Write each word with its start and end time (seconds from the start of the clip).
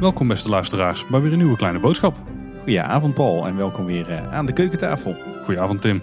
Welkom 0.00 0.28
beste 0.28 0.48
luisteraars 0.48 1.06
bij 1.06 1.20
weer 1.20 1.32
een 1.32 1.38
nieuwe 1.38 1.56
kleine 1.56 1.78
boodschap. 1.78 2.16
Goedenavond 2.58 3.14
Paul 3.14 3.46
en 3.46 3.56
welkom 3.56 3.84
weer 3.86 4.08
eh, 4.10 4.32
aan 4.32 4.46
de 4.46 4.52
keukentafel. 4.52 5.16
Goedenavond 5.44 5.80
Tim. 5.80 6.02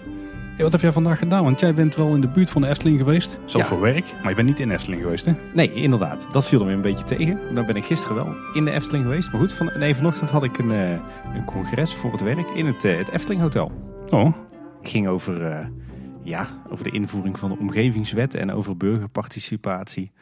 Hey, 0.54 0.64
wat 0.64 0.72
heb 0.72 0.80
jij 0.80 0.92
vandaag 0.92 1.18
gedaan? 1.18 1.44
Want 1.44 1.60
jij 1.60 1.74
bent 1.74 1.94
wel 1.96 2.14
in 2.14 2.20
de 2.20 2.28
buurt 2.28 2.50
van 2.50 2.62
de 2.62 2.68
Efteling 2.68 2.98
geweest. 2.98 3.40
Zelf 3.44 3.62
Ja. 3.62 3.68
voor 3.68 3.80
werk, 3.80 4.04
maar 4.20 4.28
je 4.30 4.34
bent 4.36 4.48
niet 4.48 4.60
in 4.60 4.70
Efteling 4.70 5.02
geweest 5.02 5.24
hè? 5.24 5.32
Nee, 5.54 5.72
inderdaad. 5.72 6.26
Dat 6.32 6.46
viel 6.48 6.60
er 6.60 6.66
weer 6.66 6.74
een 6.74 6.80
beetje 6.80 7.04
tegen. 7.04 7.38
Dan 7.54 7.66
ben 7.66 7.76
ik 7.76 7.84
gisteren 7.84 8.16
wel 8.16 8.34
in 8.54 8.64
de 8.64 8.70
Efteling 8.70 9.04
geweest. 9.04 9.30
Maar 9.32 9.40
goed, 9.40 9.52
van, 9.52 9.70
nee, 9.78 9.94
vanochtend 9.94 10.30
had 10.30 10.44
ik 10.44 10.58
een, 10.58 10.70
eh, 10.72 10.90
een 11.34 11.44
congres 11.44 11.94
voor 11.94 12.12
het 12.12 12.20
werk 12.22 12.48
in 12.54 12.66
het, 12.66 12.84
eh, 12.84 12.96
het 12.98 13.10
Efteling 13.10 13.40
Hotel. 13.40 13.72
Oh, 14.10 14.32
Het 14.80 14.88
ging 14.94 15.08
over, 15.08 15.68
ja, 16.26 16.62
over 16.70 16.84
de 16.84 16.90
invoering 16.90 17.38
van 17.38 17.48
de 17.48 17.58
omgevingswet 17.58 18.34
en 18.34 18.52
over 18.52 18.76
burgerparticipatie. 18.76 20.12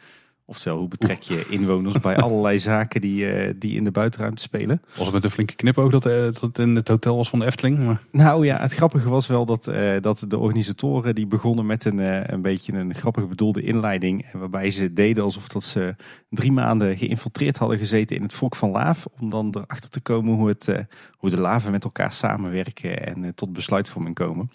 Oftewel, 0.47 0.77
hoe 0.77 0.87
betrek 0.87 1.21
je 1.21 1.45
inwoners 1.49 1.99
bij 1.99 2.15
allerlei 2.25 2.59
zaken 2.59 3.01
die, 3.01 3.29
eh, 3.29 3.53
die 3.57 3.75
in 3.75 3.83
de 3.83 3.91
buitenruimte 3.91 4.41
spelen. 4.41 4.81
was 4.95 5.05
het 5.05 5.13
met 5.13 5.23
een 5.23 5.31
flinke 5.31 5.55
knipoog 5.55 5.91
dat, 5.91 6.05
eh, 6.05 6.13
dat 6.13 6.41
het 6.41 6.59
in 6.59 6.75
het 6.75 6.87
hotel 6.87 7.15
was 7.15 7.29
van 7.29 7.39
de 7.39 7.45
Efteling? 7.45 7.85
Maar... 7.85 8.01
Nou 8.11 8.45
ja, 8.45 8.61
het 8.61 8.73
grappige 8.73 9.09
was 9.09 9.27
wel 9.27 9.45
dat, 9.45 9.67
eh, 9.67 10.01
dat 10.01 10.25
de 10.27 10.37
organisatoren 10.37 11.15
die 11.15 11.27
begonnen 11.27 11.65
met 11.65 11.85
een, 11.85 11.97
een 12.33 12.41
beetje 12.41 12.73
een 12.73 12.95
grappig 12.95 13.27
bedoelde 13.27 13.61
inleiding. 13.61 14.25
Waarbij 14.33 14.71
ze 14.71 14.93
deden 14.93 15.23
alsof 15.23 15.47
dat 15.47 15.63
ze 15.63 15.95
drie 16.29 16.51
maanden 16.51 16.97
geïnfiltreerd 16.97 17.57
hadden 17.57 17.77
gezeten 17.77 18.15
in 18.15 18.23
het 18.23 18.33
volk 18.33 18.55
van 18.55 18.69
Laaf. 18.69 19.05
Om 19.19 19.29
dan 19.29 19.55
erachter 19.57 19.89
te 19.89 20.01
komen 20.01 20.33
hoe, 20.33 20.47
het, 20.47 20.75
hoe 21.11 21.29
de 21.29 21.39
laven 21.39 21.71
met 21.71 21.83
elkaar 21.83 22.13
samenwerken 22.13 23.05
en 23.05 23.35
tot 23.35 23.53
besluitvorming 23.53 24.15
komen. 24.15 24.49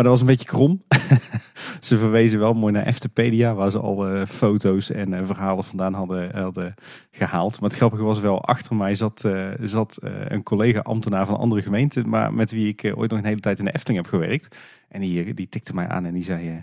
Maar 0.00 0.08
dat 0.08 0.18
was 0.18 0.28
een 0.28 0.36
beetje 0.36 0.56
krom. 0.56 0.82
ze 1.88 1.98
verwezen 1.98 2.38
wel 2.38 2.54
mooi 2.54 2.72
naar 2.72 2.86
Eftepedia, 2.86 3.54
waar 3.54 3.70
ze 3.70 3.78
al 3.78 4.08
eh, 4.08 4.26
foto's 4.26 4.90
en 4.90 5.14
eh, 5.14 5.26
verhalen 5.26 5.64
vandaan 5.64 5.94
hadden, 5.94 6.40
hadden 6.40 6.74
gehaald. 7.10 7.60
Maar 7.60 7.68
het 7.68 7.78
grappige 7.78 8.02
was 8.02 8.20
wel, 8.20 8.44
achter 8.44 8.76
mij 8.76 8.94
zat, 8.94 9.24
eh, 9.24 9.48
zat 9.60 9.96
eh, 9.96 10.12
een 10.24 10.42
collega-ambtenaar 10.42 11.26
van 11.26 11.34
een 11.34 11.40
andere 11.40 11.62
gemeente, 11.62 12.04
maar 12.06 12.34
met 12.34 12.50
wie 12.50 12.68
ik 12.68 12.82
eh, 12.82 12.98
ooit 12.98 13.10
nog 13.10 13.18
een 13.18 13.24
hele 13.24 13.40
tijd 13.40 13.58
in 13.58 13.64
de 13.64 13.72
Efteling 13.72 14.02
heb 14.02 14.12
gewerkt. 14.12 14.56
En 14.88 15.00
die, 15.00 15.24
eh, 15.24 15.34
die 15.34 15.48
tikte 15.48 15.74
mij 15.74 15.88
aan 15.88 16.04
en 16.04 16.14
die 16.14 16.22
zei, 16.22 16.48
eh, 16.48 16.54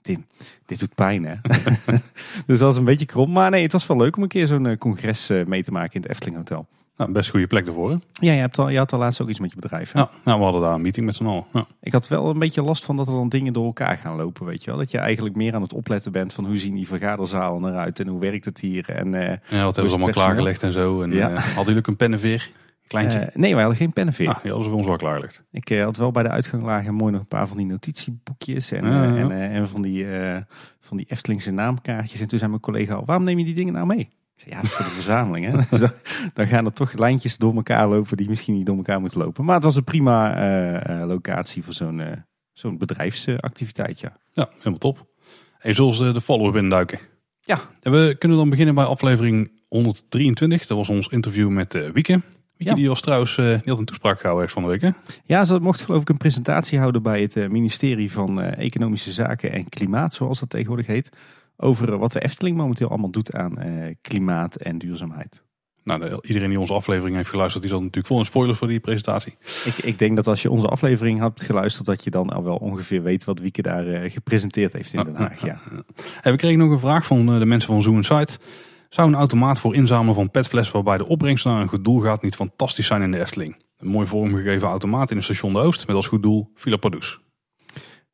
Tim, 0.00 0.26
dit 0.66 0.80
doet 0.80 0.94
pijn 0.94 1.24
hè. 1.24 1.34
dus 2.46 2.58
dat 2.58 2.60
was 2.60 2.76
een 2.76 2.84
beetje 2.84 3.06
krom. 3.06 3.32
Maar 3.32 3.50
nee, 3.50 3.62
het 3.62 3.72
was 3.72 3.86
wel 3.86 3.96
leuk 3.96 4.16
om 4.16 4.22
een 4.22 4.28
keer 4.28 4.46
zo'n 4.46 4.66
eh, 4.66 4.78
congres 4.78 5.30
eh, 5.30 5.44
mee 5.44 5.62
te 5.62 5.72
maken 5.72 5.94
in 5.94 6.00
het 6.00 6.10
Efteling 6.10 6.36
Hotel. 6.36 6.66
Nou, 6.96 7.12
best 7.12 7.30
goede 7.30 7.46
plek 7.46 7.66
ervoor. 7.66 7.90
Hè? 7.90 7.96
Ja, 8.26 8.32
je, 8.32 8.40
hebt 8.40 8.58
al, 8.58 8.68
je 8.68 8.78
had 8.78 8.92
al 8.92 8.98
laatst 8.98 9.20
ook 9.20 9.28
iets 9.28 9.40
met 9.40 9.50
je 9.52 9.56
bedrijf. 9.60 9.92
hè? 9.92 9.98
Ja, 10.00 10.10
nou, 10.24 10.38
we 10.38 10.44
hadden 10.44 10.62
daar 10.62 10.74
een 10.74 10.80
meeting 10.80 11.06
met 11.06 11.16
z'n 11.16 11.26
allen. 11.26 11.44
Ja. 11.52 11.66
Ik 11.80 11.92
had 11.92 12.08
wel 12.08 12.30
een 12.30 12.38
beetje 12.38 12.62
last 12.62 12.84
van 12.84 12.96
dat 12.96 13.06
er 13.06 13.12
dan 13.12 13.28
dingen 13.28 13.52
door 13.52 13.64
elkaar 13.64 13.96
gaan 13.96 14.16
lopen, 14.16 14.46
weet 14.46 14.64
je 14.64 14.70
wel. 14.70 14.78
Dat 14.78 14.90
je 14.90 14.98
eigenlijk 14.98 15.36
meer 15.36 15.54
aan 15.54 15.62
het 15.62 15.72
opletten 15.72 16.12
bent 16.12 16.32
van 16.32 16.46
hoe 16.46 16.56
zien 16.56 16.74
die 16.74 16.86
vergaderzalen 16.86 17.70
eruit 17.72 18.00
en 18.00 18.06
hoe 18.08 18.20
werkt 18.20 18.44
het 18.44 18.60
hier. 18.60 18.88
En, 18.88 19.14
eh, 19.14 19.20
Ja, 19.22 19.36
wat 19.38 19.48
hebben 19.48 19.84
ze 19.92 19.96
allemaal 19.96 20.08
klaargelegd 20.14 20.62
en 20.62 20.72
zo. 20.72 21.02
En, 21.02 21.12
Ja. 21.12 21.30
eh, 21.30 21.36
hadden 21.36 21.64
jullie 21.64 21.78
ook 21.78 21.86
een 21.86 21.96
pennenveer? 21.96 22.50
Kleintje? 22.86 23.18
eh, 23.18 23.36
nee, 23.36 23.50
wij 23.52 23.60
hadden 23.60 23.78
geen 23.80 23.92
pennenveer. 23.92 24.28
ah, 24.28 24.36
ja, 24.42 24.48
dat 24.50 24.60
is 24.60 24.66
bij 24.66 24.76
ons 24.76 24.86
wel 24.86 24.96
klaargelegd. 24.96 25.42
Ik 25.50 25.68
had 25.68 25.96
wel 25.96 26.10
bij 26.10 26.22
de 26.22 26.28
uitgang 26.28 26.62
lagen 26.62 26.94
mooi 26.94 27.12
nog 27.12 27.20
een 27.20 27.26
paar 27.26 27.48
van 27.48 27.56
die 27.56 27.66
notitieboekjes 27.66 28.70
en, 28.72 28.84
en, 28.84 29.30
en 29.50 29.68
van, 29.68 29.82
die, 29.82 30.06
van 30.80 30.96
die 30.96 31.06
Eftelingse 31.08 31.50
naamkaartjes. 31.50 32.20
En 32.20 32.28
toen 32.28 32.38
zei 32.38 32.50
mijn 32.50 32.62
collega 32.62 32.94
al, 32.94 33.04
waarom 33.04 33.24
neem 33.24 33.38
je 33.38 33.44
die 33.44 33.54
dingen 33.54 33.72
nou 33.72 33.86
mee? 33.86 34.08
Zei, 34.36 34.50
ja, 34.50 34.56
dat 34.56 34.64
is 34.64 34.72
voor 34.72 34.84
de 34.84 34.90
verzameling. 34.90 35.46
Hè? 35.46 35.58
Dus 35.70 35.80
dan, 35.80 35.92
dan 36.34 36.46
gaan 36.46 36.64
er 36.64 36.72
toch 36.72 36.92
lijntjes 36.98 37.38
door 37.38 37.54
elkaar 37.54 37.88
lopen 37.88 38.16
die 38.16 38.28
misschien 38.28 38.54
niet 38.54 38.66
door 38.66 38.76
elkaar 38.76 39.00
moeten 39.00 39.18
lopen. 39.18 39.44
Maar 39.44 39.54
het 39.54 39.64
was 39.64 39.76
een 39.76 39.84
prima 39.84 40.36
eh, 40.36 41.00
eh, 41.00 41.08
locatie 41.08 41.64
voor 41.64 41.72
zo'n 41.72 42.00
eh, 42.00 42.12
zo'n 42.52 42.78
bedrijfsactiviteit, 42.78 44.00
ja. 44.00 44.16
Ja, 44.32 44.48
helemaal 44.56 44.78
top. 44.78 45.06
En 45.58 45.74
zoals 45.74 45.98
de 45.98 46.20
follow-up 46.20 46.56
induiken. 46.56 46.98
Ja. 47.40 47.60
En 47.80 47.92
we 47.92 48.16
kunnen 48.18 48.38
dan 48.38 48.50
beginnen 48.50 48.74
bij 48.74 48.84
aflevering 48.84 49.50
123. 49.68 50.66
Dat 50.66 50.76
was 50.76 50.88
ons 50.88 51.08
interview 51.08 51.48
met 51.48 51.74
eh 51.74 51.90
Wieke. 51.90 51.92
Wieke 51.92 52.22
Ja. 52.56 52.74
die 52.74 52.88
was 52.88 53.00
trouwens, 53.00 53.34
die 53.34 53.60
had 53.64 53.78
een 53.78 53.84
toespraak 53.84 54.20
gehouden 54.20 54.48
van 54.48 54.62
de 54.62 54.68
week. 54.68 54.80
Hè? 54.80 54.90
Ja, 55.24 55.44
ze 55.44 55.58
mocht 55.58 55.80
geloof 55.80 56.00
ik 56.00 56.08
een 56.08 56.16
presentatie 56.16 56.78
houden 56.78 57.02
bij 57.02 57.22
het 57.22 57.50
ministerie 57.50 58.12
van 58.12 58.40
Economische 58.40 59.12
Zaken 59.12 59.52
en 59.52 59.68
Klimaat, 59.68 60.14
zoals 60.14 60.40
dat 60.40 60.50
tegenwoordig 60.50 60.86
heet. 60.86 61.10
Over 61.56 61.92
eh, 61.92 61.98
wat 61.98 62.12
de 62.12 62.20
Efteling 62.22 62.56
momenteel 62.56 62.88
allemaal 62.88 63.10
doet 63.10 63.32
aan 63.32 63.58
eh, 63.58 63.94
klimaat 64.00 64.56
en 64.56 64.78
duurzaamheid. 64.78 65.44
Nou, 65.84 66.00
de- 66.00 66.18
iedereen 66.22 66.48
die 66.48 66.60
onze 66.60 66.72
aflevering 66.74 67.16
heeft 67.16 67.28
geluisterd, 67.28 67.62
die 67.62 67.72
zat 67.72 67.80
natuurlijk 67.80 68.06
vol 68.06 68.18
in 68.18 68.24
spoilers 68.24 68.58
voor 68.58 68.68
die 68.68 68.80
presentatie. 68.80 69.34
Ik, 69.64 69.76
ik 69.76 69.98
denk 69.98 70.16
dat 70.16 70.26
als 70.26 70.42
je 70.42 70.50
onze 70.50 70.66
aflevering 70.66 71.20
hebt 71.20 71.42
geluisterd, 71.42 71.86
dat 71.86 72.04
je 72.04 72.10
dan 72.10 72.30
al 72.30 72.42
wel 72.44 72.56
ongeveer 72.56 73.02
weet 73.02 73.24
wat 73.24 73.38
Wieke 73.38 73.62
daar 73.62 73.86
eh, 73.86 74.10
gepresenteerd 74.12 74.72
heeft 74.72 74.92
in 74.92 75.04
Den 75.04 75.14
Haag. 75.14 75.42
Ja. 75.44 75.58
En 76.22 76.32
we 76.32 76.38
kregen 76.38 76.58
nog 76.58 76.70
een 76.70 76.78
vraag 76.78 77.06
van 77.06 77.38
de 77.38 77.46
mensen 77.46 77.72
van 77.72 77.82
Zoo 77.82 77.92
Insight. 77.92 78.38
Zou 78.88 79.08
een 79.08 79.14
automaat 79.14 79.60
voor 79.60 79.74
inzamelen 79.74 80.14
van 80.14 80.30
petfles 80.30 80.70
waarbij 80.70 80.98
de 80.98 81.06
opbrengst 81.06 81.44
naar 81.44 81.60
een 81.60 81.68
goed 81.68 81.84
doel 81.84 82.00
gaat 82.00 82.22
niet 82.22 82.34
fantastisch 82.36 82.86
zijn 82.86 83.02
in 83.02 83.10
de 83.10 83.20
Efteling? 83.20 83.56
Een 83.78 83.88
mooi 83.88 84.06
vormgegeven 84.06 84.68
automaat 84.68 85.10
in 85.10 85.16
het 85.16 85.24
station 85.24 85.52
de 85.52 85.58
Oost 85.58 85.86
met 85.86 85.96
als 85.96 86.06
goed 86.06 86.22
doel 86.22 86.50
Villa 86.54 86.76
Padus. 86.76 87.20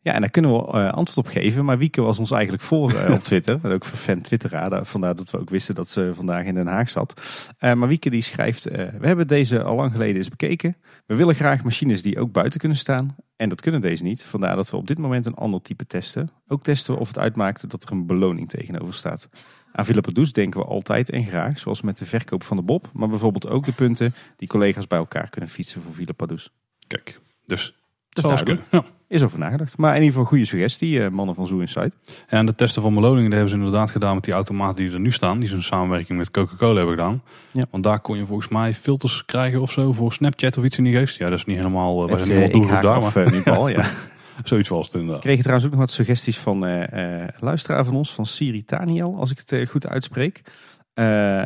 Ja, 0.02 0.12
en 0.12 0.20
daar 0.20 0.30
kunnen 0.30 0.52
we 0.52 0.58
eh, 0.58 0.92
antwoord 0.92 1.26
op 1.26 1.32
geven. 1.32 1.64
Maar 1.64 1.78
Wieke 1.78 2.00
was 2.00 2.18
ons 2.18 2.30
eigenlijk 2.30 2.62
voor 2.62 2.92
eh, 2.94 3.12
op 3.12 3.24
Twitter. 3.30 3.58
En 3.62 3.70
ook 3.72 3.84
voor 3.84 3.98
fan 3.98 4.20
Twitteraar. 4.20 4.70
Daar- 4.70 4.86
Vandaar 4.86 5.14
dat 5.14 5.30
we 5.30 5.38
ook 5.40 5.50
wisten 5.50 5.74
dat 5.74 5.88
ze 5.88 6.10
vandaag 6.14 6.44
in 6.44 6.54
Den 6.54 6.66
Haag 6.66 6.90
zat. 6.90 7.20
Eh, 7.58 7.72
maar 7.74 7.88
Wieke 7.88 8.10
die 8.10 8.22
schrijft, 8.22 8.64
we 8.64 9.06
hebben 9.06 9.26
deze 9.26 9.62
al 9.62 9.76
lang 9.76 9.92
geleden 9.92 10.16
eens 10.16 10.28
bekeken. 10.28 10.76
We 11.06 11.16
willen 11.16 11.34
graag 11.34 11.64
machines 11.64 12.02
die 12.02 12.18
ook 12.20 12.32
buiten 12.32 12.60
kunnen 12.60 12.78
staan. 12.78 13.16
En 13.36 13.48
dat 13.48 13.60
kunnen 13.60 13.80
deze 13.80 14.02
niet. 14.02 14.22
Vandaar 14.22 14.56
dat 14.56 14.70
we 14.70 14.76
op 14.76 14.86
dit 14.86 14.98
moment 14.98 15.26
een 15.26 15.34
ander 15.34 15.62
type 15.62 15.86
testen. 15.86 16.30
Ook 16.48 16.62
testen 16.62 16.94
we 16.94 17.00
of 17.00 17.08
het 17.08 17.18
uitmaakt 17.18 17.70
dat 17.70 17.82
er 17.84 17.92
een 17.92 18.06
beloning 18.06 18.48
tegenover 18.48 18.94
staat. 18.94 19.28
Aan 19.72 19.84
Villa 19.84 20.00
Padus 20.00 20.32
denken 20.32 20.60
we 20.60 20.66
altijd 20.66 21.10
en 21.10 21.24
graag, 21.24 21.58
zoals 21.58 21.82
met 21.82 21.98
de 21.98 22.04
verkoop 22.06 22.42
van 22.42 22.56
de 22.56 22.62
Bob. 22.62 22.90
Maar 22.92 23.08
bijvoorbeeld 23.08 23.48
ook 23.48 23.64
de 23.64 23.72
punten 23.72 24.14
die 24.36 24.48
collega's 24.48 24.86
bij 24.86 24.98
elkaar 24.98 25.28
kunnen 25.28 25.50
fietsen 25.50 25.82
voor 25.82 25.92
Villa 25.92 26.12
Padus. 26.12 26.50
Kijk, 26.86 27.20
dus 27.44 27.74
Dat 28.12 28.24
is 28.24 28.30
duidelijk. 28.30 28.62
Ja. 28.70 28.84
Is 29.08 29.22
over 29.22 29.38
nagedacht. 29.38 29.78
Maar 29.78 29.90
in 29.90 29.96
ieder 29.96 30.10
geval 30.10 30.24
goede 30.24 30.44
suggestie, 30.44 31.02
eh, 31.02 31.10
mannen 31.10 31.34
van 31.34 31.46
Zoo 31.46 31.58
Insight. 31.58 31.96
En 32.26 32.46
de 32.46 32.54
testen 32.54 32.82
van 32.82 32.94
beloningen 32.94 33.24
die 33.24 33.32
hebben 33.38 33.48
ze 33.48 33.56
inderdaad 33.56 33.90
gedaan 33.90 34.14
met 34.14 34.24
die 34.24 34.34
automaten 34.34 34.84
die 34.84 34.92
er 34.92 35.00
nu 35.00 35.10
staan. 35.10 35.38
Die 35.38 35.48
ze 35.48 35.54
een 35.54 35.62
samenwerking 35.62 36.18
met 36.18 36.30
Coca-Cola 36.30 36.76
hebben 36.76 36.94
gedaan. 36.94 37.22
Ja. 37.52 37.64
Want 37.70 37.82
daar 37.82 38.00
kon 38.00 38.16
je 38.16 38.26
volgens 38.26 38.48
mij 38.48 38.74
filters 38.74 39.24
krijgen 39.24 39.60
of 39.60 39.72
zo 39.72 39.92
voor 39.92 40.12
Snapchat 40.12 40.58
of 40.58 40.64
iets 40.64 40.78
in 40.78 40.84
die 40.84 40.96
geest. 40.96 41.18
Ja, 41.18 41.28
dat 41.28 41.38
is 41.38 41.44
niet 41.44 41.56
helemaal, 41.56 42.06
wij 42.06 42.18
Het, 42.18 42.30
eh, 42.30 42.44
ik 42.44 42.64
haak 42.64 42.82
daar, 42.82 42.94
af 42.94 43.14
maar 43.14 43.42
Paul, 43.42 43.68
ja. 43.78 43.84
zoiets 44.44 44.68
was 44.68 44.86
het 44.86 44.94
inderdaad. 44.94 45.16
We 45.16 45.22
kregen 45.22 45.42
trouwens 45.42 45.66
ook 45.66 45.72
nog 45.72 45.82
wat 45.82 45.90
suggesties 45.90 46.38
van 46.38 46.66
eh 46.66 47.28
luisteraar 47.40 47.84
van 47.84 47.94
ons, 47.94 48.12
van 48.12 48.26
Siri 48.26 48.64
Taniel, 48.64 49.16
als 49.18 49.30
ik 49.30 49.42
het 49.44 49.70
goed 49.70 49.86
uitspreek. 49.86 50.42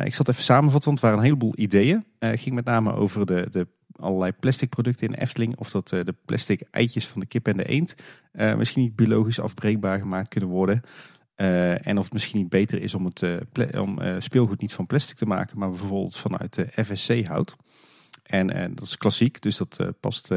Ik 0.03 0.15
zat 0.15 0.29
even 0.29 0.43
samenvatten, 0.43 0.89
want 0.89 1.01
het 1.01 1.01
waren 1.01 1.17
een 1.17 1.23
heleboel 1.23 1.53
ideeën. 1.55 2.05
Het 2.19 2.39
ging 2.39 2.55
met 2.55 2.65
name 2.65 2.93
over 2.93 3.25
de, 3.25 3.47
de 3.51 3.67
allerlei 3.99 4.31
plastic 4.31 4.69
producten 4.69 5.07
in 5.07 5.13
Efteling. 5.13 5.57
Of 5.57 5.69
dat 5.71 5.91
eh, 5.91 6.03
de 6.03 6.15
plastic 6.25 6.61
eitjes 6.71 7.07
van 7.07 7.19
de 7.19 7.27
kip 7.27 7.47
en 7.47 7.57
de 7.57 7.65
eend 7.65 7.95
eh, 8.31 8.55
misschien 8.55 8.81
niet 8.83 8.95
biologisch 8.95 9.39
afbreekbaar 9.39 9.99
gemaakt 9.99 10.27
kunnen 10.27 10.49
worden. 10.49 10.81
Eh, 11.35 11.87
en 11.87 11.97
of 11.97 12.03
het 12.03 12.13
misschien 12.13 12.39
niet 12.39 12.49
beter 12.49 12.81
is 12.81 12.95
om, 12.95 13.05
het, 13.05 13.23
om 13.77 13.99
speelgoed 14.19 14.61
niet 14.61 14.73
van 14.73 14.85
plastic 14.85 15.17
te 15.17 15.25
maken, 15.25 15.59
maar 15.59 15.69
bijvoorbeeld 15.69 16.17
vanuit 16.17 16.53
de 16.53 16.83
FSC 16.83 17.27
hout. 17.27 17.55
En 18.23 18.47
dat 18.75 18.85
is 18.85 18.97
klassiek, 18.97 19.41
dus 19.41 19.57
dat 19.57 19.79
past 19.99 20.31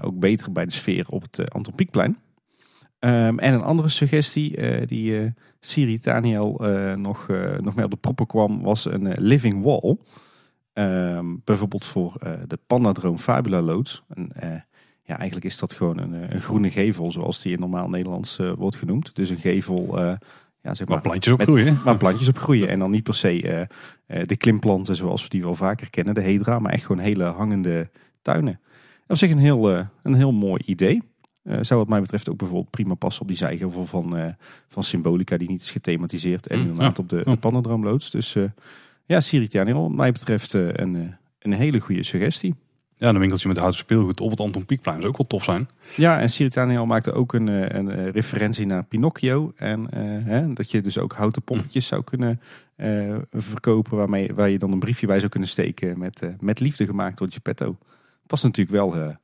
ook 0.00 0.18
beter 0.18 0.52
bij 0.52 0.64
de 0.64 0.72
sfeer 0.72 1.06
op 1.08 1.22
het 1.22 1.52
Anton 1.52 1.74
Pieckplein. 1.74 2.18
Ehm, 2.98 3.38
en 3.38 3.54
een 3.54 3.62
andere 3.62 3.88
suggestie 3.88 4.86
die 4.86 5.32
Siri 5.60 5.98
Daniel 5.98 6.58
eh, 6.58 6.94
nog, 6.94 7.26
nog 7.60 7.74
mee 7.74 7.84
op 7.84 7.90
de 7.90 7.96
proppen 7.96 8.26
kwam, 8.26 8.62
was 8.62 8.84
een 8.84 9.12
living 9.20 9.62
wall. 9.62 9.96
Ehm, 10.78 11.26
bijvoorbeeld 11.44 11.84
voor 11.84 12.14
eh, 12.20 12.32
de 12.46 12.58
Pandadroom 12.66 13.18
Fabula 13.18 13.60
loods. 13.62 14.02
En, 14.14 14.30
eh, 14.34 14.50
ja, 15.02 15.16
eigenlijk 15.16 15.44
is 15.44 15.58
dat 15.58 15.72
gewoon 15.72 15.98
een, 15.98 16.14
eh, 16.14 16.30
een 16.34 16.40
groene 16.40 16.70
gevel, 16.70 17.10
zoals 17.10 17.42
die 17.42 17.52
in 17.52 17.60
normaal 17.60 17.88
Nederlands 17.88 18.36
wordt 18.56 18.76
genoemd. 18.76 19.14
Dus 19.14 19.28
een 19.30 19.38
gevel, 19.38 19.98
ja, 19.98 20.74
zeg 20.74 20.78
Maar 20.78 20.86
maar, 20.88 21.00
plantjes 21.00 21.36
met- 21.36 21.48
opgroeien. 21.48 21.78
waar 21.84 21.96
plantjes 21.96 22.28
op 22.28 22.38
groeien. 22.38 22.68
En 22.68 22.78
dan 22.78 22.90
niet 22.90 23.02
per 23.02 23.14
se 23.14 23.66
de 24.06 24.36
klimplanten 24.36 24.96
zoals 24.96 25.22
we 25.22 25.28
die 25.28 25.42
wel 25.42 25.54
vaker 25.54 25.90
kennen, 25.90 26.14
de 26.14 26.20
hedra, 26.20 26.58
maar 26.58 26.72
echt 26.72 26.86
gewoon 26.86 27.02
hele 27.02 27.24
hangende 27.24 27.90
tuinen. 28.22 28.60
Dat 29.06 29.16
is 29.16 29.22
echt 29.22 29.32
een 29.32 29.38
heel, 29.38 29.68
een 30.02 30.14
heel 30.14 30.32
mooi 30.32 30.62
idee. 30.66 31.02
Zou 31.60 31.80
wat 31.80 31.88
mij 31.88 32.00
betreft 32.00 32.28
ook 32.30 32.36
bijvoorbeeld 32.38 32.70
prima 32.70 32.94
passen 32.94 33.22
op 33.22 33.28
die 33.28 33.36
zijgevel 33.36 33.86
van, 33.86 34.34
van 34.68 34.82
Symbolica, 34.82 35.36
die 35.36 35.48
niet 35.48 35.60
is 35.60 35.70
gethematiseerd. 35.70 36.46
En 36.46 36.58
Mm, 36.58 36.66
inderdaad 36.66 36.96
ja. 36.96 37.02
op 37.02 37.08
de, 37.08 37.16
Ja. 37.24 37.30
de 37.32 37.36
Pannendroomloods. 37.38 38.10
Dus 38.10 38.36
ja, 39.08 39.20
Siritianil, 39.20 39.82
wat 39.82 39.90
mij 39.90 40.12
betreft 40.12 40.54
eh, 40.54 40.68
een, 40.72 40.96
eh, 40.96 41.02
een 41.38 41.52
hele 41.52 41.80
goede 41.80 42.02
suggestie. 42.02 42.54
Ja, 42.96 43.08
een 43.08 43.18
winkeltje 43.18 43.48
met 43.48 43.56
houten 43.56 43.78
speelgoed 43.78 44.20
op 44.20 44.30
het 44.30 44.40
Anton 44.40 44.64
Pieckplein 44.64 44.96
zou 44.96 45.08
ook 45.08 45.16
wel 45.16 45.26
tof 45.26 45.44
zijn. 45.44 45.68
Ja, 45.96 46.20
en 46.20 46.30
Siritianil 46.30 46.86
maakte 46.86 47.12
ook 47.12 47.32
een, 47.32 47.48
eh, 47.48 47.78
een 47.78 48.10
referentie 48.10 48.66
naar 48.66 48.84
Pinocchio. 48.84 49.52
En 49.56 49.94
hè, 50.24 50.52
dat 50.52 50.70
je 50.70 50.80
dus 50.80 50.98
ook 50.98 51.12
houten 51.12 51.42
poppetjes 51.42 51.86
zou 51.86 52.04
kunnen 52.04 52.40
verkopen. 53.32 53.96
Waarmee, 53.96 54.34
waar 54.34 54.50
je 54.50 54.58
dan 54.58 54.72
een 54.72 54.78
briefje 54.78 55.06
bij 55.06 55.18
zou 55.18 55.30
kunnen 55.30 55.48
steken 55.48 55.98
met, 55.98 56.22
met 56.40 56.60
liefde 56.60 56.86
gemaakt 56.86 57.18
door 57.18 57.28
Geppetto. 57.30 57.78
Past 58.26 58.44
natuurlijk 58.44 58.76
wel 58.76 59.16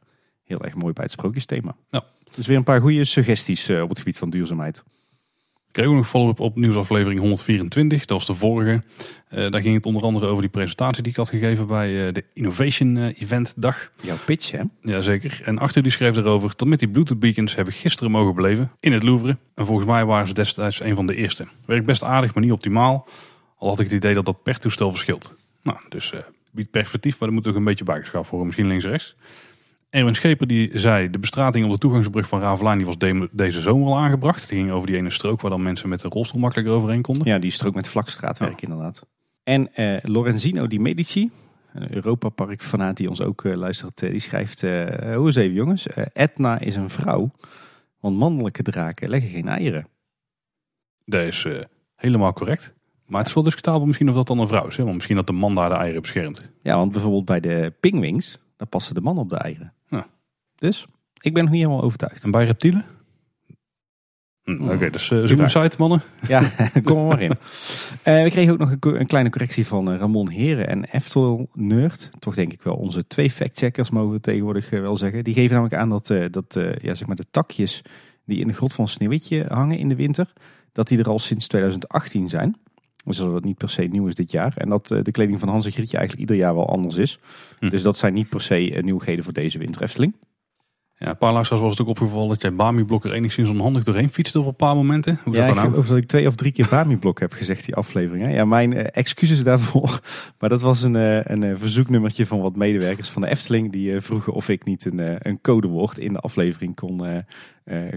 heel 0.45 0.65
erg 0.65 0.75
mooi 0.75 0.93
bij 0.93 1.05
het 1.05 1.13
sprookjesthema. 1.13 1.77
Dus 2.35 2.47
weer 2.47 2.57
een 2.57 2.65
paar 2.65 2.81
goede 2.81 3.05
suggesties 3.05 3.71
op 3.71 3.89
het 3.89 3.99
gebied 3.99 4.19
van 4.19 4.31
duurzaamheid. 4.31 4.85
Ik 5.75 5.81
kreeg 5.81 5.93
ook 5.93 5.99
nog 5.99 6.09
follow-up 6.09 6.41
op 6.41 6.57
nieuwsaflevering 6.57 7.21
124. 7.21 8.05
Dat 8.05 8.17
was 8.17 8.27
de 8.27 8.35
vorige. 8.35 8.83
Eh, 9.29 9.51
daar 9.51 9.61
ging 9.61 9.75
het 9.75 9.87
onder 9.87 10.03
andere 10.03 10.27
over 10.27 10.41
die 10.41 10.51
presentatie 10.51 11.03
die 11.03 11.13
ik 11.13 11.19
had 11.19 11.29
gegeven 11.29 11.67
bij 11.67 12.07
eh, 12.07 12.15
de 12.15 12.25
Innovation 12.33 12.97
eh, 12.97 13.23
Event 13.23 13.53
dag. 13.57 13.91
Jouw 14.03 14.17
pitch, 14.27 14.51
hè? 14.51 14.61
Jazeker. 14.81 15.41
En 15.45 15.59
Arthur 15.59 15.83
die 15.83 15.93
schreef 15.93 16.17
erover 16.17 16.53
dat 16.57 16.69
met 16.69 16.79
die 16.79 16.89
Bluetooth 16.89 17.19
beacons 17.19 17.55
hebben 17.55 17.75
gisteren 17.75 18.13
mogen 18.13 18.35
beleven 18.35 18.73
in 18.81 18.93
het 18.93 19.03
Louvre. 19.03 19.37
En 19.55 19.67
volgens 19.67 19.87
mij 19.87 20.05
waren 20.05 20.27
ze 20.27 20.35
destijds 20.35 20.81
een 20.81 20.95
van 20.95 21.07
de 21.07 21.15
eerste. 21.15 21.47
Werkt 21.65 21.87
best 21.87 22.03
aardig, 22.03 22.35
maar 22.35 22.43
niet 22.43 22.53
optimaal. 22.53 23.09
Al 23.59 23.69
had 23.69 23.81
ik 23.81 23.87
het 23.87 23.95
idee 23.95 24.15
dat 24.15 24.27
dat 24.27 24.43
per 24.43 24.59
toestel 24.59 24.91
verschilt. 24.91 25.35
Nou, 25.63 25.79
dus 25.89 26.13
biedt 26.51 26.71
perspectief, 26.71 27.19
maar 27.19 27.29
er 27.29 27.35
moet 27.35 27.47
ook 27.47 27.57
een 27.57 27.65
beetje 27.65 27.85
bijgeschaafd 27.85 28.31
worden. 28.31 28.47
Misschien 28.47 28.69
links 28.69 28.85
en 28.85 28.91
rechts. 28.91 29.17
Erwin 29.95 30.15
Scheper 30.15 30.47
die 30.47 30.79
zei, 30.79 31.11
de 31.11 31.19
bestrating 31.19 31.65
op 31.67 31.73
de 31.73 31.79
toegangsbrug 31.79 32.29
van 32.29 32.41
Ravelijn 32.41 32.77
die 32.77 32.87
was 32.87 32.99
de- 32.99 33.29
deze 33.33 33.61
zomer 33.61 33.89
al 33.89 33.99
aangebracht. 33.99 34.49
Die 34.49 34.59
ging 34.59 34.71
over 34.71 34.87
die 34.87 34.97
ene 34.97 35.11
strook 35.11 35.41
waar 35.41 35.51
dan 35.51 35.63
mensen 35.63 35.89
met 35.89 36.03
een 36.03 36.11
rolstoel 36.11 36.41
makkelijker 36.41 36.75
overheen 36.75 37.03
konden. 37.03 37.27
Ja, 37.27 37.39
die 37.39 37.51
strook 37.51 37.75
met 37.75 37.89
vlakstraatwerk 37.89 38.63
inderdaad. 38.63 39.07
En 39.43 39.75
eh, 39.75 39.97
Lorenzino 40.03 40.67
Di 40.67 40.81
Medici, 40.81 41.31
een 41.73 41.95
Europa-park 41.95 42.63
fanaat 42.63 42.97
die 42.97 43.09
ons 43.09 43.21
ook 43.21 43.45
eh, 43.45 43.55
luistert, 43.57 44.03
eh, 44.03 44.11
die 44.11 44.21
schrijft... 44.21 44.61
hoe 44.61 45.25
eens 45.25 45.37
even 45.37 45.55
jongens, 45.55 45.87
Etna 46.13 46.59
is 46.59 46.77
een 46.77 46.91
vrouw, 46.91 47.31
want 48.01 48.17
mannelijke 48.17 48.63
draken 48.63 49.09
leggen 49.09 49.31
geen 49.31 49.49
eieren. 49.49 49.87
Dat 51.05 51.23
is 51.27 51.47
helemaal 51.97 52.33
correct. 52.33 52.75
Maar 53.07 53.19
het 53.19 53.29
is 53.29 53.35
wel 53.35 53.43
discutabel 53.45 53.87
misschien 53.87 54.09
of 54.09 54.15
dat 54.15 54.27
dan 54.27 54.39
een 54.39 54.49
vrouw 54.49 54.67
is. 54.67 54.77
Hè? 54.77 54.83
Want 54.83 54.95
misschien 54.95 55.17
dat 55.17 55.27
de 55.27 55.33
man 55.33 55.55
daar 55.55 55.69
de 55.69 55.75
eieren 55.75 56.01
beschermt. 56.03 56.51
Ja, 56.63 56.77
want 56.77 56.93
bijvoorbeeld 56.93 57.25
bij 57.25 57.41
de 57.41 57.73
pingwings, 57.81 58.39
daar 58.57 58.69
passen 58.69 58.95
de 58.95 59.01
mannen 59.01 59.23
op 59.23 59.31
de 59.31 59.37
eieren. 59.37 59.73
Dus, 60.65 60.87
ik 61.21 61.35
ben 61.35 61.43
nog 61.43 61.53
niet 61.53 61.63
helemaal 61.63 61.85
overtuigd. 61.85 62.25
En 62.25 62.31
bij 62.31 62.45
reptielen? 62.45 62.85
Hm, 64.43 64.69
Oké, 64.69 64.91
dus 64.91 65.11
uh, 65.11 65.25
zoek 65.25 65.39
een 65.39 65.51
site 65.51 65.77
mannen. 65.79 66.03
Ja, 66.29 66.51
kom 66.85 66.99
er 66.99 67.05
maar 67.05 67.23
in. 67.23 67.31
Eh, 68.03 68.23
we 68.23 68.31
kregen 68.31 68.53
ook 68.53 68.59
nog 68.59 68.71
een, 68.71 69.01
een 69.01 69.07
kleine 69.07 69.31
correctie 69.31 69.67
van 69.67 69.93
eh, 69.93 69.99
Ramon 69.99 70.31
Heren 70.31 70.69
en 70.69 70.85
Eftel 70.85 71.49
Nerd. 71.53 72.11
Toch 72.19 72.35
denk 72.35 72.53
ik 72.53 72.63
wel 72.63 72.75
onze 72.75 73.07
twee 73.07 73.31
factcheckers 73.31 73.91
mogen 73.91 74.13
we 74.13 74.21
tegenwoordig 74.21 74.73
eh, 74.73 74.81
wel 74.81 74.97
zeggen. 74.97 75.25
Die 75.25 75.35
geven 75.35 75.51
namelijk 75.51 75.75
aan 75.75 75.89
dat, 75.89 76.11
eh, 76.11 76.25
dat 76.31 76.57
eh, 76.57 76.77
ja, 76.77 76.95
zeg 76.95 77.07
maar 77.07 77.17
de 77.17 77.27
takjes 77.31 77.83
die 78.25 78.39
in 78.39 78.49
de 78.49 78.55
grot 78.55 78.75
van 78.75 78.89
Sneeuwwitje 78.89 79.45
hangen 79.49 79.79
in 79.79 79.89
de 79.89 79.97
winter, 79.97 80.33
dat 80.73 80.89
die 80.89 80.99
er 80.99 81.09
al 81.09 81.19
sinds 81.19 81.47
2018 81.47 82.29
zijn. 82.29 82.57
Dus 83.05 83.17
dat 83.17 83.35
het 83.35 83.45
niet 83.45 83.59
per 83.59 83.71
se 83.71 83.83
nieuw 83.83 84.07
is 84.07 84.15
dit 84.15 84.31
jaar. 84.31 84.57
En 84.57 84.69
dat 84.69 84.91
eh, 84.91 85.03
de 85.03 85.11
kleding 85.11 85.41
van 85.41 85.49
Hans 85.49 85.67
en 85.67 85.73
Grietje 85.73 85.97
eigenlijk 85.97 86.31
ieder 86.31 86.45
jaar 86.45 86.55
wel 86.55 86.69
anders 86.69 86.97
is. 86.97 87.19
Hm. 87.59 87.69
Dus 87.69 87.83
dat 87.83 87.97
zijn 87.97 88.15
niet 88.15 88.29
per 88.29 88.41
se 88.41 88.75
eh, 88.75 88.83
nieuwigheden 88.83 89.25
voor 89.25 89.33
deze 89.33 89.59
winter 89.59 89.83
Efteling. 89.83 90.15
Ja, 90.99 91.09
een 91.09 91.19
paar 91.19 91.33
luisteraars 91.33 91.63
was 91.65 91.73
het 91.73 91.81
ook 91.81 91.89
opgevallen 91.89 92.29
dat 92.29 92.43
jij 92.43 92.55
Bami-blok 92.55 93.05
er 93.05 93.13
enigszins 93.13 93.49
onhandig 93.49 93.85
doorheen 93.85 94.11
fietste 94.11 94.41
op 94.41 94.47
een 94.47 94.57
paar 94.57 94.75
momenten. 94.75 95.21
Hoe 95.25 95.35
ja, 95.35 95.47
dat 95.47 95.55
nou? 95.55 95.69
geloof 95.69 95.87
dat 95.87 95.97
ik 95.97 96.07
twee 96.07 96.27
of 96.27 96.35
drie 96.35 96.53
keer 96.53 96.67
Bami-blok 96.71 97.21
heb 97.21 97.33
gezegd 97.33 97.65
die 97.65 97.75
aflevering. 97.75 98.25
Hè? 98.25 98.33
Ja, 98.33 98.45
mijn 98.45 98.73
eh, 98.73 98.87
excuses 98.93 99.43
daarvoor. 99.43 100.01
Maar 100.39 100.49
dat 100.49 100.61
was 100.61 100.83
een, 100.83 100.97
eh, 100.97 101.25
een 101.25 101.43
eh, 101.43 101.53
verzoeknummertje 101.57 102.27
van 102.27 102.41
wat 102.41 102.57
medewerkers 102.57 103.09
van 103.09 103.23
de 103.23 103.29
Efteling. 103.29 103.73
Die 103.73 104.01
vroegen 104.01 104.33
of 104.33 104.49
ik 104.49 104.65
niet 104.65 104.85
een, 104.85 105.29
een 105.29 105.41
codewoord 105.41 105.99
in 105.99 106.13
de 106.13 106.19
aflevering 106.19 106.75
kon, 106.75 107.25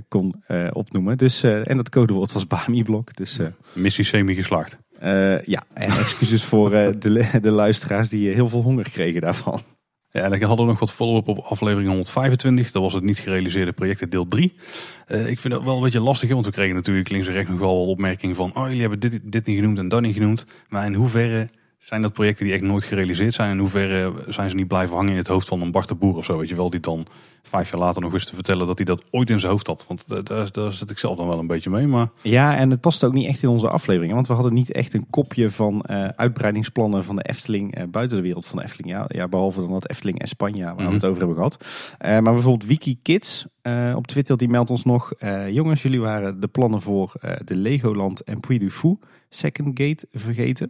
kon 0.07 0.43
opnoemen. 0.73 1.17
Dus, 1.17 1.43
en 1.43 1.77
dat 1.77 1.89
codewoord 1.89 2.33
was 2.33 2.47
Bami-blok. 2.67 3.15
Dus 3.15 3.39
Missie 3.73 4.03
semi 4.03 4.35
geslaagd. 4.35 4.77
eh, 4.99 5.41
ja, 5.41 5.63
en 5.73 5.89
excuses 5.89 6.43
voor 6.43 6.69
de, 6.69 7.27
de 7.41 7.51
luisteraars 7.51 8.09
die 8.09 8.33
heel 8.33 8.49
veel 8.49 8.61
honger 8.61 8.89
kregen 8.89 9.21
daarvan. 9.21 9.61
Ja, 10.11 10.31
ik 10.31 10.41
hadden 10.41 10.65
nog 10.65 10.79
wat 10.79 10.91
follow-up 10.91 11.27
op 11.27 11.37
aflevering 11.37 11.87
125. 11.87 12.71
Dat 12.71 12.81
was 12.81 12.93
het 12.93 13.03
niet 13.03 13.19
gerealiseerde 13.19 13.71
project 13.71 14.11
deel 14.11 14.27
3. 14.27 14.53
Eh, 15.07 15.29
ik 15.29 15.39
vind 15.39 15.53
dat 15.53 15.63
wel 15.63 15.75
een 15.75 15.83
beetje 15.83 15.99
lastig, 15.99 16.29
want 16.29 16.45
we 16.45 16.51
kregen 16.51 16.75
natuurlijk 16.75 17.09
links 17.09 17.27
en 17.27 17.33
rechts 17.33 17.49
nog 17.49 17.59
wel 17.59 17.85
opmerkingen 17.85 18.35
van... 18.35 18.55
oh, 18.55 18.65
jullie 18.65 18.81
hebben 18.81 18.99
dit, 18.99 19.19
dit 19.23 19.45
niet 19.45 19.55
genoemd 19.55 19.77
en 19.77 19.87
dat 19.87 20.01
niet 20.01 20.15
genoemd. 20.15 20.45
Maar 20.69 20.85
in 20.85 20.93
hoeverre 20.93 21.49
zijn 21.87 22.01
dat 22.01 22.13
projecten 22.13 22.45
die 22.45 22.53
echt 22.53 22.63
nooit 22.63 22.83
gerealiseerd 22.83 23.33
zijn? 23.33 23.51
In 23.51 23.57
hoeverre 23.57 24.13
zijn 24.27 24.49
ze 24.49 24.55
niet 24.55 24.67
blijven 24.67 24.95
hangen 24.95 25.11
in 25.11 25.17
het 25.17 25.27
hoofd 25.27 25.47
van 25.47 25.61
een 25.61 25.71
Bart 25.71 25.87
de 25.87 25.95
Boer 25.95 26.15
of 26.15 26.25
zo? 26.25 26.37
Weet 26.37 26.49
je 26.49 26.55
wel, 26.55 26.69
die 26.69 26.79
dan 26.79 27.05
vijf 27.41 27.71
jaar 27.71 27.79
later 27.79 28.01
nog 28.01 28.13
eens 28.13 28.25
te 28.25 28.35
vertellen 28.35 28.67
dat 28.67 28.77
hij 28.77 28.85
dat 28.85 29.03
ooit 29.11 29.29
in 29.29 29.39
zijn 29.39 29.51
hoofd 29.51 29.67
had. 29.67 29.85
Want 29.87 30.25
daar, 30.25 30.51
daar, 30.51 30.71
zit 30.71 30.89
ik 30.89 30.97
zelf 30.97 31.17
dan 31.17 31.27
wel 31.27 31.39
een 31.39 31.47
beetje 31.47 31.69
mee, 31.69 31.87
maar... 31.87 32.09
Ja, 32.21 32.57
en 32.57 32.69
het 32.69 32.81
past 32.81 33.03
ook 33.03 33.13
niet 33.13 33.27
echt 33.27 33.43
in 33.43 33.49
onze 33.49 33.69
aflevering. 33.69 34.13
Want 34.13 34.27
we 34.27 34.33
hadden 34.33 34.53
niet 34.53 34.71
echt 34.71 34.93
een 34.93 35.07
kopje 35.09 35.49
van 35.49 35.81
eh, 35.81 36.07
uitbreidingsplannen 36.07 37.03
van 37.03 37.15
de 37.15 37.23
Efteling 37.23 37.75
eh, 37.75 37.83
buiten 37.91 38.17
de 38.17 38.23
wereld 38.23 38.45
van 38.45 38.57
de 38.57 38.63
Efteling. 38.63 38.89
Ja, 38.93 39.05
ja, 39.07 39.27
behalve 39.27 39.59
dan 39.59 39.71
dat 39.71 39.89
Efteling 39.89 40.21
Espanja, 40.21 40.65
waar 40.65 40.75
we 40.75 40.83
Mhm. 40.83 40.93
het 40.93 41.05
over 41.05 41.17
hebben 41.17 41.35
gehad. 41.35 41.65
Eh, 41.97 42.11
maar 42.11 42.33
bijvoorbeeld 42.33 42.65
WikiKids 42.69 43.45
eh, 43.61 43.93
op 43.95 44.07
Twitter, 44.07 44.37
die 44.37 44.49
meldt 44.49 44.69
ons 44.69 44.83
nog... 44.83 45.11
jongens, 45.49 45.81
jullie 45.81 45.99
waren 46.01 46.39
de 46.39 46.47
plannen 46.47 46.81
voor 46.81 47.11
de 47.45 47.55
Legoland 47.55 48.23
en 48.23 48.39
Puy 48.39 48.57
du 48.57 48.71
Fou 48.71 48.97
Second 49.29 49.79
Gate 49.79 50.07
vergeten. 50.11 50.69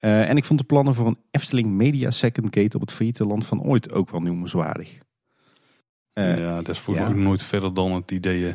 Eh, 0.00 0.28
en 0.28 0.36
ik 0.36 0.44
vond 0.44 0.58
de 0.58 0.66
plannen 0.66 0.94
voor 0.94 1.06
een 1.06 1.18
Efteling 1.30 1.68
Media 1.68 2.10
Second 2.10 2.56
Gate 2.56 2.76
op 2.76 2.80
het 2.80 2.92
failliete 2.92 3.24
land 3.24 3.46
van 3.46 3.62
ooit 3.62 3.92
ook 3.92 4.10
wel 4.10 4.20
noemenswaardig. 4.20 4.98
Eh, 6.12 6.38
ja, 6.38 6.56
dat 6.56 6.68
is 6.68 6.78
volgens 6.78 7.06
ja. 7.06 7.10
mij 7.10 7.20
ook 7.20 7.26
nooit 7.26 7.42
verder 7.42 7.74
dan 7.74 7.92
het 7.92 8.10
idee 8.10 8.48
eh, 8.48 8.54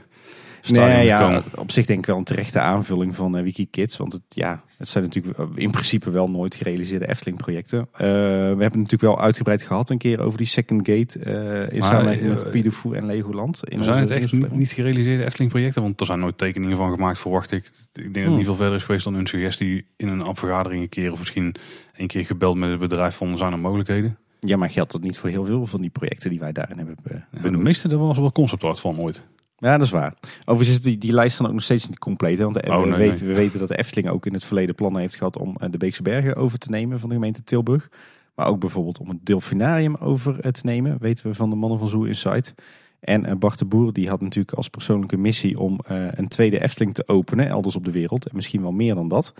stadion 0.68 0.96
Nee, 0.98 1.06
ja, 1.06 1.44
op 1.56 1.72
zich 1.72 1.86
denk 1.86 2.00
ik 2.00 2.06
wel 2.06 2.18
een 2.18 2.24
terechte 2.24 2.60
aanvulling 2.60 3.16
van 3.16 3.38
eh, 3.38 3.44
WikiKids. 3.44 3.98
Want 3.98 4.14
het, 4.14 4.22
ja, 4.30 4.64
het 4.78 4.90
zijn 4.90 5.04
natuurlijk 5.04 5.38
in 5.56 5.72
principe 5.72 6.12
wel 6.12 6.30
nooit 6.30 6.56
gerealiseerde 6.56 7.08
Efteling-projecten. 7.10 7.80
Eh, 7.80 8.00
we 8.00 8.06
hebben 8.06 8.60
het 8.62 8.74
natuurlijk 8.76 9.02
wel 9.02 9.22
uitgebreid 9.22 9.62
gehad 9.62 9.90
een 9.90 9.98
keer 9.98 10.20
over 10.20 10.38
die 10.38 10.48
Second 10.48 10.88
Gate 10.88 11.20
eh, 11.20 11.76
in 11.76 11.84
samenwerking 11.84 12.30
met 12.30 12.52
Pidofoe 12.52 12.96
en 12.96 13.06
Legoland. 13.06 13.62
In 13.70 13.84
zijn 13.84 14.00
het 14.00 14.12
echt 14.12 14.52
niet, 14.52 14.72
gerealiseerde 14.72 15.26
Efteling 15.26 15.52
projecten? 15.52 15.82
Want 15.82 16.00
er 16.00 16.06
zijn 16.06 16.20
nooit 16.20 16.38
tekeningen 16.38 16.78
van 16.78 16.92
gemaakt, 16.92 17.20
verwacht 17.20 17.52
ik. 17.52 17.66
Ik 17.66 17.72
denk 17.94 18.06
dat 18.06 18.16
het 18.16 18.26
Hmm. 18.26 18.36
niet 18.36 18.46
veel 18.46 18.56
verder 18.56 18.76
is 18.76 18.84
geweest 18.84 19.04
dan 19.04 19.14
een 19.14 19.28
suggestie 19.28 19.86
in 19.98 20.08
een 20.08 20.36
vergadering 20.36 20.82
een 20.82 20.90
keer. 20.90 21.12
Of 21.12 21.20
misschien 21.20 21.56
een 21.96 22.08
keer 22.08 22.26
gebeld 22.26 22.58
met 22.58 22.70
het 22.70 22.80
bedrijf 22.80 23.16
van 23.16 23.38
zijn 23.38 23.52
er 23.52 23.60
mogelijkheden. 23.60 24.18
Ja, 24.40 24.58
maar 24.58 24.70
geldt 24.70 24.92
dat 24.92 25.02
niet 25.02 25.18
voor 25.18 25.30
heel 25.30 25.46
veel 25.46 25.66
van 25.66 25.82
die 25.82 25.90
projecten 25.90 26.30
die 26.30 26.40
wij 26.40 26.52
daarin 26.52 26.78
hebben 26.78 26.96
Ja, 27.04 27.26
de 27.32 27.42
benoemd? 27.42 27.64
meeste, 27.64 27.88
daar 27.88 27.98
was 27.98 28.18
wel 28.18 28.32
conceptart 28.32 28.80
van 28.80 29.00
ooit. 29.00 29.24
Ja, 29.66 29.78
dat 29.78 29.86
is 29.86 29.92
waar. 29.92 30.14
Overigens 30.46 30.78
is 30.78 30.84
die, 30.84 30.98
die 30.98 31.14
lijst 31.14 31.38
dan 31.38 31.48
ook 31.48 31.54
nog 31.54 31.64
steeds 31.64 31.88
niet 31.88 32.00
compleet. 32.00 32.38
Hè? 32.38 32.44
Want 32.44 32.60
eh, 32.60 32.74
Oh, 32.74 32.82
we, 32.82 32.90
nee, 32.90 32.98
weten, 32.98 33.28
we 33.28 33.34
weten 33.34 33.60
dat 33.60 33.68
de 33.68 33.78
Efteling 33.78 34.10
ook 34.10 34.26
in 34.26 34.34
het 34.34 34.46
verleden 34.46 34.76
plannen 34.76 35.02
heeft 35.02 35.16
gehad 35.16 35.38
om 35.38 35.56
eh, 35.58 35.72
de 35.72 35.78
Beekse 35.78 36.02
Bergen 36.02 36.36
over 36.36 36.58
te 36.58 36.70
nemen 36.70 37.00
van 37.00 37.10
de 37.10 37.16
gemeente 37.16 37.44
Tilburg. 37.44 37.90
Maar 38.36 38.48
ook 38.48 38.60
bijvoorbeeld 38.60 39.00
om 39.00 39.10
het 39.10 39.26
Delfinarium 39.26 39.96
over 39.96 40.40
eh, 40.40 40.52
te 40.52 40.62
nemen, 40.64 40.98
weten 41.00 41.28
we 41.28 41.34
van 41.34 41.50
de 41.50 41.56
mannen 41.56 41.80
van 41.80 41.88
Zoo 41.88 42.04
Insight. 42.04 42.56
En 43.00 43.40
Bart 43.40 43.60
de 43.60 43.66
Boer 43.66 43.94
die 43.94 44.10
had 44.10 44.22
natuurlijk 44.22 44.58
als 44.58 44.70
persoonlijke 44.70 45.18
missie 45.18 45.60
om 45.60 45.80
een 45.88 46.28
tweede 46.28 46.62
Efteling 46.62 46.94
te 46.94 47.08
openen, 47.08 47.48
elders 47.48 47.76
op 47.76 47.86
de 47.86 47.92
wereld. 47.92 48.28
En 48.28 48.36
misschien 48.36 48.62
wel 48.62 48.72
meer 48.72 48.96
dan 48.96 49.08
dat. 49.08 49.34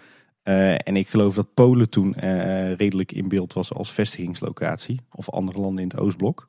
En 0.44 0.96
ik 0.96 1.08
geloof 1.08 1.36
dat 1.36 1.54
Polen 1.54 1.90
toen 1.90 2.14
redelijk 2.78 3.12
in 3.12 3.28
beeld 3.28 3.54
was 3.54 3.74
als 3.74 3.92
vestigingslocatie. 3.92 5.00
Of 5.12 5.30
andere 5.30 5.60
landen 5.60 5.84
in 5.84 5.90
het 5.90 6.00
Oostblok. 6.00 6.48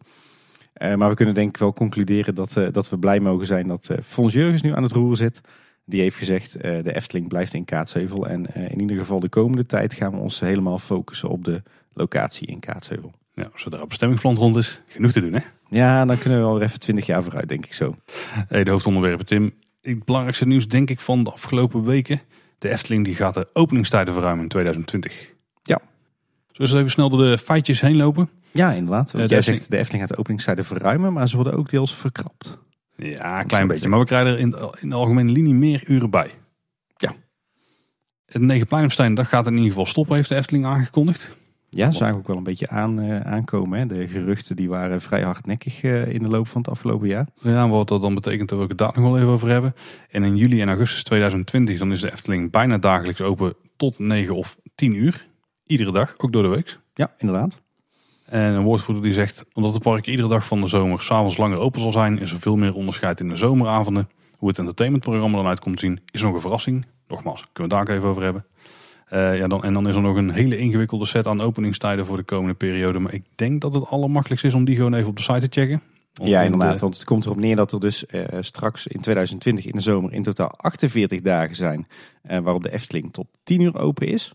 Eh, 0.77 0.95
maar 0.95 1.09
we 1.09 1.15
kunnen 1.15 1.35
denk 1.35 1.49
ik 1.49 1.57
wel 1.57 1.73
concluderen 1.73 2.35
dat, 2.35 2.57
eh, 2.57 2.67
dat 2.73 2.91
we 2.91 2.99
blij 2.99 3.21
mogen 3.21 3.47
zijn 3.47 3.69
dat 3.69 3.89
eh 3.91 3.99
Fons 4.05 4.33
Jurgens 4.33 4.63
nu 4.63 4.75
aan 4.75 4.83
het 4.83 4.93
roeren 4.93 5.17
zit. 5.17 5.41
Die 5.85 6.01
heeft 6.01 6.17
gezegd, 6.17 6.53
de 6.61 6.95
Efteling 6.95 7.29
blijft 7.29 7.55
in 7.55 7.65
Kaatsheuvel. 7.65 8.27
En 8.27 8.55
in 8.55 8.81
ieder 8.81 8.97
geval 8.97 9.21
de 9.21 9.29
komende 9.29 9.67
tijd 9.67 9.95
gaan 9.95 10.13
we 10.13 10.19
ons 10.19 10.41
helemaal 10.41 10.79
focussen 10.79 11.29
op 11.29 11.45
de 11.45 11.63
locatie 11.95 12.47
in 12.47 12.61
Kaatsheuvel. 12.61 13.13
Ja, 13.35 13.51
zodra 13.55 13.79
het 13.79 13.89
bestemmingsplan 13.89 14.35
rond 14.37 14.57
is, 14.57 14.83
genoeg 14.87 15.13
te 15.13 15.21
doen 15.21 15.33
hè. 15.33 15.41
Ja, 15.69 16.05
dan 16.05 16.19
kunnen 16.19 16.39
we 16.39 16.45
wel 16.45 16.61
even 16.61 16.81
twintig 16.81 17.07
jaar 17.07 17.23
vooruit, 17.23 17.49
denk 17.49 17.65
ik 17.65 17.73
zo. 17.73 17.95
Hey, 18.49 18.65
de 18.65 18.71
hoofdonderwerpen 18.71 19.27
Tim. 19.27 19.55
Het 19.81 20.05
belangrijkste 20.05 20.47
nieuws 20.47 20.69
denk 20.69 20.91
ik 20.91 21.01
van 21.01 21.25
de 21.25 21.31
afgelopen 21.31 21.85
weken. 21.85 22.21
De 22.59 22.69
Efteling 22.69 23.05
die 23.05 23.15
gaat 23.15 23.35
de 23.35 23.49
openingstijden 23.53 24.15
verruimen 24.15 24.43
in 24.43 24.49
2020. 24.49 25.31
Ja. 25.63 25.81
Zullen 26.53 26.73
we 26.73 26.79
even 26.79 26.91
snel 26.91 27.11
door 27.11 27.25
de 27.25 27.39
feitjes 27.39 27.81
heen 27.81 27.97
lopen? 27.97 28.29
Ja, 28.57 28.73
inderdaad. 28.73 29.13
Want 29.13 29.29
jij 29.29 29.39
Efteling- 29.39 29.61
zegt 29.61 29.71
de 29.71 29.77
Efteling 29.77 30.03
gaat 30.03 30.13
de 30.15 30.21
openingstijden 30.21 30.65
verruimen, 30.65 31.13
maar 31.13 31.29
ze 31.29 31.37
worden 31.37 31.55
ook 31.55 31.69
deels 31.71 31.95
verkrapt. 31.95 32.59
Ja, 32.97 33.41
een 33.41 33.47
klein 33.47 33.67
beetje. 33.67 33.89
Maar 33.89 33.99
we 33.99 34.05
krijgen 34.05 34.33
er 34.33 34.39
in, 34.39 34.55
in 34.81 34.89
de 34.89 34.95
algemene 34.95 35.33
linie 35.33 35.55
meer 35.55 35.83
uren 35.87 36.11
bij. 36.11 36.31
Ja. 36.97 37.13
Het 38.27 38.43
Negenpleinenstein, 38.43 39.15
dat 39.15 39.27
gaat 39.27 39.47
in 39.47 39.53
ieder 39.53 39.69
geval 39.69 39.87
stoppen, 39.87 40.17
heeft 40.17 40.29
de 40.29 40.35
Efteling 40.35 40.67
aangekondigd. 40.67 41.37
Ja, 41.69 41.91
zagen 41.91 42.15
we 42.15 42.21
ook 42.21 42.27
wel 42.27 42.37
een 42.37 42.43
beetje 42.43 42.69
aan, 42.69 43.01
eh, 43.01 43.21
aankomen. 43.21 43.79
Hè. 43.79 43.87
De 43.87 44.09
geruchten 44.09 44.57
die 44.57 44.69
waren 44.69 45.01
vrij 45.01 45.23
hardnekkig 45.23 45.83
eh, 45.83 46.07
in 46.13 46.23
de 46.23 46.29
loop 46.29 46.49
van 46.49 46.61
het 46.61 46.71
afgelopen 46.71 47.09
jaar. 47.09 47.27
Ja, 47.41 47.69
wat 47.69 47.89
dat 47.89 48.01
dan 48.01 48.15
betekent, 48.15 48.49
daar 48.49 48.59
wil 48.59 48.67
ik 48.71 48.79
het 48.79 48.89
daar 48.89 49.03
nog 49.03 49.11
wel 49.13 49.17
even 49.19 49.31
over 49.31 49.49
hebben. 49.49 49.75
En 50.11 50.23
in 50.23 50.37
juli 50.37 50.61
en 50.61 50.69
augustus 50.69 51.03
2020, 51.03 51.79
dan 51.79 51.93
is 51.93 52.01
de 52.01 52.13
Efteling 52.13 52.51
bijna 52.51 52.79
dagelijks 52.79 53.21
open 53.21 53.55
tot 53.77 53.99
9 53.99 54.35
of 54.35 54.59
10 54.75 54.95
uur. 54.95 55.27
Iedere 55.67 55.93
dag, 55.93 56.15
ook 56.17 56.33
door 56.33 56.43
de 56.43 56.49
week. 56.49 56.79
Ja, 56.95 57.15
inderdaad. 57.19 57.63
En 58.27 58.41
een 58.53 58.63
woordvoerder 58.65 59.03
die 59.05 59.13
zegt, 59.13 59.45
omdat 59.53 59.73
het 59.75 59.83
park 59.83 60.07
iedere 60.07 60.29
dag 60.29 60.47
van 60.47 60.61
de 60.61 60.67
zomer 60.67 61.03
s'avonds 61.03 61.37
langer 61.37 61.59
open 61.59 61.81
zal 61.81 61.91
zijn, 61.91 62.19
is 62.19 62.33
er 62.33 62.41
veel 62.41 62.57
meer 62.57 62.75
onderscheid 62.75 63.21
in 63.21 63.29
de 63.29 63.37
zomeravonden. 63.37 64.09
Hoe 64.39 64.49
het 64.49 64.59
entertainmentprogramma 64.59 65.37
dan 65.37 65.47
uit 65.47 65.61
komt 65.61 65.81
zien, 65.81 66.01
is 66.11 66.23
nog 66.23 66.35
een 66.35 66.41
verrassing. 66.41 66.85
Nogmaals, 67.09 67.41
kunnen 67.53 67.55
we 67.55 67.63
het 67.63 67.71
daar 67.87 67.95
ook 67.95 68.01
even 68.01 68.09
over 68.09 68.23
hebben. 68.23 68.45
Eh, 69.07 69.39
ja, 69.39 69.47
dan, 69.49 69.65
en 69.65 69.73
dan 69.73 69.89
is 69.89 69.95
er 69.95 70.01
nog 70.03 70.17
een 70.17 70.31
hele 70.31 70.59
ingewikkelde 70.59 71.07
set 71.07 71.27
aan 71.27 71.41
openingstijden 71.41 72.07
voor 72.07 72.17
de 72.17 72.23
komende 72.23 72.55
periode. 72.55 72.99
Maar 72.99 73.13
ik 73.15 73.25
denk 73.35 73.61
dat 73.61 73.75
het 73.75 73.87
allermakkelijkst 73.89 74.47
is 74.47 74.55
om 74.55 74.65
die 74.65 74.77
gewoon 74.77 74.95
even 74.95 75.09
op 75.09 75.17
de 75.17 75.23
site 75.23 75.49
te 75.49 75.61
checken. 75.61 75.83
Ja, 76.13 76.39
in 76.41 76.45
inderdaad. 76.45 76.75
de- 76.75 76.81
Want 76.81 76.95
het 76.97 77.05
komt 77.05 77.25
erop 77.25 77.37
neer 77.39 77.57
dat 77.57 77.73
er 77.73 77.81
dus 77.81 78.07
eh, 78.07 78.25
straks 78.41 78.87
in 78.87 79.01
2020 79.01 79.65
in 79.67 79.73
de 79.73 79.81
zomer 79.81 80.13
in 80.13 80.23
totaal 80.23 80.53
48 80.57 81.21
dagen 81.21 81.57
zijn. 81.57 81.87
eh, 82.23 82.39
waarop 82.39 82.63
de 82.63 82.73
Efteling 82.73 83.13
tot 83.13 83.27
10 83.43 83.61
uur 83.61 83.79
open 83.79 84.07
is. 84.07 84.33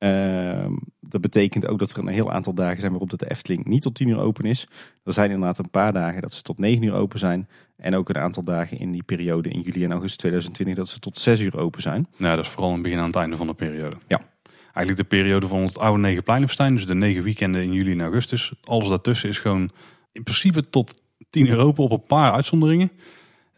Ehm, 0.00 0.72
dat 1.00 1.20
betekent 1.20 1.66
ook 1.66 1.78
dat 1.78 1.90
er 1.90 1.98
een 1.98 2.06
heel 2.06 2.32
aantal 2.32 2.54
dagen 2.54 2.80
zijn 2.80 2.90
waarop 2.90 3.18
de 3.18 3.30
Efteling 3.30 3.64
niet 3.64 3.82
tot 3.82 3.94
10 3.94 4.08
uur 4.08 4.18
open 4.18 4.44
is. 4.44 4.68
Er 5.04 5.12
zijn 5.12 5.30
inderdaad 5.30 5.58
een 5.58 5.70
paar 5.70 5.92
dagen 5.92 6.22
dat 6.22 6.34
ze 6.34 6.42
tot 6.42 6.58
9 6.58 6.82
uur 6.82 6.92
open 6.92 7.18
zijn. 7.18 7.48
En 7.76 7.94
ook 7.94 8.08
een 8.08 8.18
aantal 8.18 8.42
dagen 8.42 8.78
in 8.78 8.92
die 8.92 9.02
periode 9.02 9.48
in 9.48 9.60
juli 9.60 9.84
en 9.84 9.90
augustus 9.90 10.16
2020 10.16 10.76
dat 10.76 10.88
ze 10.88 10.98
tot 10.98 11.18
6 11.18 11.40
uur 11.40 11.58
open 11.58 11.82
zijn. 11.82 12.06
Nou, 12.16 12.36
dat 12.36 12.44
is 12.44 12.50
vooral 12.50 12.68
in 12.68 12.74
het 12.74 12.82
begin 12.82 12.98
aan 12.98 13.06
het 13.06 13.16
einde 13.16 13.36
van 13.36 13.46
de 13.46 13.54
periode. 13.54 13.96
Ja. 14.06 14.20
Eigenlijk 14.74 14.96
de 14.96 15.16
periode 15.16 15.48
van 15.48 15.62
het 15.62 15.78
oude 15.78 16.00
Negenpleinenfestijn, 16.00 16.74
dus 16.74 16.86
de 16.86 16.94
negen 16.94 17.22
weekenden 17.22 17.62
in 17.62 17.72
juli 17.72 17.92
en 17.92 18.00
augustus. 18.00 18.52
Alles 18.64 18.88
daartussen 18.88 19.28
is 19.28 19.38
gewoon 19.38 19.70
in 20.12 20.22
principe 20.22 20.70
tot 20.70 21.02
10 21.30 21.46
uur 21.46 21.58
open 21.58 21.84
op 21.84 21.90
een 21.90 22.06
paar 22.06 22.32
uitzonderingen. 22.32 22.90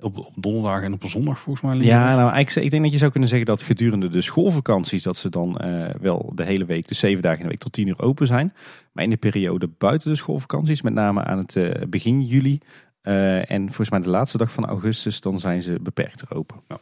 Op, 0.02 0.18
op 0.18 0.32
donderdag 0.34 0.82
en 0.82 0.92
op 0.92 1.02
een 1.02 1.08
zondag 1.08 1.38
volgens 1.38 1.64
mij. 1.64 1.76
Ja, 1.76 2.16
nou 2.16 2.32
eigenlijk, 2.32 2.64
ik 2.64 2.70
denk 2.70 2.82
dat 2.82 2.92
je 2.92 2.98
zou 2.98 3.10
kunnen 3.10 3.28
zeggen 3.28 3.46
dat 3.46 3.62
gedurende 3.62 4.08
de 4.08 4.20
schoolvakanties 4.20 5.02
dat 5.02 5.16
ze 5.16 5.28
dan 5.28 5.58
eh, 5.58 5.94
wel 6.00 6.32
de 6.34 6.44
hele 6.44 6.64
week, 6.64 6.88
dus 6.88 6.98
zeven 6.98 7.22
dagen 7.22 7.38
in 7.38 7.44
de 7.44 7.50
week 7.50 7.60
tot 7.60 7.72
tien 7.72 7.88
uur 7.88 8.02
open 8.02 8.26
zijn. 8.26 8.54
Maar 8.92 9.04
in 9.04 9.10
de 9.10 9.16
periode 9.16 9.68
buiten 9.78 10.10
de 10.10 10.16
schoolvakanties, 10.16 10.82
met 10.82 10.92
name 10.92 11.24
aan 11.24 11.38
het 11.38 11.56
eh, 11.56 11.86
begin 11.88 12.22
juli 12.22 12.60
eh, 13.00 13.50
en 13.50 13.66
volgens 13.66 13.90
mij 13.90 14.00
de 14.00 14.08
laatste 14.08 14.38
dag 14.38 14.52
van 14.52 14.66
augustus, 14.66 15.20
dan 15.20 15.38
zijn 15.38 15.62
ze 15.62 15.78
beperkter 15.80 16.36
open. 16.36 16.56
Ja. 16.68 16.78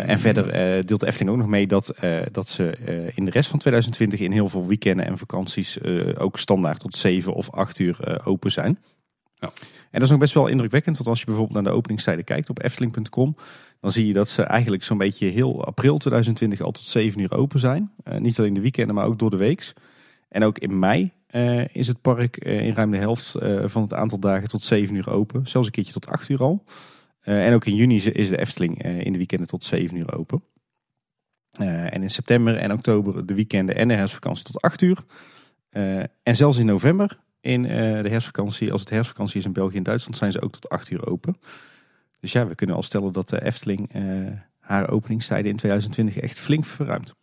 En 0.00 0.18
verder 0.18 0.52
deelt 0.86 1.00
de 1.00 1.06
Efteling 1.06 1.30
ook 1.30 1.38
nog 1.38 1.48
mee 1.48 1.66
dat, 1.66 1.94
dat 2.32 2.48
ze 2.48 2.78
in 3.14 3.24
de 3.24 3.30
rest 3.30 3.50
van 3.50 3.58
2020 3.58 4.20
in 4.20 4.32
heel 4.32 4.48
veel 4.48 4.66
weekenden 4.66 5.06
en 5.06 5.18
vakanties 5.18 5.82
ook 6.18 6.38
standaard 6.38 6.80
tot 6.80 6.96
7 6.96 7.32
of 7.32 7.50
8 7.50 7.78
uur 7.78 8.20
open 8.24 8.52
zijn. 8.52 8.78
En 9.46 10.00
dat 10.00 10.02
is 10.02 10.10
nog 10.10 10.18
best 10.18 10.34
wel 10.34 10.46
indrukwekkend, 10.46 10.96
want 10.96 11.08
als 11.08 11.18
je 11.18 11.26
bijvoorbeeld 11.26 11.54
naar 11.62 11.72
de 11.72 11.78
openingstijden 11.78 12.24
kijkt 12.24 12.50
op 12.50 12.62
efteling.com, 12.62 13.36
dan 13.80 13.90
zie 13.92 14.06
je 14.06 14.12
dat 14.12 14.28
ze 14.28 14.42
eigenlijk 14.42 14.84
zo'n 14.84 14.98
beetje 14.98 15.26
heel 15.26 15.64
april 15.64 15.98
2020 15.98 16.60
al 16.60 16.72
tot 16.72 16.84
7 16.84 17.20
uur 17.20 17.32
open 17.32 17.58
zijn. 17.58 17.90
Eh, 18.04 18.18
niet 18.18 18.38
alleen 18.38 18.54
de 18.54 18.60
weekenden, 18.60 18.94
maar 18.94 19.06
ook 19.06 19.18
door 19.18 19.30
de 19.30 19.36
weeks. 19.36 19.72
En 20.28 20.42
ook 20.42 20.58
in 20.58 20.78
mei 20.78 21.12
eh, 21.26 21.74
is 21.74 21.86
het 21.86 22.00
park 22.00 22.36
eh, 22.36 22.66
in 22.66 22.74
ruim 22.74 22.90
de 22.90 22.96
helft 22.96 23.30
van 23.64 23.82
het 23.82 23.94
aantal 23.94 24.18
dagen 24.18 24.48
tot 24.48 24.62
7 24.62 24.94
uur 24.94 25.10
open. 25.10 25.46
Zelfs 25.46 25.66
een 25.66 25.72
keertje 25.72 25.92
tot 25.92 26.06
8 26.06 26.28
uur 26.28 26.42
al. 26.42 26.64
En 27.20 27.54
ook 27.54 27.64
in 27.64 27.74
juni 27.74 27.94
is- 27.96 28.28
de 28.28 28.38
Efteling 28.38 28.82
in 28.82 29.12
de 29.12 29.18
weekenden 29.18 29.46
tot 29.46 29.64
7 29.64 29.96
uur 29.96 30.16
open. 30.16 30.42
En 31.58 32.02
in 32.02 32.10
september 32.10 32.56
en 32.56 32.72
oktober 32.72 33.26
de 33.26 33.34
weekenden 33.34 33.76
en 33.76 33.88
de 33.88 33.94
herfstvakantie 33.94 34.44
tot 34.44 34.60
8 34.60 34.82
uur. 34.82 34.98
En 36.22 36.36
zelfs 36.36 36.58
in 36.58 36.66
november 36.66 37.18
in 37.44 37.66
eh, 37.66 38.02
de 38.02 38.08
herfstvakantie, 38.08 38.72
als 38.72 38.80
het 38.80 38.90
herfstvakantie 38.90 39.38
is 39.38 39.44
in 39.44 39.52
België 39.52 39.76
en 39.76 39.82
Duitsland, 39.82 40.16
zijn 40.16 40.32
ze 40.32 40.40
ook 40.40 40.52
tot 40.52 40.68
8 40.68 40.90
uur 40.90 41.06
open. 41.06 41.36
Dus 42.20 42.32
ja, 42.32 42.46
we 42.46 42.54
kunnen 42.54 42.76
al 42.76 42.82
stellen 42.82 43.12
dat 43.12 43.28
de 43.28 43.44
Efteling 43.44 43.92
eh, 43.92 44.02
haar 44.60 44.90
openingstijden 44.90 45.50
in 45.50 45.56
2020 45.56 46.22
echt 46.22 46.40
flink 46.40 46.64
verruimt. 46.64 47.14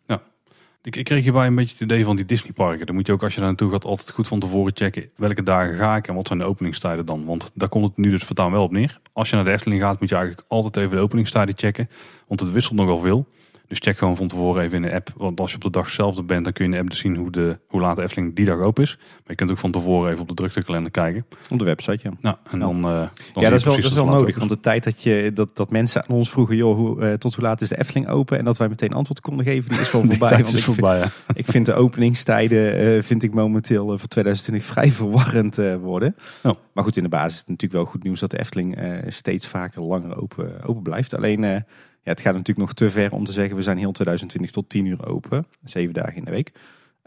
Ik, 0.82 0.96
ik 0.96 1.04
kreeg 1.04 1.22
hierbij 1.22 1.46
een 1.46 1.54
beetje 1.54 1.72
het 1.72 1.80
idee 1.80 2.04
van 2.04 2.16
die 2.16 2.24
Disneyparken. 2.24 2.86
Dan 2.86 2.94
moet 2.94 3.06
je 3.06 3.12
ook 3.12 3.22
als 3.22 3.34
je 3.34 3.38
daar 3.38 3.48
naartoe 3.48 3.70
gaat 3.70 3.84
altijd 3.84 4.10
goed 4.10 4.28
van 4.28 4.40
tevoren 4.40 4.72
checken 4.74 5.10
welke 5.16 5.42
dagen 5.42 5.76
ga 5.76 5.96
ik 5.96 6.08
en 6.08 6.14
wat 6.14 6.26
zijn 6.26 6.38
de 6.38 6.44
openingstijden 6.44 7.06
dan. 7.06 7.24
Want 7.24 7.50
daar 7.54 7.68
komt 7.68 7.84
het 7.84 7.96
nu 7.96 8.10
dus 8.10 8.22
voortaan 8.22 8.52
wel 8.52 8.62
op 8.62 8.70
neer. 8.70 9.00
Als 9.12 9.30
je 9.30 9.36
naar 9.36 9.44
de 9.44 9.50
Efteling 9.50 9.80
gaat 9.80 10.00
moet 10.00 10.08
je 10.08 10.14
eigenlijk 10.14 10.46
altijd 10.48 10.76
even 10.76 10.96
de 10.96 11.02
openingstijden 11.02 11.54
checken. 11.58 11.88
Want 12.26 12.40
het 12.40 12.50
wisselt 12.50 12.74
nogal 12.74 12.98
veel. 12.98 13.28
Dus 13.72 13.80
check 13.80 13.98
gewoon 13.98 14.16
van 14.16 14.28
tevoren 14.28 14.62
even 14.62 14.76
in 14.76 14.82
de 14.82 14.94
app. 14.94 15.12
Want 15.16 15.40
als 15.40 15.50
je 15.50 15.56
op 15.56 15.62
de 15.62 15.70
dag 15.70 15.90
zelf 15.90 16.16
er 16.16 16.24
bent 16.24 16.44
dan 16.44 16.52
kun 16.52 16.64
je 16.64 16.70
in 16.70 16.76
de 16.76 16.82
app 16.82 16.90
dus 16.90 16.98
zien 16.98 17.16
hoe, 17.16 17.30
de, 17.30 17.58
hoe 17.66 17.80
laat 17.80 17.96
de 17.96 18.02
Efteling 18.02 18.34
die 18.34 18.44
dag 18.44 18.58
open 18.58 18.82
is. 18.82 18.96
Maar 18.98 19.20
je 19.26 19.34
kunt 19.34 19.50
ook 19.50 19.58
van 19.58 19.70
tevoren 19.70 20.10
even 20.10 20.22
op 20.22 20.28
de 20.28 20.34
druktekalender 20.34 20.90
kijken. 20.90 21.26
Op 21.50 21.58
de 21.58 21.64
website, 21.64 21.98
ja. 22.02 22.10
Nou, 22.20 22.36
en 22.50 22.58
dan, 22.58 22.76
eh, 22.76 22.90
dan 23.32 23.42
ja, 23.42 23.50
dat 23.50 23.58
is 23.58 23.64
wel, 23.64 23.74
dat 23.74 23.84
is 23.84 23.94
nodig. 23.94 24.36
Want 24.36 24.48
de 24.48 24.60
tijd 24.60 24.84
dat, 24.84 25.02
je, 25.02 25.30
dat, 25.34 25.56
dat 25.56 25.70
mensen 25.70 26.02
aan 26.02 26.16
ons 26.16 26.30
vroegen, 26.30 26.56
joh, 26.56 26.76
hoe, 26.76 27.00
eh, 27.00 27.12
tot 27.12 27.34
hoe 27.34 27.44
laat 27.44 27.60
is 27.60 27.68
de 27.68 27.78
Efteling 27.78 28.08
open? 28.08 28.38
En 28.38 28.44
dat 28.44 28.58
wij 28.58 28.68
meteen 28.68 28.92
antwoord 28.92 29.20
konden 29.20 29.44
geven, 29.44 29.70
die 29.70 29.80
is 29.80 29.90
Die 29.90 30.00
voorbij. 30.00 30.28
tijd 30.28 30.42
Want 30.42 30.54
is 30.54 30.58
ik, 30.58 30.64
vind, 30.64 30.76
voorbij, 30.76 30.98
ja. 30.98 31.08
ik 31.42 31.46
vind 31.46 31.66
de 31.66 31.74
openingstijden 31.74 32.78
eh, 32.78 33.02
vind 33.02 33.22
ik 33.22 33.34
momenteel 33.34 33.98
voor 33.98 34.08
2020 34.08 34.64
vrij 34.64 34.90
verwarrend 35.00 35.56
worden. 35.80 36.16
Oh. 36.42 36.56
Maar 36.72 36.84
goed, 36.84 36.96
in 36.96 37.02
de 37.02 37.08
basis 37.08 37.32
is 37.32 37.38
het 37.38 37.48
natuurlijk 37.48 37.82
wel 37.82 37.92
goed 37.92 38.02
nieuws 38.02 38.20
dat 38.20 38.30
de 38.30 38.38
Efteling 38.38 38.78
steeds 39.08 39.46
vaker 39.46 39.82
langer 39.82 40.22
open, 40.22 40.62
open 40.64 40.82
blijft. 40.82 41.16
Alleen, 41.16 41.64
ja, 42.02 42.10
het 42.10 42.20
gaat 42.20 42.32
natuurlijk 42.32 42.58
nog 42.66 42.72
te 42.72 42.90
ver 42.90 43.12
om 43.12 43.24
te 43.24 43.32
zeggen, 43.32 43.56
we 43.56 43.62
zijn 43.62 43.78
heel 43.78 43.92
2020 43.92 44.50
tot 44.50 44.68
10 44.68 44.86
uur 44.86 45.06
open. 45.06 45.46
Zeven 45.64 45.94
dagen 45.94 46.14
in 46.16 46.24
de 46.24 46.30
week. 46.30 46.52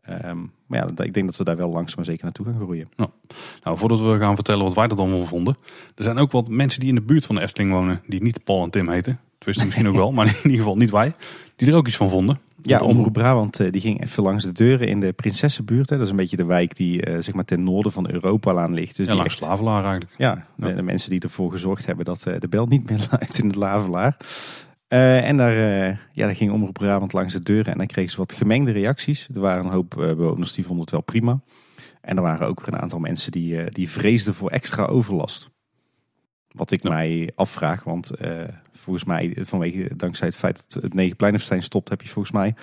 Ehm, 0.04 0.38
maar 0.66 0.80
ja, 0.80 1.04
ik 1.04 1.14
denk 1.14 1.26
dat 1.26 1.38
we 1.38 1.44
daar 1.44 1.58
wel 1.58 1.70
langzaam 1.70 1.96
maar 1.96 2.06
zeker 2.06 2.24
naartoe 2.24 2.46
gaan 2.46 2.56
groeien. 2.56 2.88
Nou, 2.96 3.78
voordat 3.78 4.00
we 4.00 4.18
gaan 4.18 4.36
vertellen 4.36 4.64
wat 4.64 4.74
wij 4.74 4.88
er 4.88 4.96
dan 4.96 5.10
van 5.10 5.28
vonden. 5.28 5.58
Er 5.96 6.04
zijn 6.04 6.18
ook 6.18 6.32
wat 6.32 6.50
mensen 6.50 6.80
die 6.80 6.90
in 6.90 6.96
de 6.96 7.02
buurt 7.02 7.26
van 7.26 7.36
de 7.36 7.42
Efteling 7.42 7.72
wonen. 7.72 8.02
Die 8.08 8.22
niet 8.24 8.44
Paul 8.44 8.64
en 8.64 8.70
Tim 8.70 8.90
heten. 8.90 9.20
Tenminste, 9.38 9.66
misschien 9.66 9.88
ook 9.88 9.96
wel. 9.96 10.12
Maar 10.12 10.26
in 10.28 10.34
ieder 10.44 10.58
geval 10.58 10.78
niet 10.78 10.90
wij. 10.92 11.14
Die 11.56 11.68
er 11.68 11.76
ook 11.76 11.88
iets 11.88 11.96
van 11.98 12.10
vonden. 12.10 12.40
Ja, 12.62 12.78
Omroep 12.80 13.14
Brabant 13.14 13.60
eh, 13.60 13.72
die 13.72 13.82
ging 13.82 14.04
even 14.04 14.24
langs 14.24 14.44
de 14.44 14.52
deuren 14.52 14.88
in 14.88 15.00
de 15.00 15.14
Prinsessenbuurt. 15.14 15.90
Hè. 15.90 15.96
Dat 15.96 16.06
is 16.06 16.12
een 16.12 16.18
beetje 16.18 16.38
de 16.38 16.46
wijk 16.46 16.76
die 16.76 17.02
eh, 17.02 17.14
zeg 17.22 17.34
maar 17.34 17.46
ten 17.46 17.64
noorden 17.64 17.92
van 17.92 18.10
Europalaan 18.12 18.74
ligt. 18.74 18.96
Dus 18.96 19.08
Ja, 19.08 19.16
langs 19.16 19.34
echt- 19.34 19.44
Slavelaar 19.44 19.84
eigenlijk. 19.84 20.14
ja, 20.18 20.46
de, 20.56 20.74
de 20.74 20.82
mensen 20.82 21.10
die 21.10 21.20
ervoor 21.20 21.52
gezorgd 21.52 21.86
hebben 21.86 22.06
dat 22.06 22.26
eh, 22.26 22.40
de 22.40 22.48
bel 22.48 22.66
niet 22.66 22.90
meer 22.90 23.08
luidt 23.12 23.38
in 23.40 23.48
het 23.48 23.56
Lavelaar. 23.56 24.18
Eh, 24.88 25.28
en 25.28 25.38
daar, 25.38 25.52
eh, 25.58 25.98
ja, 26.12 26.26
daar 26.26 26.36
ging 26.36 26.52
Omroep 26.52 26.74
Brabant 26.74 27.14
langs 27.14 27.34
de 27.34 27.40
deuren 27.44 27.72
en 27.72 27.78
dan 27.78 27.88
kregen 27.88 28.12
ze 28.12 28.18
wat 28.18 28.34
gemengde 28.34 28.72
reacties. 28.72 29.28
Er 29.34 29.40
waren 29.40 29.66
een 29.66 29.72
hoop 29.72 29.92
eh, 29.94 29.98
bewoners 29.98 30.54
die 30.54 30.64
vonden 30.64 30.82
het 30.82 30.92
wel 30.92 31.02
prima. 31.02 31.40
En 32.02 32.16
er 32.18 32.24
waren 32.24 32.48
ook 32.48 32.60
weer 32.60 32.74
een 32.74 32.82
aantal 32.82 33.00
mensen 33.00 33.32
die, 33.32 33.72
die 33.72 33.90
vreesden 33.90 34.34
voor 34.34 34.50
extra 34.50 34.86
overlast. 34.86 35.50
Wat 36.48 36.72
ik 36.72 36.84
Ja. 36.84 36.90
mij 36.90 37.32
afvraag, 37.36 37.84
want 37.84 38.12
volgens 38.72 39.06
mij, 39.06 39.38
vanwege, 39.42 39.96
dankzij 39.96 40.28
het 40.28 40.36
feit 40.36 40.66
dat 40.68 40.84
het 40.84 40.94
Negenpleinenfestijn 40.94 41.64
stopt, 41.64 41.90
heb 41.90 42.02
je 42.02 42.08
volgens 42.10 42.34
mij 42.34 42.56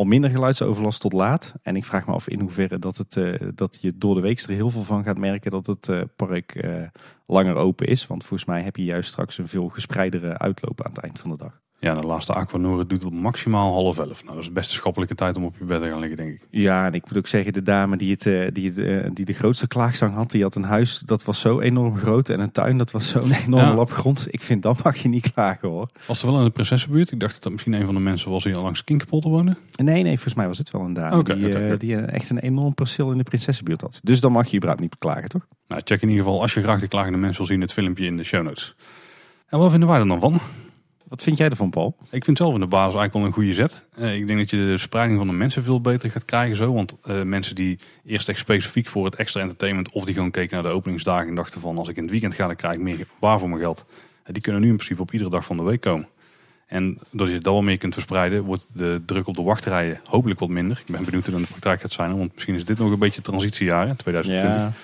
al 0.00 0.06
minder 0.06 0.30
geluidsoverlast 0.30 1.00
tot 1.00 1.12
laat. 1.12 1.54
En 1.62 1.76
ik 1.76 1.84
vraag 1.84 2.06
me 2.06 2.12
af 2.12 2.28
in 2.28 2.40
hoeverre 2.40 2.78
dat, 2.78 2.96
het, 2.96 3.16
eh, 3.16 3.48
dat 3.54 3.78
je 3.80 3.92
door 3.96 4.14
de 4.14 4.20
week 4.20 4.40
er 4.40 4.50
heel 4.50 4.70
veel 4.70 4.82
van 4.82 5.04
gaat 5.04 5.18
merken 5.18 5.50
dat 5.50 5.66
het 5.66 5.88
eh, 5.88 6.00
park 6.16 6.54
eh, 6.54 6.82
langer 7.26 7.54
open 7.54 7.86
is. 7.86 8.06
Want 8.06 8.24
volgens 8.24 8.48
mij 8.48 8.62
heb 8.62 8.76
je 8.76 8.84
juist 8.84 9.10
straks 9.10 9.38
een 9.38 9.48
veel 9.48 9.68
gespreidere 9.68 10.38
uitloop 10.38 10.84
aan 10.84 10.92
het 10.92 11.02
eind 11.02 11.18
van 11.18 11.30
de 11.30 11.36
dag. 11.36 11.60
Ja, 11.82 11.94
de 11.94 12.06
laatste 12.06 12.32
Aquanura 12.32 12.84
doet 12.84 13.02
het 13.02 13.12
maximaal 13.12 13.72
half 13.72 13.98
elf. 13.98 14.22
Nou, 14.24 14.34
dat 14.34 14.44
is 14.44 14.52
best 14.52 14.70
een 14.70 14.76
schappelijke 14.76 15.14
tijd 15.14 15.36
om 15.36 15.44
op 15.44 15.54
je 15.58 15.64
bed 15.64 15.82
te 15.82 15.88
gaan 15.88 15.98
liggen, 15.98 16.16
denk 16.16 16.30
ik. 16.32 16.46
Ja, 16.50 16.86
en 16.86 16.94
ik 16.94 17.04
moet 17.08 17.18
ook 17.18 17.26
zeggen, 17.26 17.52
de 17.52 17.62
dame 17.62 17.96
die, 17.96 18.10
het, 18.12 18.26
eh, 18.26 18.46
die, 18.52 18.68
het, 18.68 18.78
eh, 18.78 19.10
die 19.14 19.24
de 19.24 19.32
grootste 19.32 19.68
klaagzang 19.68 20.14
had, 20.14 20.30
die 20.30 20.42
had 20.42 20.54
een 20.54 20.62
huis 20.62 20.98
dat 20.98 21.24
was 21.24 21.40
zo 21.40 21.60
enorm 21.60 21.96
groot 21.96 22.28
en 22.28 22.40
een 22.40 22.52
tuin 22.52 22.78
dat 22.78 22.90
was 22.90 23.08
zo'n 23.10 23.32
enorme 23.32 23.68
Ja. 23.68 23.74
lap 23.74 23.90
grond. 23.90 24.26
Ik 24.30 24.40
vind, 24.42 24.62
dat 24.62 24.82
mag 24.82 24.96
je 24.96 25.08
niet 25.08 25.32
klagen 25.32 25.68
hoor. 25.68 25.88
Was 26.06 26.22
er 26.22 26.28
wel 26.28 26.38
in 26.38 26.44
de 26.44 26.50
Prinsessenbuurt? 26.50 27.10
Ik 27.12 27.20
dacht 27.20 27.32
dat 27.32 27.42
dat 27.42 27.52
misschien 27.52 27.72
een 27.72 27.84
van 27.84 27.94
de 27.94 28.00
mensen 28.00 28.30
was 28.30 28.44
die 28.44 28.54
al 28.56 28.62
langs 28.62 28.84
Kinkerpolder 28.84 29.30
woonde. 29.30 29.56
Nee, 29.82 30.02
nee, 30.02 30.12
volgens 30.14 30.34
mij 30.34 30.46
was 30.46 30.58
het 30.58 30.70
wel 30.70 30.82
een 30.82 30.92
dame 30.92 31.22
die, 31.22 31.54
eh, 31.58 31.78
die 31.78 31.96
echt 31.96 32.30
een 32.30 32.38
enorm 32.38 32.74
perceel 32.74 33.10
in 33.10 33.18
de 33.18 33.24
Prinsessenbuurt 33.24 33.80
had. 33.80 34.00
Dus 34.02 34.20
dan 34.20 34.32
mag 34.32 34.46
je 34.46 34.56
überhaupt 34.56 34.82
niet 34.82 34.98
klagen, 34.98 35.28
toch? 35.28 35.46
Nou, 35.68 35.80
check 35.84 36.02
in 36.02 36.08
ieder 36.08 36.24
geval 36.24 36.40
als 36.40 36.54
je 36.54 36.62
graag 36.62 36.80
de 36.80 36.88
klagende 36.88 37.18
mensen 37.18 37.38
wil 37.38 37.46
zien 37.46 37.60
het 37.60 37.72
filmpje 37.72 38.04
in 38.06 38.16
de 38.16 38.24
show 38.24 38.42
notes. 38.44 38.74
En 39.48 39.58
wat 39.58 39.70
vinden 39.70 39.88
wij 39.88 39.98
er 39.98 40.06
dan 40.06 40.20
van? 40.20 40.40
Wat 41.10 41.22
vind 41.22 41.36
jij 41.36 41.48
ervan, 41.48 41.70
Paul? 41.70 41.96
Ik 42.10 42.24
vind 42.24 42.36
zelf 42.36 42.54
in 42.54 42.60
de 42.60 42.66
basis 42.66 42.94
eigenlijk 42.94 43.12
wel 43.12 43.24
een 43.24 43.32
goede 43.32 43.54
zet. 43.54 43.84
Eh, 43.94 44.14
ik 44.14 44.26
denk 44.26 44.38
dat 44.38 44.50
je 44.50 44.56
de 44.56 44.78
spreiding 44.78 45.18
van 45.18 45.26
de 45.26 45.32
mensen 45.32 45.62
veel 45.62 45.80
beter 45.80 46.10
gaat 46.10 46.24
krijgen 46.24 46.56
zo. 46.56 46.72
Want 46.72 46.96
eh, 47.02 47.22
mensen 47.22 47.54
die 47.54 47.78
eerst 48.04 48.28
echt 48.28 48.38
specifiek 48.38 48.88
voor 48.88 49.04
het 49.04 49.14
extra 49.14 49.40
entertainment... 49.40 49.90
of 49.90 50.04
die 50.04 50.14
gewoon 50.14 50.30
keken 50.30 50.54
naar 50.54 50.70
de 50.70 50.76
openingsdagen 50.76 51.28
en 51.28 51.34
dachten 51.34 51.60
van... 51.60 51.78
als 51.78 51.88
ik 51.88 51.96
in 51.96 52.02
het 52.02 52.10
weekend 52.10 52.34
ga, 52.34 52.46
dan 52.46 52.56
krijg 52.56 52.74
ik 52.74 52.80
meer 52.80 53.06
waar 53.20 53.38
voor 53.38 53.48
mijn 53.48 53.60
geld. 53.60 53.84
Eh, 54.22 54.32
die 54.32 54.42
kunnen 54.42 54.60
nu 54.60 54.68
in 54.68 54.74
principe 54.74 55.02
op 55.02 55.12
iedere 55.12 55.30
dag 55.30 55.44
van 55.44 55.56
de 55.56 55.62
week 55.62 55.80
komen. 55.80 56.08
En 56.66 56.98
doordat 57.10 57.34
je 57.34 57.40
dat 57.40 57.52
wel 57.52 57.62
meer 57.62 57.78
kunt 57.78 57.94
verspreiden... 57.94 58.42
wordt 58.42 58.66
de 58.72 59.02
druk 59.06 59.26
op 59.26 59.36
de 59.36 59.42
wachtrijen 59.42 60.00
hopelijk 60.04 60.40
wat 60.40 60.48
minder. 60.48 60.82
Ik 60.86 60.92
ben 60.92 61.04
benieuwd 61.04 61.26
hoe 61.26 61.32
dat 61.32 61.40
in 61.40 61.46
de 61.46 61.52
praktijk 61.52 61.80
gaat 61.80 61.92
zijn. 61.92 62.18
Want 62.18 62.32
misschien 62.32 62.54
is 62.54 62.64
dit 62.64 62.78
nog 62.78 62.90
een 62.90 62.98
beetje 62.98 63.20
transitiejaar, 63.20 63.86
hè, 63.88 63.96
2020. 63.96 64.74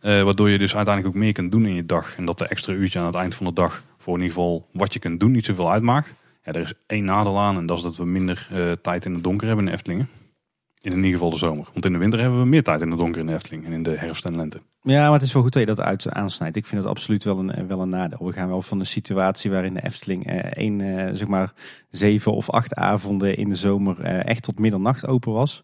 Eh, 0.00 0.22
waardoor 0.22 0.50
je 0.50 0.58
dus 0.58 0.76
uiteindelijk 0.76 1.14
ook 1.14 1.22
meer 1.22 1.32
kunt 1.32 1.52
doen 1.52 1.66
in 1.66 1.74
je 1.74 1.86
dag. 1.86 2.16
En 2.16 2.24
dat 2.24 2.38
de 2.38 2.46
extra 2.46 2.72
uurtje 2.72 2.98
aan 2.98 3.06
het 3.06 3.14
eind 3.14 3.34
van 3.34 3.46
de 3.46 3.52
dag 3.52 3.82
in 4.14 4.20
ieder 4.22 4.34
geval 4.34 4.68
wat 4.72 4.92
je 4.92 4.98
kunt 4.98 5.20
doen 5.20 5.30
niet 5.30 5.44
zoveel 5.44 5.72
uitmaakt. 5.72 6.14
Ja, 6.44 6.52
er 6.52 6.60
is 6.60 6.74
één 6.86 7.04
nadeel 7.04 7.38
aan 7.38 7.56
en 7.56 7.66
dat 7.66 7.76
is 7.76 7.82
dat 7.82 7.96
we 7.96 8.04
minder 8.04 8.48
eh, 8.50 8.72
tijd 8.72 9.04
in 9.04 9.14
het 9.14 9.24
donker 9.24 9.46
hebben 9.46 9.64
in 9.64 9.70
de 9.70 9.76
Eftelingen. 9.76 10.08
In 10.80 10.96
ieder 10.96 11.12
geval 11.12 11.30
de 11.30 11.36
zomer. 11.36 11.68
Want 11.72 11.84
in 11.84 11.92
de 11.92 11.98
winter 11.98 12.20
hebben 12.20 12.40
we 12.40 12.46
meer 12.46 12.62
tijd 12.62 12.80
in 12.80 12.90
het 12.90 12.98
donker 12.98 13.20
in 13.20 13.26
de 13.26 13.34
Efteling 13.34 13.64
en 13.64 13.72
in 13.72 13.82
de 13.82 13.96
herfst 13.96 14.24
en 14.24 14.36
lente. 14.36 14.60
Ja, 14.82 15.04
maar 15.04 15.12
het 15.12 15.22
is 15.22 15.32
wel 15.32 15.42
goed 15.42 15.52
dat 15.52 15.62
je 15.62 15.74
dat 15.74 15.80
uit 15.80 16.10
aansnijdt. 16.10 16.56
Ik 16.56 16.66
vind 16.66 16.82
het 16.82 16.90
absoluut 16.90 17.24
wel 17.24 17.38
een, 17.38 17.68
wel 17.68 17.80
een 17.80 17.88
nadeel. 17.88 18.26
We 18.26 18.32
gaan 18.32 18.48
wel 18.48 18.62
van 18.62 18.80
een 18.80 18.86
situatie 18.86 19.50
waarin 19.50 19.74
de 19.74 19.84
Efteling 19.84 20.26
eh, 20.26 20.36
één, 20.36 20.80
eh, 20.80 21.14
zeg 21.14 21.28
maar, 21.28 21.52
zeven 21.90 22.32
of 22.32 22.50
acht 22.50 22.74
avonden 22.74 23.36
in 23.36 23.48
de 23.48 23.54
zomer 23.54 24.00
eh, 24.00 24.26
echt 24.26 24.42
tot 24.42 24.58
middernacht 24.58 25.06
open 25.06 25.32
was. 25.32 25.62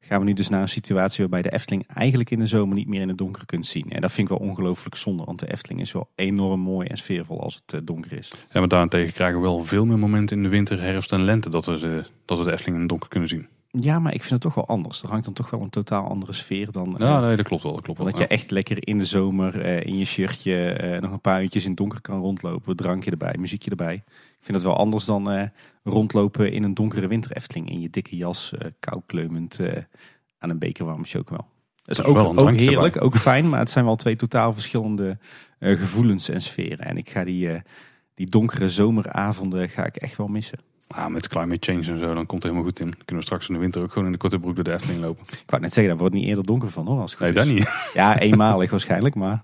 Gaan 0.00 0.18
we 0.18 0.24
nu 0.24 0.32
dus 0.32 0.48
naar 0.48 0.60
een 0.60 0.68
situatie 0.68 1.18
waarbij 1.18 1.42
de 1.42 1.52
Efteling 1.52 1.86
eigenlijk 1.94 2.30
in 2.30 2.38
de 2.38 2.46
zomer 2.46 2.76
niet 2.76 2.88
meer 2.88 3.00
in 3.00 3.08
het 3.08 3.18
donker 3.18 3.46
kunt 3.46 3.66
zien. 3.66 3.90
En 3.90 4.00
dat 4.00 4.12
vind 4.12 4.30
ik 4.30 4.38
wel 4.38 4.48
ongelooflijk 4.48 4.96
zonde, 4.96 5.24
want 5.24 5.38
de 5.38 5.52
Efteling 5.52 5.80
is 5.80 5.92
wel 5.92 6.08
enorm 6.14 6.60
mooi 6.60 6.88
en 6.88 6.96
sfeervol 6.96 7.40
als 7.42 7.54
het 7.54 7.74
eh, 7.74 7.80
donker 7.84 8.12
is. 8.12 8.32
Ja, 8.52 8.58
maar 8.60 8.68
daarentegen 8.68 9.12
krijgen 9.12 9.36
we 9.36 9.42
wel 9.42 9.64
veel 9.64 9.86
meer 9.86 9.98
momenten 9.98 10.36
in 10.36 10.42
de 10.42 10.48
winter, 10.48 10.80
herfst 10.80 11.12
en 11.12 11.24
lente 11.24 11.50
dat 11.50 11.66
we 11.66 12.04
dat 12.24 12.38
we 12.38 12.44
de 12.44 12.52
Efteling 12.52 12.74
in 12.74 12.80
het 12.80 12.90
donker 12.90 13.08
kunnen 13.08 13.28
zien. 13.28 13.46
Ja, 13.72 13.98
maar 13.98 14.14
ik 14.14 14.20
vind 14.20 14.30
het 14.32 14.40
toch 14.40 14.54
wel 14.54 14.66
anders. 14.66 15.02
Er 15.02 15.08
hangt 15.08 15.24
dan 15.24 15.34
toch 15.34 15.50
wel 15.50 15.60
een 15.62 15.70
totaal 15.70 16.08
andere 16.08 16.32
sfeer 16.32 16.70
dan... 16.72 16.94
eh, 16.98 17.06
Ja, 17.06 17.20
nee, 17.20 17.36
dat 17.36 17.46
klopt 17.46 17.62
wel. 17.62 17.72
Dat 17.72 17.82
klopt 17.82 17.98
wel. 17.98 18.08
dat 18.08 18.18
je 18.18 18.26
echt 18.26 18.50
lekker 18.50 18.86
in 18.88 18.98
de 18.98 19.04
zomer 19.04 19.60
eh, 19.60 19.86
in 19.86 19.98
je 19.98 20.04
shirtje 20.04 20.72
eh, 20.72 21.00
nog 21.00 21.12
een 21.12 21.20
paar 21.20 21.42
uurtjes 21.42 21.62
in 21.62 21.68
het 21.68 21.78
donker 21.78 22.00
kan 22.00 22.20
rondlopen. 22.20 22.76
Drankje 22.76 23.10
erbij, 23.10 23.34
muziekje 23.38 23.70
erbij. 23.70 23.94
Ik 23.94 24.46
vind 24.46 24.56
het 24.56 24.66
wel 24.66 24.76
anders 24.76 25.04
dan 25.04 25.30
eh, 25.30 25.42
rondlopen 25.82 26.52
in 26.52 26.62
een 26.62 26.74
donkere 26.74 27.06
winter 27.06 27.32
Efteling. 27.36 27.70
In 27.70 27.80
je 27.80 27.90
dikke 27.90 28.16
jas, 28.16 28.52
eh 28.58 28.68
kou 28.78 29.00
kleumend 29.06 29.58
eh, 29.60 29.82
aan 30.38 30.50
een 30.50 30.58
beker 30.58 30.84
warme 30.84 31.04
chocomel. 31.04 31.46
Dat 31.82 31.98
is 31.98 32.04
is 32.04 32.04
ook, 32.04 32.14
wel 32.14 32.36
ook 32.36 32.52
heerlijk, 32.52 33.02
ook 33.02 33.16
fijn. 33.16 33.48
Maar 33.48 33.58
het 33.58 33.70
zijn 33.70 33.84
wel 33.84 33.96
twee 33.96 34.16
totaal 34.16 34.52
verschillende 34.52 35.18
eh, 35.58 35.78
gevoelens 35.78 36.28
en 36.28 36.42
sferen. 36.42 36.86
En 36.86 36.96
ik 36.96 37.10
ga 37.10 37.24
die, 37.24 37.50
eh, 37.52 37.60
die 38.14 38.26
donkere 38.30 38.68
zomeravonden 38.68 39.68
ga 39.68 39.86
ik 39.86 39.96
echt 39.96 40.16
wel 40.16 40.26
missen. 40.28 40.58
Ah, 40.94 41.06
met 41.06 41.28
climate 41.28 41.72
change 41.72 41.92
en 41.92 41.98
zo, 41.98 42.14
dan 42.14 42.26
komt 42.26 42.42
het 42.42 42.42
helemaal 42.42 42.62
goed 42.62 42.80
in. 42.80 42.86
Dan 42.86 42.98
kunnen 43.04 43.16
we 43.16 43.22
straks 43.22 43.48
in 43.48 43.54
de 43.54 43.60
winter 43.60 43.82
ook 43.82 43.92
gewoon 43.92 44.06
in 44.06 44.12
de 44.12 44.18
korte 44.18 44.38
broek 44.38 44.54
door 44.54 44.64
de 44.64 44.72
Efteling 44.72 45.00
lopen. 45.00 45.24
Ik 45.30 45.42
wou 45.46 45.62
net 45.62 45.72
zeggen, 45.72 45.92
daar 45.92 46.02
wordt 46.02 46.14
niet 46.14 46.26
eerder 46.26 46.44
donker 46.44 46.70
van 46.70 46.86
hoor. 46.86 47.00
Als 47.00 47.10
het 47.10 47.20
Nee, 47.20 47.32
dat 47.32 47.46
niet. 47.46 47.70
Ja, 47.94 48.18
eenmalig 48.18 48.70
waarschijnlijk, 48.70 49.14
maar... 49.14 49.42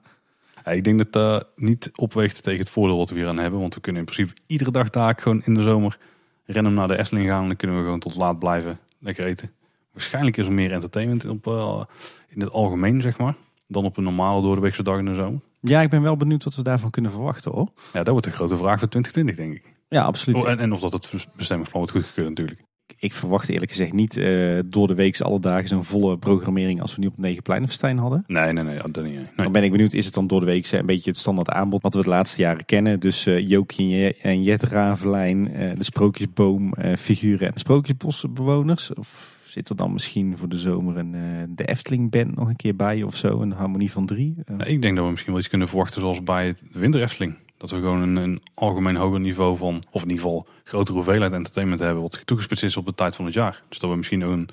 Ja, 0.65 0.73
ik 0.73 0.85
denk 0.85 0.99
dat 0.99 1.13
dat 1.13 1.47
niet 1.57 1.91
opweegt 1.95 2.43
tegen 2.43 2.61
het 2.61 2.71
voordeel 2.71 2.97
wat 2.97 3.11
we 3.11 3.17
hier 3.17 3.29
aan 3.29 3.39
hebben. 3.39 3.61
Want 3.61 3.75
we 3.75 3.81
kunnen 3.81 4.03
in 4.03 4.09
principe 4.13 4.41
iedere 4.47 4.71
dag 4.71 4.91
daar 4.91 5.15
gewoon 5.19 5.43
in 5.45 5.55
de 5.55 5.63
zomer 5.63 5.99
random 6.47 6.75
naar 6.75 6.89
de 6.89 6.99
Efteling 6.99 7.29
gaan. 7.29 7.43
En 7.43 7.47
dan 7.47 7.57
kunnen 7.57 7.77
we 7.77 7.83
gewoon 7.83 7.99
tot 8.01 8.17
laat 8.17 8.39
blijven 8.39 8.79
lekker 8.99 9.25
eten. 9.25 9.51
Waarschijnlijk 9.93 10.37
is 10.37 10.47
er 10.47 10.53
meer 10.53 10.73
entertainment 10.73 11.29
op, 11.29 11.47
eh, 11.47 11.81
in 12.29 12.41
het 12.41 12.51
algemeen, 12.51 13.03
zeg 13.03 13.19
maar. 13.19 13.35
Dan 13.67 13.85
op 13.85 13.97
een 13.97 14.05
normale 14.05 14.43
doordeweekse 14.43 14.83
dag 14.83 14.99
in 14.99 15.05
de 15.05 15.15
zomer. 15.15 15.41
Ja, 15.61 15.81
ik 15.81 15.91
ben 15.91 16.03
wel 16.03 16.17
benieuwd 16.17 16.45
wat 16.45 16.55
we 16.55 16.63
daarvan 16.63 16.91
kunnen 16.91 17.11
verwachten 17.11 17.53
hoor. 17.53 17.69
Ja, 17.93 18.03
dat 18.03 18.09
wordt 18.09 18.25
de 18.25 18.33
grote 18.33 18.57
vraag 18.57 18.79
voor 18.79 18.89
2020, 18.89 19.37
denk 19.37 19.55
ik. 19.55 19.76
Ja, 19.89 20.03
absoluut. 20.03 20.43
Oh, 20.43 20.51
en, 20.51 20.59
en 20.59 20.73
of 20.73 20.81
dat 20.81 20.93
het 20.93 21.27
bestemmingsplan 21.37 21.83
wordt 21.83 21.91
goedgekeurd 21.97 22.29
natuurlijk. 22.29 22.61
Ik 22.99 23.13
verwacht 23.13 23.49
eerlijk 23.49 23.71
gezegd 23.71 23.93
niet 23.93 24.17
eh, 24.17 24.59
door 24.67 24.87
de 24.87 24.95
week 24.95 25.21
alle 25.21 25.41
dagen 25.41 25.69
zo'n 25.69 25.85
volle 25.85 26.19
programmering 26.19 26.81
als 26.81 26.95
we 26.95 27.01
nu 27.01 27.07
op 27.07 27.19
Negenpleinenfestijn 27.19 27.99
hadden. 27.99 28.25
Nee, 28.27 28.53
nee, 28.53 28.65
nee, 28.65 28.79
dat 28.91 29.05
niet. 29.05 29.15
Nee. 29.15 29.27
Dan 29.37 29.53
ben 29.53 29.63
ik 29.63 29.71
benieuwd, 29.71 29.93
is 29.93 30.05
het 30.05 30.15
dan 30.15 30.27
door 30.27 30.41
de 30.41 30.47
week 30.47 30.71
een 30.73 30.87
beetje 30.87 31.11
het 31.11 31.19
standaard 31.19 31.51
aanbod 31.51 31.83
wat 31.83 31.95
we 31.95 32.03
de 32.03 32.09
laatste 32.09 32.41
jaren 32.41 32.65
kennen? 32.65 33.01
Dus 33.01 33.27
eh 33.27 33.49
Jokie 33.49 33.93
en 33.93 33.99
Je- 33.99 34.17
en 34.23 34.43
Jet 34.43 34.63
Ravelijn, 34.63 35.53
eh, 35.55 35.77
de 35.77 35.85
Sprookjesboom, 35.85 36.75
figuren 36.99 37.47
en 37.47 37.53
de 37.53 37.59
Sprookjesbosbewoners? 37.59 38.95
Of 38.95 39.35
zit 39.47 39.69
er 39.69 39.77
dan 39.77 39.93
misschien 39.93 40.39
voor 40.39 40.49
de 40.49 40.59
zomer 40.59 40.97
een, 40.97 41.15
eh, 41.15 41.21
de 41.49 41.65
Efteling 41.65 42.11
Band 42.11 42.35
nog 42.37 42.49
een 42.49 42.57
keer 42.57 42.77
bij 42.77 43.03
of 43.03 43.17
zo? 43.17 43.41
Een 43.41 43.53
harmonie 43.53 43.93
van 43.93 44.07
drie? 44.07 44.35
Ik 44.65 44.83
denk 44.83 44.95
dat 44.97 45.05
we 45.05 45.11
misschien 45.11 45.33
wel 45.33 45.41
iets 45.41 45.49
kunnen 45.51 45.69
verwachten 45.69 46.01
zoals 46.01 46.23
bij 46.23 46.47
het 46.47 46.63
Winter 46.73 47.03
Efteling. 47.03 47.35
Dat 47.57 47.71
we 47.71 47.77
gewoon 47.77 48.03
een, 48.03 48.17
een 48.17 48.43
algemeen 48.55 48.97
hoger 48.97 49.21
niveau 49.21 49.57
van, 49.57 49.83
of 49.91 50.03
in 50.03 50.09
ieder 50.09 50.23
geval 50.23 50.47
grotere 50.65 50.97
hoeveelheid 50.97 51.33
entertainment 51.33 51.81
hebben 51.81 52.03
wat 52.03 52.23
toegespitst 52.25 52.65
is 52.65 52.77
op 52.77 52.87
de 52.87 52.95
tijd 52.95 53.17
van 53.17 53.25
het 53.25 53.35
jaar. 53.35 53.63
Dus 53.69 53.79
dat 53.79 53.91
we 53.91 53.97
misschien 53.97 54.25
ook 54.25 54.33
een 54.33 54.49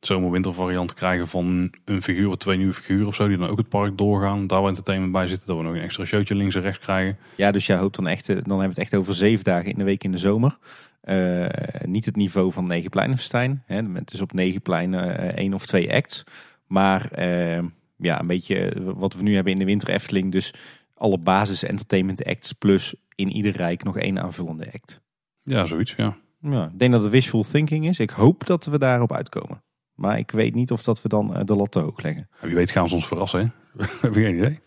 zomer-winter 0.00 0.54
variant 0.54 0.94
krijgen 0.94 1.28
van 1.28 1.70
een 1.84 2.02
figuur 2.02 2.28
of 2.28 2.36
twee 2.36 2.56
nieuwe 2.56 2.72
figuren 2.72 3.06
of 3.06 3.14
zo, 3.14 3.28
die 3.28 3.36
dan 3.36 3.48
ook 3.48 3.58
het 3.58 3.68
park 3.68 3.98
doorgaan. 3.98 4.46
Daar 4.46 4.60
waar 4.60 4.68
entertainment 4.68 5.12
bij 5.12 5.26
zit, 5.26 5.46
dat 5.46 5.56
we 5.56 5.62
nog 5.62 5.74
een 5.74 5.80
extra 5.80 6.04
showtje 6.04 6.34
links 6.34 6.54
en 6.54 6.62
rechts 6.62 6.78
krijgen. 6.78 7.18
Ja, 7.36 7.50
dus 7.50 7.66
jij 7.66 7.76
hoopt 7.76 7.96
dan 7.96 8.06
echt, 8.06 8.28
eh, 8.28 8.34
dan 8.34 8.44
hebben 8.44 8.58
we 8.58 8.68
het 8.68 8.78
echt 8.78 8.94
over 8.94 9.14
zeven 9.14 9.44
dagen 9.44 9.70
in 9.70 9.78
de 9.78 9.84
week 9.84 10.04
in 10.04 10.12
de 10.12 10.18
zomer. 10.18 10.58
Eh, 11.00 11.46
niet 11.84 12.04
het 12.04 12.16
niveau 12.16 12.52
van 12.52 12.66
Negenpleinenfestijn. 12.66 13.62
Hè, 13.66 13.82
met 13.82 14.08
dus 14.08 14.20
op 14.20 14.32
Negenplein 14.32 14.94
eh 14.94 15.36
één 15.36 15.54
of 15.54 15.66
twee 15.66 15.94
acts. 15.94 16.24
Maar 16.66 17.10
eh, 17.10 17.62
ja, 17.96 18.20
een 18.20 18.26
beetje 18.26 18.72
wat 18.96 19.14
we 19.14 19.22
nu 19.22 19.34
hebben 19.34 19.52
in 19.52 19.58
de 19.58 19.64
Winter 19.64 19.88
Efteling. 19.88 20.32
Dus 20.32 20.54
alle 20.94 21.18
basis 21.18 21.62
entertainment 21.62 22.24
acts 22.24 22.52
plus 22.52 22.94
in 23.14 23.30
ieder 23.30 23.56
rijk 23.56 23.82
nog 23.82 23.98
één 23.98 24.22
aanvullende 24.22 24.66
act. 24.72 25.00
Ja, 25.42 25.66
zoiets, 25.66 25.94
ja. 25.96 26.16
Ja, 26.40 26.64
ik 26.64 26.78
denk 26.78 26.92
dat 26.92 27.02
het 27.02 27.10
wishful 27.10 27.42
thinking 27.42 27.88
is. 27.88 27.98
Ik 27.98 28.10
hoop 28.10 28.46
dat 28.46 28.64
we 28.64 28.78
daarop 28.78 29.12
uitkomen. 29.12 29.62
Maar 29.94 30.18
ik 30.18 30.30
weet 30.30 30.54
niet 30.54 30.70
of 30.70 30.82
dat 30.82 31.02
we 31.02 31.08
dan 31.08 31.36
eh, 31.36 31.44
de 31.44 31.54
lat 31.54 31.72
te 31.72 31.78
hoog 31.78 32.02
leggen. 32.02 32.28
Wie 32.40 32.54
weet 32.54 32.70
gaan 32.70 32.88
ze 32.88 32.94
ons 32.94 33.06
verrassen, 33.06 33.40
hè? 33.40 33.46
We 33.80 33.98
hebben 34.00 34.22
geen 34.22 34.36
idee. 34.36 34.60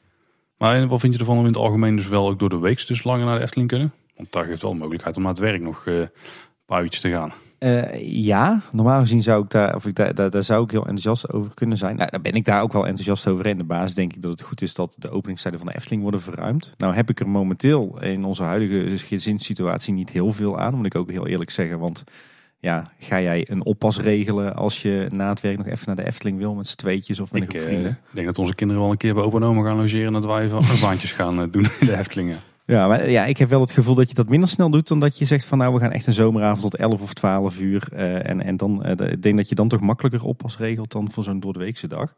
Maar 0.58 0.88
wat 0.88 1.00
vind 1.00 1.14
je 1.14 1.20
ervan 1.20 1.38
om 1.38 1.42
in 1.42 1.52
het 1.52 1.58
algemeen 1.58 1.96
dus 1.96 2.08
wel 2.08 2.30
ook 2.30 2.40
door 2.40 2.50
de 2.50 2.60
week 2.60 2.88
dus 2.88 3.04
langer 3.04 3.26
naar 3.26 3.38
de 3.38 3.44
Efteling 3.44 3.70
kunnen? 3.70 3.94
Want 4.16 4.32
daar 4.32 4.46
geeft 4.46 4.62
wel 4.62 4.72
de 4.72 4.78
mogelijkheid 4.78 5.16
om 5.18 5.22
naar 5.22 5.32
het 5.32 5.42
werk 5.42 5.62
nog 5.62 5.86
eh, 5.86 6.00
een 6.00 6.10
paar 6.66 6.84
uurtjes 6.84 7.02
te 7.02 7.10
gaan. 7.10 7.34
Eh, 7.58 8.24
ja, 8.24 8.62
normaal 8.72 9.00
gezien 9.00 9.24
zou 9.24 9.44
ik 9.44 9.50
daar, 9.50 9.76
of 9.76 9.86
ik 9.86 9.96
daar, 9.96 10.14
daar, 10.14 10.30
daar 10.30 10.44
zou 10.44 10.64
ik 10.64 10.72
heel 10.72 10.86
enthousiast 10.86 11.32
over 11.32 11.54
kunnen 11.54 11.78
zijn. 11.78 11.96
Nou, 11.96 12.10
daar 12.10 12.22
ben 12.22 12.34
ik 12.34 12.46
daar 12.46 12.62
ook 12.62 12.74
wel 12.74 12.86
enthousiast 12.88 13.30
over. 13.30 13.46
In 13.46 13.58
de 13.58 13.64
basis 13.64 13.94
denk 13.94 14.14
ik 14.14 14.22
dat 14.22 14.32
het 14.32 14.42
goed 14.42 14.62
is 14.62 14.74
dat 14.74 14.96
de 14.98 15.10
openingstijden 15.10 15.60
van 15.60 15.70
de 15.70 15.76
Efteling 15.76 16.02
worden 16.02 16.22
verruimd. 16.22 16.74
Nou 16.78 16.96
heb 16.96 17.10
ik 17.10 17.20
er 17.20 17.30
momenteel 17.30 18.02
in 18.02 18.24
onze 18.24 18.44
huidige 18.44 18.98
gezinssituatie 18.98 19.94
niet 19.94 20.10
heel 20.10 20.32
veel 20.32 20.60
aan, 20.60 20.76
moet 20.76 20.86
ik 20.86 20.96
ook 20.96 21.12
heel 21.12 21.28
eerlijk 21.28 21.52
zeggen. 21.52 21.80
Want 21.80 22.04
ja, 22.60 22.92
ga 23.00 23.22
jij 23.22 23.46
een 23.50 23.66
oppas 23.66 24.00
regelen 24.00 24.56
als 24.56 24.82
je 24.82 25.08
na 25.12 25.30
het 25.30 25.42
werk 25.42 25.58
nog 25.58 25.68
even 25.68 25.84
naar 25.86 25.96
de 25.96 26.06
Efteling 26.06 26.38
wil 26.38 26.54
met 26.54 26.68
z'n 26.68 26.76
tweetjes 26.76 27.20
of 27.20 27.32
met 27.32 27.42
een 27.42 27.48
Ik 27.48 27.54
groep 27.54 27.68
eh, 27.68 27.74
vrienden? 27.74 28.00
denk 28.12 28.28
dat 28.28 28.40
onze 28.40 28.56
kinderen 28.56 28.82
wel 28.82 28.92
een 28.92 28.98
keer 28.98 29.14
bij 29.14 29.24
opa 29.24 29.38
en 29.38 29.44
oma 29.44 29.64
gaan 29.64 29.78
logeren 29.78 30.08
en 30.08 30.14
dat 30.14 30.26
wij 30.26 30.44
even 30.44 30.62
baantjes 30.82 31.12
gaan 31.12 31.42
eh, 31.42 31.48
doen 31.52 31.68
in 31.80 31.88
de 31.88 31.98
Eftelingen. 31.98 32.40
Ja, 32.68 32.88
maar 32.88 33.10
ja, 33.10 33.26
ik 33.26 33.38
heb 33.38 33.50
wel 33.50 33.62
het 33.62 33.72
gevoel 33.72 33.96
dat 33.96 34.10
je 34.10 34.16
dat 34.16 34.30
minder 34.30 34.50
snel 34.50 34.70
doet 34.70 34.88
dan 34.88 35.00
dat 35.00 35.18
je 35.18 35.26
zegt 35.26 35.46
van 35.46 35.58
nou 35.58 35.74
we 35.74 35.80
gaan 35.80 35.92
echt 35.92 36.08
een 36.08 36.14
zomeravond 36.14 36.62
tot 36.62 36.76
11 36.76 37.02
of 37.02 37.14
12 37.14 37.60
uur. 37.60 37.88
eh, 37.94 38.30
en, 38.30 38.42
en 38.42 38.58
dan, 38.58 38.84
eh, 38.84 39.12
ik 39.12 39.22
denk 39.22 39.38
dat 39.38 39.50
je 39.50 39.56
dan 39.56 39.68
toch 39.68 39.80
makkelijker 39.80 40.24
oppas 40.24 40.58
regelt 40.58 40.92
dan 40.92 41.12
voor 41.12 41.24
zo'n 41.24 41.40
doordeweekse 41.40 41.88
dag. 41.88 42.16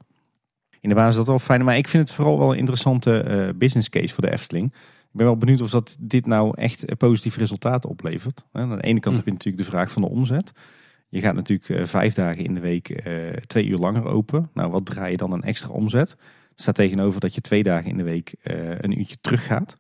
In 0.80 0.90
de 0.90 0.96
basis 0.96 1.10
is 1.12 1.16
dat 1.18 1.28
wel 1.28 1.40
fijn, 1.40 1.64
maar 1.64 1.78
ik 1.78 1.88
vind 1.88 2.08
het 2.08 2.18
vooral 2.18 2.40
wel 2.40 2.52
een 2.52 2.58
interessante 2.58 3.22
eh, 3.22 3.50
business 3.56 3.90
case 3.90 4.14
voor 4.14 4.24
de 4.24 4.32
Efteling. 4.32 4.66
Ik 5.02 5.16
ben 5.18 5.26
wel 5.26 5.38
benieuwd 5.38 5.62
of 5.62 5.70
dat 5.70 5.96
dit 6.00 6.26
nou 6.26 6.52
echt 6.56 6.98
positief 6.98 7.36
resultaat 7.38 7.86
oplevert. 7.86 8.46
Aan 8.52 8.70
de 8.70 8.84
ene 8.84 9.00
kant 9.00 9.16
Hm. 9.16 9.22
heb 9.22 9.26
je 9.26 9.32
natuurlijk 9.32 9.64
de 9.64 9.70
vraag 9.70 9.92
van 9.92 10.02
de 10.02 10.10
omzet. 10.10 10.52
Je 11.10 11.20
gaat 11.20 11.36
natuurlijk 11.36 11.88
vijf 11.88 12.14
dagen 12.14 12.44
in 12.44 12.54
de 12.54 12.60
week 12.60 13.04
twee 13.48 13.66
uur 13.68 13.78
langer 13.78 14.12
open. 14.12 14.50
Nou, 14.54 14.72
wat 14.72 14.86
draai 14.86 15.12
je 15.12 15.18
dan 15.18 15.32
een 15.32 15.44
extra 15.44 15.70
omzet? 15.70 16.16
Staat 16.56 16.76
tegenover 16.76 17.20
dat 17.20 17.36
je 17.36 17.42
twee 17.42 17.64
dagen 17.64 17.90
in 17.90 17.98
de 17.98 18.04
week 18.04 18.36
een 18.80 19.00
uurtje 19.00 19.18
terug 19.22 19.46
gaat. 19.46 19.78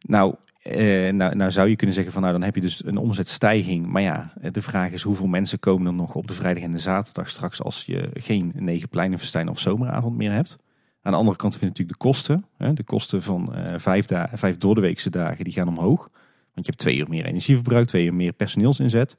Nou, 0.00 0.34
eh, 0.62 1.12
nou, 1.12 1.34
nou 1.36 1.50
zou 1.50 1.68
je 1.68 1.76
kunnen 1.76 1.94
zeggen 1.94 2.12
van 2.12 2.22
nou 2.22 2.34
dan 2.34 2.42
heb 2.42 2.54
je 2.54 2.60
dus 2.60 2.84
een 2.84 2.96
omzetstijging. 2.96 3.86
Maar 3.86 4.02
ja, 4.02 4.32
eh, 4.40 4.52
de 4.52 4.62
vraag 4.62 4.90
is 4.90 5.02
hoeveel 5.02 5.26
mensen 5.26 5.58
komen 5.58 5.86
er 5.86 5.92
nog 5.92 6.14
op 6.14 6.26
de 6.26 6.34
vrijdag 6.34 6.62
en 6.62 6.72
de 6.72 6.78
zaterdag 6.78 7.28
straks 7.28 7.62
als 7.62 7.84
je 7.86 8.10
geen 8.12 8.52
negen 8.54 8.88
pleinenfestijn 8.88 9.48
of 9.48 9.58
zomeravond 9.58 10.16
meer 10.16 10.32
hebt. 10.32 10.58
Aan 11.02 11.12
de 11.12 11.18
andere 11.18 11.36
kant 11.36 11.52
heb 11.52 11.62
je 11.62 11.68
natuurlijk 11.68 11.98
de 11.98 12.04
kosten. 12.04 12.44
Hè? 12.56 12.72
De 12.72 12.82
kosten 12.82 13.22
van 13.22 13.54
eh, 13.54 13.78
vijf, 13.78 14.06
da- 14.06 14.30
vijf 14.34 14.58
doordeweekse 14.58 15.10
dagen 15.10 15.44
die 15.44 15.52
gaan 15.52 15.68
omhoog. 15.68 16.08
Want 16.54 16.66
je 16.66 16.72
hebt 16.72 16.78
twee 16.78 16.96
uur 16.96 17.08
meer 17.08 17.24
energieverbruik, 17.24 17.86
twee 17.86 18.04
uur 18.04 18.14
meer 18.14 18.32
personeelsinzet. 18.32 19.14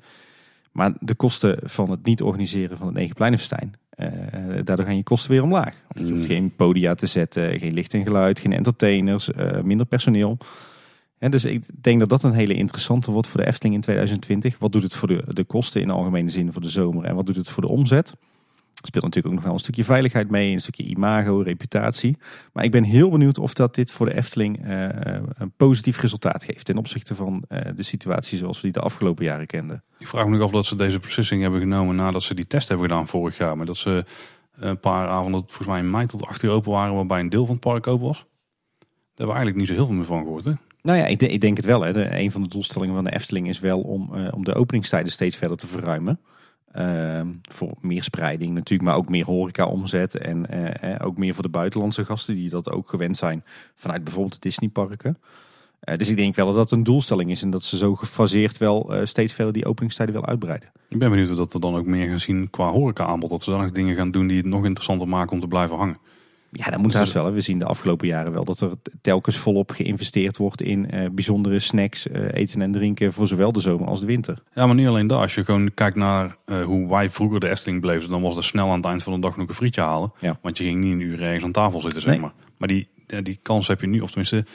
Maar 0.71 0.93
de 0.99 1.15
kosten 1.15 1.59
van 1.63 1.91
het 1.91 2.05
niet 2.05 2.21
organiseren 2.21 2.77
van 2.77 2.87
het 2.87 2.95
negen 2.95 3.15
pleinenfestijn, 3.15 3.73
eh, 3.88 3.88
daardoor 4.63 4.85
gaan 4.85 4.95
je 4.95 5.03
kosten 5.03 5.31
weer 5.31 5.43
omlaag. 5.43 5.75
Want 5.87 6.07
je 6.07 6.13
hoeft 6.13 6.27
Mm. 6.27 6.35
geen 6.35 6.55
podia 6.55 6.95
te 6.95 7.05
zetten, 7.05 7.59
geen 7.59 7.73
licht 7.73 7.93
en 7.93 8.03
geluid, 8.03 8.39
geen 8.39 8.53
entertainers, 8.53 9.31
eh, 9.31 9.61
minder 9.61 9.85
personeel. 9.85 10.37
Dus 11.19 11.45
ik 11.45 11.83
denk 11.83 11.99
dat 11.99 12.09
dat 12.09 12.23
een 12.23 12.33
hele 12.33 12.53
interessante 12.53 13.11
wordt 13.11 13.27
voor 13.27 13.39
de 13.39 13.47
Efteling 13.47 13.75
in 13.75 13.81
2020. 13.81 14.57
Wat 14.59 14.71
doet 14.71 14.83
het 14.83 14.95
voor 14.95 15.07
de, 15.07 15.23
de 15.27 15.43
kosten 15.43 15.81
in 15.81 15.89
algemene 15.89 16.29
zin 16.29 16.51
voor 16.51 16.61
de 16.61 16.69
zomer 16.69 17.05
en 17.05 17.15
wat 17.15 17.25
doet 17.25 17.35
het 17.35 17.49
voor 17.49 17.63
de 17.63 17.69
omzet? 17.69 18.15
Speelt 18.81 19.03
natuurlijk 19.03 19.27
ook 19.27 19.33
nog 19.39 19.43
wel 19.43 19.53
een 19.53 19.59
stukje 19.59 19.83
veiligheid 19.83 20.29
mee, 20.29 20.51
een 20.53 20.59
stukje 20.59 20.83
imago, 20.83 21.39
reputatie. 21.41 22.17
Maar 22.53 22.63
ik 22.63 22.71
ben 22.71 22.83
heel 22.83 23.09
benieuwd 23.09 23.37
of 23.37 23.53
dat 23.53 23.75
dit 23.75 23.91
voor 23.91 24.05
de 24.05 24.15
Efteling 24.15 24.65
eh, 24.65 24.83
een 25.37 25.51
positief 25.57 25.99
resultaat 25.99 26.43
geeft 26.43 26.65
ten 26.65 26.77
opzichte 26.77 27.15
van 27.15 27.43
eh, 27.47 27.71
de 27.75 27.83
situatie 27.83 28.37
zoals 28.37 28.55
we 28.55 28.61
die 28.63 28.71
de 28.71 28.79
afgelopen 28.79 29.25
jaren 29.25 29.45
kenden. 29.47 29.83
Ik 29.97 30.07
vraag 30.07 30.25
me 30.25 30.31
nog 30.37 30.41
af 30.45 30.51
dat 30.51 30.65
ze 30.65 30.75
deze 30.75 30.99
beslissing 30.99 31.41
hebben 31.41 31.59
genomen 31.59 31.95
nadat 31.95 32.23
ze 32.23 32.33
die 32.33 32.47
test 32.47 32.67
hebben 32.67 32.89
gedaan 32.89 33.07
vorig 33.07 33.37
jaar. 33.37 33.57
Maar 33.57 33.65
dat 33.65 33.77
ze 33.77 34.03
een 34.55 34.79
paar 34.79 35.07
avonden, 35.07 35.39
volgens 35.45 35.67
mij 35.67 35.79
in 35.79 35.89
mei 35.89 36.05
tot 36.05 36.25
8 36.25 36.43
uur 36.43 36.51
open 36.51 36.71
waren, 36.71 36.95
waarbij 36.95 37.19
een 37.19 37.29
deel 37.29 37.45
van 37.45 37.55
het 37.55 37.63
park 37.63 37.87
open 37.87 38.07
was. 38.07 38.17
Daar 38.17 38.87
hebben 39.07 39.25
we 39.35 39.41
eigenlijk 39.41 39.55
niet 39.57 39.67
zo 39.67 39.73
heel 39.73 39.85
veel 39.85 39.95
meer 39.95 40.05
van 40.05 40.21
gehoord. 40.23 40.43
Hè? 40.45 40.53
Nou 40.81 40.97
ja, 40.97 41.05
ik, 41.05 41.19
de- 41.19 41.27
ik 41.29 41.41
denk 41.41 41.57
het 41.57 41.65
wel. 41.65 41.81
Hè. 41.81 41.93
De, 41.93 42.19
een 42.19 42.31
van 42.31 42.41
de 42.43 42.47
doelstellingen 42.49 42.95
van 42.95 43.03
de 43.03 43.13
Efteling 43.13 43.47
is 43.47 43.59
wel 43.59 43.79
om, 43.79 44.15
eh, 44.15 44.33
om 44.33 44.43
de 44.43 44.53
openingstijden 44.53 45.11
steeds 45.11 45.35
verder 45.35 45.57
te 45.57 45.67
verruimen. 45.67 46.19
Ehm, 46.71 47.27
voor 47.41 47.73
meer 47.81 48.03
spreiding 48.03 48.53
natuurlijk, 48.53 48.89
maar 48.89 48.97
ook 48.97 49.09
meer 49.09 49.25
horeca 49.25 49.65
omzet. 49.65 50.17
En 50.17 50.49
eh, 50.49 50.93
eh, 50.93 51.05
ook 51.07 51.17
meer 51.17 51.33
voor 51.33 51.43
de 51.43 51.49
buitenlandse 51.49 52.05
gasten 52.05 52.35
die 52.35 52.49
dat 52.49 52.71
ook 52.71 52.89
gewend 52.89 53.17
zijn 53.17 53.43
vanuit 53.75 54.03
bijvoorbeeld 54.03 54.33
de 54.33 54.39
Disneyparken. 54.39 55.17
Eh, 55.79 55.97
dus 55.97 56.09
ik 56.09 56.15
denk 56.15 56.35
wel 56.35 56.45
dat 56.45 56.55
dat 56.55 56.71
een 56.71 56.83
doelstelling 56.83 57.31
is 57.31 57.41
en 57.41 57.49
dat 57.49 57.63
ze 57.63 57.77
zo 57.77 57.95
gefaseerd 57.95 58.57
wel 58.57 58.91
steeds 59.03 59.33
verder 59.33 59.53
die 59.53 59.65
openingstijden 59.65 60.15
wil 60.15 60.25
uitbreiden. 60.25 60.71
Ik 60.89 60.99
ben 60.99 61.09
benieuwd 61.09 61.29
of 61.29 61.37
dat 61.37 61.53
we 61.53 61.59
dan 61.59 61.75
ook 61.75 61.85
meer 61.85 62.07
gaan 62.07 62.19
zien 62.19 62.49
qua 62.49 62.71
horeca 62.71 63.05
aanbod. 63.05 63.29
Dat 63.29 63.43
ze 63.43 63.49
dan 63.49 63.61
nog 63.61 63.71
dingen 63.71 63.95
gaan 63.95 64.11
doen 64.11 64.27
die 64.27 64.37
het 64.37 64.45
nog 64.45 64.65
interessanter 64.65 65.07
maken 65.07 65.31
om 65.31 65.39
te 65.39 65.47
blijven 65.47 65.75
hangen. 65.75 65.97
Ja, 66.51 66.65
dat 66.69 66.81
moet 66.81 66.91
Dus 66.91 67.13
wel. 67.13 67.25
hè. 67.25 67.31
We 67.31 67.41
zien 67.41 67.59
de 67.59 67.65
afgelopen 67.65 68.07
jaren 68.07 68.31
wel 68.31 68.43
dat 68.45 68.61
er 68.61 68.71
telkens 69.01 69.37
volop 69.37 69.71
geïnvesteerd 69.71 70.37
wordt 70.37 70.61
in 70.61 70.89
eh, 70.91 71.09
bijzondere 71.11 71.59
snacks, 71.59 72.07
eh, 72.07 72.21
eten 72.33 72.61
en 72.61 72.71
drinken 72.71 73.13
voor 73.13 73.27
zowel 73.27 73.51
de 73.51 73.59
zomer 73.59 73.87
als 73.87 73.99
de 73.99 74.05
winter. 74.05 74.43
Ja, 74.53 74.65
maar 74.65 74.75
niet 74.75 74.87
alleen 74.87 75.07
dat. 75.07 75.21
Als 75.21 75.35
je 75.35 75.45
gewoon 75.45 75.73
kijkt 75.73 75.95
naar 75.95 76.37
eh, 76.45 76.63
hoe 76.63 76.89
wij 76.89 77.09
vroeger 77.09 77.39
de 77.39 77.49
Efteling 77.49 77.81
beleefden, 77.81 78.09
dan 78.09 78.21
was 78.21 78.35
het 78.35 78.43
snel 78.45 78.69
aan 78.69 78.77
het 78.77 78.85
eind 78.85 79.03
van 79.03 79.13
de 79.13 79.19
dag 79.19 79.37
nog 79.37 79.47
een 79.47 79.53
frietje 79.55 79.81
halen. 79.81 80.11
Ja. 80.19 80.39
Want 80.41 80.57
je 80.57 80.63
ging 80.63 80.79
niet 80.83 80.93
een 80.93 80.99
uur 80.99 81.21
ergens 81.21 81.43
aan 81.43 81.51
tafel 81.51 81.81
zitten, 81.81 82.01
zeg 82.01 82.11
Nee. 82.11 82.21
maar. 82.21 82.33
Maar 82.57 82.67
die 82.67 82.87
die 83.23 83.39
kans 83.41 83.67
heb 83.67 83.81
je 83.81 83.87
nu, 83.87 83.99
of 83.99 84.07
tenminste, 84.07 84.45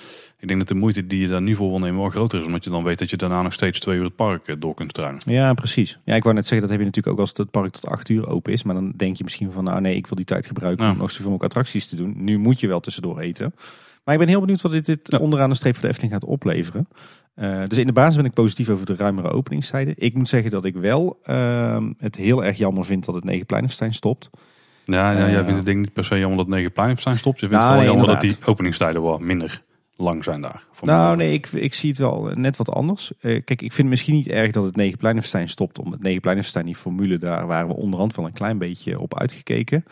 ik 0.44 0.50
denk 0.50 0.58
dat 0.62 0.68
de 0.76 0.82
moeite 0.82 1.06
die 1.06 1.20
je 1.20 1.28
daar 1.28 1.42
nu 1.42 1.54
voor 1.54 1.70
wil 1.70 1.78
nemen 1.78 2.00
wel 2.00 2.10
groter 2.10 2.38
is. 2.38 2.46
Omdat 2.46 2.64
je 2.64 2.70
dan 2.70 2.84
weet 2.84 2.98
dat 2.98 3.10
je 3.10 3.16
daarna 3.16 3.42
nog 3.42 3.52
steeds 3.52 3.80
twee 3.80 3.96
uur 3.98 4.04
het 4.04 4.16
park 4.16 4.46
eh, 4.48 4.56
door 4.58 4.74
kunt 4.74 4.90
struinen. 4.90 5.20
Ja, 5.26 5.54
precies. 5.54 5.98
Ja, 6.04 6.14
ik 6.14 6.22
wou 6.22 6.34
net 6.34 6.46
zeggen, 6.46 6.60
dat 6.60 6.70
heb 6.70 6.78
je 6.78 6.84
natuurlijk 6.84 7.14
ook 7.14 7.20
als 7.20 7.32
het 7.36 7.50
park 7.50 7.72
tot 7.72 7.86
acht 7.90 8.08
uur 8.08 8.28
open 8.28 8.52
is. 8.52 8.62
Maar 8.62 8.74
dan 8.74 8.92
denk 8.96 9.16
je 9.16 9.24
misschien 9.24 9.52
van, 9.52 9.64
nou 9.64 9.80
nee, 9.80 9.96
ik 9.96 10.06
wil 10.06 10.16
die 10.16 10.24
tijd 10.24 10.46
gebruiken 10.46 10.84
Ja. 10.86 10.92
om 10.92 10.96
nog 10.98 11.10
zoveel 11.10 11.30
mogelijk 11.30 11.52
attracties 11.54 11.86
te 11.86 11.96
doen. 11.96 12.12
Nu 12.16 12.38
moet 12.38 12.60
je 12.60 12.66
wel 12.68 12.80
tussendoor 12.80 13.18
eten. 13.20 13.54
Maar 14.04 14.14
ik 14.14 14.20
ben 14.20 14.28
heel 14.28 14.40
benieuwd 14.40 14.60
wat 14.60 14.72
dit, 14.72 14.84
dit 14.86 15.00
Ja. 15.02 15.18
onderaan 15.18 15.48
de 15.48 15.54
streep 15.54 15.72
voor 15.74 15.82
de 15.82 15.88
Efteling 15.88 16.12
gaat 16.12 16.24
opleveren. 16.24 16.88
Eh, 17.34 17.62
dus 17.68 17.78
in 17.78 17.86
de 17.86 17.92
basis 17.92 18.16
ben 18.16 18.24
ik 18.24 18.32
positief 18.32 18.68
over 18.68 18.86
de 18.86 18.94
ruimere 18.96 19.30
openingstijden. 19.30 19.94
Ik 19.96 20.14
moet 20.14 20.28
zeggen 20.28 20.50
dat 20.50 20.64
ik 20.64 20.74
wel 20.74 21.18
ehm, 21.22 21.92
het 21.98 22.16
heel 22.16 22.44
erg 22.44 22.58
jammer 22.58 22.84
vind 22.84 23.04
dat 23.04 23.14
het 23.14 23.24
Negenpleinenfestijn 23.24 23.94
stopt. 23.94 24.30
Ja, 24.84 25.10
ja 25.12 25.18
Eh, 25.26 25.32
jij 25.32 25.42
vindt 25.44 25.56
het 25.56 25.64
denk 25.66 25.78
ik 25.78 25.84
niet 25.84 25.92
per 25.92 26.04
se 26.04 26.18
jammer 26.18 26.38
dat 26.38 26.48
Negenpleinenfestijn 26.48 27.18
stopt. 27.18 27.40
Je 27.40 27.48
vindt 27.48 27.62
Nou, 27.64 27.76
het 27.76 27.84
wel 27.84 27.94
nee, 27.94 28.04
jammer 28.04 28.20
dat 28.20 28.38
die 28.38 28.46
openingstijden 28.50 29.02
wat 29.02 29.20
minder 29.20 29.62
lang 29.96 30.24
zijn 30.24 30.40
daar. 30.40 30.64
Voor 30.72 30.88
Nou 30.88 31.16
nee, 31.16 31.32
ik, 31.32 31.46
ik 31.46 31.74
zie 31.74 31.88
het 31.88 31.98
wel 31.98 32.30
net 32.34 32.56
wat 32.56 32.70
anders. 32.70 33.12
Eh, 33.18 33.20
kijk, 33.44 33.50
ik 33.50 33.58
vind 33.58 33.76
het 33.76 33.86
misschien 33.86 34.14
niet 34.14 34.28
erg 34.28 34.50
dat 34.52 34.64
het 34.64 34.76
Negenpleinenfestijn 34.76 35.48
stopt. 35.48 35.78
Om 35.78 35.92
het 35.92 36.02
Negenpleinenfestijn, 36.02 36.64
die 36.66 36.76
formule, 36.76 37.18
daar 37.18 37.46
waren 37.46 37.68
we 37.68 37.74
onderhand 37.74 38.16
wel 38.16 38.26
een 38.26 38.32
klein 38.32 38.58
beetje 38.58 38.98
op 39.00 39.18
uitgekeken. 39.18 39.84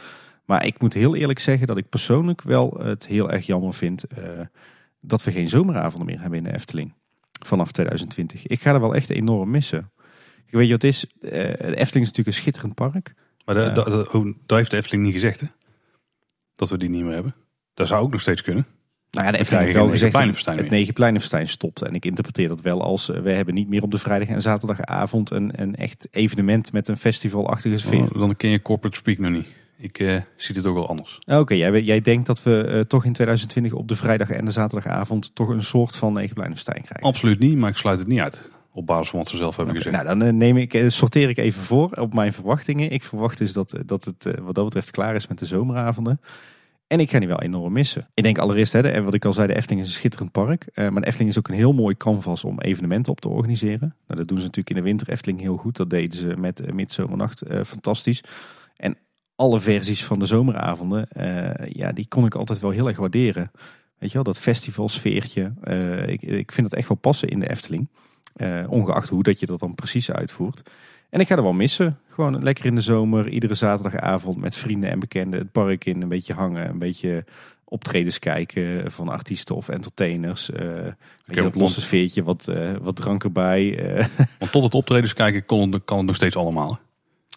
Maar 0.45 0.67
ik 0.67 0.81
moet 0.81 0.95
heel 0.95 1.17
eerlijk 1.17 1.38
zeggen 1.38 1.67
dat 1.67 1.77
ik 1.77 1.88
persoonlijk 1.88 2.43
wel 2.43 2.77
het 2.83 3.07
heel 3.07 3.31
erg 3.31 3.47
jammer 3.47 3.75
vind 3.75 4.05
eh, 4.05 4.25
dat 5.01 5.25
we 5.25 5.33
geen 5.33 5.49
zomeravonden 5.49 6.07
meer 6.07 6.21
hebben 6.21 6.38
in 6.38 6.45
de 6.45 6.53
Efteling. 6.55 6.93
Vanaf 7.47 7.73
2020. 7.73 8.47
Ik 8.47 8.61
ga 8.62 8.73
er 8.75 8.81
wel 8.81 8.95
echt 8.95 9.11
enorm 9.11 9.51
missen. 9.51 9.91
Ik 10.47 10.53
weet 10.59 10.67
je 10.67 10.73
wat 10.73 10.83
het 10.83 10.91
is? 10.93 11.07
Eh, 11.21 11.31
de 11.31 11.77
Efteling 11.77 11.85
is 11.87 11.93
natuurlijk 11.93 12.27
een 12.27 12.33
schitterend 12.33 12.75
park. 12.75 13.15
Maar 13.45 13.55
de, 13.55 13.61
Ja. 13.61 13.71
de- 13.71 13.85
de- 13.91 14.09
oh, 14.12 14.25
daar 14.47 14.59
heeft 14.59 14.71
de 14.71 14.77
Efteling 14.77 15.03
niet 15.05 15.12
gezegd, 15.12 15.41
hè? 15.41 15.47
Dat 16.55 16.71
we 16.71 16.77
die 16.79 16.88
niet 16.91 17.03
meer 17.05 17.12
hebben. 17.15 17.35
Dat 17.75 17.88
zou 17.88 18.03
ook 18.03 18.11
nog 18.11 18.21
steeds 18.21 18.43
kunnen. 18.43 18.67
Nou 19.12 19.27
ja, 19.27 19.33
de 19.33 19.38
Efteling 19.38 19.64
heeft 19.64 19.77
wel 19.77 19.88
gezegd 19.88 20.18
het 20.18 20.46
meer. 20.46 20.70
Negenpleinenfestijn 20.70 21.48
stopt. 21.48 21.83
En 21.83 21.94
ik 21.94 22.05
interpreteer 22.05 22.48
dat 22.48 22.61
wel 22.61 22.83
als 22.83 23.11
eh, 23.11 23.20
we 23.20 23.31
hebben 23.31 23.55
niet 23.55 23.68
meer 23.68 23.83
op 23.83 23.90
de 23.90 23.98
vrijdag 23.98 24.29
en 24.29 24.42
zaterdagavond 24.42 25.31
een, 25.31 25.53
een 25.57 25.75
echt 25.75 26.09
evenement 26.11 26.72
met 26.72 26.88
een 26.88 26.96
festivalachtige 26.96 27.79
sfeer. 27.79 28.03
Oh, 28.03 28.18
dan 28.18 28.37
ken 28.37 28.51
je 28.51 28.62
corporate 28.62 28.96
speak 28.96 29.18
nog 29.18 29.31
niet. 29.31 29.46
Ik 29.77 29.98
eh, 29.98 30.16
zie 30.37 30.55
dit 30.55 30.66
ook 30.66 30.75
wel 30.75 30.88
anders. 30.88 31.18
Oké, 31.27 31.55
jij, 31.55 31.83
jij 31.83 32.01
denkt 32.01 32.27
dat 32.27 32.42
we 32.42 32.64
eh, 32.64 32.81
toch 32.81 33.05
in 33.05 33.12
2020 33.12 33.72
op 33.72 33.88
de 33.88 33.96
vrijdag 33.96 34.31
en 34.31 34.44
de 34.44 34.51
zaterdagavond 34.51 35.35
toch 35.35 35.48
een 35.48 35.62
soort 35.62 35.96
van 35.96 36.12
Negenpleinenfestijn 36.12 36.83
krijgen. 36.83 37.09
Absoluut 37.09 37.38
niet, 37.38 37.57
maar 37.57 37.70
ik 37.70 37.77
sluit 37.77 37.98
het 37.98 38.09
niet 38.09 38.20
uit. 38.20 38.51
Op 38.72 38.87
basis 38.87 39.09
van 39.09 39.18
wat 39.18 39.29
ze 39.29 39.37
zelf 39.37 39.57
hebben 39.57 39.75
gezegd. 39.75 40.05
nou, 40.05 40.18
dan 40.18 40.37
neem 40.37 40.57
ik, 40.57 40.83
sorteer 40.87 41.29
ik 41.29 41.38
even 41.38 41.62
voor 41.62 41.90
op 41.90 42.14
mijn 42.14 42.33
verwachtingen. 42.33 42.90
Ik 42.90 43.03
verwacht 43.03 43.38
dus 43.38 43.53
dat, 43.53 43.77
dat 43.87 44.05
het 44.05 44.27
wat 44.40 44.55
dat 44.55 44.64
betreft 44.64 44.90
klaar 44.90 45.14
is 45.14 45.27
met 45.27 45.38
de 45.38 45.44
zomeravonden. 45.44 46.20
En 46.92 47.00
ik 47.00 47.11
ga 47.11 47.18
die 47.18 47.28
wel 47.28 47.40
enorm 47.40 47.72
missen. 47.72 48.09
Ik 48.14 48.22
denk 48.22 48.38
allereerst, 48.38 48.72
hè, 48.72 49.02
wat 49.02 49.14
ik 49.14 49.24
al 49.24 49.33
zei, 49.33 49.46
de 49.46 49.55
Efteling 49.55 49.81
is 49.81 49.88
een 49.88 49.94
schitterend 49.94 50.33
park. 50.33 50.66
Eh, 50.74 50.88
maar 50.88 51.00
de 51.00 51.07
Efteling 51.07 51.31
is 51.31 51.38
ook 51.38 51.48
een 51.48 51.55
heel 51.55 51.72
mooi 51.72 51.96
canvas 51.96 52.44
om 52.44 52.61
evenementen 52.61 53.12
op 53.12 53.20
te 53.20 53.28
organiseren. 53.28 53.94
Nou, 54.07 54.18
dat 54.18 54.28
doen 54.28 54.38
ze 54.38 54.44
natuurlijk 54.44 54.70
in 54.70 54.76
de 54.76 54.88
winter 54.88 55.09
Efteling 55.09 55.40
heel 55.40 55.57
goed. 55.57 55.76
Dat 55.76 55.90
deden 55.90 56.18
ze 56.18 56.35
met 56.37 56.61
uh, 56.61 56.72
Midzomernacht 56.72 57.42
eh, 57.42 57.64
fantastisch. 57.64 58.24
En 58.76 58.96
alle 59.37 59.61
versies 59.61 60.05
van 60.05 60.18
de 60.18 60.26
zomeravonden, 60.26 61.09
eh, 61.09 61.72
ja, 61.72 61.92
die 61.92 62.09
kon 62.09 62.24
ik 62.24 62.35
altijd 62.35 62.61
wel 62.61 62.70
heel 62.70 62.88
erg 62.88 62.98
waarderen. 62.98 63.50
Weet 63.98 64.09
je 64.09 64.14
wel, 64.14 64.24
dat 64.24 64.40
festivalsfeertje. 64.40 65.52
ik, 66.07 66.22
ik 66.22 66.52
vind 66.52 66.70
dat 66.70 66.78
echt 66.78 66.88
wel 66.88 66.96
passen 66.96 67.28
in 67.28 67.40
de 67.40 67.50
Efteling. 67.50 67.88
Ongeacht 68.68 69.09
hoe 69.09 69.22
dat 69.22 69.40
je 69.40 69.46
dat 69.46 69.59
dan 69.59 69.74
precies 69.74 70.11
uitvoert. 70.11 70.62
En 71.11 71.20
ik 71.20 71.26
ga 71.26 71.37
er 71.37 71.42
wel 71.42 71.52
missen. 71.52 71.98
Gewoon 72.12 72.42
lekker 72.42 72.64
in 72.64 72.75
de 72.75 72.81
zomer, 72.81 73.29
iedere 73.29 73.55
zaterdagavond 73.55 74.37
met 74.37 74.57
vrienden 74.57 74.90
en 74.90 74.98
bekenden 74.98 75.40
het 75.40 75.53
park 75.53 75.85
in. 75.85 76.03
Een 76.03 76.09
beetje 76.09 76.35
hangen, 76.35 76.68
een 76.68 76.79
beetje 76.79 77.25
optredens 77.64 78.18
kijken 78.18 78.92
van 78.92 79.09
artiesten 79.09 79.57
of 79.57 79.68
entertainers. 79.68 80.46
Je, 80.46 80.94
dat 81.27 81.37
want- 81.38 81.55
losse 81.55 81.81
sfeertje, 81.81 82.22
wat, 82.22 82.48
eh, 82.48 82.70
wat 82.81 82.96
drank 82.96 83.25
erbij. 83.25 83.79
eh. 83.94 84.07
Want 84.38 84.53
tot 84.53 84.62
het 84.62 84.75
optredens 84.75 85.14
kijken 85.14 85.44
kon, 85.46 85.81
kan 85.85 85.96
het 85.96 86.07
nog 86.07 86.16
steeds 86.16 86.37
allemaal. 86.37 86.79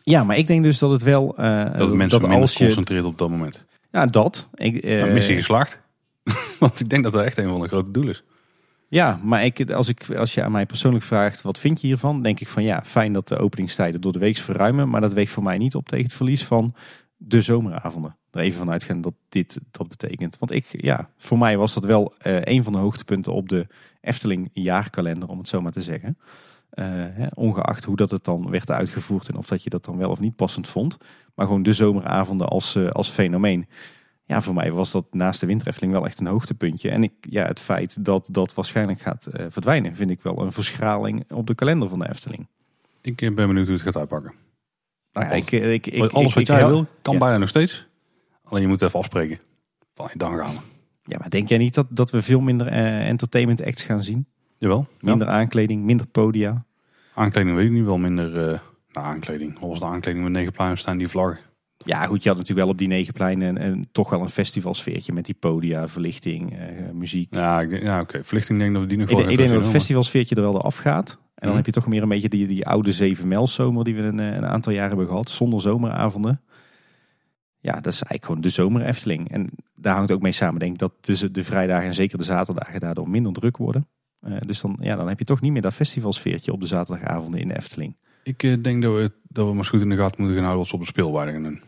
ja, 0.03 0.23
maar 0.23 0.37
ik 0.37 0.47
denk 0.47 0.63
dus 0.63 0.79
dat 0.79 0.91
het 0.91 1.03
wel... 1.03 1.37
eh, 1.37 1.63
Dat 1.77 1.87
het 1.87 1.97
mensen 1.97 2.21
minder 2.21 2.39
als 2.39 2.53
je... 2.57 2.63
concentreert 2.65 3.05
op 3.05 3.17
dat 3.17 3.29
moment. 3.29 3.63
Ja, 3.91 4.05
dat. 4.05 4.47
Ik, 4.53 4.83
Ja, 4.85 5.05
missie 5.05 5.35
geslaagd. 5.35 5.81
Want 6.59 6.79
ik 6.79 6.89
denk 6.89 7.03
dat 7.03 7.13
dat 7.13 7.23
echt 7.23 7.37
een 7.37 7.49
van 7.49 7.61
de 7.61 7.67
grote 7.67 7.91
doelen 7.91 8.13
is. 8.13 8.23
Ja, 8.87 9.19
maar 9.23 9.45
ik, 9.45 9.71
als, 9.71 9.87
ik, 9.87 10.15
als 10.15 10.33
je 10.33 10.43
aan 10.43 10.51
mij 10.51 10.65
persoonlijk 10.65 11.03
vraagt 11.03 11.41
wat 11.41 11.59
vind 11.59 11.81
je 11.81 11.87
hiervan, 11.87 12.21
denk 12.21 12.39
ik 12.39 12.47
van 12.47 12.63
ja, 12.63 12.83
fijn 12.83 13.13
dat 13.13 13.27
de 13.27 13.37
openingstijden 13.37 14.01
door 14.01 14.11
de 14.11 14.19
week 14.19 14.37
verruimen, 14.37 14.89
maar 14.89 15.01
dat 15.01 15.13
weegt 15.13 15.31
voor 15.31 15.43
mij 15.43 15.57
niet 15.57 15.75
op 15.75 15.89
tegen 15.89 16.05
het 16.05 16.13
verlies 16.13 16.43
van 16.43 16.73
de 17.17 17.41
zomeravonden. 17.41 18.17
Er 18.31 18.41
even 18.41 18.59
vanuit 18.59 18.83
gaan 18.83 19.01
dat 19.01 19.13
dit 19.29 19.59
dat 19.71 19.87
betekent. 19.87 20.37
Want 20.39 20.51
ik, 20.51 20.65
ja, 20.71 21.09
voor 21.17 21.37
mij 21.37 21.57
was 21.57 21.73
dat 21.73 21.85
wel 21.85 22.13
eh, 22.17 22.41
een 22.41 22.63
van 22.63 22.73
de 22.73 22.79
hoogtepunten 22.79 23.33
op 23.33 23.49
de 23.49 23.67
Efteling 24.01 24.49
jaarkalender, 24.53 25.29
om 25.29 25.37
het 25.37 25.47
zo 25.47 25.61
maar 25.61 25.71
te 25.71 25.81
zeggen. 25.81 26.17
Eh, 26.69 26.85
hè, 26.89 27.27
ongeacht 27.33 27.83
hoe 27.83 27.95
dat 27.95 28.11
het 28.11 28.23
dan 28.23 28.49
werd 28.49 28.71
uitgevoerd 28.71 29.27
en 29.27 29.35
of 29.35 29.45
dat 29.45 29.63
je 29.63 29.69
dat 29.69 29.85
dan 29.85 29.97
wel 29.97 30.09
of 30.09 30.19
niet 30.19 30.35
passend 30.35 30.67
vond. 30.67 30.97
Maar 31.35 31.45
gewoon 31.45 31.63
de 31.63 31.73
zomeravonden 31.73 32.47
als, 32.47 32.75
eh, 32.75 32.89
als 32.89 33.09
fenomeen. 33.09 33.67
Ja, 34.27 34.41
voor 34.41 34.53
mij 34.53 34.71
was 34.71 34.91
dat 34.91 35.05
naast 35.13 35.39
de 35.39 35.45
Winter 35.45 35.67
Efteling 35.67 35.93
wel 35.93 36.05
echt 36.05 36.19
een 36.19 36.27
hoogtepuntje. 36.27 36.89
En 36.89 37.03
ik, 37.03 37.11
ja, 37.19 37.45
het 37.45 37.59
feit 37.59 38.05
dat 38.05 38.27
dat 38.31 38.53
waarschijnlijk 38.53 39.01
gaat 39.01 39.25
eh, 39.25 39.45
verdwijnen, 39.49 39.95
vind 39.95 40.09
ik 40.09 40.21
wel 40.21 40.41
een 40.41 40.51
verschraling 40.51 41.31
op 41.31 41.47
de 41.47 41.55
kalender 41.55 41.89
van 41.89 41.99
de 41.99 42.09
Efteling. 42.09 42.47
Ik 43.01 43.21
eh, 43.21 43.33
ben 43.33 43.47
benieuwd 43.47 43.65
hoe 43.67 43.75
het 43.75 43.83
gaat 43.85 43.95
uitpakken. 43.97 44.33
Nou 45.11 45.25
ja, 45.27 45.31
ik, 45.31 45.51
ik, 45.51 45.87
ik, 45.87 46.11
Alles 46.11 46.27
ik- 46.27 46.33
wat 46.33 46.47
jij 46.47 46.67
wil, 46.67 46.87
kan 47.01 47.13
Ja. 47.13 47.19
bijna 47.19 47.37
nog 47.37 47.49
steeds. 47.49 47.87
Alleen 48.43 48.61
je 48.61 48.67
moet 48.67 48.81
even 48.81 48.99
afspreken. 48.99 49.39
Van, 49.93 50.09
dan 50.13 50.37
gaan 50.37 50.51
we. 50.53 50.59
Ja, 51.03 51.17
maar 51.19 51.29
denk 51.29 51.49
jij 51.49 51.57
niet 51.57 51.73
dat, 51.73 51.87
dat 51.89 52.11
we 52.11 52.21
veel 52.21 52.39
minder 52.39 52.67
eh, 52.67 53.07
entertainment 53.07 53.63
acts 53.63 53.83
gaan 53.83 54.03
zien? 54.03 54.25
Jawel. 54.57 54.87
Ja. 54.99 55.09
Minder 55.09 55.27
aankleding, 55.27 55.83
minder 55.83 56.07
podia? 56.07 56.65
Aankleding 57.13 57.55
weet 57.55 57.65
ik 57.65 57.71
niet. 57.71 57.85
Wel 57.85 57.97
minder 57.97 58.37
eh 58.49 58.59
nou, 58.91 59.07
aankleding. 59.07 59.59
Was 59.59 59.79
de 59.79 59.85
aankleding 59.85 60.23
met 60.23 60.33
negen 60.33 60.51
pluimen 60.51 60.77
staan? 60.77 60.97
Die 60.97 61.07
vlag. 61.07 61.37
Ja, 61.77 62.05
goed, 62.05 62.23
je 62.23 62.29
had 62.29 62.37
natuurlijk 62.37 62.65
wel 62.65 62.73
op 62.75 62.77
die 62.79 62.87
negenpleinen 62.87 63.47
en, 63.57 63.63
en 63.63 63.87
toch 63.91 64.09
wel 64.09 64.21
een 64.21 64.29
festivalsfeertje 64.29 65.13
met 65.13 65.25
die 65.25 65.35
podia, 65.39 65.87
verlichting, 65.87 66.57
eh, 66.57 66.91
muziek. 66.93 67.33
Ja, 67.35 67.61
ik 67.61 67.69
denk- 67.69 67.83
ja 67.83 67.99
oké. 67.99 68.23
Verlichting 68.23 68.57
denk 68.59 68.69
ik 68.69 68.75
dat 68.75 68.83
we 68.85 68.89
die 68.89 68.97
nog 68.99 69.07
Ik, 69.09 69.15
wel 69.15 69.25
denk- 69.25 69.39
ik 69.39 69.45
denk 69.45 69.55
dat 69.57 69.63
het 69.65 69.75
festivalsfeertje 69.77 70.35
er 70.35 70.41
wel 70.41 70.61
af 70.61 70.75
gaat. 70.77 71.09
En 71.11 71.17
dan 71.35 71.47
Mhm. 71.47 71.55
heb 71.57 71.65
je 71.65 71.71
toch 71.71 71.87
meer 71.87 72.01
een 72.01 72.09
beetje 72.09 72.29
die, 72.29 72.47
die 72.47 72.65
oude 72.67 72.91
zevenmijlszomer 72.91 73.83
die 73.83 73.95
we 73.95 74.01
een, 74.01 74.19
eh, 74.19 74.33
een 74.35 74.45
aantal 74.45 74.73
jaren 74.73 74.89
hebben 74.89 75.07
gehad. 75.07 75.29
Zonder 75.29 75.61
zomeravonden. 75.61 76.41
Ja, 77.59 77.71
dat 77.73 77.85
is 77.93 78.01
eigenlijk 78.01 78.25
gewoon 78.25 78.41
de 78.41 78.49
zomer 78.49 78.81
Efteling. 78.85 79.31
En 79.31 79.49
daar 79.75 79.95
hangt 79.95 80.11
ook 80.11 80.21
mee 80.21 80.31
samen, 80.31 80.59
denk 80.59 80.73
ik, 80.73 80.79
dat 80.79 80.93
tussen 81.01 81.33
de 81.33 81.43
vrijdagen 81.43 81.87
en 81.87 81.93
zeker 81.93 82.17
de 82.17 82.23
zaterdagen 82.23 82.79
daardoor 82.79 83.09
minder 83.09 83.33
druk 83.33 83.57
worden. 83.57 83.87
Eh, 84.19 84.33
dus 84.39 84.61
dan, 84.61 84.77
ja, 84.79 84.95
dan 84.95 85.07
heb 85.07 85.19
je 85.19 85.25
toch 85.25 85.41
niet 85.41 85.51
meer 85.51 85.61
dat 85.61 85.73
festivalsfeertje 85.73 86.51
op 86.51 86.59
de 86.61 86.67
zaterdagavonden 86.67 87.39
in 87.39 87.47
de 87.47 87.55
Efteling. 87.57 87.95
Ik 88.25 88.43
eh, 88.43 88.55
denk 88.61 88.81
dat 88.81 88.93
we, 88.93 89.11
dat 89.27 89.47
we 89.47 89.53
maar 89.53 89.65
goed 89.65 89.81
in 89.81 89.89
de 89.89 89.95
gaten 89.95 90.15
moeten 90.17 90.35
gaan 90.35 90.45
houden 90.45 90.57
wat 90.57 90.67
ze 90.67 90.75
op 90.75 90.81
de 90.81 90.87
speelwaarde 90.87 91.31
gaan 91.31 91.43
doen. 91.43 91.61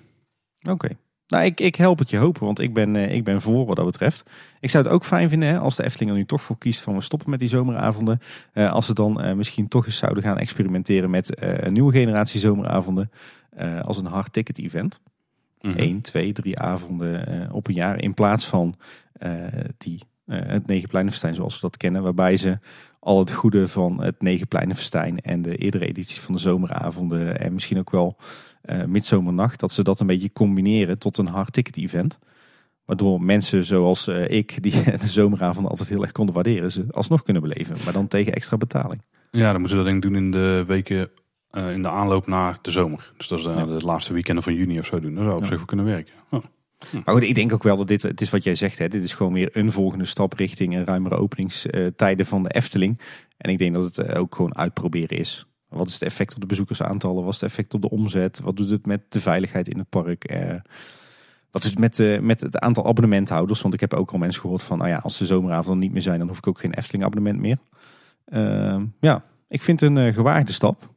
Oké. 0.69 0.89
Nou, 1.27 1.45
ik, 1.45 1.59
ik 1.59 1.75
help 1.75 1.99
het 1.99 2.09
je 2.09 2.17
hopen, 2.17 2.45
want 2.45 2.59
ik 2.59 2.73
ben, 2.73 2.95
eh, 2.95 3.15
ik 3.15 3.23
ben 3.23 3.41
voor 3.41 3.65
wat 3.65 3.75
dat 3.75 3.85
betreft. 3.85 4.29
Ik 4.59 4.69
zou 4.69 4.83
het 4.83 4.93
ook 4.93 5.05
fijn 5.05 5.29
vinden 5.29 5.49
hè, 5.49 5.57
als 5.59 5.75
de 5.75 5.83
Efteling 5.83 6.11
er 6.11 6.17
nu 6.17 6.25
toch 6.25 6.41
voor 6.41 6.57
kiest 6.57 6.81
van 6.81 6.93
we 6.95 7.01
stoppen 7.01 7.29
met 7.29 7.39
die 7.39 7.49
zomeravonden. 7.49 8.19
Eh, 8.53 8.71
als 8.71 8.85
ze 8.85 8.93
dan 8.93 9.21
eh, 9.21 9.33
misschien 9.35 9.67
toch 9.67 9.85
eens 9.85 9.97
zouden 9.97 10.23
gaan 10.23 10.37
experimenteren 10.37 11.09
met 11.09 11.35
eh, 11.35 11.57
een 11.57 11.73
nieuwe 11.73 11.91
generatie 11.91 12.39
zomeravonden. 12.39 13.11
eh, 13.49 13.81
als 13.81 13.97
een 13.97 14.05
hard 14.05 14.33
ticket 14.33 14.59
event. 14.59 14.99
Mhm. 15.61 15.73
Eén, 15.79 16.01
twee, 16.01 16.33
drie 16.33 16.59
avonden 16.59 17.27
eh, 17.27 17.53
op 17.55 17.67
een 17.67 17.73
jaar. 17.73 18.01
In 18.01 18.13
plaats 18.13 18.47
van 18.47 18.75
eh, 19.13 19.31
die, 19.77 20.01
eh, 20.25 20.39
het 20.45 20.67
Negenpleinenfestijn 20.67 21.33
zoals 21.33 21.53
we 21.53 21.61
dat 21.61 21.77
kennen. 21.77 22.03
Waarbij 22.03 22.37
ze 22.37 22.59
al 23.07 23.19
het 23.19 23.31
goede 23.31 23.67
van 23.67 24.01
het 24.03 24.21
Negenpleinenfestijn 24.21 25.19
en 25.21 25.41
de 25.41 25.55
eerdere 25.55 25.85
editie 25.87 26.21
van 26.21 26.33
de 26.35 26.39
zomeravonden. 26.41 27.39
En 27.39 27.53
misschien 27.53 27.77
ook 27.77 27.91
wel 27.91 28.17
eh 28.61 28.83
midzomernacht. 28.85 29.59
Dat 29.59 29.71
ze 29.71 29.83
dat 29.83 29.99
een 29.99 30.07
beetje 30.07 30.31
combineren 30.33 30.97
tot 30.99 31.17
een 31.17 31.27
hard 31.27 31.53
ticket 31.53 31.77
event. 31.77 32.19
Waardoor 32.85 33.21
mensen 33.21 33.65
zoals 33.65 34.07
eh, 34.07 34.29
ik, 34.29 34.63
die 34.63 34.83
de 34.99 35.07
zomeravonden 35.07 35.71
altijd 35.71 35.89
heel 35.89 36.01
erg 36.01 36.11
konden 36.11 36.35
waarderen, 36.35 36.71
ze 36.71 36.85
alsnog 36.91 37.23
kunnen 37.23 37.41
beleven. 37.41 37.75
Maar 37.83 37.93
dan 37.93 38.07
tegen 38.07 38.33
extra 38.33 38.57
betaling. 38.57 39.01
Ja, 39.31 39.51
dan 39.51 39.59
moeten 39.59 39.69
ze 39.69 39.75
dat 39.75 39.85
denk 39.85 40.03
ik 40.03 40.11
doen 40.11 40.21
in 40.23 40.31
de 40.31 40.63
weken 40.67 41.09
eh, 41.49 41.71
in 41.71 41.81
de 41.81 41.89
aanloop 41.89 42.27
naar 42.27 42.57
de 42.61 42.71
zomer. 42.71 43.11
Dus 43.17 43.27
dat 43.27 43.39
is 43.39 43.45
Ja. 43.45 43.65
de 43.65 43.85
laatste 43.85 44.13
weekenden 44.13 44.43
van 44.43 44.53
juni 44.53 44.79
of 44.79 44.85
zo 44.85 44.99
doen. 44.99 45.13
Dat 45.13 45.23
zou 45.23 45.35
op 45.35 45.41
Ja. 45.41 45.47
zich 45.47 45.57
wel 45.57 45.65
kunnen 45.65 45.85
werken. 45.85 46.13
Oh. 46.29 46.43
Maar 47.05 47.13
goed, 47.13 47.23
ik 47.23 47.35
denk 47.35 47.53
ook 47.53 47.63
wel 47.63 47.77
dat 47.77 47.87
dit, 47.87 48.01
het 48.01 48.21
is 48.21 48.29
wat 48.29 48.43
jij 48.43 48.55
zegt, 48.55 48.77
hè, 48.77 48.87
dit 48.87 49.03
is 49.03 49.13
gewoon 49.13 49.33
weer 49.33 49.49
een 49.51 49.71
volgende 49.71 50.05
stap 50.05 50.33
richting 50.33 50.75
een 50.75 50.85
ruimere 50.85 51.15
openingstijden 51.15 52.25
van 52.25 52.43
de 52.43 52.49
Efteling. 52.49 52.99
En 53.37 53.51
ik 53.51 53.57
denk 53.57 53.73
dat 53.73 53.83
het 53.83 53.97
eh, 53.97 54.19
ook 54.19 54.35
gewoon 54.35 54.57
uitproberen 54.57 55.17
is. 55.17 55.47
Wat 55.69 55.87
is 55.87 55.93
het 55.93 56.03
effect 56.03 56.33
op 56.35 56.41
de 56.41 56.47
bezoekersaantallen? 56.47 57.23
Wat 57.23 57.33
is 57.33 57.41
het 57.41 57.49
effect 57.49 57.73
op 57.73 57.81
de 57.81 57.89
omzet? 57.89 58.39
Wat 58.39 58.57
doet 58.57 58.69
het 58.69 58.85
met 58.85 59.01
de 59.09 59.21
veiligheid 59.21 59.69
in 59.69 59.77
het 59.77 59.89
park? 59.89 60.23
Eh, 60.23 60.55
wat 61.51 61.63
is 61.63 61.69
het 61.69 61.79
met, 61.79 62.21
met 62.21 62.41
het 62.41 62.59
aantal 62.59 62.85
abonnementhouders? 62.85 63.61
Want 63.61 63.73
ik 63.73 63.79
heb 63.79 63.93
ook 63.93 64.11
al 64.11 64.17
mensen 64.17 64.41
gehoord 64.41 64.63
van, 64.63 64.77
nou 64.77 64.89
ja, 64.89 64.97
als 64.97 65.17
de 65.17 65.25
zomeravonden 65.25 65.83
niet 65.83 65.91
meer 65.91 66.01
zijn, 66.01 66.19
dan 66.19 66.27
hoef 66.27 66.37
ik 66.37 66.47
ook 66.47 66.59
geen 66.59 66.73
Efteling 66.73 67.03
abonnement 67.03 67.39
meer. 67.39 67.57
Ehm, 68.25 68.85
ja, 68.99 69.23
ik 69.47 69.61
vind 69.61 69.79
het 69.79 69.89
een 69.89 69.97
eh, 69.97 70.13
gewaagde 70.13 70.51
stap. 70.51 70.89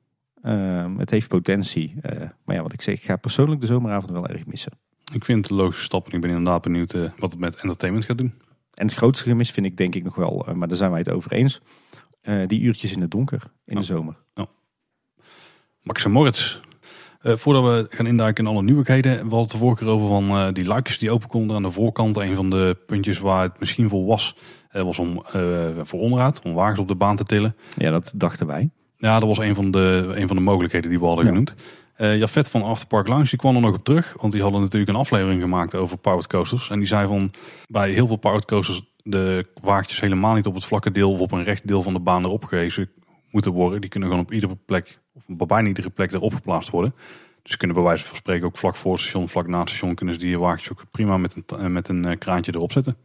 Ehm, 0.43 0.99
het 0.99 1.11
heeft 1.11 1.29
potentie. 1.29 1.95
Eh, 2.03 2.21
maar 2.45 2.57
ja, 2.57 2.63
wat 2.63 2.73
ik 2.73 2.83
zeg, 2.83 2.95
ik 2.95 3.05
ga 3.05 3.17
persoonlijk 3.17 3.61
de 3.61 3.67
zomeravond 3.67 4.11
wel 4.11 4.29
erg 4.29 4.47
missen. 4.47 4.73
Ik 5.13 5.25
vind 5.25 5.43
het 5.43 5.51
een 5.51 5.57
logische 5.57 5.85
stap 5.85 6.07
en 6.07 6.13
ik 6.13 6.21
ben 6.21 6.31
inderdaad 6.31 6.63
benieuwd 6.63 6.95
eh, 6.95 7.11
wat 7.19 7.31
het 7.31 7.41
met 7.41 7.57
entertainment 7.57 8.05
gaat 8.05 8.19
doen. 8.19 8.35
En 8.75 8.87
het 8.87 8.97
grootste 8.97 9.25
gemis 9.25 9.51
vind 9.51 9.67
ik 9.67 9.77
denk 9.77 9.95
ik 9.95 10.05
nog 10.05 10.15
wel, 10.15 10.47
maar 10.55 10.69
daar 10.69 10.77
zijn 10.77 10.91
wij 10.91 10.99
het 10.99 11.11
over 11.11 11.33
eens. 11.33 11.61
die 12.47 12.61
uurtjes 12.61 12.93
in 12.93 13.01
het 13.01 13.11
donker 13.11 13.43
in 13.65 13.77
de 13.77 13.83
zomer. 13.83 14.17
Max 15.83 16.05
en 16.05 16.11
Moritz. 16.11 16.61
voordat 17.21 17.63
we 17.63 17.97
gaan 17.97 18.07
induiken 18.07 18.45
in 18.45 18.51
alle 18.51 18.63
nieuwigheden, 18.63 19.13
we 19.13 19.19
hadden 19.19 19.41
het 19.41 19.51
de 19.51 19.59
vorige 19.59 19.85
keer 19.85 19.93
over 19.93 20.09
van 20.09 20.53
die 20.55 20.65
luikjes 20.65 20.99
die 20.99 21.11
open 21.11 21.29
konden 21.29 21.57
aan 21.57 21.63
de 21.63 21.71
voorkant. 21.71 22.17
Een 22.17 22.35
van 22.35 22.51
de 22.51 22.77
puntjes 22.87 23.19
waar 23.19 23.43
het 23.43 23.59
misschien 23.59 23.89
voor 23.89 24.07
was, 24.07 24.37
was 24.73 24.99
om 24.99 25.23
voor 25.83 26.01
onderhoud, 26.01 26.43
om 26.43 26.55
wagens 26.55 26.81
op 26.81 26.89
de 26.89 26.95
baan 26.95 27.17
te 27.17 27.25
tillen. 27.25 27.57
Ja, 27.77 27.91
dat 27.91 28.13
dachten 28.17 28.47
wij. 28.47 28.71
Ja, 28.97 29.19
dat 29.21 29.29
was 29.29 29.39
een 29.39 29.55
van 29.55 29.71
de, 29.71 30.13
een 30.15 30.27
van 30.27 30.37
de 30.37 30.43
mogelijkheden 30.43 30.91
die 30.91 31.01
we 31.01 31.07
hadden 31.07 31.25
genoemd. 31.25 31.55
Uh, 32.01 32.19
Jafet 32.19 32.51
van 32.51 32.63
Afterpark 32.63 33.09
Lounge 33.09 33.29
die 33.29 33.39
kwam 33.39 33.55
er 33.55 33.61
nog 33.61 33.75
op 33.75 33.85
terug. 33.85 34.15
Want 34.21 34.33
die 34.33 34.43
hadden 34.43 34.61
natuurlijk 34.61 34.91
een 34.91 34.97
aflevering 34.97 35.43
gemaakt 35.43 35.75
over 35.75 35.99
powered 35.99 36.27
coasters. 36.27 36.71
En 36.71 36.79
die 36.79 36.89
zei 36.89 37.07
van 37.07 37.33
bij 37.67 37.91
heel 37.91 38.07
veel 38.07 38.17
powered 38.17 38.45
coasters 38.45 38.83
de 39.05 39.47
wagentjes 39.61 40.01
helemaal 40.01 40.35
niet 40.35 40.47
op 40.47 40.55
het 40.55 40.65
vlakke 40.65 40.91
deel 40.91 41.13
of 41.13 41.21
op 41.21 41.33
een 41.33 41.45
recht 41.45 41.67
deel 41.67 41.83
van 41.83 41.93
de 41.93 42.01
baan 42.01 42.25
erop 42.25 42.45
gehezen 42.45 42.91
moeten 43.31 43.53
worden. 43.53 43.81
Die 43.81 43.91
kunnen 43.91 44.09
gewoon 44.09 44.25
op 44.25 44.33
iedere 44.33 44.57
plek, 44.67 44.99
of 45.13 45.47
bijna 45.47 45.69
iedere 45.69 45.91
plek 45.91 46.13
erop 46.13 46.35
geplaatst 46.35 46.71
worden. 46.71 46.95
Dus 47.43 47.57
kunnen 47.57 47.77
bij 47.77 47.85
wijze 47.85 48.05
van 48.05 48.17
spreken 48.17 48.47
ook 48.47 48.57
vlak 48.57 48.77
voor 48.77 48.99
station, 48.99 49.29
vlak 49.29 49.47
na 49.47 49.67
station 49.67 49.95
kunnen 49.95 50.15
ze 50.15 50.21
die 50.21 50.39
wagentjes 50.39 50.73
ook 50.73 50.85
prima 50.91 51.17
met 51.17 51.35
een, 51.35 51.59
eh, 51.59 51.67
met 51.67 51.89
een 51.89 52.05
eh, 52.05 52.19
kraantje 52.19 52.53
erop 52.55 52.73
zetten. 52.73 52.97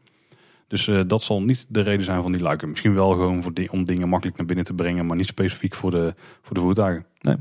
Dus 0.68 0.90
dat 1.08 1.22
zal 1.22 1.42
niet 1.42 1.66
de 1.70 1.82
reden 1.82 2.06
zijn 2.06 2.22
van 2.22 2.32
die 2.32 2.42
luiken. 2.42 2.70
Misschien 2.70 2.96
wel 2.96 3.12
gewoon 3.12 3.44
voor 3.44 3.54
om 3.70 3.86
dingen 3.86 4.10
makkelijk 4.10 4.38
naar 4.38 4.46
binnen 4.46 4.66
te 4.66 4.74
brengen, 4.74 5.06
maar 5.06 5.18
niet 5.18 5.28
specifiek 5.28 5.76
voor 5.76 5.92
de, 5.92 6.14
voor 6.42 6.56
de 6.56 6.62
voertuigen. 6.62 7.06
Nee. 7.22 7.36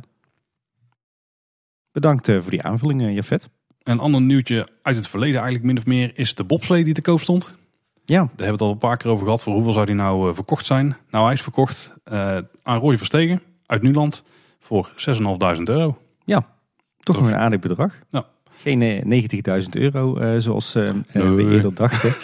Bedankt 1.95 2.29
uh, 2.29 2.41
voor 2.41 2.51
die 2.51 2.63
aanvulling, 2.63 3.03
uh, 3.03 3.15
Jafet. 3.15 3.49
Een 3.83 3.99
ander 3.99 4.21
nieuwtje 4.21 4.69
uit 4.83 4.97
het 4.97 5.09
verleden 5.09 5.35
eigenlijk 5.35 5.65
min 5.65 5.79
of 5.79 5.87
meer 5.87 6.11
is 6.15 6.35
de 6.35 6.45
bobslee 6.45 6.85
die 6.85 6.95
te 6.95 7.01
koop 7.01 7.21
stond. 7.21 7.57
Ja. 8.05 8.17
Daar 8.17 8.27
hebben 8.27 8.47
we 8.47 8.53
het 8.53 8.61
al 8.61 8.71
een 8.71 8.79
paar 8.79 8.97
keer 8.97 9.11
over 9.11 9.25
gehad. 9.25 9.43
Voor 9.43 9.53
hoeveel 9.53 9.73
zou 9.73 9.87
die 9.87 9.95
nou 9.95 10.35
verkocht 10.35 10.67
zijn? 10.67 10.97
Nou, 11.11 11.25
hij 11.25 11.35
is 11.35 11.43
verkocht 11.43 11.93
aan 12.63 12.79
Roy 12.79 12.97
Verstegen 12.97 13.43
uit 13.67 13.83
Nuland 13.83 14.23
voor 14.59 14.91
6.500 14.97 15.63
euro. 15.65 15.99
Ja, 16.25 16.47
toch 17.01 17.17
nog 17.17 17.27
een 17.27 17.37
aardig 17.37 17.61
bedrag. 17.61 17.99
Ja. 18.09 18.25
Geen 18.51 19.03
90.000 19.63 19.69
euro 19.71 20.39
zoals 20.41 20.73
we 20.73 21.05
eerder 21.13 21.75
dachten. 21.75 22.15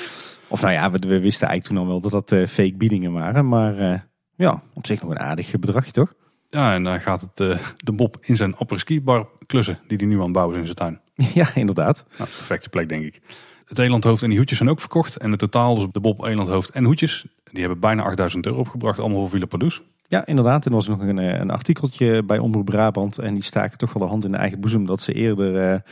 Of 0.50 0.60
nou 0.60 0.72
ja, 0.72 0.90
we, 0.90 0.98
we, 0.98 1.20
wisten 1.20 1.48
eigenlijk 1.48 1.64
toen 1.64 1.76
al 1.76 1.86
wel 1.86 2.00
dat 2.00 2.10
dat 2.10 2.32
uh, 2.32 2.46
fake 2.46 2.76
biedingen 2.76 3.12
waren. 3.12 3.48
Maar 3.48 3.78
uh, 3.78 3.98
ja, 4.34 4.62
op 4.74 4.86
zich 4.86 5.02
nog 5.02 5.10
een 5.10 5.18
aardig 5.18 5.58
bedragje 5.58 5.90
toch? 5.90 6.14
Ja, 6.50 6.74
en 6.74 6.82
dan 6.82 7.00
gaat 7.00 7.20
het 7.20 7.40
uh, 7.40 7.58
de 7.76 7.92
Bob 7.92 8.16
in 8.20 8.36
zijn 8.36 8.56
apres 8.56 8.84
bar 9.02 9.28
klussen 9.46 9.78
die 9.86 9.96
hij 9.96 10.06
nu 10.06 10.16
aan 10.16 10.22
het 10.22 10.32
bouwen 10.32 10.54
is 10.54 10.60
in 10.60 10.76
zijn 10.76 10.78
tuin. 10.78 11.00
Ja, 11.40 11.54
inderdaad. 11.54 12.04
Nou, 12.18 12.30
perfecte 12.30 12.68
plek 12.68 12.88
denk 12.88 13.04
ik. 13.04 13.20
Het 13.64 13.78
elandhoofd 13.78 14.22
en 14.22 14.28
die 14.28 14.38
hoedjes 14.38 14.58
zijn 14.58 14.70
ook 14.70 14.80
verkocht. 14.80 15.16
En 15.16 15.30
het 15.30 15.40
totaal, 15.40 15.74
dus 15.74 15.86
de 15.92 16.00
Bob, 16.00 16.24
elandhoofd 16.24 16.70
en 16.70 16.84
hoedjes, 16.84 17.24
die 17.44 17.60
hebben 17.60 17.80
bijna 17.80 18.02
8000 18.02 18.46
euro 18.46 18.58
opgebracht. 18.58 18.98
Allemaal 18.98 19.18
voor 19.18 19.30
Villa 19.30 19.46
Padus. 19.46 19.82
Ja, 20.08 20.26
inderdaad. 20.26 20.64
En 20.64 20.70
er 20.70 20.76
was 20.76 20.88
nog 20.88 21.00
een, 21.00 21.16
een 21.16 21.50
artikeltje 21.50 22.22
bij 22.22 22.38
Omroep 22.38 22.64
Brabant. 22.64 23.18
En 23.18 23.34
die 23.34 23.42
staken 23.42 23.78
toch 23.78 23.92
wel 23.92 24.02
de 24.02 24.08
hand 24.08 24.24
in 24.24 24.30
de 24.30 24.36
eigen 24.36 24.60
boezem. 24.60 24.86
Dat 24.86 25.00
ze 25.00 25.12
eerder 25.12 25.82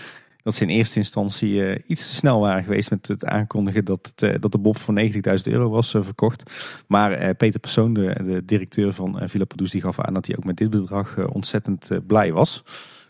dat 0.49 0.57
ze 0.57 0.65
in 0.65 0.77
eerste 0.77 0.99
instantie 0.99 1.53
uh, 1.53 1.79
iets 1.87 2.09
te 2.09 2.15
snel 2.15 2.41
waren 2.41 2.63
geweest 2.63 2.91
met 2.91 3.09
het 3.09 3.25
aankondigen 3.25 3.85
dat, 3.85 4.13
het, 4.15 4.23
uh, 4.23 4.41
dat 4.41 4.53
de 4.53 4.59
Bob 4.59 4.79
voor 4.79 4.95
90.000 5.11 5.21
euro 5.43 5.69
was 5.69 5.95
uh, 5.95 6.03
verkocht. 6.03 6.53
Maar 6.87 7.35
Peter 7.35 7.61
Persoon, 7.61 7.95
de, 7.95 8.21
de, 8.25 8.45
directeur 8.45 8.93
van 8.93 9.29
Villa 9.29 9.45
Padus, 9.45 9.71
die 9.71 9.81
gaf 9.81 10.01
aan 10.01 10.15
dat 10.15 10.27
hij 10.27 10.37
ook 10.37 10.45
met 10.45 10.57
dit 10.57 10.71
bedrag 10.71 11.27
ontzettend 11.27 11.91
blij 12.07 12.33
was. 12.33 12.63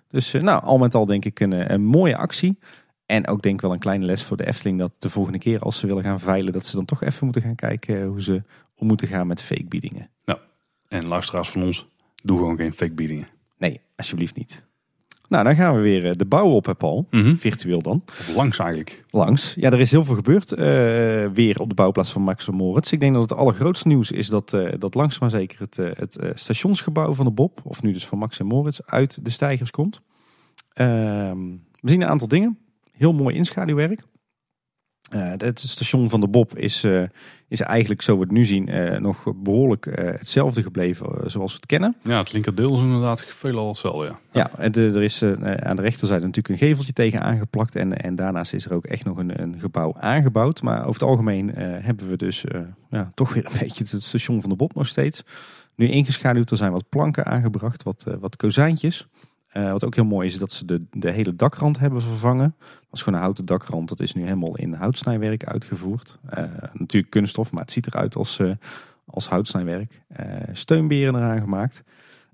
Dus 0.08 0.32
nou, 0.32 0.62
al 0.62 0.78
met 0.78 0.94
al 0.94 1.06
denk 1.06 1.24
ik 1.24 1.40
een, 1.40 1.72
een 1.72 1.84
mooie 1.84 2.16
actie. 2.16 2.58
En 3.06 3.26
ook 3.26 3.42
denk 3.42 3.54
ik 3.54 3.60
wel 3.60 3.72
een 3.72 3.78
kleine 3.78 4.04
les 4.04 4.22
voor 4.22 4.36
de 4.36 4.46
Efteling 4.46 4.78
dat 4.78 4.92
de 4.98 5.10
volgende 5.10 5.38
keer 5.38 5.60
als 5.60 5.78
ze 5.78 5.86
willen 5.86 6.02
gaan 6.02 6.20
veilen, 6.20 6.52
dat 6.52 6.66
ze 6.66 6.76
dan 6.76 6.84
toch 6.84 7.02
even 7.02 7.24
moeten 7.24 7.42
gaan 7.42 7.54
kijken 7.54 8.04
hoe 8.04 8.22
ze 8.22 8.42
om 8.76 8.86
moeten 8.86 9.08
gaan 9.08 9.26
met 9.26 9.42
fake 9.42 9.66
biedingen. 9.66 10.10
Ja, 10.24 10.38
en 10.88 11.06
luisteraars 11.06 11.50
van 11.50 11.62
ons, 11.62 11.86
doe 12.22 12.38
gewoon 12.38 12.56
geen 12.56 12.72
fake 12.72 12.92
biedingen. 12.92 13.28
Nee, 13.58 13.80
alsjeblieft 13.96 14.36
niet. 14.36 14.67
Nou, 15.28 15.44
dan 15.44 15.54
gaan 15.54 15.74
we 15.74 15.80
weer 15.80 16.06
eh, 16.06 16.12
de 16.12 16.24
bouw 16.24 16.50
op, 16.50 16.74
Paul. 16.78 17.06
Mhm. 17.10 17.34
Virtueel 17.34 17.82
dan. 17.82 18.04
langs 18.34 18.58
eigenlijk. 18.58 19.04
Langs. 19.10 19.54
Ja, 19.56 19.70
er 19.70 19.80
is 19.80 19.90
heel 19.90 20.04
veel 20.04 20.14
gebeurd. 20.14 20.52
Uh, 20.52 20.58
weer 21.32 21.60
op 21.60 21.68
de 21.68 21.74
bouwplaats 21.74 22.12
van 22.12 22.22
Max 22.22 22.48
Moritz. 22.48 22.92
Ik 22.92 23.00
denk 23.00 23.14
dat 23.14 23.30
het 23.30 23.38
allergrootste 23.38 23.88
nieuws 23.88 24.10
is 24.10 24.28
dat, 24.28 24.52
uh, 24.52 24.72
dat 24.78 24.94
langzaam 24.94 25.20
maar 25.20 25.30
zeker 25.30 25.58
het, 25.60 25.76
het 25.76 26.18
stationsgebouw 26.34 27.14
van 27.14 27.24
de 27.24 27.30
Bob, 27.30 27.60
of 27.64 27.82
nu 27.82 27.92
dus 27.92 28.06
van 28.06 28.18
Max 28.18 28.40
Moritz, 28.40 28.80
uit 28.86 29.24
de 29.24 29.30
stijgers 29.30 29.70
komt. 29.70 30.00
Ehm, 30.72 31.38
we 31.80 31.90
zien 31.90 32.02
een 32.02 32.08
aantal 32.08 32.28
dingen. 32.28 32.58
Heel 32.92 33.12
mooi 33.12 33.34
inschaduwwerk. 33.34 34.02
Uh, 35.10 35.32
het 35.36 35.60
station 35.60 36.10
van 36.10 36.20
de 36.20 36.28
Bob 36.28 36.58
is, 36.58 36.84
uh, 36.84 37.02
is 37.48 37.60
eigenlijk, 37.60 38.02
zo 38.02 38.14
we 38.14 38.20
het 38.20 38.30
nu 38.30 38.44
zien, 38.44 38.68
uh, 38.68 38.98
nog 38.98 39.32
behoorlijk 39.36 39.86
hetzelfde 39.94 40.62
gebleven 40.62 41.30
zoals 41.30 41.52
we 41.52 41.56
het 41.56 41.66
kennen. 41.66 41.96
Ja, 42.02 42.18
het 42.18 42.32
linkerdeel 42.32 42.74
is 42.74 42.80
inderdaad 42.80 43.24
veelal 43.24 43.68
hetzelfde. 43.68 44.04
Ja, 44.04 44.16
ja 44.32 44.58
er 44.58 45.02
is 45.02 45.22
aan 45.22 45.76
de 45.76 45.82
rechterzijde 45.82 46.26
natuurlijk 46.26 46.48
een 46.48 46.68
geveltje 46.68 46.92
tegen 46.92 47.22
aangeplakt. 47.22 47.74
En, 47.76 47.96
en 47.96 48.14
daarnaast 48.14 48.52
is 48.52 48.64
er 48.64 48.74
ook 48.74 48.84
echt 48.84 49.04
nog 49.04 49.18
een, 49.18 49.42
een 49.42 49.58
gebouw 49.58 49.94
aangebouwd. 49.98 50.62
Maar 50.62 50.80
over 50.80 50.92
het 50.92 51.02
algemeen 51.02 51.48
hebben 51.58 52.08
we 52.08 52.16
dus 52.16 52.44
ja, 52.90 53.12
toch 53.14 53.34
weer 53.34 53.46
een 53.46 53.58
beetje 53.60 53.84
het 53.90 54.02
station 54.02 54.40
van 54.40 54.50
de 54.50 54.56
Bob 54.56 54.74
nog 54.74 54.86
steeds. 54.86 55.24
Nu 55.76 55.88
ingeschaduwd, 55.88 56.50
er 56.50 56.56
zijn 56.56 56.72
wat 56.72 56.88
planken 56.88 57.26
aangebracht, 57.26 57.82
wat, 57.82 58.06
wat 58.20 58.36
kozijntjes. 58.36 59.08
Uh, 59.58 59.70
wat 59.70 59.84
ook 59.84 59.94
heel 59.94 60.04
mooi 60.04 60.26
is, 60.26 60.38
dat 60.38 60.52
ze 60.52 60.64
de, 60.64 60.84
de 60.90 61.10
hele 61.10 61.36
dakrand 61.36 61.78
hebben 61.78 62.02
vervangen. 62.02 62.54
Dat 62.58 62.86
was 62.90 63.02
gewoon 63.02 63.18
een 63.18 63.24
houten 63.24 63.44
dakrand. 63.44 63.88
Dat 63.88 64.00
is 64.00 64.14
nu 64.14 64.22
helemaal 64.22 64.56
in 64.56 64.72
houtsnijwerk 64.72 65.44
uitgevoerd. 65.44 66.18
Uh, 66.38 66.44
natuurlijk 66.72 67.12
kunststof, 67.12 67.52
maar 67.52 67.62
het 67.62 67.70
ziet 67.70 67.86
eruit 67.86 68.16
als, 68.16 68.38
uh, 68.38 68.52
als 69.04 69.28
houtsnijwerk. 69.28 70.02
steunberen 70.52 71.14
eraan 71.14 71.40
gemaakt. 71.40 71.84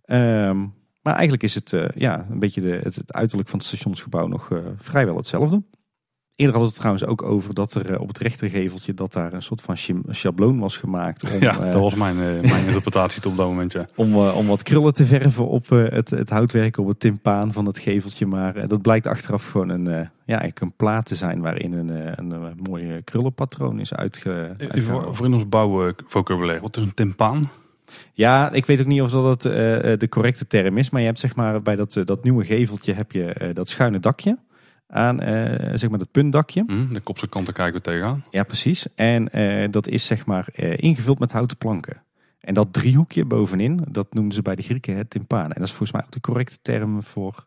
Ehm, 0.05 0.59
maar 1.03 1.13
eigenlijk 1.13 1.43
is 1.43 1.55
het 1.55 1.75
ja, 1.95 2.27
een 2.31 2.39
beetje 2.39 2.61
de, 2.61 2.81
het, 2.83 3.13
uiterlijk 3.13 3.49
van 3.49 3.59
het 3.59 3.69
stationsgebouw 3.69 4.27
nog 4.27 4.51
vrijwel 4.77 5.17
hetzelfde. 5.17 5.63
Eerder 6.37 6.57
had 6.57 6.67
het 6.67 6.75
trouwens 6.75 7.05
ook 7.05 7.23
over 7.23 7.55
dat 7.55 7.75
er 7.75 7.93
eh, 7.93 8.01
op 8.01 8.09
het 8.09 8.19
rechtergeveltje 8.19 8.95
dat 8.95 9.13
daar 9.13 9.33
een 9.33 9.43
soort 9.43 9.63
van 9.63 9.77
schabloon 10.09 10.59
was 10.59 10.77
gemaakt. 10.77 11.33
Om, 11.33 11.41
ja, 11.41 11.53
eh, 11.53 11.73
dat 11.73 11.81
was 11.81 11.95
mijn, 11.95 12.17
uh, 12.17 12.51
mijn 12.51 12.67
interpretatie 12.67 13.25
op 13.25 13.37
dat 13.37 13.47
moment. 13.47 13.73
Ja. 13.73 13.87
Om, 13.95 14.17
om 14.17 14.47
wat 14.47 14.63
krullen 14.63 14.95
te 14.95 15.05
verven 15.05 15.49
op 15.49 15.69
het, 15.69 16.11
het 16.11 16.31
houtwerk, 16.31 16.79
op 16.79 16.87
het 16.87 17.01
timpaan 17.01 17.53
van 17.53 17.67
het 17.67 17.79
geveltje. 17.79 18.27
Maar 18.27 18.69
dat 18.69 18.83
blijkt 18.83 19.07
achteraf 19.07 19.47
gewoon 19.47 19.69
een, 19.69 19.85
ja, 19.85 20.11
eigenlijk 20.25 20.61
een 20.61 20.73
plaat 20.77 21.07
te 21.07 21.15
zijn 21.15 21.41
waarin 21.41 21.73
een, 21.73 21.89
een, 21.89 22.31
een 22.31 22.59
mooie 22.69 23.03
krullenpatroon 23.03 23.81
is 23.81 23.95
uitge. 23.95 24.55
Voor, 24.59 25.17
voor 25.17 25.27
in 25.27 25.35
ons 25.35 25.49
bouwvocabulaire, 25.49 26.63
wat 26.63 26.77
is 26.77 26.83
een 26.83 26.95
timpaan? 26.95 27.51
Ja, 28.13 28.53
ik 28.53 28.67
weet 28.67 28.81
ook 28.81 28.87
niet 28.87 29.03
of 29.03 29.11
dat 29.11 29.43
de 29.43 30.07
correcte 30.11 30.47
term 30.47 30.79
is. 30.79 30.91
Maar 30.91 31.01
je 31.01 31.07
hebt 31.07 31.19
zeg 31.19 31.35
maar 31.35 31.63
bij 31.63 31.77
dat, 31.77 32.01
dat 32.05 32.25
nieuwe 32.25 32.45
geveltje 32.45 32.93
heb 32.93 33.13
je 33.13 33.51
dat 33.53 33.69
schuine 33.69 34.01
dakje 34.01 34.39
aan 34.87 35.23
uh, 35.23 35.71
zeg 35.75 35.91
maar 35.91 35.99
het 35.99 36.11
puntdakje. 36.11 36.65
Mm, 36.67 36.93
de 36.93 37.01
kopse 37.01 37.29
kanten 37.29 37.55
kijken 37.55 37.75
we 37.75 37.81
tegenaan. 37.81 38.25
Ja, 38.31 38.43
precies. 38.43 38.87
En 38.95 39.39
uh, 39.39 39.69
dat 39.71 39.89
is 39.89 40.07
zeg 40.07 40.27
maar 40.27 40.49
uh, 40.57 40.75
ingevuld 40.77 41.19
met 41.19 41.33
houten 41.33 41.57
planken. 41.57 42.03
En 42.41 42.55
dat 42.55 42.73
driehoekje 42.73 43.25
bovenin, 43.25 43.81
dat 43.91 44.15
noemden 44.15 44.35
ze 44.35 44.43
bij 44.43 44.55
de 44.55 44.63
Grieken 44.63 44.97
het 44.97 45.11
timpaan. 45.11 45.53
En 45.53 45.59
dat 45.59 45.63
is 45.63 45.71
volgens 45.71 45.93
mij 45.93 46.03
ook 46.05 46.11
de 46.11 46.21
correcte 46.21 46.59
term 46.63 47.03
voor... 47.03 47.47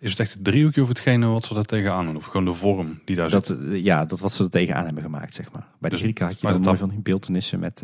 Is 0.00 0.10
het 0.10 0.20
echt 0.20 0.32
het 0.32 0.44
driehoekje 0.44 0.82
of 0.82 0.88
hetgene 0.88 1.26
wat 1.26 1.44
ze 1.44 1.54
daar 1.54 1.64
tegenaan 1.64 2.06
doen? 2.06 2.16
Of 2.16 2.24
gewoon 2.24 2.44
de 2.44 2.54
vorm 2.54 3.00
die 3.04 3.16
daar 3.16 3.30
dat, 3.30 3.46
zit? 3.46 3.58
Ja, 3.70 4.04
dat 4.04 4.20
wat 4.20 4.32
ze 4.32 4.44
er 4.44 4.50
tegenaan 4.50 4.84
hebben 4.84 5.02
gemaakt, 5.02 5.34
zeg 5.34 5.52
maar. 5.52 5.66
Bij 5.78 5.90
dus, 5.90 5.98
de 5.98 6.04
Grieken 6.04 6.26
had 6.26 6.40
je 6.40 6.46
dan 6.46 6.60
mooi 6.60 6.76
van 6.76 6.88
die 6.88 7.00
beeldenissen 7.00 7.58
met 7.58 7.82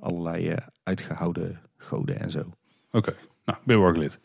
allerlei 0.00 0.54
uitgehouden 0.82 1.60
goden 1.76 2.20
en 2.20 2.30
zo. 2.30 2.38
Oké, 2.38 2.56
okay. 2.90 3.14
nou, 3.44 3.58
ben 3.64 3.78
je 3.78 3.98
lid. 3.98 4.20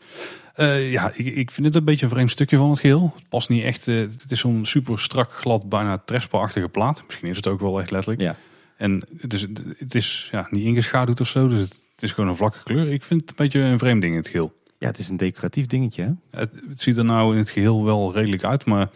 Uh, 0.58 0.92
ja, 0.92 1.12
ik, 1.14 1.26
ik 1.26 1.50
vind 1.50 1.66
het 1.66 1.76
een 1.76 1.84
beetje 1.84 2.04
een 2.04 2.10
vreemd 2.10 2.30
stukje 2.30 2.56
van 2.56 2.70
het 2.70 2.78
geheel. 2.78 3.12
Het 3.14 3.28
past 3.28 3.48
niet 3.48 3.62
echt. 3.62 3.86
Uh, 3.86 4.00
het 4.00 4.30
is 4.30 4.40
zo'n 4.40 4.66
super 4.66 5.00
strak, 5.00 5.32
glad, 5.32 5.68
bijna 5.68 5.98
trespa-achtige 5.98 6.68
plaat. 6.68 7.02
Misschien 7.06 7.28
is 7.28 7.36
het 7.36 7.46
ook 7.46 7.60
wel 7.60 7.80
echt 7.80 7.90
letterlijk. 7.90 8.20
Ja. 8.20 8.36
En 8.76 9.04
het 9.18 9.32
is, 9.32 9.46
het 9.78 9.94
is 9.94 10.28
ja, 10.32 10.46
niet 10.50 10.64
ingeschaduwd 10.64 11.20
of 11.20 11.28
zo. 11.28 11.48
Dus 11.48 11.60
het, 11.60 11.82
het, 11.94 12.02
is 12.02 12.12
gewoon 12.12 12.30
een 12.30 12.36
vlakke 12.36 12.62
kleur. 12.62 12.92
Ik 12.92 13.04
vind 13.04 13.20
het 13.20 13.30
een 13.30 13.36
beetje 13.36 13.60
een 13.60 13.78
vreemd 13.78 14.00
ding 14.00 14.12
in 14.12 14.18
het 14.18 14.28
geheel. 14.28 14.52
Ja, 14.78 14.86
het 14.86 14.98
is 14.98 15.08
een 15.08 15.16
decoratief 15.16 15.66
dingetje. 15.66 16.02
Hè? 16.02 16.40
Het, 16.40 16.50
het 16.68 16.80
ziet 16.80 16.96
er 16.96 17.04
nou 17.04 17.32
in 17.32 17.38
het 17.38 17.50
geheel 17.50 17.84
wel 17.84 18.12
redelijk 18.14 18.44
uit. 18.44 18.64
Maar 18.64 18.88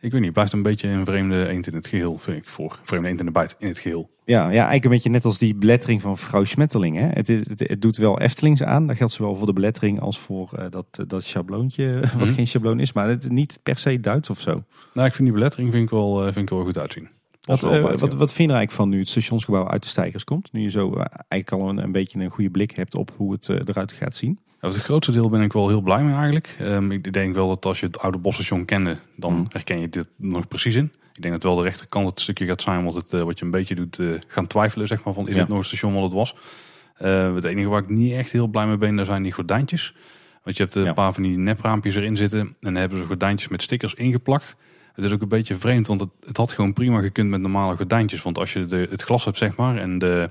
ik 0.00 0.10
weet 0.10 0.12
niet, 0.12 0.24
het 0.24 0.32
blijft 0.32 0.52
een 0.52 0.62
beetje 0.62 0.88
een 0.88 1.04
vreemde 1.04 1.48
eend 1.48 1.66
in 1.66 1.74
het 1.74 1.86
geheel, 1.86 2.18
vind 2.18 2.36
ik. 2.36 2.48
Voor 2.48 2.78
vreemde 2.82 3.08
eend 3.08 3.20
in 3.20 3.26
de 3.26 3.32
bijt 3.32 3.56
in 3.58 3.68
het 3.68 3.78
geheel. 3.78 4.10
Ja, 4.24 4.42
ja, 4.42 4.48
eigenlijk 4.48 4.84
een 4.84 4.90
beetje 4.90 5.10
net 5.10 5.24
als 5.24 5.38
die 5.38 5.54
belettering 5.54 6.00
van 6.00 6.18
vrouw 6.18 6.44
Smetteling. 6.44 6.96
Hè? 6.96 7.06
Het, 7.06 7.28
is, 7.28 7.40
het, 7.56 7.82
doet 7.82 7.96
wel 7.96 8.20
Eftelings 8.20 8.62
aan. 8.62 8.86
Dat 8.86 8.96
geldt 8.96 9.12
zowel 9.12 9.36
voor 9.36 9.46
de 9.46 9.52
belettering 9.52 10.00
als 10.00 10.18
voor 10.18 10.50
uh, 10.58 10.64
dat, 10.70 11.04
dat 11.06 11.24
schabloontje, 11.24 12.00
wat 12.00 12.26
mhm. 12.26 12.34
geen 12.34 12.46
schabloon 12.46 12.80
is. 12.80 12.92
Maar 12.92 13.08
het 13.08 13.24
is 13.24 13.30
niet 13.30 13.58
per 13.62 13.78
se 13.78 14.00
Duits 14.00 14.30
of 14.30 14.40
zo. 14.40 14.64
Nou, 14.94 15.06
ik 15.06 15.14
vind 15.14 15.28
die 15.28 15.32
belettering 15.32 15.70
vind 15.70 15.84
ik 15.84 15.90
wel, 15.90 16.18
uh, 16.18 16.32
vind 16.32 16.50
ik 16.50 16.50
wel 16.50 16.64
goed 16.64 16.78
uitzien. 16.78 17.08
Wat, 17.40 17.64
uh, 17.64 17.80
wat, 17.80 18.00
wat, 18.00 18.32
vind 18.32 18.36
je 18.36 18.42
er 18.42 18.58
eigenlijk 18.58 18.70
van 18.70 18.88
nu 18.88 18.98
het 18.98 19.08
stationsgebouw 19.08 19.68
uit 19.68 19.82
de 19.82 19.88
stijgers 19.88 20.24
komt? 20.24 20.52
Nu 20.52 20.60
je 20.60 20.70
zo 20.70 20.94
eigenlijk 21.28 21.52
al 21.52 21.68
een, 21.68 21.78
een, 21.78 21.92
beetje 21.92 22.20
een 22.20 22.30
goede 22.30 22.50
blik 22.50 22.76
hebt 22.76 22.94
op 22.94 23.12
hoe 23.16 23.32
het 23.32 23.48
eruit 23.48 23.92
gaat 23.92 24.16
zien. 24.16 24.38
Ja, 24.60 24.68
het 24.68 24.76
grootste 24.76 25.12
deel 25.12 25.28
ben 25.28 25.42
ik 25.42 25.52
wel 25.52 25.68
heel 25.68 25.80
blij 25.80 26.02
mee 26.02 26.14
eigenlijk. 26.14 26.56
Um, 26.60 26.90
ik 26.92 27.12
denk 27.12 27.34
wel 27.34 27.48
dat 27.48 27.64
als 27.64 27.80
je 27.80 27.86
het 27.86 27.98
oude 27.98 28.18
bosstation 28.18 28.64
kende, 28.64 28.96
dan 29.16 29.32
mhm. 29.32 29.44
herken 29.48 29.80
je 29.80 29.88
dit 29.88 30.08
nog 30.16 30.48
precies 30.48 30.74
in. 30.74 30.92
Ik 31.14 31.22
denk 31.22 31.34
dat 31.34 31.42
wel 31.42 31.56
de 31.56 31.62
rechterkant 31.62 32.10
het 32.10 32.20
stukje 32.20 32.46
gaat 32.46 32.62
zijn 32.62 32.84
wat, 32.84 32.94
het, 32.94 33.10
wat 33.10 33.38
je 33.38 33.44
een 33.44 33.50
beetje 33.50 33.74
doet 33.74 34.00
gaan 34.28 34.46
twijfelen. 34.46 34.86
Zeg 34.86 35.04
maar, 35.04 35.14
van, 35.14 35.28
is 35.28 35.34
Ja. 35.34 35.40
het 35.40 35.48
nog 35.48 35.58
een 35.58 35.64
station 35.64 35.94
wat 35.94 36.02
het 36.02 36.12
was? 36.12 36.34
het 37.34 37.44
enige 37.44 37.68
waar 37.68 37.82
ik 37.82 37.88
niet 37.88 38.12
echt 38.12 38.32
heel 38.32 38.46
blij 38.46 38.66
mee 38.66 38.76
ben, 38.78 38.96
daar 38.96 39.04
zijn 39.04 39.22
die 39.22 39.32
gordijntjes. 39.32 39.94
Want 40.42 40.56
je 40.56 40.62
hebt 40.62 40.74
een 40.74 40.84
Ja. 40.84 40.92
paar 40.92 41.12
van 41.12 41.22
die 41.22 41.38
nepraampjes 41.38 41.94
erin 41.94 42.16
zitten. 42.16 42.40
En 42.40 42.56
dan 42.60 42.74
hebben 42.74 42.98
ze 42.98 43.04
gordijntjes 43.04 43.48
met 43.48 43.62
stickers 43.62 43.94
ingeplakt. 43.94 44.56
Het 44.92 45.04
is 45.04 45.12
ook 45.12 45.22
een 45.22 45.28
beetje 45.28 45.54
vreemd, 45.54 45.86
want 45.86 46.00
het, 46.00 46.10
het 46.26 46.36
had 46.36 46.52
gewoon 46.52 46.72
prima 46.72 47.00
gekund 47.00 47.30
met 47.30 47.40
normale 47.40 47.76
gordijntjes. 47.76 48.22
Want 48.22 48.38
als 48.38 48.52
je 48.52 48.64
de, 48.64 48.86
het 48.90 49.02
glas 49.02 49.24
hebt, 49.24 49.38
zeg 49.38 49.56
maar, 49.56 49.76
en 49.76 49.98
de, 49.98 50.30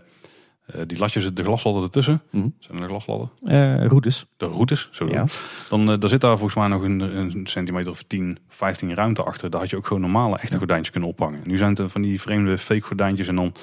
eh, 0.67 0.81
die 0.85 0.97
latjes, 0.97 1.33
de 1.33 1.43
glasladder 1.43 1.83
ertussen. 1.83 2.21
Mhm. 2.31 2.47
Zijn 2.59 2.77
er 2.77 2.83
de 2.83 2.87
glasladder? 2.87 3.29
Eh 3.43 3.85
routes. 3.85 4.25
De 4.37 4.45
routes, 4.45 4.89
zo 4.91 5.07
Ja. 5.07 5.25
Dan 5.69 5.91
eh, 5.91 5.99
daar 5.99 6.09
zit 6.09 6.21
daar 6.21 6.37
volgens 6.37 6.55
mij 6.55 6.67
nog 6.67 6.81
een, 6.81 6.99
een 6.99 7.47
centimeter 7.47 7.91
of 7.91 8.03
10, 8.03 8.37
15 8.47 8.93
ruimte 8.93 9.23
achter. 9.23 9.49
Daar 9.49 9.59
had 9.59 9.69
je 9.69 9.75
ook 9.75 9.87
gewoon 9.87 10.01
normale 10.01 10.37
echte 10.37 10.57
gordijntjes 10.57 10.91
kunnen 10.91 11.09
ophangen. 11.09 11.41
Nu 11.43 11.57
zijn 11.57 11.73
het 11.75 11.91
van 11.91 12.01
die 12.01 12.21
vreemde 12.21 12.57
fake 12.57 12.81
gordijntjes 12.81 13.27
en 13.27 13.35
dan 13.35 13.53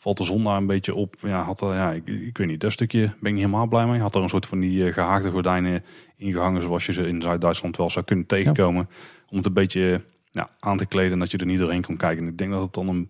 valt 0.00 0.16
de 0.16 0.24
zon 0.24 0.44
daar 0.44 0.56
een 0.56 0.66
beetje 0.66 0.94
op. 0.94 1.14
Ja, 1.20 1.42
had 1.42 1.60
er, 1.60 1.74
ja 1.74 1.92
ik, 1.92 2.06
ik 2.06 2.38
weet 2.38 2.46
niet, 2.46 2.60
dat 2.60 2.72
stukje 2.72 3.00
ben 3.00 3.14
ik 3.18 3.22
niet 3.22 3.44
helemaal 3.44 3.66
blij 3.66 3.86
mee. 3.86 4.00
Had 4.00 4.14
er 4.14 4.22
een 4.22 4.28
soort 4.28 4.46
van 4.46 4.60
die 4.60 4.86
eh, 4.86 4.92
gehaakte 4.92 5.30
gordijnen 5.30 5.84
ingehangen 6.16 6.62
zoals 6.62 6.86
je 6.86 6.92
ze 6.92 7.08
in 7.08 7.22
Zuid-Duitsland 7.22 7.76
wel 7.76 7.90
zou 7.90 8.04
kunnen 8.04 8.26
tegenkomen. 8.26 8.88
Om 9.28 9.36
het 9.36 9.46
een 9.46 9.52
beetje 9.52 10.04
ja, 10.30 10.50
aan 10.60 10.76
te 10.76 10.86
kleden 10.86 11.12
en 11.12 11.18
dat 11.18 11.30
je 11.30 11.38
er 11.38 11.46
niet 11.46 11.58
doorheen 11.58 11.82
kon 11.82 11.96
kijken. 11.96 12.24
En 12.24 12.30
ik 12.30 12.38
denk 12.38 12.50
dat 12.50 12.62
het 12.62 12.74
dan 12.74 12.88
een, 12.88 13.08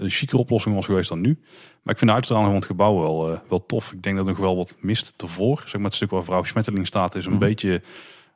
een 0.00 0.10
chiquere 0.10 0.42
oplossing 0.42 0.74
was 0.74 0.84
geweest 0.86 1.08
dan 1.08 1.20
nu. 1.20 1.38
Maar 1.82 1.92
ik 1.92 1.98
vind 1.98 2.10
de 2.10 2.16
uitstraling 2.16 2.46
van 2.48 2.56
het 2.56 2.66
gebouw 2.66 2.98
wel, 3.00 3.32
eh, 3.32 3.38
wel 3.48 3.66
tof. 3.66 3.92
Ik 3.92 4.02
denk 4.02 4.16
dat 4.16 4.24
er 4.24 4.30
nog 4.32 4.40
wel 4.40 4.56
wat 4.56 4.76
mist 4.80 5.14
ervoor. 5.22 5.62
Zeg 5.64 5.74
maar 5.74 5.84
het 5.84 5.94
stuk 5.94 6.10
waar 6.10 6.24
vrouw 6.24 6.42
Schmetterling 6.42 6.86
staat 6.86 7.14
is 7.14 7.24
een 7.24 7.30
Mhm. 7.30 7.40
beetje 7.40 7.82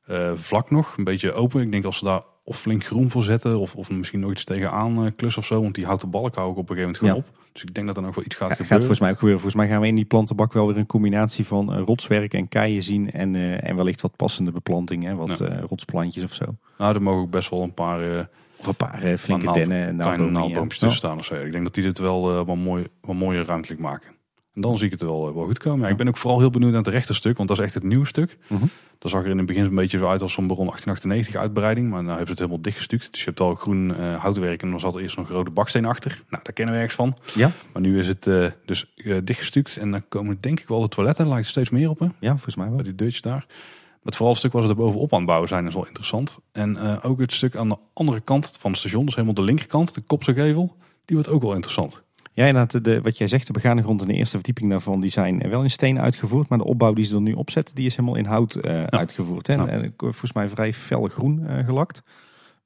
eh, 0.07 0.33
vlak 0.35 0.71
nog. 0.71 0.95
Een 0.97 1.05
beetje 1.05 1.33
open. 1.33 1.61
Ik 1.63 1.71
denk 1.73 1.85
als 1.85 1.99
ze 1.99 2.05
daar 2.05 2.21
of 2.45 2.61
flink 2.61 2.85
groen 2.85 3.11
voor 3.11 3.23
zetten. 3.23 3.59
Of, 3.59 3.75
of 3.75 3.91
misschien 3.91 4.21
nog 4.21 4.31
iets 4.31 4.45
tegenaan 4.45 5.05
eh 5.05 5.11
klus 5.17 5.37
of 5.37 5.45
zo. 5.47 5.61
Want 5.63 5.75
die 5.75 5.85
houten 5.87 6.11
balk 6.11 6.35
hou 6.35 6.51
ik 6.51 6.57
op 6.57 6.71
een 6.71 6.77
gegeven 6.77 6.99
moment 7.03 7.19
gewoon 7.27 7.39
op. 7.41 7.47
Dus 7.53 7.63
ik 7.63 7.75
denk 7.75 7.87
dat 7.87 7.97
er 7.97 8.03
nog 8.03 8.15
wel 8.15 8.25
iets 8.25 8.35
gaat 8.37 8.49
Ja, 8.49 8.55
gaat 8.55 8.57
gebeuren. 8.67 8.79
volgens 8.87 9.01
mij 9.01 9.11
ook 9.11 9.19
gebeuren. 9.19 9.41
Volgens 9.43 9.63
mij 9.63 9.73
gaan 9.73 9.81
we 9.83 9.87
in 9.89 9.95
die 9.95 10.05
plantenbak 10.05 10.53
wel 10.53 10.67
weer 10.67 10.77
een 10.77 10.87
combinatie 10.87 11.47
van 11.47 11.79
rotswerk 11.79 12.35
en 12.35 12.49
keien 12.49 12.83
zien. 12.83 13.11
En, 13.13 13.35
en 13.63 13.77
wellicht 13.77 14.01
wat 14.01 14.17
passende 14.17 14.51
beplanting. 14.53 15.05
Hè, 15.05 15.15
wat 15.15 15.39
Ja. 15.39 15.61
rotsplantjes 15.69 16.25
of 16.25 16.35
zo. 16.35 16.45
Nou, 16.79 16.95
er 16.95 17.03
mogen 17.03 17.21
ook 17.23 17.31
best 17.31 17.51
wel 17.51 17.63
een 17.63 17.75
paar 17.75 18.29
Of 18.65 18.71
een 18.81 18.87
paar 18.87 19.03
eh, 19.03 19.19
flinke 19.19 19.53
dennen 19.53 19.87
en 19.87 19.97
kleine 19.97 20.31
naaldboompjes 20.31 20.79
tussen 20.79 20.99
staan 20.99 21.19
of 21.19 21.25
zo. 21.25 21.35
Ik 21.35 21.53
denk 21.53 21.65
dat 21.65 21.75
die 21.75 21.83
dit 21.83 21.99
wel 21.99 22.31
eh, 22.31 22.47
wat, 22.47 22.57
mooi, 22.57 22.87
wat 23.01 23.17
mooier 23.17 23.45
ruimtelijk 23.45 23.81
maken. 23.81 24.15
En 24.55 24.61
dan 24.61 24.77
zie 24.77 24.87
ik 24.87 24.93
het 24.93 25.03
wel, 25.03 25.29
eh, 25.29 25.35
wel 25.35 25.45
goed 25.45 25.59
komen. 25.59 25.87
Ja, 25.87 25.93
ik 25.93 25.97
ben 25.97 26.09
ook 26.09 26.17
vooral 26.17 26.39
heel 26.39 26.51
benieuwd 26.51 26.73
naar 26.73 26.83
het 26.83 26.93
rechterstuk, 26.93 27.37
want 27.37 27.49
dat 27.49 27.59
is 27.59 27.65
echt 27.65 27.75
het 27.75 27.83
nieuwe 27.83 28.07
stuk. 28.07 28.39
Mhm. 28.47 28.65
Dat 28.99 29.11
zag 29.11 29.25
er 29.25 29.31
in 29.31 29.39
het 29.39 29.47
begin 29.47 29.65
een 29.65 29.75
beetje 29.75 29.99
zo 29.99 30.09
uit 30.09 30.23
als 30.23 30.33
zo'n 30.33 30.47
Baron 30.47 30.67
1898 30.67 31.41
uitbreiding. 31.41 31.91
Maar 31.91 32.03
nu 32.03 32.09
hebben 32.09 32.27
ze 32.27 32.33
het 32.33 32.41
helemaal 32.41 32.63
dichtgestuukt. 32.63 33.09
Dus 33.11 33.21
je 33.21 33.27
hebt 33.27 33.41
al 33.41 33.55
groen 33.55 33.97
eh, 33.97 34.21
houtwerk 34.21 34.63
en 34.63 34.71
dan 34.71 34.81
zat 34.81 34.95
er 34.95 35.01
eerst 35.01 35.17
nog 35.17 35.29
rode 35.29 35.51
baksteen 35.51 35.85
achter. 35.85 36.23
Nou, 36.29 36.43
daar 36.43 36.53
kennen 36.53 36.75
we 36.75 36.81
ergens 36.81 36.97
van. 36.97 37.17
Ja, 37.35 37.51
Maar 37.73 37.83
nu 37.83 37.99
is 37.99 38.09
het 38.09 38.27
eh, 38.27 38.47
dus 38.65 38.95
dichtgestuukt. 39.25 39.77
En 39.77 39.91
dan 39.91 40.09
komen 40.09 40.39
denk 40.41 40.61
ik 40.61 40.69
wel 40.69 40.81
de 40.81 40.89
toiletten. 40.89 41.29
Lijkt 41.29 41.47
steeds 41.47 41.71
meer 41.71 41.91
op, 41.91 41.99
hè? 41.99 42.07
ja, 42.19 42.31
volgens 42.31 42.57
mij 42.57 42.67
wel. 42.67 42.75
Bij 42.75 42.85
die 42.85 42.95
deurtjes 42.95 43.21
daar. 43.23 43.47
Maar 44.05 44.13
het 44.13 44.23
vooral 44.23 44.29
het 44.35 44.39
stuk 44.39 44.53
waar 44.53 44.63
ze 44.63 44.69
er 44.69 44.75
bovenop 44.85 45.13
aan 45.13 45.19
het 45.19 45.27
bouwen 45.27 45.49
zijn 45.49 45.67
is 45.67 45.75
wel 45.75 45.87
interessant. 45.87 46.39
En 46.53 46.77
eh, 46.77 46.97
ook 47.03 47.21
het 47.21 47.33
stuk 47.33 47.57
aan 47.57 47.69
de 47.69 47.77
andere 47.93 48.21
kant 48.21 48.57
van 48.59 48.71
het 48.71 48.81
station, 48.81 49.05
dus 49.05 49.15
helemaal 49.15 49.35
de 49.35 49.43
linkerkant, 49.43 49.95
de 49.95 50.01
kopse 50.01 50.35
gevel, 50.35 50.77
die 51.05 51.17
wordt 51.17 51.31
ook 51.31 51.43
wel 51.43 51.55
interessant. 51.55 52.03
Ja, 52.33 52.47
inderdaad, 52.47 52.85
de, 52.85 53.01
wat 53.01 53.19
jij 53.19 53.29
zegt, 53.29 53.47
de 53.47 53.53
begane 53.53 53.83
grond 53.83 54.01
en 54.01 54.07
de 54.07 54.15
eerste 54.15 54.35
verdieping 54.37 54.71
daarvan, 54.71 55.01
die 55.01 55.11
zijn 55.11 55.49
wel 55.49 55.63
in 55.63 55.71
steen 55.71 56.01
uitgevoerd. 56.01 56.49
Maar 56.49 56.59
de 56.59 56.65
opbouw 56.65 56.93
die 56.93 57.05
ze 57.05 57.15
er 57.15 57.21
nu 57.21 57.33
opzetten, 57.33 57.75
die 57.75 57.87
is 57.87 57.97
helemaal 57.97 58.17
in 58.19 58.25
hout 58.25 58.55
eh, 58.55 58.85
uitgevoerd. 58.85 59.47
Hè? 59.47 59.55
En, 59.67 59.83
eh, 59.83 59.91
volgens 59.99 60.33
mij 60.33 60.49
vrij 60.49 60.73
fel 60.73 61.09
groen 61.09 61.47
gelakt. 61.65 62.03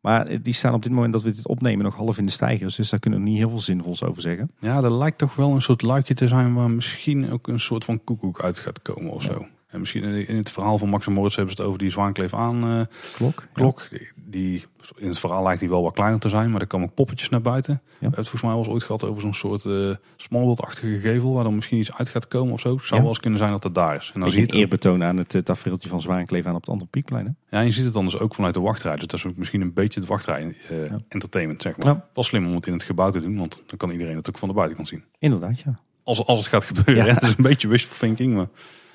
Maar 0.00 0.42
die 0.42 0.52
staan 0.54 0.74
op 0.74 0.82
dit 0.82 0.92
moment 0.92 1.12
dat 1.12 1.22
we 1.22 1.30
dit 1.30 1.48
opnemen 1.48 1.84
nog 1.84 1.94
half 1.94 2.18
in 2.18 2.26
de 2.26 2.32
stijgers. 2.32 2.76
Dus 2.76 2.88
daar 2.90 3.00
kunnen 3.00 3.18
we 3.20 3.28
niet 3.28 3.36
heel 3.36 3.50
veel 3.50 3.60
zinvols 3.60 4.04
over 4.04 4.22
zeggen. 4.22 4.50
Ja, 4.60 4.82
er 4.82 4.92
lijkt 4.92 5.18
toch 5.18 5.34
wel 5.34 5.54
een 5.54 5.62
soort 5.62 5.82
luikje 5.82 6.14
te 6.14 6.28
zijn 6.28 6.54
waar 6.54 6.70
misschien 6.70 7.30
ook 7.30 7.48
een 7.48 7.60
soort 7.60 7.84
van 7.84 8.04
koekoek 8.04 8.42
uit 8.42 8.58
gaat 8.58 8.82
komen 8.82 9.10
of 9.12 9.24
Ja. 9.24 9.32
zo. 9.32 9.46
En 9.68 9.78
misschien 9.78 10.04
in 10.04 10.36
het 10.36 10.50
verhaal 10.50 10.78
van 10.78 10.88
Max 10.88 11.06
en 11.06 11.12
Moritz 11.12 11.36
hebben 11.36 11.54
ze 11.54 11.60
het 11.60 11.68
over 11.70 11.82
die 11.82 11.90
zwaankleef 11.90 12.34
aan 12.34 12.64
eh, 12.64 12.80
Klok. 13.16 13.46
klok. 13.52 13.86
Die, 13.90 14.08
die- 14.14 14.64
in 14.96 15.08
het 15.08 15.18
verhaal 15.18 15.42
lijkt 15.42 15.60
die 15.60 15.68
wel 15.68 15.82
wat 15.82 15.94
kleiner 15.94 16.18
te 16.20 16.28
zijn, 16.28 16.50
maar 16.50 16.60
er 16.60 16.66
komen 16.66 16.88
ook 16.88 16.94
poppetjes 16.94 17.28
naar 17.28 17.42
buiten. 17.42 17.74
We 17.84 17.90
hebben 17.98 18.18
het 18.18 18.28
volgens 18.28 18.42
mij 18.42 18.50
wel 18.50 18.60
eens 18.60 18.68
ooit 18.72 18.82
gehad 18.82 19.04
over 19.04 19.20
zo'n 19.22 19.34
soort 19.34 19.64
eh 19.64 19.90
smallwood-achtige 20.16 20.98
gevel 21.00 21.32
waar 21.32 21.44
dan 21.44 21.54
misschien 21.54 21.78
iets 21.78 21.92
uit 21.92 22.08
gaat 22.08 22.28
komen 22.28 22.52
of 22.52 22.60
zo. 22.60 22.74
Het 22.74 22.80
zou 22.84 22.94
Ja. 22.94 23.00
wel 23.00 23.08
eens 23.08 23.20
kunnen 23.20 23.38
zijn 23.38 23.50
dat 23.50 23.62
het 23.62 23.74
daar 23.74 23.96
is. 23.96 24.10
En 24.14 24.20
dan 24.20 24.30
zie 24.30 24.40
je 24.40 24.52
een 24.52 24.58
eerbetoon 24.58 25.04
aan 25.04 25.16
het 25.16 25.34
uh, 25.34 25.40
tafereeltje 25.42 25.88
van 25.88 26.00
Zwaankleef 26.00 26.46
aan 26.46 26.54
op 26.54 26.60
het 26.60 26.70
andere 26.70 26.90
piekplein. 26.90 27.24
Hè? 27.26 27.56
Ja, 27.56 27.60
en 27.62 27.66
je 27.66 27.72
ziet 27.72 27.84
het 27.84 27.92
dan 27.92 28.04
dus 28.04 28.18
ook 28.18 28.34
vanuit 28.34 28.54
de 28.54 28.60
wachtrij. 28.60 28.92
Dus 28.96 29.00
dat 29.06 29.12
is 29.12 29.26
ook 29.26 29.36
misschien 29.36 29.60
een 29.60 29.72
beetje 29.72 30.00
het 30.00 30.08
wachtrij 30.08 30.56
Ja. 30.68 31.00
entertainment, 31.08 31.62
zeg 31.62 31.76
maar. 31.76 31.86
Ja. 31.94 32.08
Wel 32.14 32.24
slim 32.24 32.46
om 32.46 32.54
het 32.54 32.66
in 32.66 32.72
het 32.72 32.82
gebouw 32.82 33.10
te 33.10 33.20
doen, 33.20 33.36
want 33.36 33.62
dan 33.66 33.78
kan 33.78 33.90
iedereen 33.90 34.16
het 34.16 34.28
ook 34.28 34.38
van 34.38 34.48
de 34.48 34.54
buitenkant 34.54 34.88
zien. 34.88 35.04
Inderdaad, 35.18 35.60
ja. 35.60 35.78
Als, 36.02 36.26
als 36.26 36.38
het 36.38 36.48
gaat 36.48 36.64
gebeuren. 36.64 37.04
Ja. 37.06 37.14
Het 37.14 37.22
is 37.22 37.28
een 37.36 37.42
beetje 37.42 37.68
wishful 37.68 37.96
thinking, 37.98 38.34
maar 38.34 38.46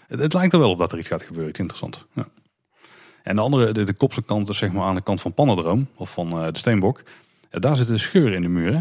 het, 0.08 0.20
het 0.20 0.34
lijkt 0.34 0.54
er 0.54 0.60
wel 0.60 0.70
op 0.70 0.78
dat 0.78 0.92
er 0.92 0.98
iets 0.98 1.08
gaat 1.08 1.24
gebeuren. 1.24 1.54
Interessant. 1.54 2.06
Ja. 2.14 2.28
En 3.24 3.36
de 3.36 3.42
andere, 3.42 3.72
de, 3.72 3.84
de 3.84 3.94
kopse 3.94 4.22
kant 4.22 4.50
is 4.50 4.58
zeg 4.58 4.72
maar 4.72 4.84
aan 4.84 4.96
de 4.96 5.02
kant 5.02 5.22
van 5.22 5.34
Pannendroom, 5.34 5.88
of 5.96 6.14
van 6.14 6.32
eh, 6.32 6.52
de 6.52 6.58
Steenbok. 6.58 7.04
Ja, 7.52 7.60
daar 7.60 7.76
zitten 7.76 8.00
scheuren 8.00 8.34
in 8.34 8.42
de 8.42 8.48
muur. 8.48 8.74
Hè? 8.74 8.80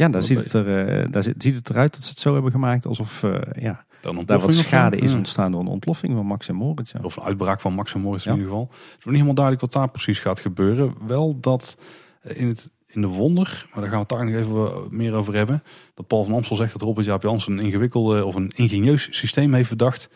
Ja, 0.00 0.08
daar, 0.08 0.22
ziet 0.22 0.38
het, 0.38 0.52
er, 0.52 0.88
eh, 0.88 1.06
daar 1.10 1.22
ziet 1.22 1.54
het 1.54 1.70
eruit 1.70 1.94
dat 1.94 2.02
ze 2.02 2.10
het 2.10 2.18
zo 2.18 2.32
hebben 2.32 2.50
gemaakt 2.50 2.86
alsof 2.86 3.22
eh, 3.22 3.62
ja, 3.62 3.84
Daar, 4.00 4.38
wat 4.38 4.54
schade 4.54 4.96
is 4.96 5.14
ontstaan 5.14 5.52
door 5.52 5.60
een 5.60 5.66
ontploffing 5.66 6.14
van 6.14 6.26
Max 6.26 6.48
en 6.48 6.54
Moritz. 6.54 6.92
Ja. 6.92 7.00
Of 7.02 7.16
een 7.16 7.22
uitbraak 7.22 7.60
van 7.60 7.72
Max 7.72 7.94
en 7.94 8.00
Moritz 8.00 8.24
Ja. 8.24 8.30
in 8.30 8.36
ieder 8.36 8.52
geval. 8.52 8.68
Het 8.70 8.80
is 8.88 8.94
nog 8.94 9.04
niet 9.04 9.12
helemaal 9.12 9.34
duidelijk 9.34 9.64
wat 9.64 9.82
daar 9.82 9.90
precies 9.90 10.18
gaat 10.18 10.40
gebeuren. 10.40 10.94
Wel 11.06 11.40
dat 11.40 11.76
eh, 12.20 12.40
in, 12.40 12.48
het, 12.48 12.70
in 12.86 13.00
de 13.00 13.06
wonder, 13.06 13.66
maar 13.70 13.80
daar 13.80 13.90
gaan 13.90 14.06
we 14.06 14.06
het 14.08 14.08
daar 14.08 14.24
nog 14.24 14.34
even 14.34 14.96
meer 14.96 15.14
over 15.14 15.34
hebben. 15.34 15.62
Dat 15.94 16.06
Paul 16.06 16.24
van 16.24 16.34
Amstel 16.34 16.56
zegt 16.56 16.72
dat 16.72 16.82
Robert 16.82 17.06
Jaap 17.06 17.22
Jansen 17.22 17.52
een 17.52 17.64
ingewikkelde 17.64 18.24
of 18.24 18.34
een 18.34 18.52
ingenieus 18.54 19.08
systeem 19.10 19.54
heeft 19.54 19.70
bedacht 19.70 20.08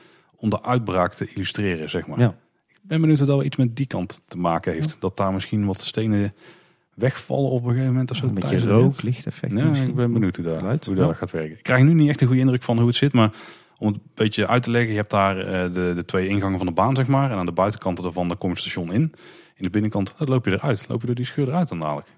om 0.45 0.51
de 0.51 0.63
uitbraak 0.63 1.15
te 1.15 1.33
illustreren, 1.35 1.91
zeg 1.91 2.07
maar. 2.07 2.19
Ja. 2.19 2.37
Ik 2.69 2.81
ben 2.83 3.01
benieuwd 3.01 3.21
of 3.21 3.27
dat 3.27 3.37
wel 3.37 3.45
iets 3.45 3.57
met 3.57 3.77
die 3.77 3.87
kant 3.87 4.23
te 4.27 4.39
maken 4.39 4.73
heeft. 4.73 5.01
Dat 5.01 5.17
daar 5.17 5.33
misschien 5.33 5.67
wat 5.67 5.81
stenen 5.81 6.35
wegvallen 6.95 7.51
op 7.51 7.63
een 7.63 7.69
gegeven 7.69 7.93
moment 7.93 8.11
of 8.11 8.17
zo. 8.17 8.27
Een 8.27 8.35
beetje 8.35 8.57
de 8.57 8.67
rook, 8.67 9.03
lichteffect. 9.03 9.59
Ja, 9.59 9.65
misschien. 9.65 9.89
ik 9.89 9.95
ben 9.95 10.13
benieuwd 10.13 10.37
hoe, 10.37 10.45
daar, 10.45 10.59
Geluid, 10.59 10.87
hoe 10.87 10.95
dat 10.95 11.09
ja. 11.09 11.15
gaat 11.15 11.31
werken. 11.31 11.57
Ik 11.57 11.63
krijg 11.63 11.85
nu 11.85 11.95
niet 11.95 12.09
echt 12.09 12.21
een 12.21 12.27
goede 12.27 12.43
indruk 12.43 12.63
van 12.63 12.79
hoe 12.79 12.87
het 12.87 12.97
zit, 12.97 13.13
maar 13.13 13.33
om 13.79 13.87
het 13.87 13.97
een 13.97 14.11
beetje 14.15 14.47
uit 14.47 14.63
te 14.63 14.71
leggen, 14.71 14.91
je 14.91 14.97
hebt 14.97 15.11
daar 15.11 15.39
eh, 15.39 15.73
de, 15.73 15.93
de 15.95 16.05
twee 16.05 16.29
ingangen 16.29 16.59
van 16.59 16.67
de 16.67 16.73
baan, 16.73 16.97
zeg 16.97 17.07
maar. 17.07 17.31
En 17.31 17.37
aan 17.37 17.47
de 17.47 17.53
buitenkanten 17.53 18.05
daarvan 18.05 18.29
daar 18.29 18.37
kom 18.37 18.49
je 18.49 18.55
het 18.55 18.65
station 18.65 18.93
in. 18.93 19.03
In 19.55 19.63
de 19.63 19.71
binnenkant 19.71 20.15
dan 20.17 20.29
loop 20.29 20.45
je 20.45 20.53
eruit. 20.53 20.85
Loop 20.89 21.01
je 21.01 21.07
door 21.07 21.17
die 21.17 21.25
scheur 21.25 21.49
eruit 21.49 21.69
dan 21.69 21.81
dadelijk. 21.81 22.09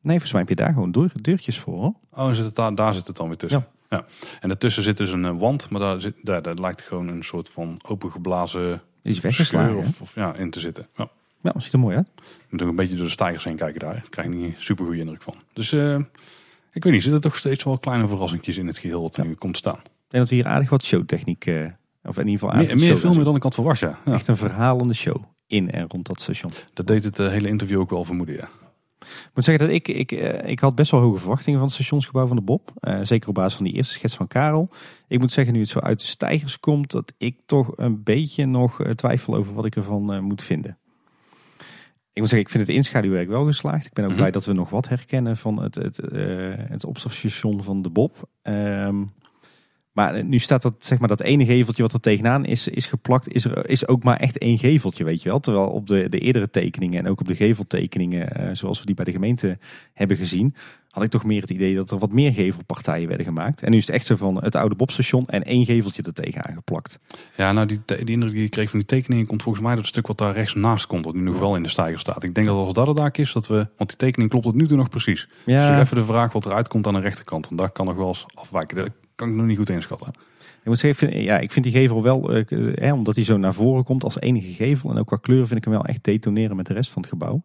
Nee, 0.00 0.20
volgens 0.20 0.32
mij 0.32 0.40
heb 0.40 0.50
je 0.50 0.56
daar 0.56 0.72
gewoon 0.72 0.92
deur, 0.92 1.12
deurtjes 1.14 1.58
voor. 1.58 1.78
Hoor. 1.78 1.94
Oh, 2.10 2.32
zit 2.32 2.44
het 2.44 2.54
daar, 2.54 2.74
daar 2.74 2.94
zit 2.94 3.06
het 3.06 3.16
dan 3.16 3.26
weer 3.26 3.36
tussen. 3.36 3.66
Ja. 3.72 3.79
En 4.40 4.48
daartussen 4.48 4.82
zit 4.82 4.96
dus 4.96 5.12
een 5.12 5.24
eh, 5.24 5.38
wand, 5.38 5.70
maar 5.70 5.80
daar, 5.80 6.00
zit, 6.00 6.14
daar, 6.22 6.42
daar 6.42 6.54
lijkt 6.54 6.82
gewoon 6.82 7.08
een 7.08 7.24
soort 7.24 7.48
van 7.48 7.80
opengeblazen 7.88 8.82
scheur 9.02 9.60
hè? 9.60 9.74
of, 9.74 10.00
of 10.00 10.14
ja, 10.14 10.34
in 10.34 10.50
te 10.50 10.60
zitten. 10.60 10.88
Ja. 10.94 11.10
Ja, 11.42 11.52
dat 11.52 11.62
ziet 11.62 11.72
er 11.72 11.78
mooi 11.78 11.96
uit. 11.96 12.08
Je 12.16 12.46
moet 12.50 12.62
ook 12.62 12.68
een 12.68 12.76
beetje 12.76 12.94
door 12.94 13.04
de 13.04 13.10
stijgers 13.10 13.44
heen 13.44 13.56
kijken 13.56 13.80
daar. 13.80 13.92
Daar 13.92 14.06
krijg 14.10 14.28
ik 14.28 14.34
niet 14.34 14.44
een 14.44 14.62
super 14.62 14.84
goede 14.84 15.00
indruk 15.00 15.22
van. 15.22 15.34
Dus 15.52 15.72
eh, 15.72 15.98
ik 16.72 16.84
weet 16.84 16.92
niet, 16.92 17.02
zitten 17.02 17.20
toch 17.20 17.36
steeds 17.36 17.64
wel 17.64 17.78
kleine 17.78 18.08
verrassingjes 18.08 18.58
in 18.58 18.66
het 18.66 18.78
geheel 18.78 19.02
wat 19.02 19.16
er 19.16 19.26
nu 19.26 19.34
komt 19.34 19.56
staan. 19.56 19.78
Ik 19.84 20.16
denk 20.16 20.22
dat 20.22 20.28
we 20.28 20.34
hier 20.34 20.46
aardig 20.46 20.70
wat 20.70 20.84
showtechniek, 20.84 21.46
eh, 21.46 21.66
of 22.02 22.18
in 22.18 22.28
ieder 22.28 22.38
geval 22.38 22.50
aardig 22.50 22.66
Meer, 22.66 22.88
meer 22.88 22.98
veel 22.98 23.14
meer 23.14 23.24
dan 23.24 23.36
ik 23.36 23.42
had 23.42 23.54
verwacht, 23.54 23.80
ja. 23.80 23.98
ja. 24.04 24.12
Echt 24.12 24.28
een 24.28 24.36
verhalende 24.36 24.94
show 24.94 25.22
in 25.46 25.70
en 25.70 25.84
rond 25.88 26.06
dat 26.06 26.20
station. 26.20 26.52
Dat 26.72 26.86
deed 26.86 27.04
het 27.04 27.16
hele 27.16 27.48
interview 27.48 27.80
ook 27.80 27.90
wel 27.90 28.04
vermoeden, 28.04 28.34
ja. 28.34 28.48
Ik 29.00 29.30
moet 29.34 29.44
zeggen 29.44 29.66
dat 29.66 29.74
ik, 29.76 29.88
ik, 29.88 30.12
eh, 30.12 30.50
ik 30.50 30.58
had 30.58 30.74
best 30.74 30.90
wel 30.90 31.00
hoge 31.00 31.18
verwachtingen 31.18 31.58
van 31.58 31.68
het 31.68 31.76
stationsgebouw 31.76 32.26
van 32.26 32.36
de 32.36 32.42
Bob. 32.42 32.72
Eh, 32.80 32.98
zeker 33.02 33.28
op 33.28 33.34
basis 33.34 33.54
van 33.54 33.64
die 33.64 33.74
eerste 33.74 33.92
schets 33.92 34.14
van 34.14 34.26
Karel. 34.26 34.68
Ik 35.08 35.18
moet 35.20 35.32
zeggen, 35.32 35.54
nu 35.54 35.60
het 35.60 35.68
zo 35.68 35.78
uit 35.78 36.00
de 36.00 36.06
stijgers 36.06 36.60
komt, 36.60 36.90
dat 36.90 37.12
ik 37.18 37.40
toch 37.46 37.72
een 37.76 38.02
beetje 38.02 38.46
nog 38.46 38.80
eh, 38.82 38.90
twijfel 38.92 39.34
over 39.34 39.54
wat 39.54 39.64
ik 39.64 39.76
ervan 39.76 40.24
moet 40.24 40.42
vinden. 40.42 40.78
Ik 42.12 42.20
moet 42.20 42.28
zeggen, 42.28 42.40
ik 42.40 42.48
vind 42.48 42.66
het 42.66 42.76
inschaduwwerk 42.76 43.28
wel 43.28 43.44
geslaagd. 43.44 43.86
Ik 43.86 43.92
ben 43.92 44.04
ook 44.04 44.10
Mhm. 44.10 44.18
blij 44.18 44.30
dat 44.30 44.44
we 44.44 44.52
nog 44.52 44.70
wat 44.70 44.88
herkennen 44.88 45.36
van 45.36 45.62
het, 45.62 45.74
het, 45.74 45.96
het 46.68 46.84
opstapstation 46.84 47.62
van 47.62 47.82
de 47.82 47.90
Bob. 47.90 48.28
Ehm, 48.42 49.02
maar 49.92 50.24
nu 50.24 50.38
staat 50.38 50.62
dat, 50.62 50.74
zeg 50.78 50.98
maar, 50.98 51.08
dat 51.08 51.20
ene 51.20 51.44
geveltje 51.44 51.82
wat 51.82 51.92
er 51.92 52.00
tegenaan 52.00 52.44
is, 52.44 52.68
is 52.68 52.86
geplakt, 52.86 53.32
is 53.34 53.44
er 53.44 53.68
is 53.68 53.86
ook 53.86 54.02
maar 54.02 54.16
echt 54.16 54.38
één 54.38 54.58
geveltje, 54.58 55.04
weet 55.04 55.22
je 55.22 55.28
wel. 55.28 55.40
Terwijl 55.40 55.66
op 55.66 55.86
de, 55.86 56.08
de 56.08 56.18
eerdere 56.18 56.50
tekeningen 56.50 56.98
en 56.98 57.08
ook 57.08 57.20
op 57.20 57.26
de 57.26 57.34
geveltekeningen, 57.34 58.32
eh, 58.32 58.48
zoals 58.52 58.80
we 58.80 58.86
die 58.86 58.94
bij 58.94 59.04
de 59.04 59.12
gemeente 59.12 59.58
hebben 59.92 60.16
gezien, 60.16 60.54
had 60.90 61.02
ik 61.02 61.10
toch 61.10 61.24
meer 61.24 61.40
het 61.40 61.50
idee 61.50 61.74
dat 61.74 61.90
er 61.90 61.98
wat 61.98 62.12
meer 62.12 62.32
gevelpartijen 62.32 63.08
werden 63.08 63.26
gemaakt. 63.26 63.62
En 63.62 63.70
nu 63.70 63.76
is 63.76 63.86
het 63.86 63.94
echt 63.94 64.06
zo 64.06 64.16
van 64.16 64.42
het 64.42 64.54
oude 64.54 64.74
Bobstation 64.74 65.26
en 65.26 65.44
één 65.44 65.64
geveltje 65.64 66.02
er 66.02 66.12
tegenaan 66.12 66.54
geplakt. 66.54 66.98
Ja, 67.36 67.52
nou 67.52 67.66
die, 67.66 67.80
die 67.84 68.04
indruk 68.04 68.32
die 68.32 68.42
ik 68.42 68.50
kreeg 68.50 68.70
van 68.70 68.78
die 68.78 68.88
tekeningen 68.88 69.26
komt 69.26 69.42
volgens 69.42 69.64
mij 69.64 69.74
het 69.74 69.86
stuk 69.86 70.06
wat 70.06 70.18
daar 70.18 70.34
rechts 70.34 70.54
naast 70.54 70.86
komt. 70.86 71.04
Dat 71.04 71.14
nu 71.14 71.20
nog 71.20 71.38
wel 71.38 71.56
in 71.56 71.62
de 71.62 71.68
stijger 71.68 71.98
staat. 71.98 72.22
Ik 72.22 72.34
denk 72.34 72.46
dat 72.46 72.56
als 72.56 72.72
dat 72.72 72.86
het 72.86 72.96
daar 72.96 73.10
is, 73.12 73.32
dat 73.32 73.46
we, 73.46 73.66
want 73.76 73.88
die 73.88 73.98
tekening 73.98 74.30
klopt 74.30 74.44
tot 74.44 74.54
nu 74.54 74.66
toe 74.66 74.76
nog 74.76 74.88
precies. 74.88 75.28
Dus 75.44 75.54
Ja, 75.54 75.80
even 75.80 75.96
de 75.96 76.04
vraag 76.04 76.32
wat 76.32 76.46
eruit 76.46 76.68
komt 76.68 76.86
aan 76.86 76.94
de 76.94 77.00
rechterkant. 77.00 77.46
Want 77.46 77.60
daar 77.60 77.70
kan 77.70 77.86
nog 77.86 77.96
wel 77.96 78.08
eens 78.08 78.26
afwijken. 78.34 78.94
Kan 79.20 79.28
ik 79.28 79.34
nog 79.34 79.46
niet 79.46 79.58
goed 79.58 79.70
inschatten. 79.70 80.08
ik 80.38 80.64
moet 80.64 80.78
zeggen, 80.78 81.22
ja, 81.22 81.38
ik 81.38 81.52
vind 81.52 81.64
die 81.64 81.74
gevel 81.74 82.02
wel, 82.02 82.32
eh, 82.32 82.88
eh, 82.88 82.94
omdat 82.94 83.14
hij 83.14 83.24
zo 83.24 83.36
naar 83.36 83.54
voren 83.54 83.84
komt 83.84 84.04
als 84.04 84.20
enige 84.20 84.52
gevel 84.52 84.90
en 84.90 84.98
ook 84.98 85.06
qua 85.06 85.16
kleur 85.16 85.46
vind 85.46 85.58
ik 85.58 85.64
hem 85.64 85.72
wel 85.72 85.84
echt 85.84 86.04
detoneren 86.04 86.56
met 86.56 86.66
de 86.66 86.72
rest 86.72 86.90
van 86.90 87.02
het 87.02 87.10
gebouw. 87.10 87.42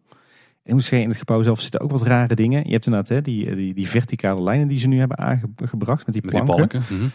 Ik 0.64 0.72
moet 0.72 0.80
zeggen, 0.82 1.02
in 1.02 1.08
het 1.08 1.18
gebouw 1.18 1.42
zelf 1.42 1.60
zitten 1.60 1.80
ook 1.80 1.90
wat 1.90 2.02
rare 2.02 2.34
dingen. 2.34 2.64
Je 2.64 2.72
hebt 2.72 2.86
inderdaad 2.86 3.08
hè, 3.08 3.22
die, 3.22 3.54
die, 3.54 3.74
die 3.74 3.88
verticale 3.88 4.42
lijnen 4.42 4.68
die 4.68 4.78
ze 4.78 4.88
nu 4.88 4.98
hebben 4.98 5.18
aangebracht 5.18 6.06
met 6.06 6.14
die 6.14 6.24
Met 6.24 6.34
die 6.34 6.42
planken. 6.42 6.68
balken. 6.68 6.96
Mhm. 6.96 7.08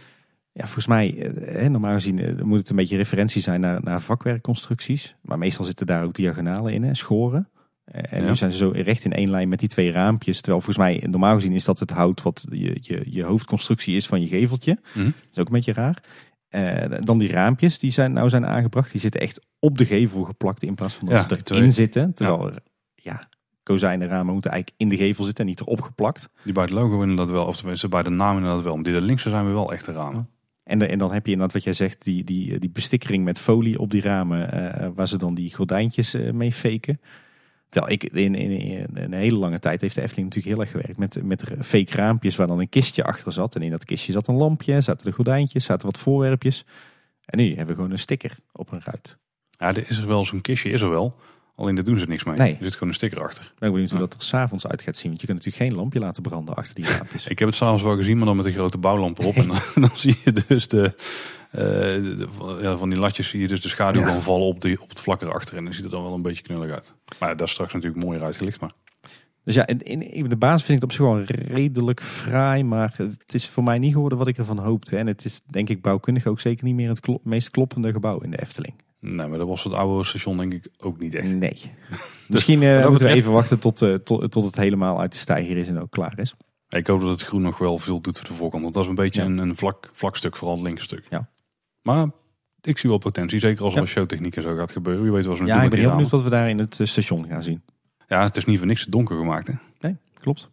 Ja, 0.53 0.63
volgens 0.63 0.87
mij, 0.87 1.31
eh, 1.33 1.69
normaal 1.69 1.93
gezien 1.93 2.19
eh, 2.19 2.43
moet 2.43 2.59
het 2.59 2.69
een 2.69 2.75
beetje 2.75 2.97
referentie 2.97 3.41
zijn 3.41 3.59
naar, 3.59 3.83
naar 3.83 4.01
vakwerkconstructies. 4.01 5.15
Maar 5.21 5.37
meestal 5.37 5.65
zitten 5.65 5.85
daar 5.85 6.03
ook 6.03 6.13
diagonalen 6.13 6.73
in, 6.73 6.83
hè, 6.83 6.93
schoren. 6.93 7.49
Eh, 7.91 8.13
En 8.13 8.21
Ja. 8.23 8.29
nu 8.29 8.35
zijn 8.35 8.51
ze 8.51 8.57
zo 8.57 8.69
recht 8.75 9.05
in 9.05 9.13
één 9.13 9.29
lijn 9.29 9.49
met 9.49 9.59
die 9.59 9.69
twee 9.69 9.91
raampjes. 9.91 10.41
Terwijl 10.41 10.61
volgens 10.61 10.85
mij, 10.85 11.07
normaal 11.09 11.35
gezien 11.35 11.51
is 11.51 11.65
dat 11.65 11.79
het 11.79 11.91
hout 11.91 12.21
wat 12.21 12.45
je, 12.49 12.77
je, 12.79 13.03
je 13.05 13.23
hoofdconstructie 13.23 13.95
is 13.95 14.07
van 14.07 14.21
je 14.21 14.27
geveltje. 14.27 14.77
Mhm. 14.93 15.05
Dat 15.05 15.13
is 15.31 15.37
ook 15.39 15.47
een 15.47 15.53
beetje 15.53 15.73
raar. 15.73 16.03
Eh, 16.49 16.99
dan 16.99 17.17
die 17.17 17.31
raampjes 17.31 17.79
die 17.79 17.91
zijn, 17.91 18.13
nou 18.13 18.29
zijn 18.29 18.45
aangebracht. 18.45 18.91
Die 18.91 19.01
zitten 19.01 19.21
echt 19.21 19.47
op 19.59 19.77
de 19.77 19.85
gevel 19.85 20.23
geplakt 20.23 20.63
in 20.63 20.75
plaats 20.75 20.93
van 20.95 21.07
dat 21.07 21.29
Ja, 21.29 21.37
ze 21.45 21.53
erin 21.55 21.71
zitten. 21.73 22.13
Terwijl 22.13 22.47
er, 22.51 22.59
ja, 22.95 23.29
kozijnen 23.63 24.07
ramen 24.07 24.33
moeten 24.33 24.51
eigenlijk 24.51 24.81
in 24.81 24.89
de 24.89 24.97
gevel 25.05 25.23
zitten 25.25 25.43
en 25.43 25.49
niet 25.49 25.59
erop 25.59 25.81
geplakt. 25.81 26.29
Die 26.43 26.53
bij 26.53 26.63
het 26.63 26.71
logo 26.71 27.01
inderdaad 27.01 27.29
wel, 27.29 27.45
of 27.45 27.57
tenminste 27.57 27.87
bij 27.87 28.03
de 28.03 28.09
naam 28.09 28.35
inderdaad 28.37 28.63
wel. 28.63 28.75
Maar 28.75 28.83
die 28.83 28.93
de 28.93 29.01
linkse 29.01 29.29
zijn 29.29 29.45
weer 29.45 29.53
wel 29.53 29.71
echte 29.73 29.91
ramen. 29.91 30.29
En, 30.63 30.79
de- 30.79 30.85
en 30.87 30.97
dan 30.97 31.11
heb 31.13 31.25
je 31.25 31.31
inderdaad 31.31 31.53
wat 31.55 31.63
jij 31.63 31.73
zegt, 31.73 32.03
die, 32.03 32.23
die, 32.23 32.59
die 32.59 32.69
bestikkering 32.69 33.23
met 33.23 33.39
folie 33.39 33.79
op 33.79 33.91
die 33.91 34.01
ramen, 34.01 34.51
eh, 34.51 34.87
waar 34.95 35.07
ze 35.07 35.17
dan 35.17 35.33
die 35.33 35.55
gordijntjes 35.55 36.15
mee 36.31 36.51
faken. 36.51 36.99
Terwijl 37.71 37.93
ik 37.93 38.03
in, 38.03 38.35
in, 38.35 38.51
in 38.51 38.87
een 38.93 39.13
hele 39.13 39.35
lange 39.37 39.59
tijd 39.59 39.81
heeft 39.81 39.95
de 39.95 40.01
Efteling 40.01 40.27
natuurlijk 40.27 40.55
heel 40.55 40.63
erg 40.65 40.71
gewerkt 40.71 40.97
met, 40.99 41.23
met 41.23 41.43
fake 41.65 41.95
raampjes 41.95 42.35
waar 42.35 42.47
dan 42.47 42.59
een 42.59 42.69
kistje 42.69 43.03
achter 43.03 43.31
zat. 43.31 43.55
En 43.55 43.61
in 43.61 43.71
dat 43.71 43.85
kistje 43.85 44.11
zat 44.11 44.27
een 44.27 44.35
lampje, 44.35 44.81
zaten 44.81 45.05
de 45.05 45.11
gordijntjes, 45.11 45.65
zaten 45.65 45.85
wat 45.87 45.97
voorwerpjes. 45.97 46.65
En 47.25 47.37
nu 47.37 47.47
hebben 47.47 47.67
we 47.67 47.73
gewoon 47.75 47.91
een 47.91 47.99
sticker 47.99 48.35
op 48.51 48.71
een 48.71 48.81
ruit. 48.83 49.17
Ja, 49.49 49.67
er 49.67 49.89
is 49.89 49.97
er 49.97 50.07
wel 50.07 50.25
zo'n 50.25 50.41
kistje, 50.41 50.69
is 50.69 50.81
er 50.81 50.89
wel. 50.89 51.15
Alleen 51.55 51.75
daar 51.75 51.83
doen 51.83 51.99
ze 51.99 52.05
niks 52.07 52.23
mee. 52.23 52.37
Nee. 52.37 52.51
Er 52.51 52.57
zit 52.63 52.73
gewoon 52.73 52.89
een 52.89 52.95
sticker 52.95 53.21
achter. 53.23 53.43
Ik 53.43 53.59
ben 53.59 53.71
benieuwd 53.71 53.89
hoe 53.89 53.99
Ja. 53.99 54.05
dat 54.05 54.13
er 54.15 54.21
s'avonds 54.23 54.67
uit 54.67 54.81
gaat 54.81 54.95
zien. 54.95 55.09
Want 55.09 55.21
je 55.21 55.27
kunt 55.27 55.37
natuurlijk 55.43 55.69
geen 55.71 55.79
lampje 55.81 55.99
laten 55.99 56.23
branden 56.23 56.55
achter 56.55 56.75
die 56.75 56.85
raampjes. 56.85 57.27
Ik 57.33 57.39
heb 57.39 57.47
het 57.47 57.57
s'avonds 57.57 57.83
wel 57.83 57.95
gezien, 57.95 58.17
maar 58.17 58.25
dan 58.25 58.35
met 58.35 58.45
een 58.45 58.51
grote 58.53 58.77
bouwlamp 58.77 59.19
erop. 59.19 59.35
en 59.35 59.47
dan, 59.47 59.59
dan 59.87 59.89
zie 59.95 60.17
je 60.23 60.33
dus 60.47 60.67
de- 60.67 60.93
ja, 62.61 62.77
van 62.77 62.89
die 62.89 62.99
latjes 62.99 63.29
zie 63.29 63.39
je 63.41 63.47
dus 63.47 63.61
de 63.61 63.69
schaduw 63.69 64.03
gewoon 64.03 64.21
vallen 64.21 64.47
op, 64.47 64.61
die, 64.61 64.81
op 64.81 64.89
het 64.89 65.01
vlak 65.01 65.21
erachter. 65.21 65.57
En 65.57 65.63
dan 65.63 65.73
ziet 65.73 65.83
het 65.83 65.91
dan 65.91 66.03
wel 66.03 66.13
een 66.13 66.21
beetje 66.21 66.43
knullig 66.43 66.71
uit. 66.71 66.93
Maar 67.19 67.37
dat 67.37 67.47
is 67.47 67.53
straks 67.53 67.73
natuurlijk 67.73 68.03
mooier 68.03 68.23
uitgelicht. 68.23 68.59
Maar 68.61 68.71
Dus 69.43 69.55
ja, 69.55 69.67
in, 69.67 70.29
de 70.29 70.35
basis 70.35 70.65
vind 70.65 70.83
ik 70.83 70.83
het 70.83 70.83
op 70.83 70.91
zich 70.91 71.35
wel 71.35 71.55
redelijk 71.55 72.01
fraai. 72.01 72.63
Maar 72.63 72.93
het 72.97 73.33
is 73.33 73.47
voor 73.47 73.63
mij 73.63 73.79
niet 73.79 73.93
geworden 73.93 74.17
wat 74.17 74.27
ik 74.27 74.37
ervan 74.37 74.57
hoopte. 74.59 74.97
En 74.97 75.07
het 75.07 75.25
is 75.25 75.41
denk 75.49 75.69
ik 75.69 75.81
bouwkundig 75.81 76.25
ook 76.27 76.39
zeker 76.39 76.65
niet 76.65 76.75
meer 76.75 76.89
het 76.89 77.07
meest 77.23 77.49
kloppende 77.49 77.91
gebouw 77.91 78.19
in 78.19 78.31
de 78.31 78.41
Efteling. 78.41 78.73
nee, 78.99 79.27
maar 79.27 79.37
dat 79.37 79.47
was 79.47 79.63
het 79.63 79.73
oude 79.73 80.03
station 80.05 80.37
denk 80.37 80.53
ik 80.53 80.67
ook 80.77 80.99
niet 80.99 81.15
echt. 81.15 81.35
Nee. 81.35 81.57
Misschien 82.27 82.63
eh, 82.63 82.71
wat 82.73 82.81
dat 82.81 82.89
moeten 82.89 83.07
we 83.07 83.13
even 83.13 83.31
wachten 83.31 83.59
tot, 83.59 83.81
eh, 83.81 83.93
tot, 83.93 84.31
tot 84.31 84.45
het 84.45 84.55
helemaal 84.55 84.99
uit 84.99 85.11
de 85.11 85.17
stijger 85.17 85.57
is 85.57 85.67
en 85.67 85.79
ook 85.79 85.91
klaar 85.91 86.19
is. 86.19 86.35
Ik 86.69 86.87
hoop 86.87 87.01
dat 87.01 87.09
het 87.09 87.21
groen 87.21 87.41
nog 87.41 87.57
wel 87.57 87.77
veel 87.77 88.01
doet 88.01 88.17
voor 88.17 88.27
de 88.27 88.33
voorkant. 88.33 88.61
Want 88.63 88.73
dat 88.73 88.83
is 88.83 88.89
een 88.89 88.95
beetje 88.95 89.21
Ja. 89.21 89.27
een, 89.27 89.37
een 89.37 89.55
vlak, 89.55 89.89
vlak 89.93 90.15
stuk, 90.15 90.35
vooral 90.35 90.55
het 90.55 90.65
linker 90.65 90.83
stuk. 90.83 91.05
Ja. 91.09 91.29
Maar 91.81 92.07
ik 92.61 92.77
zie 92.77 92.89
wel 92.89 92.99
potentie. 92.99 93.39
Zeker 93.39 93.63
als 93.63 93.73
er 93.73 93.79
Ja. 93.79 93.85
showtechniek 93.85 94.35
en 94.35 94.41
zo 94.41 94.55
gaat 94.55 94.71
gebeuren. 94.71 95.03
Wie 95.03 95.11
weet 95.11 95.25
wat 95.25 95.37
ze 95.37 95.45
Ja, 95.45 95.63
ik 95.63 95.69
ben 95.69 95.79
heel 95.79 95.89
benieuwd 95.89 96.09
wat 96.09 96.23
we 96.23 96.29
daar 96.29 96.49
in 96.49 96.57
het 96.59 96.79
eh, 96.79 96.87
station 96.87 97.27
gaan 97.27 97.43
zien. 97.43 97.61
Ja, 98.07 98.23
het 98.23 98.37
is 98.37 98.45
niet 98.45 98.57
voor 98.57 98.67
niks 98.67 98.85
donker 98.85 99.17
gemaakt. 99.17 99.47
Hè? 99.47 99.53
Nee, 99.79 99.97
klopt. 100.19 100.49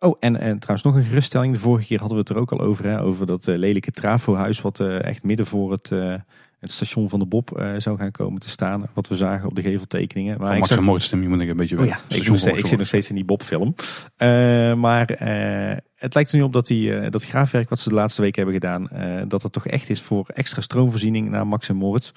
Oh, 0.00 0.16
en, 0.20 0.40
en 0.40 0.58
trouwens 0.58 0.82
nog 0.86 0.94
een 0.96 1.02
geruststelling. 1.08 1.52
De 1.52 1.58
vorige 1.58 1.86
keer 1.86 1.98
hadden 1.98 2.16
we 2.16 2.22
het 2.22 2.32
er 2.32 2.38
ook 2.38 2.52
al 2.52 2.60
over. 2.60 2.84
Hè, 2.84 3.04
over 3.04 3.26
dat 3.26 3.48
eh, 3.48 3.56
lelijke 3.56 3.90
trafohuis 3.90 4.60
wat 4.60 4.80
eh, 4.80 5.04
echt 5.04 5.22
midden 5.22 5.46
voor 5.46 5.72
het, 5.72 5.92
eh, 5.92 6.14
het 6.58 6.72
station 6.72 7.08
van 7.08 7.18
de 7.18 7.26
Bob 7.26 7.62
zou 7.78 7.98
gaan 7.98 8.10
komen 8.10 8.40
te 8.40 8.48
staan. 8.50 8.86
Wat 8.94 9.08
we 9.08 9.16
zagen 9.16 9.48
op 9.48 9.54
de 9.54 9.62
geveltekeningen. 9.62 10.38
Maar 10.38 10.46
Van 10.48 10.56
Max 10.56 10.68
zag- 10.68 10.78
en 10.78 10.84
Moritz 10.84 11.04
stem, 11.06 11.22
je 11.22 11.28
moet 11.28 11.40
ik 11.40 11.48
een 11.48 11.56
beetje 11.56 11.78
Oh 11.78 11.86
ja, 11.86 11.94
ik, 11.96 12.00
station 12.08 12.26
nog 12.28 12.38
steeds- 12.38 12.44
ik 12.46 12.52
volgen. 12.52 12.68
zit 12.68 12.78
nog 12.78 12.86
steeds 12.86 13.08
in 13.08 13.14
die 13.14 13.24
Bob-film. 13.24 13.74
Maar 14.80 15.06
het 15.96 16.14
lijkt 16.14 16.30
er 16.30 16.36
nu 16.36 16.42
op 16.42 16.52
dat 16.52 16.66
die, 16.66 17.10
dat 17.10 17.24
graafwerk 17.24 17.68
wat 17.68 17.78
ze 17.80 17.88
de 17.88 17.94
laatste 17.94 18.22
week 18.22 18.34
hebben 18.36 18.54
gedaan, 18.54 18.88
dat 19.28 19.42
het 19.42 19.52
toch 19.52 19.66
echt 19.66 19.90
is 19.90 20.02
voor 20.02 20.26
extra 20.34 20.60
stroomvoorziening 20.60 21.28
naar 21.30 21.46
Max 21.46 21.68
en 21.68 21.76
Moritz. 21.76 22.12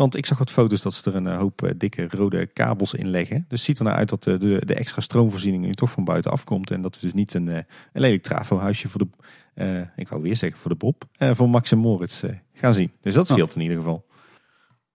Want 0.00 0.16
ik 0.16 0.26
zag 0.26 0.38
wat 0.38 0.50
foto's 0.50 0.82
dat 0.82 0.94
ze 0.94 1.10
er 1.10 1.16
een 1.16 1.26
eh, 1.26 1.36
hoop 1.36 1.62
eh, 1.62 1.70
dikke 1.76 2.06
rode 2.10 2.46
kabels 2.46 2.94
in 2.94 3.08
leggen. 3.08 3.36
Dus 3.48 3.58
het 3.58 3.60
ziet 3.60 3.78
er 3.78 3.84
nou 3.84 3.96
uit 3.96 4.08
dat 4.08 4.22
de, 4.22 4.38
de, 4.38 4.62
de 4.64 4.74
extra 4.74 5.00
stroomvoorziening 5.00 5.64
nu 5.64 5.72
toch 5.72 5.90
van 5.90 6.04
buiten 6.04 6.30
afkomt. 6.30 6.70
En 6.70 6.80
dat 6.82 6.94
we 6.94 7.00
dus 7.00 7.12
niet 7.12 7.34
een, 7.34 7.48
eh, 7.48 7.54
een 7.92 8.00
lelijk 8.00 8.22
trafohuisje 8.22 8.88
voor 8.88 9.00
de, 9.00 9.08
eh, 9.54 9.80
ik 9.96 10.08
wou 10.08 10.22
weer 10.22 10.36
zeggen 10.36 10.58
voor 10.60 10.70
de 10.70 10.76
Bob, 10.76 11.04
eh, 11.16 11.30
voor 11.34 11.48
Max 11.48 11.72
en 11.72 11.78
Moritz 11.78 12.22
eh, 12.22 12.30
gaan 12.52 12.74
zien. 12.74 12.90
Dus 13.00 13.14
dat 13.14 13.28
scheelt 13.28 13.54
in 13.54 13.60
ieder 13.60 13.76
geval. 13.76 14.04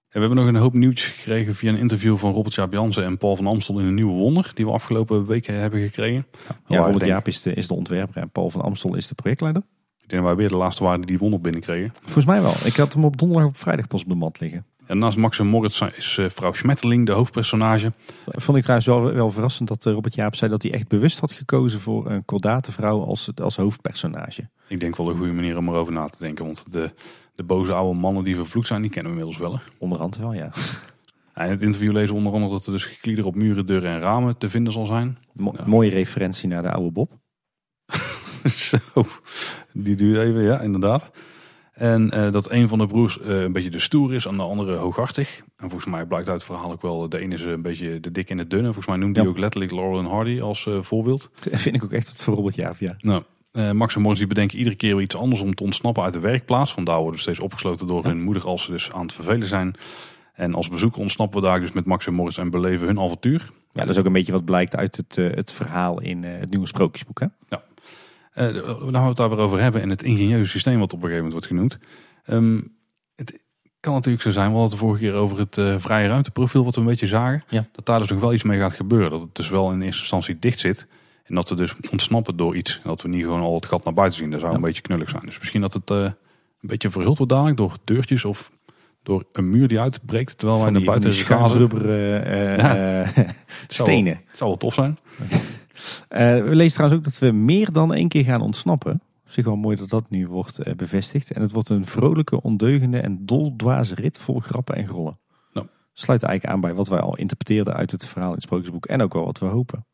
En 0.09 0.19
we 0.21 0.27
hebben 0.27 0.37
nog 0.45 0.47
een 0.47 0.61
hoop 0.61 0.73
nieuwtjes 0.73 1.07
gekregen 1.07 1.55
via 1.55 1.69
een 1.71 1.77
interview 1.77 2.17
van 2.17 2.33
Robert 2.33 2.55
Jaap 2.55 2.73
Jansen 2.73 3.03
en 3.03 3.17
Paul 3.17 3.35
van 3.35 3.47
Amstel 3.47 3.79
in 3.79 3.85
een 3.85 3.93
nieuwe 3.93 4.11
wonder. 4.13 4.51
Die 4.53 4.65
we 4.65 4.71
afgelopen 4.71 5.25
weken 5.25 5.53
hebben 5.53 5.81
gekregen. 5.81 6.25
Ja, 6.45 6.55
Waar 6.67 6.77
Robert 6.77 6.99
denk- 6.99 7.11
Jaap 7.11 7.27
is 7.27 7.41
de, 7.41 7.53
is 7.53 7.67
de 7.67 7.73
ontwerper 7.73 8.21
en 8.21 8.29
Paul 8.29 8.49
van 8.49 8.61
Amstel 8.61 8.95
is 8.95 9.07
de 9.07 9.15
projectleider. 9.15 9.61
Ik 10.01 10.09
denk 10.09 10.21
dat 10.21 10.31
wij 10.35 10.35
weer 10.35 10.49
de 10.51 10.57
laatste 10.63 10.83
waren 10.83 10.99
die 10.99 11.07
die 11.09 11.17
wonder 11.17 11.41
binnenkregen. 11.41 11.91
Volgens 12.01 12.25
mij 12.25 12.41
wel. 12.41 12.53
Ik 12.65 12.75
had 12.75 12.93
hem 12.93 13.05
op 13.05 13.17
donderdag 13.17 13.45
of 13.47 13.53
op 13.53 13.57
vrijdag 13.59 13.87
pas 13.87 14.01
op 14.03 14.09
de 14.09 14.15
mat 14.15 14.39
liggen. 14.39 14.65
En 14.89 14.97
naast 14.97 15.17
Max 15.17 15.39
en 15.39 15.47
Moritz 15.47 15.81
is 15.81 16.17
eh, 16.17 16.25
vrouw 16.29 16.53
Schmetterling 16.53 17.05
de 17.05 17.11
hoofdpersonage. 17.11 17.91
Vond 18.25 18.57
ik 18.57 18.63
trouwens 18.63 18.87
wel, 18.89 19.01
wel 19.13 19.31
verrassend 19.31 19.67
dat 19.67 19.85
eh, 19.85 19.93
Robert 19.93 20.15
Jaap 20.15 20.35
zei 20.35 20.51
dat 20.51 20.61
hij 20.63 20.71
echt 20.71 20.87
bewust 20.87 21.19
had 21.19 21.31
gekozen 21.31 21.79
voor 21.79 22.09
een 22.11 22.25
kordate 22.25 22.71
vrouw 22.71 23.03
als, 23.03 23.29
als 23.41 23.55
hoofdpersonage. 23.55 24.49
Ik 24.67 24.79
denk 24.79 24.95
wel 24.95 25.09
een 25.09 25.17
goede 25.17 25.31
manier 25.33 25.57
om 25.57 25.67
erover 25.67 25.93
na 25.93 26.05
te 26.05 26.17
denken. 26.19 26.45
Want 26.45 26.65
de, 26.71 26.91
de 27.35 27.43
boze 27.43 27.73
oude 27.73 27.99
mannen 27.99 28.23
die 28.23 28.35
vervloekt 28.35 28.67
zijn, 28.67 28.81
die 28.81 28.91
kennen 28.91 29.11
we 29.13 29.17
inmiddels 29.19 29.43
wel. 29.49 29.57
hè. 29.59 29.63
Onderhand 29.77 30.17
wel, 30.17 30.33
ja. 30.33 30.51
In 31.35 31.49
het 31.49 31.61
interview 31.61 31.91
lezen 31.91 32.09
we 32.09 32.15
onder 32.17 32.33
andere 32.33 32.51
dat 32.51 32.65
er 32.65 32.71
dus 32.71 32.85
geklieder 32.85 33.25
op 33.25 33.35
muren, 33.35 33.65
deuren 33.65 33.91
en 33.91 33.99
ramen 33.99 34.37
te 34.37 34.49
vinden 34.49 34.73
zal 34.73 34.85
zijn. 34.85 35.17
Mo- 35.33 35.53
Ja. 35.57 35.65
Mooie 35.67 35.89
referentie 35.89 36.47
naar 36.49 36.61
de 36.61 36.71
oude 36.71 36.91
Bob. 36.91 37.11
Zo, 38.69 38.77
die 39.73 39.95
duurt 39.95 40.27
even, 40.27 40.41
ja, 40.41 40.59
inderdaad. 40.59 41.11
En 41.79 42.11
eh, 42.11 42.31
dat 42.31 42.51
een 42.51 42.67
van 42.67 42.77
de 42.79 42.87
broers 42.87 43.19
eh, 43.19 43.41
een 43.41 43.51
beetje 43.51 43.69
de 43.69 43.79
stoer 43.79 44.13
is 44.13 44.25
en 44.25 44.35
de 44.35 44.41
andere 44.43 44.75
hooghartig. 44.75 45.37
En 45.57 45.69
volgens 45.69 45.85
mij 45.91 46.05
blijkt 46.05 46.27
uit 46.27 46.35
het 46.37 46.45
verhaal 46.45 46.71
ook 46.71 46.81
wel, 46.81 47.09
de 47.09 47.19
ene 47.19 47.33
is 47.33 47.41
een 47.43 47.61
beetje 47.61 47.99
de 47.99 48.11
dik 48.11 48.29
en 48.29 48.37
de 48.37 48.47
dunne. 48.47 48.65
Volgens 48.65 48.87
mij 48.87 48.97
noemde 48.97 49.15
hij 49.19 49.23
Ja. 49.23 49.29
ook 49.33 49.39
letterlijk 49.39 49.71
Laurel 49.71 49.99
en 49.99 50.05
Hardy 50.05 50.41
als 50.41 50.65
eh, 50.67 50.77
voorbeeld. 50.81 51.29
Dat 51.51 51.59
vind 51.59 51.75
ik 51.75 51.83
ook 51.83 51.91
echt 51.91 52.07
wat 52.11 52.21
voor 52.23 52.33
Robert 52.33 52.55
Jaap, 52.55 52.77
ja. 52.79 52.95
Nou, 52.99 53.23
eh, 53.51 53.71
Max 53.71 53.95
en 53.95 54.13
die 54.13 54.27
bedenken 54.27 54.57
iedere 54.57 54.75
keer 54.75 54.95
weer 54.95 55.03
iets 55.03 55.15
anders 55.15 55.41
om 55.41 55.55
te 55.55 55.63
ontsnappen 55.63 56.03
uit 56.03 56.13
de 56.13 56.19
werkplaats. 56.19 56.73
Vandaar 56.73 56.97
worden 56.99 57.15
ze 57.15 57.21
steeds 57.21 57.39
opgesloten 57.39 57.87
door 57.87 58.03
Ja. 58.03 58.09
hun 58.09 58.21
moeder 58.23 58.45
als 58.45 58.63
ze 58.63 58.71
dus 58.71 58.91
aan 58.91 59.01
het 59.01 59.13
vervelen 59.13 59.47
zijn. 59.47 59.75
En 60.33 60.53
als 60.53 60.69
bezoeker 60.69 61.01
ontsnappen 61.01 61.41
we 61.41 61.47
daar 61.47 61.59
dus 61.59 61.71
met 61.71 61.85
Max 61.85 62.07
en 62.07 62.13
Moritz 62.13 62.37
en 62.37 62.49
beleven 62.49 62.87
hun 62.87 62.99
avontuur. 62.99 63.51
Ja, 63.71 63.81
dat 63.81 63.89
is 63.89 63.97
ook 63.97 64.05
een 64.05 64.13
beetje 64.13 64.31
wat 64.31 64.45
blijkt 64.45 64.75
uit 64.75 64.95
het, 64.97 65.17
eh, 65.17 65.29
het 65.35 65.51
verhaal 65.51 66.01
in 66.01 66.23
eh, 66.23 66.39
het 66.39 66.49
nieuwe 66.49 66.67
sprookjesboek. 66.67 67.19
Hè? 67.19 67.25
Eh, 68.29 68.47
nou 68.53 68.91
we 68.91 69.01
het 69.07 69.17
daar 69.17 69.29
weer 69.29 69.37
over 69.39 69.59
hebben 69.61 69.81
en 69.81 69.89
het 69.89 70.03
ingenieuze 70.03 70.49
systeem 70.49 70.79
wat 70.79 70.93
op 70.93 71.03
een 71.03 71.09
gegeven 71.09 71.23
moment 71.25 71.33
wordt 71.33 71.47
genoemd. 71.47 71.77
Ehm, 72.23 72.61
het 73.15 73.39
kan 73.79 73.93
natuurlijk 73.93 74.23
zo 74.23 74.31
zijn, 74.31 74.51
we 74.51 74.57
hadden 74.57 74.69
het 74.71 74.79
de 74.79 74.85
vorige 74.85 75.03
keer 75.03 75.13
over 75.13 75.37
het 75.39 75.57
eh, 75.57 75.75
vrije 75.77 76.07
ruimteprofiel 76.07 76.63
wat 76.63 76.75
we 76.75 76.81
een 76.81 76.87
beetje 76.87 77.07
zagen. 77.07 77.43
Ja. 77.49 77.67
Dat 77.71 77.85
daar 77.85 77.99
dus 77.99 78.09
nog 78.09 78.19
wel 78.19 78.33
iets 78.33 78.43
mee 78.43 78.59
gaat 78.59 78.73
gebeuren. 78.73 79.09
Dat 79.11 79.21
het 79.21 79.35
dus 79.35 79.49
wel 79.49 79.71
in 79.71 79.81
eerste 79.81 80.01
instantie 80.01 80.39
dicht 80.39 80.59
zit. 80.59 80.87
En 81.23 81.35
dat 81.35 81.49
we 81.49 81.55
dus 81.55 81.73
ontsnappen 81.91 82.37
door 82.37 82.55
iets. 82.55 82.75
En 82.83 82.89
dat 82.89 83.01
we 83.01 83.07
niet 83.07 83.23
gewoon 83.23 83.41
al 83.41 83.55
het 83.55 83.65
gat 83.65 83.83
naar 83.85 83.93
buiten 83.93 84.19
zien. 84.19 84.29
Dat 84.31 84.39
zou 84.39 84.51
Ja. 84.51 84.57
een 84.57 84.63
beetje 84.63 84.81
knullig 84.81 85.09
zijn. 85.09 85.25
Dus 85.25 85.37
misschien 85.39 85.61
dat 85.61 85.73
het 85.73 85.89
eh, 85.91 85.97
een 85.97 86.13
beetje 86.61 86.89
verhuld 86.89 87.17
wordt 87.17 87.31
dadelijk 87.31 87.57
door 87.57 87.73
deurtjes 87.83 88.25
of 88.25 88.51
door 89.03 89.23
een 89.31 89.49
muur 89.49 89.67
die 89.67 89.79
uitbreekt. 89.79 90.37
Terwijl 90.37 90.61
wij 90.61 90.69
naar 90.71 90.81
buiten 90.81 91.13
schuimrubberen 91.13 92.25
eh, 92.25 92.57
Ja. 92.57 93.05
stenen. 93.67 94.13
Het 94.27 94.37
zou 94.37 94.49
wel 94.49 94.59
tof 94.59 94.73
zijn. 94.73 94.97
We 96.09 96.55
lezen 96.55 96.73
trouwens 96.73 96.99
ook 96.99 97.03
dat 97.03 97.19
we 97.19 97.31
meer 97.31 97.71
dan 97.71 97.93
één 97.93 98.07
keer 98.07 98.23
gaan 98.23 98.41
ontsnappen. 98.41 99.01
Op 99.29 99.35
zich 99.35 99.45
wel 99.45 99.55
mooi 99.55 99.75
dat 99.75 99.89
dat 99.89 100.09
nu 100.09 100.27
wordt 100.27 100.59
eh, 100.59 100.73
bevestigd. 100.73 101.31
En 101.31 101.41
het 101.41 101.51
wordt 101.51 101.69
een 101.69 101.85
vrolijke, 101.85 102.41
ondeugende 102.41 102.99
en 102.99 103.25
doldwaze 103.25 103.95
rit 103.95 104.17
vol 104.17 104.39
grappen 104.39 104.75
en 104.75 104.87
grollen. 104.87 105.19
Nou. 105.53 105.67
Sluit 105.93 106.23
eigenlijk 106.23 106.53
aan 106.55 106.61
bij 106.61 106.73
wat 106.73 106.87
wij 106.87 106.99
al 106.99 107.17
interpreteerden 107.17 107.73
uit 107.73 107.91
het 107.91 108.07
verhaal 108.07 108.29
in 108.29 108.35
het 108.35 108.43
sprookjesboek. 108.43 108.85
En 108.85 109.01
ook 109.01 109.13
wel 109.13 109.25
wat 109.25 109.39
we 109.39 109.45
hopen. 109.45 109.85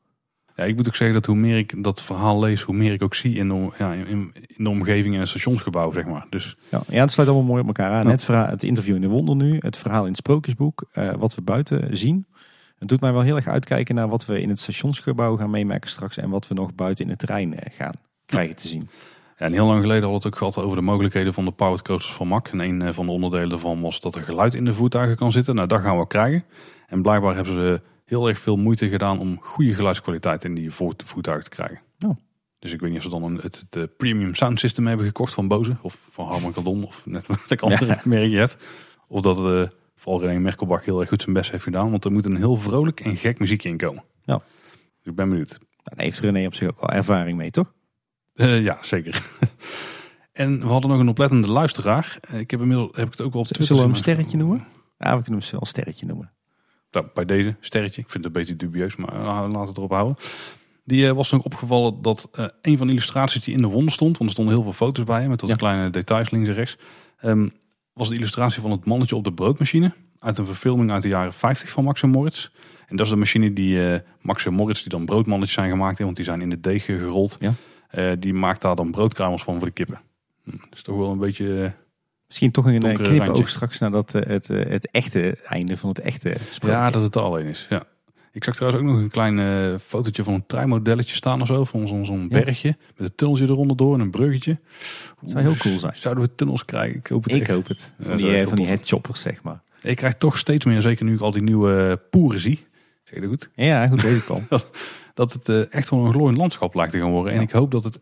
Ja, 0.55 0.63
ik 0.63 0.75
moet 0.75 0.87
ook 0.87 0.95
zeggen 0.95 1.15
dat 1.15 1.25
hoe 1.25 1.35
meer 1.35 1.57
ik 1.57 1.83
dat 1.83 2.01
verhaal 2.01 2.39
lees, 2.39 2.61
hoe 2.61 2.75
meer 2.75 2.93
ik 2.93 3.03
ook 3.03 3.15
zie 3.15 3.35
in 3.35 3.47
de, 3.47 3.73
ja, 3.77 3.93
in, 3.93 4.31
in 4.47 4.63
de 4.63 4.69
omgeving 4.69 5.13
in 5.15 5.21
een 5.21 5.27
stationsgebouw, 5.27 5.91
zeg 5.91 6.05
maar. 6.05 6.25
Dus 6.29 6.57
Ja, 6.69 6.81
ja, 6.87 7.01
het 7.01 7.11
sluit 7.11 7.29
allemaal 7.29 7.47
mooi 7.47 7.61
op 7.61 7.67
elkaar 7.67 7.91
aan. 7.91 8.03
Ja. 8.03 8.09
Het, 8.09 8.23
verhaal, 8.23 8.47
het 8.47 8.63
interview 8.63 8.95
in 8.95 9.01
de 9.01 9.07
Wonder 9.07 9.35
nu, 9.35 9.57
het 9.59 9.77
verhaal 9.77 10.03
in 10.03 10.09
het 10.09 10.17
sprookjesboek, 10.17 10.85
eh, 10.91 11.13
wat 11.13 11.35
we 11.35 11.41
buiten 11.41 11.97
zien. 11.97 12.25
Het 12.79 12.87
doet 12.87 13.01
mij 13.01 13.13
wel 13.13 13.21
heel 13.21 13.35
erg 13.35 13.47
uitkijken 13.47 13.95
naar 13.95 14.07
wat 14.07 14.25
we 14.25 14.41
in 14.41 14.49
het 14.49 14.59
stationsgebouw 14.59 15.37
gaan 15.37 15.49
meemaken 15.49 15.89
straks. 15.89 16.17
En 16.17 16.29
wat 16.29 16.47
we 16.47 16.53
nog 16.53 16.75
buiten 16.75 17.05
in 17.05 17.09
het 17.11 17.19
terrein 17.19 17.59
eh, 17.59 17.73
gaan 17.77 17.93
krijgen 18.25 18.55
te 18.55 18.67
zien. 18.67 18.89
Ja, 19.37 19.45
en 19.45 19.53
heel 19.53 19.65
lang 19.65 19.79
geleden 19.81 20.03
hadden 20.03 20.21
we 20.21 20.25
het 20.25 20.25
ook 20.25 20.37
gehad 20.37 20.57
over 20.65 20.77
de 20.77 20.83
mogelijkheden 20.83 21.33
van 21.33 21.45
de 21.45 21.51
powered 21.51 21.81
coasters 21.81 22.13
van 22.13 22.27
MAC. 22.27 22.47
En 22.47 22.59
een 22.59 22.81
eh, 22.81 22.93
van 22.93 23.05
de 23.05 23.11
onderdelen 23.11 23.49
daarvan 23.49 23.81
was 23.81 23.99
dat 23.99 24.15
er 24.15 24.21
geluid 24.23 24.53
in 24.53 24.65
de 24.65 24.73
voertuigen 24.73 25.15
kan 25.15 25.31
zitten. 25.31 25.55
Nou, 25.55 25.67
dat 25.67 25.81
gaan 25.81 25.99
we 25.99 26.07
krijgen. 26.07 26.43
En 26.87 27.01
blijkbaar 27.01 27.35
hebben 27.35 27.53
ze 27.53 27.81
heel 28.05 28.27
erg 28.27 28.39
veel 28.39 28.57
moeite 28.57 28.89
gedaan 28.89 29.19
om 29.19 29.37
goede 29.41 29.73
geluidskwaliteit 29.73 30.43
in 30.43 30.55
die 30.55 30.71
voert- 30.71 31.03
voertuigen 31.05 31.49
te 31.49 31.55
krijgen. 31.55 31.79
Oh. 32.05 32.15
Dus 32.59 32.73
ik 32.73 32.79
weet 32.79 32.89
niet 32.89 32.97
of 32.99 33.03
ze 33.05 33.09
dan 33.19 33.23
een, 33.23 33.35
het, 33.35 33.65
het, 33.69 33.75
eh, 33.75 33.83
premium 33.97 34.35
sound 34.35 34.59
system 34.59 34.87
hebben 34.87 35.05
gekocht 35.05 35.33
van 35.33 35.47
Bose 35.47 35.75
of 35.81 36.07
van 36.09 36.27
Harman 36.27 36.53
Kardon 36.53 36.83
of 36.83 37.05
net 37.05 37.27
welk 37.27 37.61
andere 37.61 37.85
Ja. 37.85 38.01
merk 38.15 38.29
je 38.29 38.37
hebt. 38.37 38.57
Of 39.07 39.21
dat 39.21 39.69
vooral 39.95 40.21
René 40.21 40.39
Merkelbach 40.39 40.85
heel 40.85 40.99
erg 40.99 41.09
goed 41.09 41.21
zijn 41.21 41.33
best 41.33 41.51
heeft 41.51 41.63
gedaan. 41.63 41.91
Want 41.91 42.05
er 42.05 42.11
moet 42.11 42.25
een 42.25 42.35
heel 42.37 42.55
vrolijk 42.57 42.99
en 42.99 43.15
gek 43.17 43.39
muziekje 43.39 43.69
in 43.69 43.77
komen. 43.77 44.03
Ja. 44.23 44.37
Dus 45.01 45.11
ik 45.11 45.15
ben 45.15 45.29
benieuwd. 45.29 45.59
Daar 45.83 46.05
heeft 46.05 46.19
René 46.19 46.45
op 46.45 46.53
zich 46.53 46.69
ook 46.69 46.81
wel 46.81 46.89
ervaring 46.89 47.37
mee, 47.37 47.51
toch? 47.51 47.73
Eh, 48.33 48.63
ja, 48.63 48.77
zeker. 48.81 49.23
en 50.33 50.59
we 50.59 50.65
hadden 50.65 50.89
nog 50.89 50.99
een 50.99 51.07
oplettende 51.09 51.47
luisteraar. 51.47 52.17
Eh, 52.21 52.39
Ik 52.39 52.51
heb 52.51 52.59
inmiddels 52.61 52.89
heb 52.95 53.05
ik 53.05 53.11
het 53.11 53.21
ook 53.21 53.31
wel 53.31 53.41
op 53.41 53.47
Twitter 53.47 53.65
Zullen 53.67 53.81
we 53.83 53.89
hem 53.89 53.97
sterretje 53.97 54.37
noemen? 54.37 54.65
Ja, 54.97 55.17
we 55.17 55.23
kunnen 55.23 55.41
hem 55.41 55.51
wel 55.51 55.65
sterretje 55.65 56.05
noemen. 56.05 56.31
Nou, 56.91 57.07
bij 57.13 57.25
deze 57.25 57.55
sterretje. 57.59 58.01
Ik 58.01 58.09
vind 58.09 58.23
het 58.23 58.35
een 58.35 58.41
beetje 58.41 58.55
dubieus, 58.55 58.95
maar 58.95 59.13
uh, 59.15 59.23
laten 59.25 59.51
we 59.61 59.67
het 59.67 59.77
erop 59.77 59.91
houden. 59.91 60.15
Die 60.83 61.07
eh, 61.07 61.13
was 61.13 61.31
nog 61.31 61.43
opgevallen 61.43 62.01
dat 62.01 62.29
eh, 62.31 62.45
een 62.61 62.77
van 62.77 62.87
de 62.87 62.93
illustraties 62.93 63.43
die 63.43 63.53
in 63.55 63.61
de 63.61 63.67
wond 63.67 63.91
stond, 63.91 64.17
want 64.17 64.23
er 64.29 64.35
stonden 64.35 64.53
heel 64.53 64.63
veel 64.63 64.73
foto's 64.73 65.03
bij 65.05 65.27
met 65.29 65.41
wat 65.41 65.49
Ja. 65.49 65.55
kleine 65.55 65.89
details 65.89 66.29
links 66.29 66.47
en 66.47 66.53
rechts, 66.53 66.77
ehm, 67.17 67.49
was 67.95 68.09
de 68.09 68.15
illustratie 68.15 68.61
van 68.61 68.71
het 68.71 68.85
mannetje 68.85 69.15
op 69.15 69.23
de 69.23 69.33
broodmachine 69.33 69.93
uit 70.19 70.37
een 70.37 70.45
verfilming 70.45 70.91
uit 70.91 71.01
de 71.01 71.07
jaren 71.07 71.33
50 71.33 71.69
van 71.69 71.83
Max 71.83 72.01
en 72.01 72.09
Moritz. 72.09 72.49
En 72.87 72.95
dat 72.95 73.05
is 73.05 73.11
de 73.11 73.17
machine 73.17 73.53
die 73.53 73.89
eh, 73.89 73.99
Max 74.21 74.45
en 74.45 74.53
Moritz, 74.53 74.81
die 74.81 74.89
dan 74.89 75.05
broodmannetjes 75.05 75.55
zijn 75.55 75.69
gemaakt, 75.69 75.99
want 75.99 76.15
die 76.15 76.25
zijn 76.25 76.41
in 76.41 76.49
de 76.49 76.59
deeg 76.59 76.85
gerold. 76.85 77.37
Ja. 77.39 77.53
Eh, 77.89 78.11
die 78.19 78.33
maakt 78.33 78.61
daar 78.61 78.75
dan 78.75 78.91
broodkruimels 78.91 79.43
van 79.43 79.57
voor 79.57 79.67
de 79.67 79.73
kippen. 79.73 80.01
Hm, 80.43 80.51
dat 80.51 80.67
is 80.73 80.83
toch 80.83 80.97
wel 80.97 81.11
een 81.11 81.17
beetje... 81.17 81.63
eh, 81.63 81.71
Misschien 82.27 82.51
toch 82.51 82.65
een 82.65 82.79
knipoog 82.79 83.17
randje. 83.27 83.47
straks 83.47 83.79
naar 83.79 83.91
dat, 83.91 84.13
eh, 84.13 84.27
het, 84.27 84.47
het 84.47 84.91
echte 84.91 85.37
einde 85.43 85.77
van 85.77 85.89
het 85.89 85.99
echte 85.99 86.35
sprookje. 86.51 86.77
Ja, 86.77 86.89
dat 86.89 87.01
het 87.01 87.15
er 87.15 87.21
alleen 87.21 87.45
is. 87.45 87.65
Ja. 87.69 87.83
Ik 88.35 88.43
zag 88.43 88.55
trouwens 88.55 88.81
ook 88.83 88.89
nog 88.89 88.97
een 89.01 89.09
klein 89.09 89.39
eh, 89.39 89.79
fotootje 89.79 90.23
van 90.23 90.33
een 90.33 90.45
treimodelletje 90.45 91.15
staan 91.15 91.41
of 91.41 91.47
zo. 91.47 91.63
Van 91.63 91.87
zo'n 92.05 92.21
Ja. 92.21 92.27
bergje. 92.27 92.77
Met 92.97 93.09
een 93.09 93.15
tunneltje 93.15 93.45
eronder 93.45 93.77
door 93.77 93.93
en 93.93 93.99
een 93.99 94.09
bruggetje. 94.11 94.59
Zou 95.25 95.41
heel 95.41 95.55
cool 95.55 95.79
zijn. 95.79 95.95
Zouden 95.95 96.23
we 96.23 96.35
tunnels 96.35 96.65
krijgen? 96.65 96.97
Ik 96.99 97.07
hoop 97.07 97.23
het 97.23 97.33
Ik 97.33 97.41
echt. 97.41 97.51
hoop 97.51 97.67
het. 97.67 97.93
Ja, 97.97 98.05
Van 98.05 98.17
die, 98.17 98.35
eh, 98.37 98.47
van 98.47 98.55
die 98.55 98.67
headchoppers, 98.67 99.21
zeg 99.21 99.43
maar. 99.43 99.61
Ik 99.81 99.95
krijg 99.95 100.15
toch 100.15 100.37
steeds 100.37 100.65
meer, 100.65 100.81
zeker 100.81 101.05
nu 101.05 101.13
ik 101.13 101.19
al 101.19 101.31
die 101.31 101.41
nieuwe 101.41 102.01
poeren 102.09 102.39
zie. 102.41 102.65
Zeg 103.03 103.13
je 103.15 103.19
dat 103.21 103.29
goed? 103.29 103.49
Ja, 103.55 103.87
goed 103.87 104.01
deze 104.01 104.23
kwam. 104.23 104.47
Dat 105.13 105.33
het 105.33 105.49
eh, 105.49 105.73
echt 105.73 105.89
wel 105.89 106.05
een 106.05 106.11
glooiend 106.11 106.37
landschap 106.37 106.75
lijkt 106.75 106.91
te 106.91 106.99
gaan 106.99 107.11
worden. 107.11 107.31
En 107.33 107.37
Ja. 107.39 107.43
ik 107.45 107.51
hoop 107.51 107.71
dat 107.71 107.83
het 107.83 107.99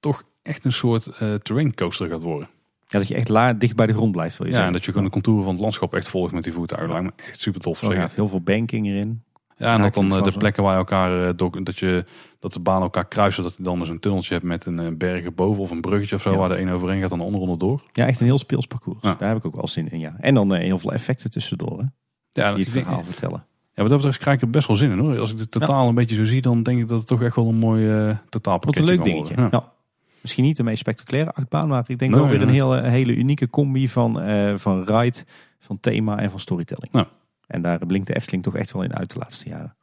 toch 0.00 0.22
echt 0.42 0.64
een 0.64 0.72
soort 0.72 1.06
eh 1.06 1.34
terrain 1.34 1.74
coaster 1.74 2.08
gaat 2.08 2.22
worden. 2.22 2.48
Ja, 2.88 2.98
dat 2.98 3.08
je 3.08 3.14
echt 3.14 3.28
la, 3.28 3.52
dicht 3.52 3.76
bij 3.76 3.86
de 3.86 3.92
grond 3.92 4.12
blijft, 4.12 4.36
wil 4.38 4.46
je 4.46 4.52
Ja, 4.52 4.58
en 4.58 4.64
zeggen. 4.64 4.72
dat 4.72 4.84
je 4.84 4.90
gewoon 4.90 5.06
de 5.06 5.12
contouren 5.12 5.44
van 5.44 5.52
het 5.52 5.62
landschap 5.62 5.94
echt 5.94 6.08
volgt 6.08 6.32
met 6.32 6.44
die 6.44 6.52
voertuigen. 6.52 6.90
Lijkt 6.90 7.04
me 7.04 7.24
echt 7.24 7.40
super 7.40 7.60
tof. 7.60 7.78
Zo 7.78 7.86
zeg. 7.90 7.96
gaaf. 7.98 8.14
Heel 8.14 8.28
veel 8.28 8.40
banking 8.40 8.86
erin. 8.86 9.22
Ja, 9.56 9.74
en 9.74 9.82
dat 9.82 9.94
dan 9.94 10.12
eh, 10.16 10.22
de 10.22 10.32
plekken 10.32 10.62
waar 10.62 10.72
je 10.72 10.78
elkaar, 10.78 11.28
eh, 11.28 11.32
dat, 11.64 11.78
je, 11.78 12.04
dat 12.38 12.52
de 12.52 12.60
banen 12.60 12.82
elkaar 12.82 13.06
kruisen, 13.08 13.42
dat 13.42 13.54
je 13.56 13.62
dan 13.62 13.78
dus 13.78 13.88
een 13.88 14.00
tunneltje 14.00 14.32
hebt 14.32 14.46
met 14.46 14.66
een 14.66 14.78
eh, 14.78 14.86
berg 14.96 15.24
erboven 15.24 15.62
of 15.62 15.70
een 15.70 15.80
bruggetje 15.80 16.16
of 16.16 16.22
zo, 16.22 16.30
Ja. 16.30 16.36
waar 16.36 16.48
de 16.48 16.58
een 16.60 16.70
overheen 16.70 17.00
gaat 17.00 17.12
en 17.12 17.18
de 17.18 17.24
ander 17.24 17.40
onderdoor. 17.40 17.82
Ja, 17.92 18.06
echt 18.06 18.20
een 18.20 18.26
heel 18.26 18.38
speels 18.38 18.66
parcours. 18.66 18.98
Ja. 19.02 19.14
Daar 19.18 19.28
heb 19.28 19.38
ik 19.38 19.46
ook 19.46 19.56
wel 19.56 19.68
zin 19.68 19.90
in, 19.90 19.98
ja. 19.98 20.16
En 20.20 20.34
dan 20.34 20.54
heel 20.54 20.78
veel 20.78 20.92
effecten 20.92 21.30
tussendoor, 21.30 21.78
hè, 21.78 21.84
Ja, 22.30 22.54
die 22.54 22.64
het 22.64 22.72
denk- 22.72 22.86
verhaal 22.86 23.04
vertellen. 23.04 23.44
ja, 23.74 23.80
wat 23.82 23.88
dat 23.88 23.96
betreft 23.96 24.18
krijg 24.18 24.36
ik 24.36 24.42
er 24.42 24.50
best 24.50 24.66
wel 24.68 24.76
zin 24.76 24.90
in 24.90 24.98
hoor. 24.98 25.18
Als 25.18 25.32
ik 25.32 25.38
het 25.38 25.50
totaal 25.50 25.88
een 25.88 25.94
beetje 25.94 26.16
zo 26.16 26.24
zie, 26.24 26.42
dan 26.42 26.62
denk 26.62 26.80
ik 26.80 26.88
dat 26.88 26.98
het 26.98 27.06
toch 27.06 27.22
echt 27.22 27.36
wel 27.36 27.48
een 27.48 27.54
mooi 27.58 27.90
eh 27.90 28.06
Wat 28.06 28.16
totaalpakketje 28.28 28.80
een 28.90 28.96
leuk 28.96 29.04
dingetje. 29.04 29.34
Ja. 29.36 29.48
Ja. 29.50 29.72
Misschien 30.20 30.44
niet 30.44 30.56
de 30.56 30.62
meest 30.62 30.78
spectaculaire 30.78 31.32
achtbaan, 31.32 31.68
maar 31.68 31.84
ik 31.86 31.98
denk 31.98 32.10
Nee, 32.12 32.20
wel 32.20 32.30
weer 32.30 32.42
een 32.42 32.48
hele, 32.48 32.82
hele 32.82 33.14
unieke 33.14 33.50
combi 33.50 33.88
van, 33.88 34.12
van 34.58 34.84
ride, 34.84 35.18
van 35.58 35.80
thema 35.80 36.18
en 36.18 36.30
van 36.30 36.40
storytelling. 36.40 36.92
Ja. 36.92 37.06
En 37.54 37.62
daar 37.62 37.86
blinkt 37.86 38.06
de 38.06 38.14
Efteling 38.14 38.42
toch 38.42 38.56
echt 38.56 38.72
wel 38.72 38.82
in 38.82 38.96
uit 38.96 39.10
de 39.12 39.18
laatste 39.18 39.48
jaren. 39.48 39.76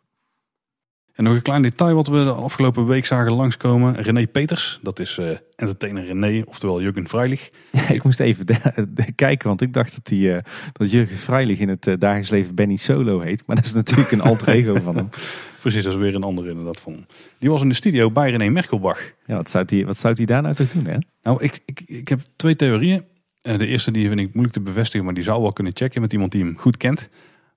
En 1.14 1.24
nog 1.24 1.34
een 1.36 1.42
klein 1.42 1.62
detail 1.62 1.96
wat 1.96 2.08
we 2.08 2.24
de 2.24 2.32
afgelopen 2.32 2.86
week 2.88 3.06
zagen 3.06 3.32
langskomen. 3.32 3.96
René 3.96 4.28
Peters, 4.28 4.80
dat 4.82 5.00
is 5.00 5.18
eh, 5.18 5.30
entertainer 5.56 6.06
René, 6.06 6.44
oftewel 6.46 6.82
Jurgen 6.82 7.08
Freilich. 7.08 7.50
ik 7.90 8.04
moest 8.04 8.20
even 8.20 8.46
de- 8.46 9.12
kijken, 9.16 9.48
want 9.48 9.62
ik 9.62 9.74
dacht 9.74 9.96
dat, 9.96 10.06
die, 10.06 10.36
eh, 10.36 10.44
dat 10.72 10.92
Jurgen 10.92 11.18
Freilich 11.18 11.60
in 11.60 11.70
het 11.70 11.88
eh, 11.88 11.94
dagelijks 11.98 12.30
leven 12.30 12.56
Benny 12.56 12.76
Solo 12.76 13.20
heet. 13.20 13.44
Maar 13.46 13.56
dat 13.56 13.66
is 13.66 13.74
natuurlijk 13.74 14.12
een 14.12 14.22
alter 14.22 14.48
ego 14.48 14.76
van 14.76 14.96
hem. 14.96 15.10
Precies, 15.62 15.84
dat 15.84 15.94
is 15.94 16.00
weer 16.00 16.16
een 16.16 16.24
andere 16.24 16.50
inderdaad 16.50 16.80
van 16.80 16.94
hem. 16.94 17.06
Die 17.40 17.50
was 17.50 17.62
in 17.62 17.70
de 17.70 17.76
studio 17.76 18.12
bij 18.12 18.32
René 18.32 18.50
Merkelbach. 18.50 19.12
Ja, 19.26 19.36
wat 19.36 19.50
zou 19.50 19.66
die, 19.66 19.86
wat 19.86 19.98
zou 19.98 20.14
die 20.14 20.26
daar 20.26 20.42
nou 20.42 20.56
toch 20.56 20.68
doen, 20.68 20.86
hè? 20.86 20.98
Nou, 21.24 21.44
ik, 21.44 21.60
ik, 21.66 21.82
ik 21.86 22.08
heb 22.08 22.20
twee 22.36 22.56
theorieën. 22.56 23.04
Eh, 23.42 23.58
de 23.58 23.68
eerste 23.68 23.92
die 23.92 24.08
vind 24.08 24.20
ik 24.20 24.34
moeilijk 24.34 24.54
te 24.54 24.62
bevestigen, 24.62 25.06
maar 25.06 25.14
die 25.14 25.24
zou 25.24 25.42
wel 25.42 25.54
kunnen 25.54 25.74
checken 25.76 26.02
met 26.02 26.14
iemand 26.14 26.32
die 26.32 26.44
hem 26.44 26.58
goed 26.58 26.78
kent. 26.78 27.10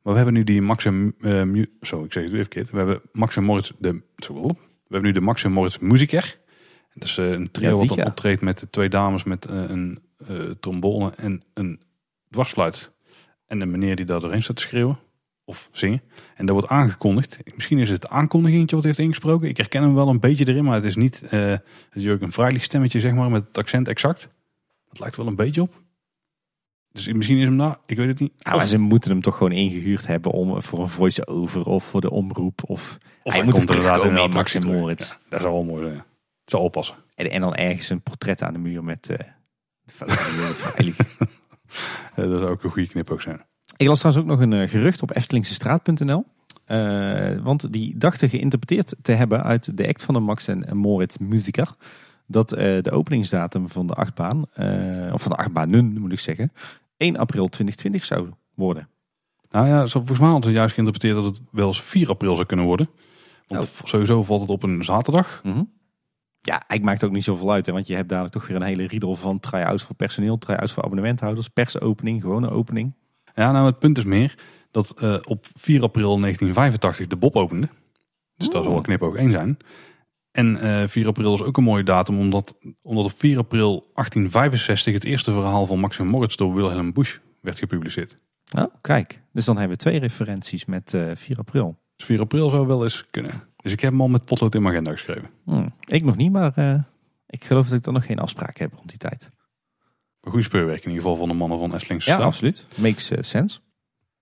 Maar 0.05 0.13
we 0.13 0.19
hebben 0.19 0.35
nu 0.35 0.45
die 0.45 0.63
Max 0.63 0.85
en, 0.85 1.15
eh, 1.19 1.65
zo, 1.81 2.05
ik 2.05 2.13
zeg 2.13 2.23
het 2.23 2.33
weer 2.33 2.41
verkeerd. 2.41 2.71
We 2.71 2.77
hebben 2.77 3.01
Max 3.13 3.37
en 3.37 3.45
Moritz, 3.45 3.71
de, 3.79 4.03
zo, 4.17 4.43
we 4.47 4.57
hebben 4.89 5.03
nu 5.03 5.13
de 5.13 5.21
Max 5.21 5.45
en 5.45 5.53
Moritz 5.53 5.79
Musiker. 5.79 6.39
Dat 6.95 7.09
is 7.09 7.19
eh, 7.19 7.31
een 7.31 7.51
trio 7.51 7.69
Ja, 7.69 7.87
wat 7.87 7.97
dan 7.97 8.07
optreedt 8.07 8.41
met 8.41 8.59
de 8.59 8.71
twee 8.71 8.89
dames 8.89 9.25
met 9.25 9.45
eh, 9.45 9.69
een 9.69 9.99
trombone 10.61 11.11
en 11.11 11.43
een 11.55 11.81
dwarsfluit. 12.31 12.93
En 13.47 13.61
een 13.61 13.71
meneer 13.71 13.97
die 13.97 14.05
daar 14.05 14.21
doorheen 14.21 14.43
staat 14.43 14.57
te 14.57 14.63
schreeuwen 14.63 14.99
of 15.45 15.69
zingen. 15.73 16.03
En 16.35 16.47
dat 16.47 16.55
wordt 16.55 16.71
aangekondigd. 16.71 17.39
Misschien 17.55 17.79
is 17.79 17.91
het 17.91 18.03
het 18.03 18.13
aankondigingetje 18.13 18.77
wat 18.77 18.85
heeft 18.85 18.99
ingesproken. 18.99 19.49
Ik 19.49 19.57
herken 19.57 19.83
hem 19.83 19.95
wel 19.95 20.09
een 20.09 20.21
beetje 20.21 20.49
erin, 20.49 20.65
maar 20.65 20.75
het 20.75 20.85
is 20.85 20.97
niet 20.97 21.31
het 21.31 21.63
Jurgen 21.91 22.33
Freilich 22.33 22.63
stemmetje 22.63 23.01
zeg 23.01 23.13
maar 23.13 23.31
met 23.31 23.47
het 23.47 23.59
accent 23.59 23.89
exact. 23.89 24.29
Dat 24.89 24.99
lijkt 24.99 25.17
wel 25.17 25.27
een 25.27 25.37
beetje 25.37 25.63
op. 25.63 25.84
Dus 26.95 27.13
misschien 27.13 27.39
is 27.39 27.45
hem 27.45 27.59
daar, 27.59 27.77
ik 27.87 27.97
weet 27.97 28.09
het 28.09 28.21
niet. 28.21 28.33
Nou, 28.45 28.57
maar 28.57 28.67
ze 28.67 28.79
moeten 28.79 29.11
hem 29.11 29.21
toch 29.21 29.37
gewoon 29.37 29.53
ingehuurd 29.53 30.07
hebben 30.07 30.33
om 30.33 30.63
voor 30.63 30.79
een 30.79 30.89
voice-over 30.89 31.67
of 31.67 31.85
voor 31.85 32.01
de 32.01 32.11
omroep. 32.11 32.63
Of, 32.67 32.99
Of 33.23 33.33
hij 33.33 33.43
moet 33.45 33.55
er 33.55 33.61
inderdaad 33.61 33.85
terugkomen 33.85 34.23
in 34.23 34.33
Max 34.33 34.55
en. 34.55 34.67
Moritz. 34.67 35.09
Ja, 35.11 35.17
dat 35.29 35.41
zou 35.41 35.53
wel 35.53 35.65
mooi 35.65 35.83
zijn. 35.83 35.95
ja. 35.95 36.05
Het 36.41 36.51
zal 36.53 36.61
oppassen. 36.63 36.97
En, 37.15 37.31
en 37.31 37.41
dan 37.41 37.55
ergens 37.55 37.89
een 37.89 38.01
portret 38.01 38.43
aan 38.43 38.53
de 38.53 38.59
muur 38.59 38.85
met 38.85 39.09
eh 39.09 39.19
de 39.85 39.95
dat 42.15 42.41
zou 42.41 42.47
ook 42.47 42.65
een 42.65 42.71
goede 42.71 42.89
knip 42.89 43.11
ook 43.11 43.23
zijn. 43.23 43.41
Ik 43.77 43.87
las 43.87 43.99
trouwens 43.99 44.25
ook 44.25 44.31
nog 44.31 44.41
een 44.41 44.53
eh, 44.53 44.69
gerucht 44.69 45.03
op 45.03 45.11
eftelingsestraat.nl. 45.11 46.25
Eh, 46.65 47.39
want 47.43 47.73
die 47.73 47.97
dachten 47.99 48.29
geïnterpreteerd 48.29 48.95
te 49.03 49.13
hebben 49.13 49.43
uit 49.43 49.77
de 49.77 49.89
act 49.89 50.03
van 50.03 50.15
de 50.15 50.21
Max 50.21 50.49
en 50.49 50.77
Moritz 50.77 51.17
Musiker. 51.17 51.75
Dat 52.27 52.49
de 52.49 52.91
openingsdatum 52.91 53.69
van 53.69 53.87
de 53.87 53.95
achtbaan, 53.95 54.41
of 55.13 55.23
van 55.23 55.31
de 55.31 55.37
achtbanen 55.37 56.01
moet 56.01 56.13
ik 56.13 56.21
zeggen, 56.21 56.53
1 56.97 57.17
april 57.17 57.49
2020 57.49 58.05
zou 58.05 58.29
worden. 58.55 58.89
Nou 59.51 59.67
ja, 59.67 59.87
zo, 59.87 59.99
volgens 59.99 60.19
mij 60.19 60.29
hadden 60.29 60.51
we 60.51 60.57
juist 60.57 60.75
geïnterpreteerd 60.75 61.23
dat 61.23 61.37
het 61.37 61.41
wel 61.51 61.67
eens 61.67 61.83
4 61.83 62.09
april 62.09 62.35
zou 62.35 62.47
kunnen 62.47 62.67
worden. 62.67 62.89
Want 63.47 63.65
Oh. 63.65 63.87
sowieso 63.87 64.23
valt 64.23 64.41
het 64.41 64.51
op 64.51 64.63
een 64.63 64.85
zaterdag. 64.85 65.41
Ja, 66.41 66.63
ik 66.69 66.83
maakt 66.83 67.01
het 67.01 67.09
ook 67.11 67.15
niet 67.17 67.25
zoveel 67.25 67.53
uit. 67.53 67.67
Hè, 67.67 67.73
want 67.73 67.87
je 67.87 67.95
hebt 67.95 68.09
dadelijk 68.09 68.35
toch 68.35 68.47
weer 68.47 68.57
een 68.57 68.63
hele 68.63 68.87
riedel 68.87 69.17
van 69.17 69.41
try-outs 69.41 69.83
voor 69.83 69.95
personeel, 69.97 70.39
try-outs 70.39 70.73
voor 70.73 70.83
abonnementhouders, 70.83 71.49
persopening, 71.49 72.21
gewone 72.21 72.51
opening. 72.51 72.93
Ja, 73.35 73.53
nou 73.53 73.67
het 73.67 73.79
punt 73.79 73.99
is 73.99 74.05
meer 74.05 74.39
dat 74.71 74.95
eh, 74.99 75.17
op 75.25 75.47
4 75.57 75.83
april 75.83 76.21
1985 76.21 77.07
de 77.07 77.17
Bob 77.17 77.37
opende. 77.37 77.69
Dus 78.37 78.49
dat 78.49 78.65
zal 78.65 78.73
wel 78.73 78.81
knip 78.83 79.03
ook 79.03 79.17
één 79.17 79.31
zijn. 79.31 79.57
En 80.35 80.61
eh 80.61 80.89
4 80.89 81.07
april 81.07 81.35
is 81.35 81.43
ook 81.43 81.57
een 81.57 81.63
mooie 81.65 81.83
datum, 81.83 82.19
omdat, 82.19 82.57
omdat 82.83 83.05
op 83.05 83.13
4 83.17 83.39
april 83.39 83.91
1865 83.95 84.95
het 84.95 85.05
eerste 85.05 85.33
verhaal 85.33 85.67
van 85.67 85.79
Max 85.79 85.99
en 85.99 86.07
Moritz 86.07 86.37
door 86.37 86.55
Wilhelm 86.55 86.93
Busch 86.93 87.19
werd 87.41 87.59
gepubliceerd. 87.59 88.17
Oh, 88.59 88.75
kijk. 88.81 89.21
Dus 89.33 89.45
dan 89.45 89.57
hebben 89.57 89.77
we 89.77 89.83
twee 89.83 89.99
referenties 89.99 90.65
met 90.65 90.95
eh 90.95 91.11
4 91.15 91.39
april. 91.39 91.79
Dus 91.97 92.07
4 92.07 92.21
april 92.21 92.51
zou 92.51 92.67
wel 92.67 92.83
eens 92.83 93.11
kunnen. 93.11 93.43
Dus 93.57 93.73
ik 93.73 93.81
heb 93.81 93.91
hem 93.91 94.01
al 94.01 94.09
met 94.09 94.25
potlood 94.25 94.55
in 94.55 94.63
mijn 94.63 94.75
agenda 94.75 94.91
geschreven. 94.91 95.31
Hm, 95.45 95.69
ik 95.85 96.05
nog 96.05 96.17
niet, 96.17 96.33
maar 96.33 96.53
eh, 96.55 96.81
ik 97.27 97.45
geloof 97.45 97.69
dat 97.69 97.79
ik 97.79 97.85
dan 97.85 97.95
nog 97.95 98.07
geen 98.07 98.19
afspraak 98.19 98.57
heb 98.57 98.73
rond 98.75 98.89
die 98.89 98.99
tijd. 98.99 99.31
Een 100.21 100.31
goede 100.31 100.45
speurwerk 100.45 100.85
in 100.85 100.91
ieder 100.91 101.03
geval 101.03 101.17
van 101.17 101.29
de 101.29 101.35
mannen 101.35 101.59
van 101.59 101.75
Estlingse 101.75 102.11
Ja, 102.11 102.17
absoluut. 102.17 102.67
Makes 102.77 103.11
sense. 103.21 103.59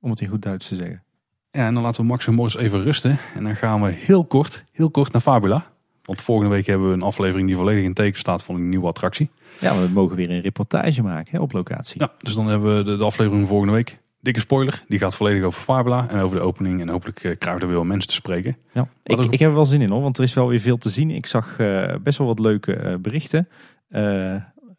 Om 0.01 0.11
het 0.11 0.21
in 0.21 0.29
goed 0.29 0.43
Duits 0.43 0.69
te 0.69 0.77
zeggen. 0.77 1.05
Ja, 1.51 1.67
en 1.67 1.75
dan 1.75 1.83
laten 1.83 2.01
we 2.01 2.07
Max 2.07 2.27
en 2.27 2.35
Moritz 2.35 2.57
even 2.57 2.83
rusten. 2.83 3.19
En 3.35 3.45
dan 3.45 3.57
gaan 3.57 3.83
we 3.83 3.93
heel 3.93 4.25
kort, 4.25 4.65
heel 4.73 4.91
kort 4.91 5.13
naar 5.13 5.23
Fabula. 5.23 5.73
Want 6.05 6.23
volgende 6.23 6.51
week 6.51 6.67
hebben 6.67 6.89
we 6.89 6.95
een 6.95 7.03
aflevering 7.03 7.47
die 7.47 7.57
volledig 7.57 7.85
in 7.85 7.95
teken 7.95 8.19
staat 8.19 8.45
van 8.45 8.55
een 8.55 8.69
nieuwe 8.69 8.87
attractie. 8.87 9.31
Ja, 9.61 9.81
we 9.81 9.89
mogen 9.89 10.17
weer 10.17 10.31
een 10.31 10.41
reportage 10.41 11.03
maken 11.03 11.37
hè, 11.37 11.43
op 11.43 11.53
locatie. 11.53 12.01
Ja, 12.01 12.13
dus 12.19 12.35
dan 12.35 12.47
hebben 12.47 12.77
we 12.77 12.85
de, 12.85 12.97
de 12.97 13.05
aflevering 13.05 13.49
volgende 13.49 13.73
week. 13.73 14.01
Dikke 14.21 14.41
spoiler, 14.41 14.85
die 14.89 14.99
gaat 14.99 15.15
volledig 15.15 15.43
over 15.43 15.63
Fabula 15.63 16.09
en 16.09 16.21
over 16.21 16.37
de 16.37 16.43
opening. 16.43 16.81
En 16.81 16.89
hopelijk 16.89 17.25
eh, 17.25 17.39
krijgen 17.39 17.63
we 17.63 17.69
er 17.69 17.79
weer 17.79 17.87
mensen 17.87 18.09
te 18.09 18.15
spreken. 18.15 18.57
Ja. 18.73 18.89
Ik, 19.05 19.19
ik 19.19 19.39
heb 19.39 19.49
er 19.49 19.55
wel 19.55 19.67
zin 19.67 19.81
in 19.81 19.91
hoor, 19.91 20.03
want 20.03 20.19
er 20.19 20.25
is 20.25 20.35
wel 20.35 20.49
weer 20.49 20.61
veel 20.61 20.79
te 20.79 20.91
zien. 20.91 21.11
Ik 21.11 21.27
zag 21.27 21.59
eh, 21.59 21.95
best 22.03 22.19
wel 22.19 22.27
wat 22.27 22.39
leuke 22.39 22.75
eh, 22.75 22.95
berichten. 22.97 23.49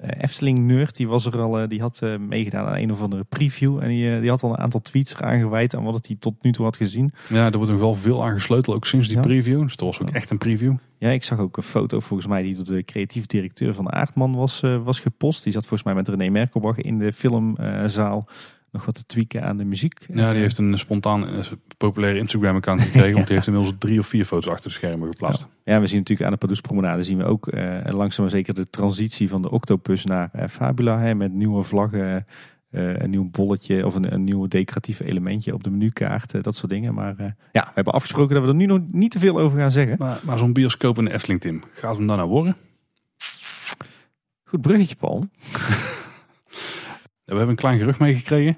Eh 0.04 0.24
Efteling 0.24 0.60
Nerd, 0.60 0.96
die 0.96 1.08
was 1.08 1.26
er 1.26 1.40
al, 1.42 1.60
eh, 1.60 1.68
die 1.68 1.82
had 1.82 2.00
eh, 2.02 2.18
meegedaan 2.18 2.66
aan 2.68 2.78
een 2.78 2.92
of 2.92 3.02
andere 3.02 3.24
preview. 3.24 3.80
En 3.82 3.88
die, 3.88 4.20
die 4.20 4.30
had 4.30 4.44
al 4.44 4.50
een 4.50 4.58
aantal 4.58 4.82
tweets 4.82 5.14
eraan 5.16 5.40
gewijd 5.40 5.76
aan 5.76 5.84
wat 5.84 6.08
hij 6.08 6.16
tot 6.20 6.34
nu 6.42 6.52
toe 6.52 6.66
had 6.66 6.78
gezien. 6.78 7.12
Ja, 7.30 7.46
er 7.46 7.58
wordt 7.58 7.72
nog 7.72 7.80
wel 7.80 7.96
veel 7.96 8.24
aangesleuteld, 8.26 8.76
ook 8.76 8.86
sinds 8.86 9.08
die 9.08 9.16
Ja. 9.18 9.22
preview. 9.24 9.62
Dus 9.62 9.76
dat 9.76 9.88
was 9.88 10.02
ook 10.02 10.10
echt 10.10 10.30
een 10.30 10.38
preview. 10.38 10.76
Ja, 10.98 11.10
ik 11.10 11.24
zag 11.24 11.40
ook 11.40 11.58
een 11.58 11.64
foto 11.64 12.00
volgens 12.00 12.28
mij 12.30 12.44
die 12.44 12.56
door 12.56 12.66
de 12.76 12.84
creatief 12.84 13.26
directeur 13.26 13.74
van 13.74 13.92
Aardman 13.92 14.36
was, 14.36 14.60
was 14.84 15.00
gepost. 15.00 15.44
Die 15.44 15.52
zat 15.54 15.62
volgens 15.62 15.84
mij 15.84 15.94
met 15.94 16.08
René 16.08 16.30
Merkelbach 16.30 16.78
in 16.78 16.98
de 17.00 17.14
filmzaal 17.14 18.28
nog 18.74 18.86
wat 18.86 18.96
te 18.96 19.06
tweaken 19.06 19.44
aan 19.44 19.58
de 19.58 19.64
muziek. 19.66 20.06
Ja, 20.14 20.32
die 20.32 20.42
heeft 20.42 20.58
een 20.58 20.80
spontaan 20.80 21.28
eh, 21.28 21.40
populaire 21.78 22.20
Instagram-account 22.20 22.82
gekregen. 22.82 23.14
Want 23.20 23.28
die 23.28 23.36
heeft 23.36 23.48
inmiddels 23.48 23.76
drie 23.80 24.00
of 24.00 24.08
vier 24.08 24.26
foto's 24.26 24.48
achter 24.54 24.68
de 24.70 24.76
schermen 24.76 25.08
geplaatst. 25.10 25.48
Ja, 25.64 25.80
we 25.80 25.88
zien 25.88 25.98
natuurlijk 25.98 26.28
aan 26.28 26.34
de 26.34 26.40
Padus 26.46 26.62
Promenade 26.62 27.04
zien 27.04 27.18
we 27.18 27.24
ook 27.24 27.48
eh, 27.48 27.78
langzaam 27.90 28.22
maar 28.26 28.34
zeker 28.34 28.54
de 28.54 28.70
transitie 28.70 29.30
van 29.30 29.42
de 29.42 29.52
Octopus 29.52 30.06
naar 30.06 30.30
eh, 30.34 30.48
Fabula. 30.48 31.00
Hè, 31.00 31.16
met 31.16 31.34
nieuwe 31.34 31.64
vlaggen, 31.64 32.26
eh, 32.70 32.96
een 32.96 33.10
nieuw 33.10 33.30
bolletje 33.30 33.86
of 33.86 33.96
een, 33.96 34.14
een 34.14 34.24
nieuw 34.24 34.48
decoratief 34.48 35.00
elementje 35.00 35.54
op 35.54 35.64
de 35.64 35.70
menukaart. 35.70 36.34
eh, 36.34 36.42
dat 36.42 36.56
soort 36.56 36.72
dingen. 36.72 36.94
Maar 36.94 37.16
eh, 37.18 37.26
ja, 37.52 37.64
we 37.66 37.72
hebben 37.74 37.94
afgesproken 37.94 38.36
dat 38.36 38.44
we 38.44 38.50
er 38.50 38.56
nu 38.56 38.66
nog 38.66 38.80
niet 38.88 39.12
te 39.12 39.20
veel 39.20 39.40
over 39.40 39.60
gaan 39.60 39.72
zeggen. 39.72 39.96
Maar, 40.00 40.20
maar 40.24 40.38
zo'n 40.38 40.54
bioscoop 40.54 40.98
in 40.98 41.06
de 41.06 41.14
Efteling, 41.14 41.42
Tim, 41.42 41.62
gaat 41.74 41.96
hem 41.96 42.08
daarna 42.08 42.28
worden? 42.28 42.56
Goed 44.44 44.62
bruggetje, 44.62 44.96
Paul. 44.96 45.24
We 47.34 47.40
hebben 47.40 47.56
een 47.56 47.62
klein 47.62 47.80
gerucht 47.80 48.00
meegekregen. 48.00 48.58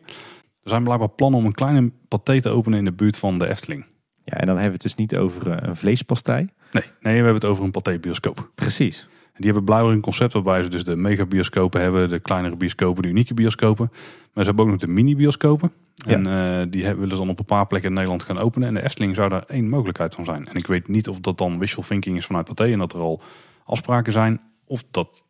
Er 0.64 0.70
zijn 0.70 0.84
blijkbaar 0.84 1.10
plannen 1.10 1.40
om 1.40 1.46
een 1.46 1.54
kleine 1.54 1.92
paté 2.08 2.42
te 2.42 2.50
openen 2.50 2.80
in 2.80 2.86
de 2.86 2.92
buurt 2.92 3.18
van 3.18 3.40
de 3.40 3.50
Efteling. 3.50 3.86
Ja, 4.24 4.34
en 4.34 4.46
dan 4.46 4.56
hebben 4.56 4.66
we 4.66 4.72
het 4.72 4.82
dus 4.82 4.96
niet 4.96 5.18
over 5.18 5.52
eh, 5.52 5.68
een 5.68 5.76
vleespastei. 5.76 6.50
Nee, 6.72 6.84
nee, 7.00 7.14
we 7.14 7.24
hebben 7.24 7.34
het 7.34 7.46
over 7.46 7.64
een 7.64 7.72
paté-bioscoop. 7.72 8.50
Precies. 8.56 9.08
Die 9.36 9.46
hebben 9.46 9.64
blijkbaar 9.64 9.92
een 9.92 10.02
concept 10.02 10.34
waarbij 10.34 10.64
ze 10.64 10.70
dus 10.70 10.84
de 10.84 10.96
megabioscopen 10.96 11.82
hebben, 11.82 12.10
de 12.10 12.20
kleinere 12.20 12.56
bioscopen, 12.56 13.04
de 13.04 13.10
unieke 13.10 13.34
bioscopen. 13.34 13.90
Maar 14.34 14.44
ze 14.44 14.50
hebben 14.50 14.66
ook 14.66 14.72
nog 14.72 14.80
de 14.80 14.88
mini-bioscopen. 14.88 15.72
Ja. 15.96 16.14
En 16.14 16.28
eh, 16.28 16.66
die 16.70 16.84
willen 16.84 17.10
ze 17.10 17.16
dan 17.16 17.30
op 17.30 17.40
een 17.40 17.46
paar 17.46 17.68
plekken 17.68 17.90
in 17.90 17.96
Nederland 17.96 18.24
gaan 18.24 18.38
openen. 18.38 18.68
En 18.68 18.74
de 18.74 18.84
Efteling 18.84 19.16
zou 19.16 19.30
daar 19.30 19.44
één 19.48 19.70
mogelijkheid 19.70 20.16
van 20.16 20.26
zijn. 20.26 20.48
En 20.48 20.56
ik 20.56 20.68
weet 20.68 20.88
niet 20.88 21.08
of 21.10 21.20
dat 21.20 21.38
dan 21.38 21.60
wishful 21.60 21.84
thinking 21.84 22.18
is 22.18 22.26
vanuit 22.26 22.46
Pathé 22.46 22.72
en 22.72 22.80
dat 22.80 22.94
er 22.94 23.00
al 23.00 23.22
afspraken 23.66 24.14
zijn. 24.14 24.42
Of 24.66 24.84
dat, 24.92 25.24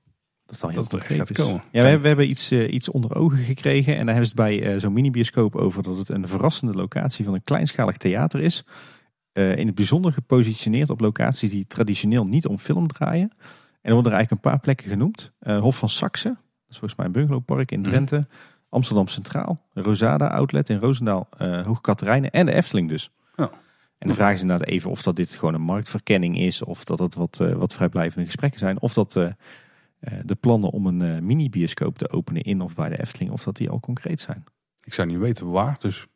Dat 0.46 0.56
is 0.56 0.62
dan 0.62 0.70
heel 0.72 0.84
dat 0.88 0.94
er 0.94 1.02
gaat 1.02 1.32
komen. 1.32 1.62
Ja, 1.72 1.82
we, 1.82 1.88
hebben- 1.88 2.02
we 2.02 2.08
hebben 2.08 2.30
iets, 2.30 2.52
eh, 2.52 2.74
iets 2.74 2.90
onder 2.90 3.16
ogen 3.16 3.38
gekregen. 3.38 3.94
En 3.98 4.06
daar 4.06 4.16
hebben 4.16 4.32
ze 4.36 4.42
het 4.42 4.50
bij 4.62 4.74
eh, 4.74 4.80
zo'n 4.80 4.94
mini-bioscoop 4.94 5.56
over 5.56 5.84
dat 5.84 5.98
het 5.98 6.10
een 6.10 6.28
verrassende 6.28 6.74
locatie 6.74 7.26
van 7.26 7.34
een 7.34 7.44
kleinschalig 7.44 7.98
theater 7.98 8.40
is. 8.42 8.64
Eh, 9.32 9.56
in 9.58 9.66
het 9.66 9.76
bijzonder 9.76 10.12
gepositioneerd 10.12 10.90
op 10.90 11.00
locaties 11.00 11.50
die 11.50 11.68
traditioneel 11.68 12.26
niet 12.26 12.48
om 12.48 12.58
film 12.58 12.88
draaien. 12.88 13.30
En 13.82 13.92
er 13.92 13.94
worden 13.94 14.12
er 14.12 14.18
eigenlijk 14.18 14.32
een 14.46 14.52
paar 14.52 14.60
plekken 14.60 14.88
genoemd. 14.90 15.32
Hof 15.40 15.78
van 15.78 15.90
Saxe, 15.90 16.28
dat 16.28 16.38
is 16.70 16.78
volgens 16.78 16.96
mij 16.96 17.06
een 17.06 17.12
bungalowpark 17.12 17.72
in 17.72 17.80
Mhm. 17.80 17.90
Drenthe. 17.90 18.28
Amsterdam 18.70 19.08
Centraal, 19.08 19.62
Rosada 19.74 20.28
Outlet 20.28 20.70
in 20.70 20.78
Roosendaal, 20.78 21.28
Hoog 21.38 21.82
Katerijnen 21.82 22.32
en 22.32 22.46
de 22.46 22.52
Efteling 22.54 22.90
dus. 22.90 23.10
Ja. 23.36 23.50
En 23.98 24.08
de 24.08 24.14
vraag 24.14 24.34
is 24.34 24.42
inderdaad 24.42 24.68
even 24.68 24.90
of 24.90 25.02
dat 25.02 25.16
dit 25.16 25.30
gewoon 25.36 25.54
een 25.54 25.62
marktverkenning 25.62 26.38
is. 26.38 26.64
Of 26.64 26.84
dat 26.84 27.00
het 27.00 27.16
wat, 27.16 27.38
wat 27.58 27.74
vrijblijvende 27.74 28.26
gesprekken 28.26 28.60
zijn. 28.60 28.82
Of 28.82 28.94
dat 28.94 29.20
de 30.24 30.36
plannen 30.36 30.70
om 30.70 30.88
een 30.88 31.02
eh, 31.02 31.22
mini-bioscoop 31.22 31.98
te 31.98 32.10
openen 32.10 32.42
in 32.42 32.62
of 32.62 32.76
bij 32.76 32.90
de 32.90 33.00
Efteling, 33.00 33.32
of 33.32 33.44
dat 33.44 33.56
die 33.56 33.70
al 33.70 33.80
concreet 33.80 34.22
zijn. 34.22 34.44
ik 34.84 34.94
zou 34.94 35.08
niet 35.08 35.18
weten 35.18 35.52
waar. 35.52 35.78
Dus 35.80 36.08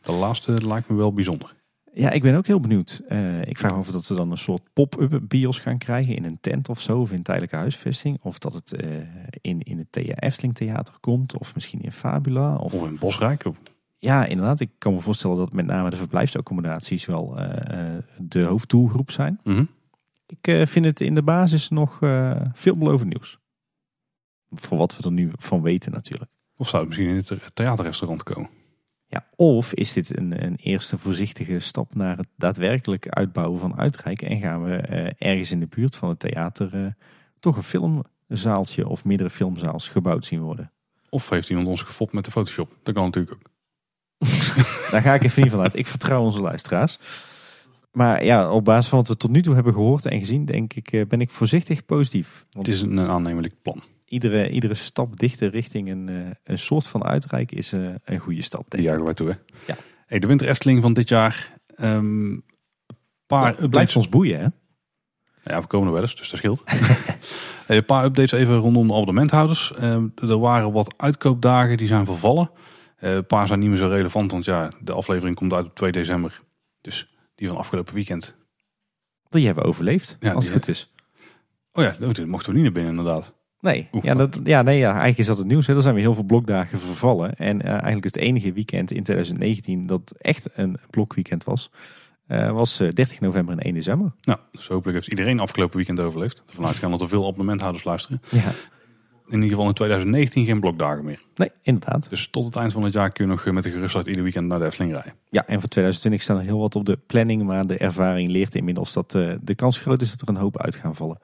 de 0.00 0.12
laatste 0.12 0.66
lijkt 0.66 0.88
me 0.88 0.96
wel 0.96 1.12
bijzonder. 1.12 1.54
Ja, 1.92 2.10
ik 2.10 2.22
ben 2.22 2.36
ook 2.36 2.46
heel 2.46 2.60
benieuwd. 2.60 3.02
Eh, 3.08 3.42
ik 3.42 3.58
vraag 3.58 3.72
me 3.72 3.78
af 3.78 3.90
dat 3.90 4.06
we 4.06 4.14
dan 4.14 4.30
een 4.30 4.38
soort 4.38 4.62
pop-up 4.72 5.20
bios 5.22 5.58
gaan 5.58 5.78
krijgen 5.78 6.16
in 6.16 6.24
een 6.24 6.38
tent 6.40 6.68
of 6.68 6.80
zo, 6.80 7.00
of 7.00 7.12
in 7.12 7.22
tijdelijke 7.22 7.56
huisvesting. 7.56 8.18
Of 8.22 8.38
dat 8.38 8.54
het 8.54 8.72
eh, 8.72 8.88
in, 9.40 9.60
in 9.60 9.78
het 9.78 9.86
Thea 9.90 10.14
Efteling 10.14 10.54
Theater 10.54 10.94
komt, 11.00 11.38
of 11.38 11.54
misschien 11.54 11.80
in 11.80 11.92
Fabula. 11.92 12.56
Of, 12.56 12.74
Of 12.74 12.88
in 12.88 12.98
Bosrijk. 12.98 13.44
Of, 13.44 13.60
ja, 13.98 14.24
inderdaad. 14.24 14.60
Ik 14.60 14.70
kan 14.78 14.94
me 14.94 15.00
voorstellen 15.00 15.36
dat 15.36 15.52
met 15.52 15.66
name 15.66 15.90
de 15.90 15.96
verblijfsaccommodaties 15.96 17.06
wel 17.06 17.38
eh, 17.38 17.96
eh, 17.96 18.02
de 18.18 18.42
hoofddoelgroep 18.42 19.10
zijn. 19.10 19.40
Mhm. 19.44 19.64
Ik 20.38 20.48
eh, 20.48 20.66
vind 20.66 20.84
het 20.84 21.00
in 21.00 21.14
de 21.14 21.22
basis 21.22 21.68
nog 21.68 22.02
eh 22.02 22.40
veelbelovend 22.52 23.12
nieuws. 23.12 23.38
Voor 24.50 24.78
wat 24.78 24.96
we 24.96 25.02
er 25.02 25.12
nu 25.12 25.30
van 25.36 25.62
weten 25.62 25.92
natuurlijk. 25.92 26.30
of 26.56 26.68
zou 26.68 26.78
het 26.78 26.88
misschien 26.88 27.08
in 27.08 27.16
het 27.16 27.26
the- 27.26 27.52
theaterrestaurant 27.54 28.22
komen. 28.22 28.50
Ja, 29.06 29.26
of 29.36 29.72
is 29.72 29.92
dit 29.92 30.16
een, 30.16 30.44
een 30.44 30.56
eerste 30.56 30.98
voorzichtige 30.98 31.58
stap 31.60 31.94
naar 31.94 32.16
het 32.16 32.28
daadwerkelijk 32.36 33.08
uitbouwen 33.08 33.60
van 33.60 33.78
uitreiken 33.78 34.28
en 34.28 34.40
gaan 34.40 34.64
we 34.64 34.76
eh, 34.76 35.30
ergens 35.30 35.50
in 35.50 35.60
de 35.60 35.66
buurt 35.66 35.96
van 35.96 36.08
het 36.08 36.18
theater 36.18 36.84
eh, 36.84 36.92
toch 37.40 37.56
een 37.56 37.62
filmzaaltje 38.28 38.88
of 38.88 39.04
meerdere 39.04 39.30
filmzaals 39.30 39.88
gebouwd 39.88 40.24
zien 40.24 40.40
worden? 40.40 40.72
Of 41.08 41.28
heeft 41.30 41.48
iemand 41.50 41.68
ons 41.68 41.82
gefopt 41.82 42.12
met 42.12 42.24
de 42.24 42.30
Photoshop. 42.30 42.76
Dat 42.82 42.94
kan 42.94 43.04
natuurlijk 43.04 43.34
ook. 43.34 43.50
Daar 44.90 45.02
ga 45.02 45.14
ik 45.14 45.22
even 45.22 45.42
niet 45.42 45.50
van 45.50 45.60
uit. 45.60 45.74
Ik 45.74 45.86
vertrouw 45.86 46.22
onze 46.22 46.40
luisteraars. 46.40 46.98
Maar 47.96 48.24
ja, 48.24 48.50
op 48.52 48.64
basis 48.64 48.88
van 48.88 48.98
wat 48.98 49.08
we 49.08 49.16
tot 49.16 49.30
nu 49.30 49.42
toe 49.42 49.54
hebben 49.54 49.72
gehoord 49.72 50.06
en 50.06 50.18
gezien, 50.18 50.44
denk 50.44 50.72
ik, 50.72 50.92
eh, 50.92 51.06
ben 51.06 51.20
ik 51.20 51.30
voorzichtig 51.30 51.84
positief. 51.84 52.44
Want 52.50 52.66
Het 52.66 52.74
is 52.74 52.82
een 52.82 52.98
aannemelijk 52.98 53.54
plan. 53.62 53.82
iedere, 54.04 54.48
iedere 54.50 54.74
stap 54.74 55.18
dichter 55.18 55.50
richting 55.50 55.90
een, 55.90 56.08
eh, 56.08 56.14
een 56.44 56.58
soort 56.58 56.86
van 56.86 57.04
uitreiken 57.04 57.56
is 57.56 57.72
eh, 57.72 57.88
een 58.04 58.18
goede 58.18 58.42
stap, 58.42 58.70
Die 58.70 58.82
denk 58.82 59.04
wij 59.04 59.14
toe. 59.14 59.28
Hè? 59.28 59.34
Ja. 59.72 59.76
Hey, 60.06 60.18
de 60.18 60.26
winter 60.26 60.48
Efteling 60.48 60.82
van 60.82 60.92
dit 60.92 61.08
jaar. 61.08 61.52
ehm, 61.76 62.30
een 62.30 62.42
paar 63.26 63.68
blijft 63.68 63.96
ons 63.96 64.08
boeien, 64.08 64.40
hè? 64.40 64.46
Ja, 65.52 65.60
we 65.60 65.66
komen 65.66 65.86
er 65.86 65.92
wel 65.92 66.02
eens, 66.02 66.16
dus 66.16 66.30
dat 66.30 66.38
scheelt. 66.38 66.62
Hey, 67.66 67.76
een 67.76 67.84
paar 67.84 68.04
updates 68.04 68.32
even 68.32 68.56
rondom 68.56 68.86
de 68.86 68.92
abonnementhouders. 68.92 69.72
Ehm, 69.74 70.08
er 70.14 70.38
waren 70.38 70.72
wat 70.72 70.94
uitkoopdagen 70.96 71.76
die 71.76 71.86
zijn 71.86 72.04
vervallen. 72.04 72.50
Een 72.98 73.26
paar 73.26 73.46
zijn 73.46 73.58
niet 73.58 73.68
meer 73.68 73.78
zo 73.78 73.88
relevant, 73.88 74.30
want 74.32 74.44
ja, 74.44 74.68
de 74.80 74.92
aflevering 74.92 75.36
komt 75.36 75.52
uit 75.52 75.66
op 75.66 75.74
2 75.74 75.92
december. 75.92 76.42
Dus 76.80 77.15
die 77.36 77.48
van 77.48 77.56
afgelopen 77.56 77.94
weekend. 77.94 78.34
Die 79.28 79.46
hebben 79.46 79.64
overleefd, 79.64 80.16
Ja, 80.20 80.32
als 80.32 80.44
het 80.44 80.54
goed 80.54 80.68
is. 80.68 80.92
Oh 81.72 81.84
ja, 81.84 81.94
dat 81.98 82.26
mochten 82.26 82.48
we 82.48 82.54
niet 82.54 82.64
naar 82.64 82.72
binnen 82.72 82.96
inderdaad. 82.96 83.34
Nee, 83.60 83.88
ja, 84.02 84.14
dat, 84.14 84.38
ja, 84.44 84.62
nee 84.62 84.78
ja, 84.78 84.88
eigenlijk 84.88 85.18
is 85.18 85.26
dat 85.26 85.38
het 85.38 85.46
nieuws. 85.46 85.66
Hè. 85.66 85.74
Er 85.74 85.82
zijn 85.82 85.94
weer 85.94 86.04
heel 86.04 86.14
veel 86.14 86.24
blokdagen 86.24 86.78
vervallen. 86.78 87.34
En 87.36 87.62
eh, 87.62 87.70
eigenlijk 87.70 88.04
is 88.04 88.12
het 88.12 88.22
enige 88.22 88.52
weekend 88.52 88.90
in 88.90 89.02
2019 89.02 89.86
dat 89.86 90.14
echt 90.18 90.48
een 90.54 90.76
blokweekend 90.90 91.44
was, 91.44 91.70
eh, 92.26 92.50
was 92.50 92.80
eh, 92.80 92.88
30 92.88 93.20
november 93.20 93.54
en 93.54 93.60
1 93.60 93.74
december. 93.74 94.12
Nou, 94.20 94.38
dus 94.52 94.68
hopelijk 94.68 94.96
heeft 94.96 95.10
iedereen 95.10 95.40
afgelopen 95.40 95.76
weekend 95.76 96.00
overleefd. 96.00 96.42
Ervan 96.46 96.66
uitgaan 96.66 96.90
dat 96.90 97.00
er 97.00 97.08
veel 97.08 97.26
abonnementhouders 97.26 97.84
luisteren. 97.84 98.20
Ja. 98.30 98.52
In 99.28 99.34
ieder 99.34 99.48
geval 99.50 99.66
in 99.68 99.72
2019 99.74 100.44
geen 100.44 100.60
blokdagen 100.60 101.04
meer. 101.04 101.20
Nee, 101.34 101.50
inderdaad. 101.62 102.10
Dus 102.10 102.28
tot 102.28 102.44
het 102.44 102.56
eind 102.56 102.72
van 102.72 102.82
het 102.84 102.92
jaar 102.92 103.10
kun 103.10 103.24
je 103.24 103.30
nog 103.30 103.46
eh, 103.46 103.52
met 103.52 103.62
de 103.64 103.70
gerustheid 103.70 104.06
ieder 104.06 104.22
weekend 104.22 104.46
naar 104.46 104.58
de 104.58 104.64
Efteling 104.64 104.92
rijden. 104.92 105.14
Ja, 105.30 105.46
en 105.46 105.60
voor 105.60 105.68
2020 105.68 106.22
staan 106.22 106.36
er 106.38 106.42
heel 106.44 106.58
wat 106.58 106.74
op 106.76 106.84
de 106.86 106.98
planning, 107.06 107.42
maar 107.42 107.66
de 107.66 107.76
ervaring 107.76 108.28
leert 108.30 108.54
inmiddels 108.54 108.92
dat 108.92 109.14
eh, 109.14 109.32
de 109.40 109.54
kans 109.54 109.78
groot 109.78 110.00
is 110.02 110.10
dat 110.10 110.20
er 110.20 110.28
een 110.28 110.40
hoop 110.40 110.58
uit 110.60 110.76
gaan 110.76 110.94
vallen. 110.96 111.18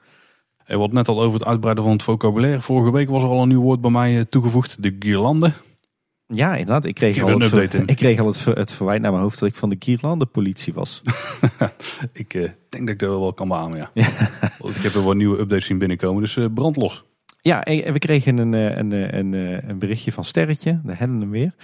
We 0.67 0.75
hadden 0.79 0.95
net 0.95 1.09
al 1.09 1.23
over 1.23 1.39
het 1.39 1.49
uitbreiden 1.49 1.85
van 1.85 1.93
het 1.93 2.03
vocabulaire. 2.03 2.61
Vorige 2.61 2.93
week 2.93 3.09
was 3.09 3.23
er 3.23 3.29
al 3.29 3.43
een 3.43 3.49
nieuw 3.49 3.61
woord 3.61 3.81
bij 3.81 3.91
mij 3.91 4.19
eh, 4.19 4.25
toegevoegd. 4.25 4.83
De 4.83 4.97
guirlande. 4.99 5.53
Ja, 6.27 6.53
inderdaad. 6.53 6.85
Ik 6.85 6.95
kreeg, 6.95 7.23
al 7.23 7.29
het, 7.29 7.45
ver- 7.45 7.89
ik 7.91 7.97
kreeg 7.97 8.19
al 8.19 8.27
het, 8.27 8.39
ver- 8.39 8.59
het 8.59 8.73
verwijt 8.73 9.01
naar 9.03 9.11
mijn 9.11 9.23
hoofd 9.23 9.39
dat 9.39 9.49
ik 9.49 9.55
van 9.55 9.69
de 9.69 9.77
Kierlanden 9.77 10.31
politie 10.31 10.73
was. 10.75 11.03
Ik 12.13 12.31
denk 12.33 12.55
dat 12.69 12.89
ik 12.89 12.99
dat 12.99 13.09
wel 13.19 13.33
kan 13.33 13.49
beamen, 13.49 13.79
ja. 13.79 13.91
Want 14.59 14.77
ik 14.77 14.83
heb 14.83 14.95
er 14.95 15.03
wat 15.03 15.17
nieuwe 15.17 15.39
updates 15.39 15.67
zien 15.67 15.79
binnenkomen, 15.79 16.23
dus 16.23 16.37
eh 16.37 16.45
brandlos. 16.55 17.05
Ja, 17.45 17.65
en 17.65 17.93
we 17.93 17.99
kregen 17.99 18.39
een, 18.39 18.55
eh, 18.55 18.77
een, 18.77 18.93
eh, 18.93 19.19
een, 19.19 19.35
eh, 19.35 19.69
een 19.69 19.79
berichtje 19.79 20.13
van 20.13 20.25
Sterretje, 20.25 20.81
de 20.85 20.95
hem 20.95 21.31
weer. 21.31 21.55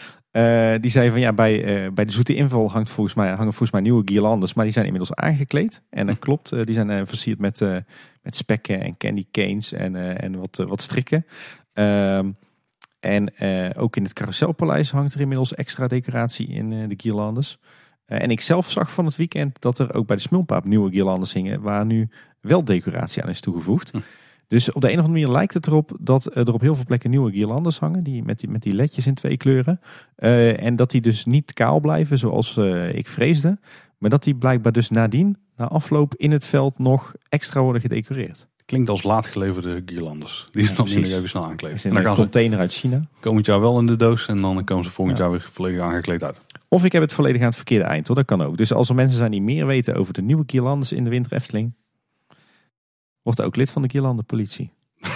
Die 0.80 0.90
zei 0.90 1.10
van 1.10 1.20
ja, 1.20 1.32
bij, 1.32 1.92
bij 1.92 2.04
de 2.04 2.12
zoete 2.12 2.34
inval 2.34 2.70
hangt 2.70 2.90
volgens 2.90 3.14
mij, 3.16 3.28
hangen 3.28 3.42
volgens 3.42 3.70
mij 3.70 3.80
nieuwe 3.80 4.02
guirlandes, 4.04 4.54
maar 4.54 4.64
die 4.64 4.72
zijn 4.72 4.84
inmiddels 4.84 5.14
aangekleed. 5.14 5.82
En 5.90 6.06
dat 6.06 6.18
klopt, 6.18 6.52
eh, 6.52 6.64
die 6.64 6.74
zijn 6.74 7.06
versierd 7.06 7.38
met, 7.38 7.60
met 8.22 8.36
spekken 8.36 8.80
en 8.80 8.96
candy 8.96 9.26
canes 9.30 9.72
en, 9.72 10.20
en 10.20 10.38
wat, 10.38 10.56
wat 10.56 10.82
strikken. 10.82 11.26
Ehm, 11.72 12.30
en 13.00 13.32
ook 13.76 13.96
in 13.96 14.02
het 14.02 14.12
Carouselpaleis 14.12 14.90
hangt 14.90 15.14
er 15.14 15.20
inmiddels 15.20 15.54
extra 15.54 15.86
decoratie 15.86 16.48
in 16.48 16.88
de 16.88 16.94
guirlandes. 16.96 17.58
En 18.04 18.30
ik 18.30 18.40
zelf 18.40 18.70
zag 18.70 18.92
van 18.92 19.04
het 19.04 19.16
weekend 19.16 19.60
dat 19.60 19.78
er 19.78 19.94
ook 19.94 20.06
bij 20.06 20.16
de 20.16 20.22
Smulpaap 20.22 20.64
nieuwe 20.64 20.90
guirlandes 20.90 21.32
hingen, 21.32 21.60
waar 21.60 21.86
nu 21.86 22.08
wel 22.40 22.64
decoratie 22.64 23.22
aan 23.22 23.28
is 23.28 23.40
toegevoegd. 23.40 23.90
Hm. 23.90 23.98
Dus 24.48 24.72
op 24.72 24.80
de 24.80 24.86
een 24.92 24.98
of 24.98 25.04
andere 25.04 25.20
manier 25.20 25.36
lijkt 25.36 25.54
het 25.54 25.66
erop 25.66 25.96
dat 26.00 26.26
eh, 26.26 26.46
er 26.46 26.52
op 26.52 26.60
heel 26.60 26.74
veel 26.74 26.84
plekken 26.84 27.10
nieuwe 27.10 27.32
guirlandes 27.32 27.78
hangen. 27.78 28.04
Die, 28.04 28.22
met, 28.24 28.40
die, 28.40 28.48
met 28.48 28.62
die 28.62 28.74
ledjes 28.74 29.06
in 29.06 29.14
twee 29.14 29.36
kleuren. 29.36 29.80
Eh, 30.16 30.62
en 30.62 30.76
dat 30.76 30.90
die 30.90 31.00
dus 31.00 31.24
niet 31.24 31.52
kaal 31.52 31.80
blijven 31.80 32.18
zoals 32.18 32.56
eh, 32.56 32.94
ik 32.94 33.08
vreesde. 33.08 33.58
Maar 33.98 34.10
dat 34.10 34.22
die 34.24 34.34
blijkbaar 34.34 34.72
dus 34.72 34.88
nadien, 34.90 35.36
na 35.56 35.68
afloop 35.68 36.14
in 36.14 36.30
het 36.30 36.44
veld, 36.44 36.78
nog 36.78 37.14
extra 37.28 37.62
worden 37.62 37.80
gedecoreerd. 37.82 38.46
Klinkt 38.64 38.90
als 38.90 39.02
laatgeleverde 39.02 39.82
guirlandes. 39.86 40.44
Die 40.52 40.62
ze 40.64 40.74
dan 40.74 40.84
precies. 40.84 40.94
nu 40.94 41.02
nog 41.08 41.12
even 41.16 41.28
snel 41.28 41.44
aankleden. 41.44 41.76
Is 41.76 41.84
En 41.84 41.90
dan 41.90 41.98
een 41.98 42.04
gaan 42.06 42.16
ze 42.16 42.22
container 42.22 42.58
uit 42.58 42.72
China. 42.72 43.02
komend 43.20 43.46
jaar 43.46 43.60
wel 43.60 43.78
in 43.78 43.86
de 43.86 43.96
doos 43.96 44.26
en 44.26 44.40
dan 44.40 44.64
komen 44.64 44.84
ze 44.84 44.90
volgend 44.90 45.18
Ja. 45.18 45.22
jaar 45.24 45.32
weer 45.32 45.48
volledig 45.52 45.80
aangekleed 45.80 46.22
uit. 46.24 46.40
Of 46.68 46.84
ik 46.84 46.92
heb 46.92 47.02
het 47.02 47.12
volledig 47.12 47.40
aan 47.40 47.46
het 47.46 47.56
verkeerde 47.56 47.84
eind 47.84 48.06
hoor, 48.06 48.16
dat 48.16 48.24
kan 48.24 48.42
ook. 48.42 48.56
Dus 48.56 48.72
als 48.72 48.88
er 48.88 48.94
mensen 48.94 49.18
zijn 49.18 49.30
die 49.30 49.42
meer 49.42 49.66
weten 49.66 49.94
over 49.94 50.12
de 50.12 50.22
nieuwe 50.22 50.42
guirlandes 50.46 50.92
in 50.92 51.04
de 51.04 51.10
Winter 51.10 51.32
Efteling, 51.32 51.74
wordt 53.34 53.42
ook 53.42 53.56
lid 53.56 53.70
van 53.70 53.82
de 53.82 53.88
guirlandenpolitie. 53.90 54.70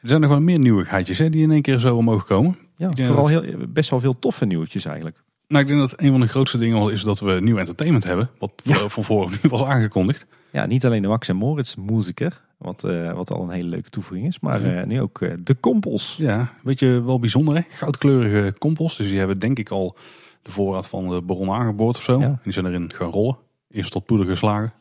Er 0.00 0.08
zijn 0.08 0.20
nog 0.20 0.30
wel 0.30 0.40
meer 0.40 0.58
nieuwigheidjes 0.58 1.18
hè, 1.18 1.30
die 1.30 1.42
in 1.42 1.50
één 1.50 1.62
keer 1.62 1.78
zo 1.78 1.96
omhoog 1.96 2.24
komen. 2.26 2.56
Ja, 2.76 2.90
vooral 2.94 3.28
dat- 3.28 3.42
heel, 3.44 3.54
best 3.68 3.90
wel 3.90 4.00
veel 4.00 4.18
toffe 4.18 4.44
nieuwtjes 4.44 4.84
eigenlijk. 4.84 5.22
Nou, 5.48 5.62
ik 5.62 5.68
denk 5.68 5.80
dat 5.80 6.00
een 6.00 6.10
van 6.10 6.20
de 6.20 6.26
grootste 6.28 6.58
dingen 6.58 6.76
wel 6.78 6.88
is 6.88 7.02
dat 7.02 7.20
we 7.20 7.32
nieuw 7.40 7.56
entertainment 7.58 8.04
hebben. 8.04 8.30
Wat 8.38 8.52
Ja. 8.62 8.88
van 8.88 9.04
voren 9.04 9.30
nu 9.42 9.48
was 9.50 9.62
aangekondigd. 9.62 10.26
Ja, 10.52 10.66
niet 10.66 10.84
alleen 10.86 11.02
de 11.02 11.08
Max 11.08 11.28
en 11.28 11.36
Moritz 11.36 11.74
Musiker, 11.74 12.40
wat, 12.58 12.84
eh, 12.84 13.12
wat 13.12 13.30
al 13.32 13.42
een 13.42 13.50
hele 13.50 13.68
leuke 13.68 13.90
toevoeging 13.90 14.26
is, 14.28 14.40
maar 14.40 14.64
eh, 14.64 14.86
nu 14.86 15.00
ook 15.00 15.20
eh, 15.20 15.32
de 15.44 15.54
Kompels. 15.54 16.16
Ja, 16.18 16.52
weet 16.62 16.78
je, 16.78 17.02
wel 17.04 17.18
bijzonder 17.18 17.54
hè. 17.54 17.62
Goudkleurige 17.68 18.54
compost. 18.58 18.96
Dus 18.96 19.08
die 19.08 19.18
hebben 19.18 19.38
denk 19.38 19.58
ik 19.58 19.68
al 19.70 19.96
de 20.42 20.50
voorraad 20.50 20.88
van 20.88 21.08
de 21.08 21.20
baron 21.22 21.50
aangeboord 21.50 21.96
of 21.96 22.02
zo. 22.02 22.18
Ja. 22.20 22.24
En 22.26 22.40
die 22.42 22.52
zijn 22.52 22.66
erin 22.66 22.90
gaan 22.94 23.10
rollen. 23.10 23.36
Eerst 23.70 23.92
tot 23.92 24.04
poeder 24.06 24.26
geslagen. 24.26 24.72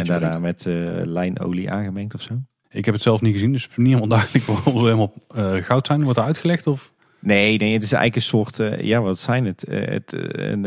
En 0.00 0.04
daarna 0.04 0.28
vreemd. 0.28 0.42
met 0.42 0.66
eh, 0.66 1.06
lijnolie 1.06 1.70
aangemengd 1.70 2.14
of 2.14 2.22
zo. 2.22 2.34
Ik 2.68 2.84
heb 2.84 2.94
het 2.94 3.02
zelf 3.02 3.20
niet 3.20 3.32
gezien, 3.32 3.52
dus 3.52 3.62
het 3.62 3.70
is 3.70 3.76
niet 3.76 3.86
helemaal 3.86 4.08
duidelijk 4.18 4.44
waarom 4.44 4.72
ze 4.78 4.84
helemaal 4.84 5.12
eh, 5.28 5.54
goud 5.54 5.86
zijn. 5.86 6.02
Wordt 6.02 6.18
er 6.18 6.24
uitgelegd? 6.24 6.66
Of? 6.66 6.92
Nee, 7.18 7.58
nee, 7.58 7.72
het 7.72 7.82
is 7.82 7.92
eigenlijk 7.92 8.16
een 8.16 8.22
soort, 8.38 8.60
eh, 8.60 8.80
ja, 8.80 9.00
wat 9.00 9.18
zijn 9.18 9.44
het? 9.44 9.64
Het 9.68 10.12
een, 10.12 10.62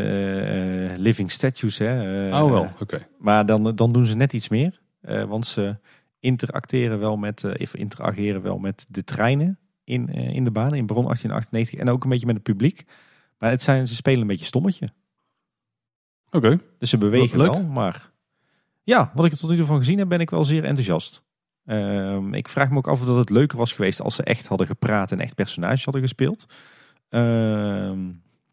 living 1.01 1.31
statues, 1.31 1.77
hè? 1.77 1.93
Oh 2.41 2.51
wel, 2.51 2.69
oké. 2.81 3.07
Maar 3.19 3.45
dan, 3.45 3.75
dan 3.75 3.91
doen 3.91 4.05
ze 4.05 4.15
net 4.15 4.33
iets 4.33 4.49
meer. 4.49 4.81
eh, 5.01 5.23
want 5.23 5.45
ze 5.47 5.77
interacteren 6.19 6.99
wel 6.99 7.17
met, 7.17 7.43
eh, 7.43 7.65
interageren 7.73 8.41
wel 8.41 8.57
met 8.57 8.85
de 8.89 9.03
treinen 9.03 9.59
in, 9.83 10.09
eh, 10.13 10.35
in 10.35 10.43
de 10.43 10.51
baan 10.51 10.73
in 10.75 10.85
Bron 10.85 11.05
1898. 11.05 11.79
En 11.79 11.89
ook 11.89 12.03
een 12.03 12.09
beetje 12.09 12.25
met 12.25 12.35
het 12.35 12.43
publiek. 12.43 12.85
Maar 13.37 13.49
het 13.49 13.61
zijn, 13.61 13.87
ze 13.87 13.95
spelen 13.95 14.21
een 14.21 14.27
beetje 14.27 14.45
stommetje. 14.45 14.87
Oké, 16.31 16.59
Dus 16.79 16.89
ze 16.89 16.97
bewegen 16.97 17.37
Leuk. 17.37 17.51
wel, 17.51 17.63
maar 17.63 18.11
ja, 18.85 19.11
wat 19.13 19.25
ik 19.25 19.31
er 19.31 19.37
tot 19.37 19.49
nu 19.49 19.55
toe 19.55 19.65
van 19.65 19.77
gezien 19.77 19.97
heb, 19.97 20.09
ben 20.09 20.19
ik 20.19 20.29
wel 20.29 20.43
zeer 20.43 20.63
enthousiast. 20.63 21.23
Ehm, 21.65 22.33
ik 22.33 22.47
vraag 22.47 22.69
me 22.69 22.77
ook 22.77 22.87
af 22.87 23.01
of 23.01 23.07
dat 23.07 23.15
het 23.15 23.29
leuker 23.29 23.57
was 23.57 23.73
geweest 23.73 24.01
als 24.01 24.15
ze 24.15 24.23
echt 24.23 24.47
hadden 24.47 24.67
gepraat 24.67 25.11
en 25.11 25.19
echt 25.19 25.35
personages 25.35 25.83
hadden 25.83 26.01
gespeeld. 26.01 26.45
Ehm, 27.09 27.99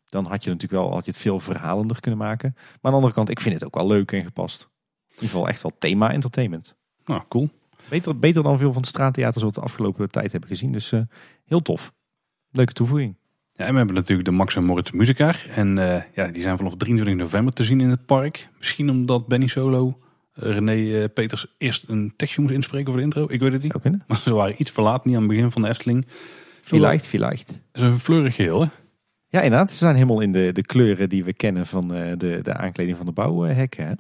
dan 0.09 0.26
had 0.26 0.45
je 0.45 0.51
natuurlijk 0.51 0.83
wel 0.83 0.93
had 0.93 1.05
je 1.05 1.11
het 1.11 1.20
veel 1.20 1.41
verhalender 1.41 2.01
kunnen 2.01 2.20
maken. 2.20 2.53
Maar 2.55 2.64
aan 2.83 2.91
de 2.91 2.97
andere 2.97 3.12
kant, 3.14 3.28
ik 3.28 3.41
vind 3.41 3.55
het 3.55 3.64
ook 3.64 3.74
wel 3.74 3.87
leuk 3.87 4.12
en 4.12 4.24
gepast. 4.24 4.61
In 5.09 5.14
ieder 5.14 5.28
geval 5.28 5.49
echt 5.49 5.62
wel 5.62 5.72
thema 5.78 6.12
entertainment. 6.12 6.76
nou 7.05 7.22
cool. 7.28 7.51
Beter, 7.89 8.18
beter 8.18 8.43
dan 8.43 8.59
veel 8.59 8.72
van 8.72 8.83
de 8.83 8.89
straattheaters 8.89 9.43
wat 9.43 9.55
we 9.55 9.61
de 9.61 9.66
afgelopen 9.66 10.11
tijd 10.11 10.33
hebben 10.33 10.51
gezien. 10.51 10.72
Dus 10.72 10.93
eh, 10.93 11.01
heel 11.45 11.62
tof. 11.62 11.93
Leuke 12.51 12.72
toevoeging. 12.72 13.16
Ja, 13.55 13.64
en 13.64 13.70
we 13.70 13.76
hebben 13.76 13.95
natuurlijk 13.97 14.28
de 14.28 14.35
Max 14.35 14.57
en 14.57 14.64
Moritz 14.64 14.91
Musicar. 14.91 15.47
En 15.49 15.78
eh, 15.78 16.03
ja, 16.14 16.26
die 16.26 16.43
zijn 16.43 16.57
vanaf 16.57 16.74
23 16.76 17.24
november 17.24 17.53
te 17.53 17.64
zien 17.64 17.80
in 17.80 17.91
het 17.91 18.07
park. 18.07 18.49
Misschien 18.59 18.91
omdat 18.91 19.26
Benny 19.26 19.47
Solo, 19.47 19.99
René 20.33 21.03
eh, 21.03 21.09
Peters 21.14 21.47
eerst 21.59 21.89
een 21.89 22.12
tekstje 22.16 22.41
moest 22.41 22.55
inspreken 22.55 22.87
voor 22.87 22.97
de 22.97 23.03
intro. 23.03 23.26
Ik 23.28 23.41
weet 23.41 23.53
het 23.53 23.62
niet. 23.62 23.70
Zou 23.70 23.83
kunnen. 23.83 24.05
Maar 24.07 24.18
ze 24.24 24.35
waren 24.35 24.55
iets 24.59 24.70
verlaat, 24.70 25.05
niet 25.05 25.14
aan 25.14 25.20
het 25.20 25.30
begin 25.30 25.51
van 25.51 25.62
de 25.62 25.68
Efteling. 25.68 26.07
Vielleicht, 26.62 27.07
vielleicht. 27.07 27.49
Het 27.49 27.59
is 27.72 27.83
een 27.83 28.01
fleurig 28.01 28.35
geheel, 28.35 28.61
hè? 28.61 28.68
Ja, 29.28 29.41
inderdaad. 29.41 29.70
Ze 29.70 29.76
zijn 29.76 29.95
helemaal 29.95 30.20
in 30.20 30.33
de, 30.33 30.51
de 30.53 30.62
kleuren 30.62 31.09
die 31.09 31.24
we 31.24 31.33
kennen 31.33 31.66
van 31.66 31.95
eh, 31.95 32.12
de, 32.16 32.39
de 32.43 32.55
aankleding 32.55 32.97
van 32.97 33.07
de 33.07 33.12
bouwhekken. 33.12 33.87
Hè? 33.87 33.93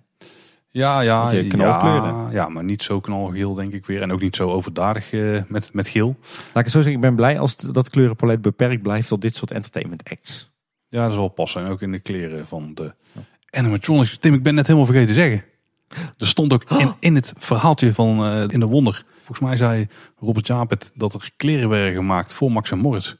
Ja, 0.68 1.00
ja, 1.00 1.30
ja, 1.30 2.28
ja, 2.30 2.48
maar 2.48 2.64
niet 2.64 2.82
zo 2.82 3.00
knalgeel 3.00 3.54
denk 3.54 3.72
ik 3.72 3.86
weer. 3.86 4.02
En 4.02 4.12
ook 4.12 4.20
niet 4.20 4.36
zo 4.36 4.50
overdadig 4.50 5.12
eh, 5.12 5.42
met, 5.48 5.72
met 5.72 5.88
geel. 5.88 6.16
Laat 6.28 6.38
ik 6.38 6.52
het 6.54 6.70
zo 6.70 6.80
zeggen, 6.80 6.92
ik 6.92 7.00
ben 7.00 7.14
blij 7.14 7.38
als 7.38 7.56
dat 7.56 7.90
kleurenpalet 7.90 8.42
beperkt 8.42 8.82
blijft 8.82 9.08
tot 9.08 9.20
dit 9.20 9.34
soort 9.34 9.50
entertainment 9.50 10.10
acts. 10.10 10.50
Ja, 10.88 11.04
dat 11.04 11.14
zal 11.14 11.28
passen. 11.28 11.64
En 11.64 11.70
ook 11.70 11.82
in 11.82 11.92
de 11.92 11.98
kleren 11.98 12.46
van 12.46 12.74
de 12.74 12.94
animatronics. 13.50 14.18
Tim, 14.18 14.34
ik 14.34 14.42
ben 14.42 14.54
net 14.54 14.66
helemaal 14.66 14.86
vergeten 14.86 15.14
te 15.14 15.20
zeggen. 15.20 15.44
Er 16.18 16.26
stond 16.26 16.52
ook 16.52 16.64
in, 16.70 16.94
in 17.00 17.14
het 17.14 17.32
verhaaltje 17.38 17.94
van 17.94 18.24
eh, 18.24 18.44
In 18.48 18.60
de 18.60 18.66
Wonder. 18.66 19.04
Volgens 19.16 19.40
mij 19.40 19.56
zei 19.56 19.86
Robert 20.18 20.46
Jaap 20.46 20.70
het 20.70 20.92
dat 20.94 21.14
er 21.14 21.30
kleren 21.36 21.68
werden 21.68 21.92
gemaakt 21.94 22.34
voor 22.34 22.52
Max 22.52 22.70
en 22.70 22.78
Morris 22.78 23.16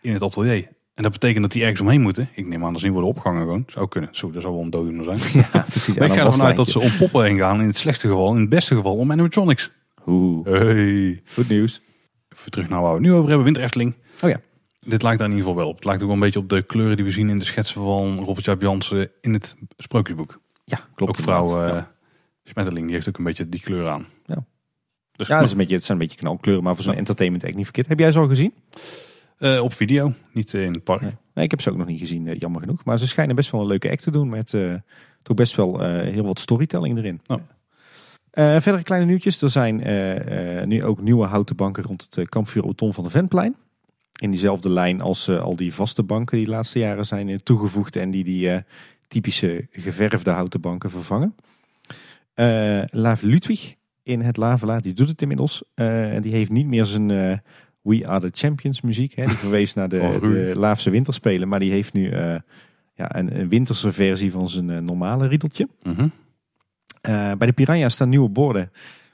in 0.00 0.12
het 0.12 0.22
atelier. 0.22 0.68
En 0.94 1.02
dat 1.02 1.12
betekent 1.12 1.42
dat 1.42 1.52
die 1.52 1.62
ergens 1.62 1.80
omheen 1.80 2.00
moeten. 2.00 2.28
Ik 2.34 2.46
neem 2.46 2.64
aan 2.64 2.70
dat 2.70 2.80
ze 2.80 2.84
niet 2.86 2.94
worden 2.94 3.10
opgehangen 3.12 3.42
gewoon. 3.42 3.64
Zou 3.66 3.88
kunnen. 3.88 4.08
Zo, 4.12 4.30
dat 4.30 4.42
zou 4.42 4.54
wel 4.54 4.62
een 4.62 4.70
dooddoener 4.70 5.04
zijn. 5.04 5.18
Ja, 5.52 5.64
precies. 5.68 5.98
Maar 5.98 6.08
ik 6.08 6.14
ga 6.14 6.24
ervan 6.24 6.42
uit 6.46 6.56
dat 6.56 6.68
ze 6.68 6.80
om 6.80 6.96
poppen 6.96 7.24
heen 7.24 7.38
gaan. 7.38 7.60
In 7.60 7.66
het 7.66 7.76
slechtste 7.76 8.08
geval. 8.08 8.34
In 8.34 8.40
het 8.40 8.48
beste 8.48 8.74
geval 8.74 8.96
om 8.96 9.10
animatronics. 9.12 9.70
Oeh, 10.06 10.46
Hey. 10.46 11.22
goed 11.32 11.48
nieuws. 11.48 11.80
Even 12.36 12.50
terug 12.50 12.68
naar 12.68 12.80
waar 12.80 12.90
we 12.90 12.96
het 12.96 13.06
nu 13.06 13.12
over 13.12 13.26
hebben. 13.28 13.44
Winter 13.44 13.62
Efteling. 13.62 13.94
Oh 14.24 14.30
ja. 14.30 14.40
Dit 14.80 15.02
lijkt 15.02 15.18
daar 15.18 15.28
in 15.28 15.34
ieder 15.36 15.48
geval 15.48 15.62
wel 15.62 15.68
op. 15.68 15.74
Het 15.76 15.84
lijkt 15.84 16.00
ook 16.00 16.06
wel 16.06 16.16
een 16.16 16.22
beetje 16.22 16.38
op 16.38 16.48
de 16.48 16.62
kleuren 16.62 16.96
die 16.96 17.04
we 17.04 17.10
zien 17.10 17.28
in 17.28 17.38
de 17.38 17.44
schetsen 17.44 17.82
van 17.82 18.18
Robert 18.18 18.44
Jaap 18.44 18.60
Jansen 18.60 19.10
in 19.20 19.32
het 19.32 19.54
sprookjesboek. 19.76 20.40
Ja, 20.64 20.80
klopt. 20.94 21.18
ook 21.18 21.24
vrouw 21.24 21.66
ja. 21.66 21.90
Smetterling, 22.44 22.86
die 22.86 22.94
heeft 22.94 23.08
ook 23.08 23.18
een 23.18 23.24
beetje 23.24 23.48
die 23.48 23.60
kleur 23.60 23.88
aan. 23.88 24.06
Ja. 24.26 24.44
Dus 25.12 25.28
Ja, 25.28 25.40
is 25.40 25.50
een 25.50 25.56
beetje, 25.56 25.74
het 25.74 25.84
zijn 25.84 25.98
een 25.98 26.04
beetje 26.04 26.20
knalkleuren, 26.20 26.64
maar 26.64 26.74
voor 26.74 26.82
zo'n 26.84 26.92
Ja. 26.92 26.98
entertainment 26.98 27.44
echt 27.44 27.54
niet 27.54 27.64
verkeerd. 27.64 27.88
Heb 27.88 27.98
jij 27.98 28.12
ze 28.12 28.18
al 28.18 28.26
gezien? 28.28 28.54
eh, 29.38 29.62
op 29.62 29.72
video, 29.72 30.14
niet 30.32 30.54
in 30.54 30.72
het 30.72 30.84
park. 30.84 31.00
Nee. 31.00 31.16
Nee, 31.34 31.44
ik 31.44 31.50
heb 31.50 31.60
ze 31.60 31.70
ook 31.70 31.76
nog 31.76 31.86
niet 31.86 31.98
gezien, 31.98 32.26
eh, 32.28 32.38
jammer 32.38 32.60
genoeg. 32.60 32.84
Maar 32.84 32.98
ze 32.98 33.06
schijnen 33.06 33.36
best 33.36 33.50
wel 33.50 33.60
een 33.60 33.66
leuke 33.66 33.90
act 33.90 34.02
te 34.02 34.10
doen 34.10 34.28
met 34.28 34.54
eh, 34.54 34.74
toch 35.22 35.36
best 35.36 35.54
wel 35.56 35.80
heel 36.00 36.24
wat 36.24 36.38
storytelling 36.40 36.98
erin. 36.98 37.20
Oh. 37.26 37.36
Verdere 38.32 38.82
kleine 38.82 39.06
nieuwtjes. 39.06 39.42
Er 39.42 39.50
zijn 39.50 39.76
nu 40.68 40.84
ook 40.84 41.00
nieuwe 41.00 41.26
houten 41.26 41.56
banken 41.56 41.82
rond 41.82 42.06
het 42.10 42.28
kampvuur 42.28 42.64
Oton 42.64 42.94
van 42.94 43.04
de 43.04 43.10
Ventplein. 43.10 43.56
In 44.20 44.30
diezelfde 44.30 44.70
lijn 44.70 45.00
als 45.00 45.28
al 45.28 45.56
die 45.56 45.74
vaste 45.74 46.02
banken 46.02 46.36
die 46.36 46.46
de 46.46 46.52
laatste 46.52 46.78
jaren 46.78 47.04
zijn 47.06 47.42
toegevoegd 47.42 47.96
en 47.96 48.10
die 48.10 48.24
die 48.24 48.62
typische 49.08 49.66
geverfde 49.70 50.30
houten 50.30 50.60
banken 50.60 50.90
vervangen. 50.90 51.34
Eh 52.34 52.82
Laaf 52.90 53.22
Ludwig 53.22 53.74
in 54.02 54.20
het 54.20 54.36
Lavela, 54.36 54.78
die 54.78 54.92
doet 54.92 55.08
het 55.08 55.22
inmiddels. 55.22 55.64
Eh, 55.74 56.20
die 56.20 56.32
heeft 56.32 56.50
niet 56.50 56.66
meer 56.66 56.86
zijn 56.86 57.10
eh, 57.10 57.38
We 57.82 58.08
Are 58.08 58.30
The 58.30 58.46
Champions 58.46 58.80
muziek. 58.80 59.14
Hè. 59.14 59.24
Die 59.24 59.36
verwees 59.46 59.74
naar 59.74 59.88
de, 59.88 60.18
de 60.20 60.52
Laafse 60.56 60.90
winterspelen. 60.90 61.48
Maar 61.48 61.60
die 61.60 61.70
heeft 61.70 61.92
nu 61.92 62.10
ja, 62.94 63.16
een, 63.16 63.38
een 63.40 63.48
winterse 63.48 63.92
versie 63.92 64.30
van 64.30 64.48
zijn 64.48 64.84
normale 64.84 65.26
riedeltje. 65.26 65.68
Mhm. 65.82 66.08
Bij 67.38 67.46
de 67.46 67.52
Piranha 67.52 67.88
staan 67.88 68.08
nieuwe 68.08 68.28
borden 68.28 68.70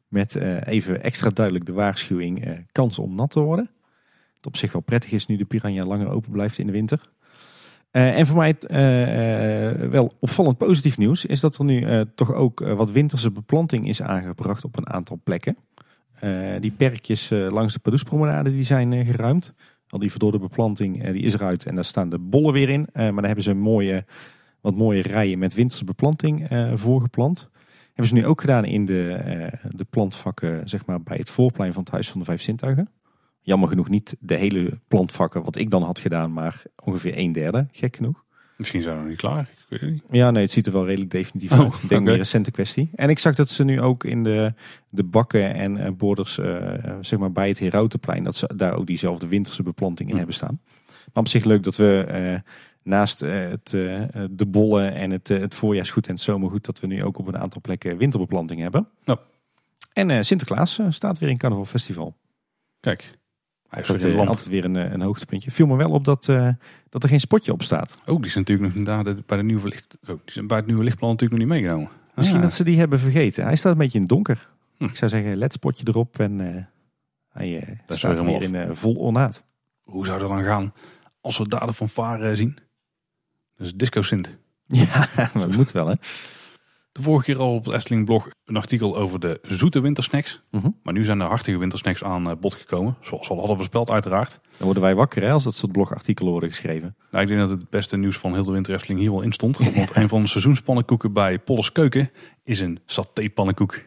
met 0.09 0.35
even 0.65 1.03
extra 1.03 1.31
duidelijk 1.31 1.67
de 1.67 1.73
waarschuwing 1.73 2.65
kans 2.73 2.99
om 2.99 3.15
nat 3.15 3.31
te 3.31 3.41
worden. 3.41 3.71
Het 4.37 4.47
op 4.47 4.57
zich 4.57 4.73
wel 4.73 4.83
prettig 4.83 5.13
is 5.13 5.27
nu 5.27 5.37
de 5.37 5.45
Piranha 5.45 5.85
langer 5.85 6.09
open 6.09 6.31
blijft 6.31 6.59
in 6.59 6.67
de 6.67 6.73
winter. 6.73 7.01
Eh, 7.91 8.19
en 8.19 8.27
voor 8.27 8.37
mij 8.37 8.55
eh, 8.59 9.71
eh, 9.71 9.91
wel 9.91 10.13
opvallend 10.21 10.59
positief 10.59 10.99
nieuws 10.99 11.25
is 11.25 11.41
dat 11.41 11.59
er 11.59 11.65
nu 11.65 12.05
toch 12.15 12.33
ook 12.33 12.61
wat 12.61 12.91
winterse 12.91 13.31
beplanting 13.31 13.89
is 13.89 14.03
aangebracht 14.03 14.65
op 14.65 14.77
een 14.77 14.91
aantal 14.91 15.21
plekken. 15.25 15.57
Die 16.61 16.71
perkjes 16.71 17.29
langs 17.31 17.73
de 17.73 17.79
Padoespromenade 17.79 18.51
die 18.51 18.63
zijn 18.63 19.07
geruimd. 19.07 19.55
Al 19.89 19.99
die 19.99 20.11
verdorde 20.11 20.39
beplanting 20.39 21.11
die 21.11 21.23
is 21.23 21.35
eruit 21.35 21.65
en 21.65 21.75
daar 21.75 21.85
staan 21.85 22.09
de 22.09 22.19
bollen 22.19 22.53
weer 22.53 22.69
in. 22.69 22.89
Maar 22.93 23.13
daar 23.13 23.25
hebben 23.25 23.45
ze 23.45 23.55
mooie, 23.55 24.05
wat 24.61 24.75
mooie 24.75 25.03
rijen 25.03 25.39
met 25.39 25.55
winterse 25.55 25.85
beplanting 25.85 26.49
eh 26.49 26.73
voorgeplant. 26.75 27.51
Hebben 27.87 28.07
ze 28.07 28.15
nu 28.15 28.27
ook 28.27 28.41
gedaan 28.41 28.65
in 28.65 28.85
de, 28.85 29.51
de 29.69 29.85
plantvakken 29.85 30.69
zeg 30.69 30.87
maar, 30.87 31.03
bij 31.03 31.17
het 31.17 31.31
voorplein 31.31 31.73
van 31.73 31.83
het 31.83 31.93
Huis 31.93 32.11
van 32.11 32.19
de 32.19 32.27
Vijf 32.27 32.43
Zintuigen. 32.43 32.89
Jammer 33.49 33.69
genoeg 33.69 33.89
niet 33.89 34.17
de 34.21 34.35
hele 34.35 34.79
plantvakken 34.89 35.43
wat 35.43 35.57
ik 35.57 35.71
dan 35.71 35.83
had 35.83 35.99
gedaan, 35.99 36.33
maar 36.33 36.63
ongeveer 36.85 37.19
een 37.19 37.33
derde, 37.33 37.67
gek 37.73 37.97
genoeg. 37.97 38.25
Misschien 38.57 38.83
zijn 38.83 38.95
we 38.95 39.01
nog 39.01 39.11
niet 39.11 39.19
klaar. 39.19 39.51
Ik 39.69 39.81
weet 39.81 39.91
niet. 39.91 40.03
Ja, 40.11 40.31
nee, 40.31 40.43
het 40.43 40.51
ziet 40.51 40.67
er 40.67 40.73
wel 40.73 40.87
redelijk 40.87 41.11
definitief 41.11 41.53
Oh, 41.53 41.61
uit. 41.61 41.83
Ik 41.83 41.89
denk 41.89 42.03
meer 42.03 42.13
een 42.13 42.19
recente 42.19 42.51
kwestie. 42.51 42.91
En 42.95 43.09
ik 43.11 43.19
zag 43.19 43.35
dat 43.35 43.49
ze 43.49 43.65
nu 43.65 43.81
ook 43.81 44.05
in 44.05 44.23
de, 44.23 44.53
de 44.89 45.05
bakken 45.05 45.55
en 45.55 45.77
eh, 45.77 45.93
borders, 45.93 46.39
eh, 46.39 46.95
zeg 47.01 47.19
maar 47.19 47.33
bij 47.33 47.49
het 47.49 47.59
Herautenplein, 47.59 48.25
dat 48.25 48.35
ze 48.35 48.51
daar 48.57 48.75
ook 48.75 48.87
diezelfde 48.87 49.27
winterse 49.29 49.63
beplanting 49.63 50.09
in 50.09 50.13
Hm. 50.13 50.19
hebben 50.19 50.37
staan. 50.37 50.61
Maar 50.87 51.23
op 51.23 51.29
zich 51.29 51.45
leuk 51.45 51.63
dat 51.63 51.77
we 51.77 52.05
eh, 52.09 52.51
naast 52.83 53.21
het, 53.21 53.71
de 54.31 54.47
bollen 54.47 54.95
en 54.95 55.11
het, 55.11 55.29
het 55.29 55.55
voorjaarsgoed 55.55 56.07
en 56.07 56.15
het 56.15 56.23
zomergoed, 56.23 56.65
dat 56.65 56.81
we 56.81 56.87
nu 56.87 57.05
ook 57.05 57.19
op 57.19 57.27
een 57.27 57.39
aantal 57.39 57.61
plekken 57.61 57.97
winterbeplanting 57.97 58.61
hebben. 58.61 58.89
Ja. 59.05 59.19
En 59.93 60.25
Sinterklaas 60.25 60.81
staat 60.89 61.19
weer 61.19 61.29
in 61.29 61.37
Carnaval 61.37 61.65
Festival. 61.65 62.17
Kijk, 62.81 63.17
hij 63.69 63.81
is 63.83 63.87
Dat 64.03 64.17
altijd 64.17 64.49
weer 64.49 64.65
een, 64.65 64.77
eh, 64.77 64.93
een 64.93 65.01
hoogtepuntje. 65.01 65.51
Viel 65.51 65.67
me 65.67 65.77
wel 65.77 65.91
op 65.91 66.05
dat, 66.05 66.29
eh, 66.29 66.49
dat 66.89 67.03
er 67.03 67.09
geen 67.09 67.21
spotje 67.21 67.53
op 67.53 67.63
staat. 67.63 67.95
Oh, 68.07 68.17
die 68.17 68.27
is 68.27 68.35
natuurlijk 68.35 68.75
nog 68.75 68.85
daar 68.85 69.05
de- 69.05 69.23
bij, 69.27 69.37
de 69.37 69.43
nieuwe 69.43 69.69
licht, 69.69 69.97
oh, 70.03 70.09
die 70.09 70.19
zijn 70.25 70.47
bij 70.47 70.57
het 70.57 70.67
nieuwe 70.67 70.85
lichtplan 70.85 71.11
natuurlijk 71.11 71.41
nog 71.41 71.49
niet 71.51 71.59
meegenomen. 71.61 71.91
Misschien 72.15 72.39
Ah. 72.39 72.45
dat 72.45 72.53
ze 72.53 72.65
die 72.65 72.79
hebben 72.79 72.99
vergeten. 72.99 73.45
Hij 73.45 73.57
staat 73.57 73.73
een 73.73 73.79
beetje 73.79 73.95
in 73.99 74.01
het 74.05 74.11
donker. 74.13 74.49
Hm. 74.77 74.85
Ik 74.85 74.97
zou 74.97 75.11
zeggen, 75.11 75.37
let 75.37 75.53
spotje 75.53 75.85
erop 75.89 76.19
en 76.19 76.41
eh, 76.57 76.63
hij 77.29 77.61
eh, 77.61 77.69
is 77.89 77.99
staat 77.99 78.21
weer 78.25 78.43
in 78.43 78.55
eh, 78.55 78.69
vol 78.73 78.95
ornaat. 78.95 79.45
Hoe 79.83 80.07
zou 80.07 80.19
dat 80.19 80.29
dan 80.29 80.45
gaan 80.45 80.73
als 81.21 81.39
we 81.39 81.49
daar 81.49 81.67
de 81.67 81.73
fanfare 81.73 82.37
zien? 82.37 82.59
Dus 83.57 83.75
Disco 83.75 84.03
Sint. 84.03 84.37
Ja, 84.67 85.09
dat 85.35 85.57
moet 85.57 85.73
wel 85.73 85.87
hè. 85.87 85.95
De 86.93 87.03
vorige 87.03 87.25
keer 87.25 87.39
al 87.39 87.55
op 87.55 87.65
het 87.65 87.75
Efteling 87.75 88.05
blog 88.05 88.29
een 88.45 88.57
artikel 88.57 88.97
over 88.97 89.21
de 89.21 89.39
zoete 89.43 89.81
wintersnacks. 89.81 90.43
Mhm. 90.51 90.69
Maar 90.83 90.95
nu 90.95 91.05
zijn 91.05 91.21
er 91.21 91.27
hartige 91.27 91.59
wintersnacks 91.59 92.05
aan 92.05 92.31
eh, 92.31 92.37
bod 92.41 92.55
gekomen. 92.55 92.97
Zoals 93.01 93.29
we 93.29 93.33
al 93.33 93.39
hadden 93.39 93.57
voorspeld 93.57 93.91
uiteraard. 93.91 94.41
Dan 94.57 94.65
worden 94.65 94.83
wij 94.83 94.95
wakker 94.95 95.23
hè, 95.23 95.31
als 95.31 95.45
dat 95.45 95.55
soort 95.55 95.73
blogartikelen 95.73 96.31
worden 96.31 96.51
geschreven. 96.51 96.97
Nou, 97.11 97.23
ik 97.23 97.29
denk 97.29 97.41
dat 97.41 97.51
het 97.51 97.71
beste 97.71 97.97
nieuws 97.97 98.17
van 98.17 98.35
heel 98.35 98.45
de 98.45 98.53
winter 98.53 98.75
Efteling 98.75 99.01
hier 99.01 99.11
wel 99.11 99.23
in 99.23 99.33
stond. 99.33 99.59
Want 99.59 99.95
een 99.97 100.09
van 100.09 100.23
de 100.23 100.29
seizoenspannenkoeken 100.29 101.13
bij 101.13 101.39
Polles 101.39 101.73
Keuken 101.73 102.11
is 102.43 102.61
een 102.61 102.81
satépannenkoek. 102.87 103.81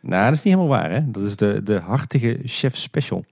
Nou, 0.00 0.24
dat 0.24 0.36
is 0.36 0.42
niet 0.42 0.54
helemaal 0.54 0.78
waar 0.78 0.90
hè. 0.90 1.10
Dat 1.10 1.22
is 1.22 1.36
de, 1.36 1.62
de 1.62 1.78
hartige 1.78 2.40
chef 2.44 2.76
special. 2.76 3.24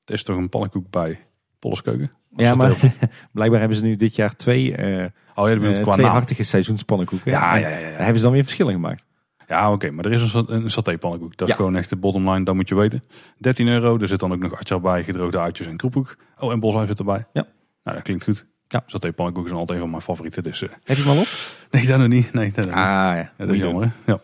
Het 0.00 0.10
is 0.10 0.22
toch 0.22 0.36
een 0.36 0.48
pannenkoek 0.48 0.90
bij 0.90 1.18
Polles 1.58 1.82
Keuken? 1.82 2.10
Ja, 2.36 2.54
maar 2.54 2.76
blijkbaar 3.32 3.60
hebben 3.60 3.78
ze 3.78 3.84
nu 3.84 3.96
dit 3.96 4.14
jaar 4.14 4.36
twee, 4.36 4.76
eh, 4.76 5.04
Oh 5.34 5.46
dat 5.46 5.58
bedoelt 5.58 5.76
eh, 5.76 5.82
qua 5.82 5.92
twee 5.92 6.04
naam. 6.06 6.14
hartige 6.14 6.42
seizoenspannenkoeken. 6.42 7.30
Ja, 7.30 7.56
ja, 7.56 7.68
ja, 7.68 7.76
ja. 7.78 7.88
Daar 7.90 7.98
hebben 7.98 8.16
ze 8.16 8.22
dan 8.22 8.32
weer 8.32 8.42
verschillen 8.42 8.72
gemaakt. 8.72 9.06
Ja, 9.48 9.72
oké, 9.72 9.90
maar 9.90 10.04
er 10.04 10.12
is 10.12 10.34
een, 10.34 10.54
een 10.54 10.70
satépannenkoek. 10.70 11.36
Dat 11.36 11.48
is 11.48 11.54
Ja. 11.54 11.60
gewoon 11.60 11.76
echt 11.76 11.88
de 11.90 11.96
bottom 11.96 12.30
line, 12.30 12.44
dat 12.44 12.54
moet 12.54 12.68
je 12.68 12.74
weten. 12.74 13.02
13 13.38 13.68
euro, 13.68 13.98
er 13.98 14.08
zit 14.08 14.18
dan 14.20 14.32
ook 14.32 14.38
nog 14.38 14.58
atjar 14.58 14.80
bij, 14.80 15.04
gedroogde 15.04 15.38
uitjes 15.40 15.66
en 15.66 15.76
kroephoek. 15.76 16.16
Oh, 16.38 16.52
en 16.52 16.60
boshuis 16.60 16.88
zit 16.88 16.98
erbij. 16.98 17.26
Ja. 17.32 17.46
Nou, 17.84 17.96
dat 17.96 18.02
klinkt 18.02 18.24
goed. 18.24 18.46
Ja. 18.68 18.82
Satépannenkoek 18.86 19.46
is 19.46 19.52
altijd 19.52 19.70
een 19.70 19.78
van 19.80 19.90
mijn 19.90 20.02
favorieten, 20.02 20.42
dus... 20.42 20.62
eh, 20.62 20.68
Heb 20.84 20.96
je 20.96 21.02
hem 21.02 21.12
al 21.12 21.18
op? 21.20 21.26
nee, 21.70 21.86
dat 21.86 21.98
nog 21.98 22.08
niet. 22.08 22.32
Nee, 22.32 22.52
dat 22.52 22.64
nog. 22.66 22.74
Ah 22.74 22.80
ja, 22.80 23.14
Ja, 23.16 23.30
dat 23.36 23.48
is 23.48 23.56
je 23.58 23.64
jammer, 23.64 23.82
hè? 24.04 24.12
Ja. 24.12 24.20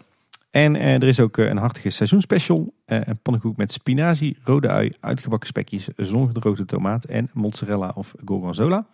En 0.51 0.77
eh, 0.77 0.95
er 0.95 1.05
is 1.05 1.21
ook 1.21 1.37
een 1.37 1.57
hartige 1.57 1.91
seizoenspecial. 1.91 2.73
Een 2.87 3.19
pannenkoek 3.23 3.57
met 3.57 3.73
spinazie, 3.73 4.37
rode 4.45 4.69
ui, 4.69 4.93
uitgebakken 5.01 5.49
spekjes, 5.49 5.89
zongedroogde 5.97 6.65
tomaat 6.65 7.05
en 7.05 7.31
mozzarella 7.33 7.93
of 7.95 8.15
gorgonzola. 8.25 8.87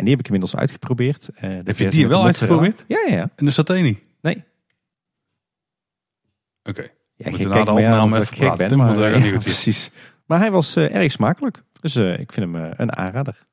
En 0.00 0.06
die 0.06 0.14
heb 0.14 0.24
ik 0.24 0.32
inmiddels 0.32 0.56
uitgeprobeerd. 0.60 1.28
Eh, 1.34 1.50
Heb 1.64 1.78
je 1.78 1.88
die 1.90 2.08
wel 2.08 2.24
uitgeprobeerd? 2.24 2.84
Ja, 2.88 2.98
ja, 3.06 3.14
ja. 3.14 3.30
En 3.36 3.44
de 3.44 3.50
saté 3.50 3.74
niet? 3.74 3.98
Nee. 4.20 4.44
Oké. 6.62 6.82
Ja, 7.16 7.30
Moeten 7.30 7.48
je 7.48 7.54
na 7.54 7.64
de 7.64 7.70
opname 7.70 8.18
even 8.20 8.26
gek 8.26 8.38
praten. 8.46 8.68
ben, 8.68 8.78
maar, 8.78 9.12
eh, 9.12 9.32
ja, 9.32 9.38
precies. 9.50 9.90
Maar 10.26 10.38
hij 10.38 10.50
was 10.50 10.76
eh, 10.76 10.94
erg 10.94 11.12
smakelijk. 11.12 11.62
Dus 11.80 11.96
ik 11.96 12.32
vind 12.32 12.52
hem 12.52 12.54
een 12.76 12.96
aanrader. 12.96 13.46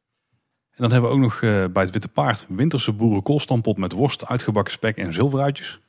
En 0.71 0.83
dan 0.83 0.91
hebben 0.91 1.09
we 1.09 1.15
ook 1.15 1.21
nog 1.21 1.39
bij 1.71 1.83
het 1.83 1.91
Witte 1.91 2.07
Paard 2.07 2.45
winterse 2.49 2.91
boerenkoolstampot 2.91 3.77
met 3.77 3.91
worst, 3.91 4.25
uitgebakken 4.25 4.73
spek 4.73 4.97
en 4.97 5.13
zilveruitjes. 5.13 5.79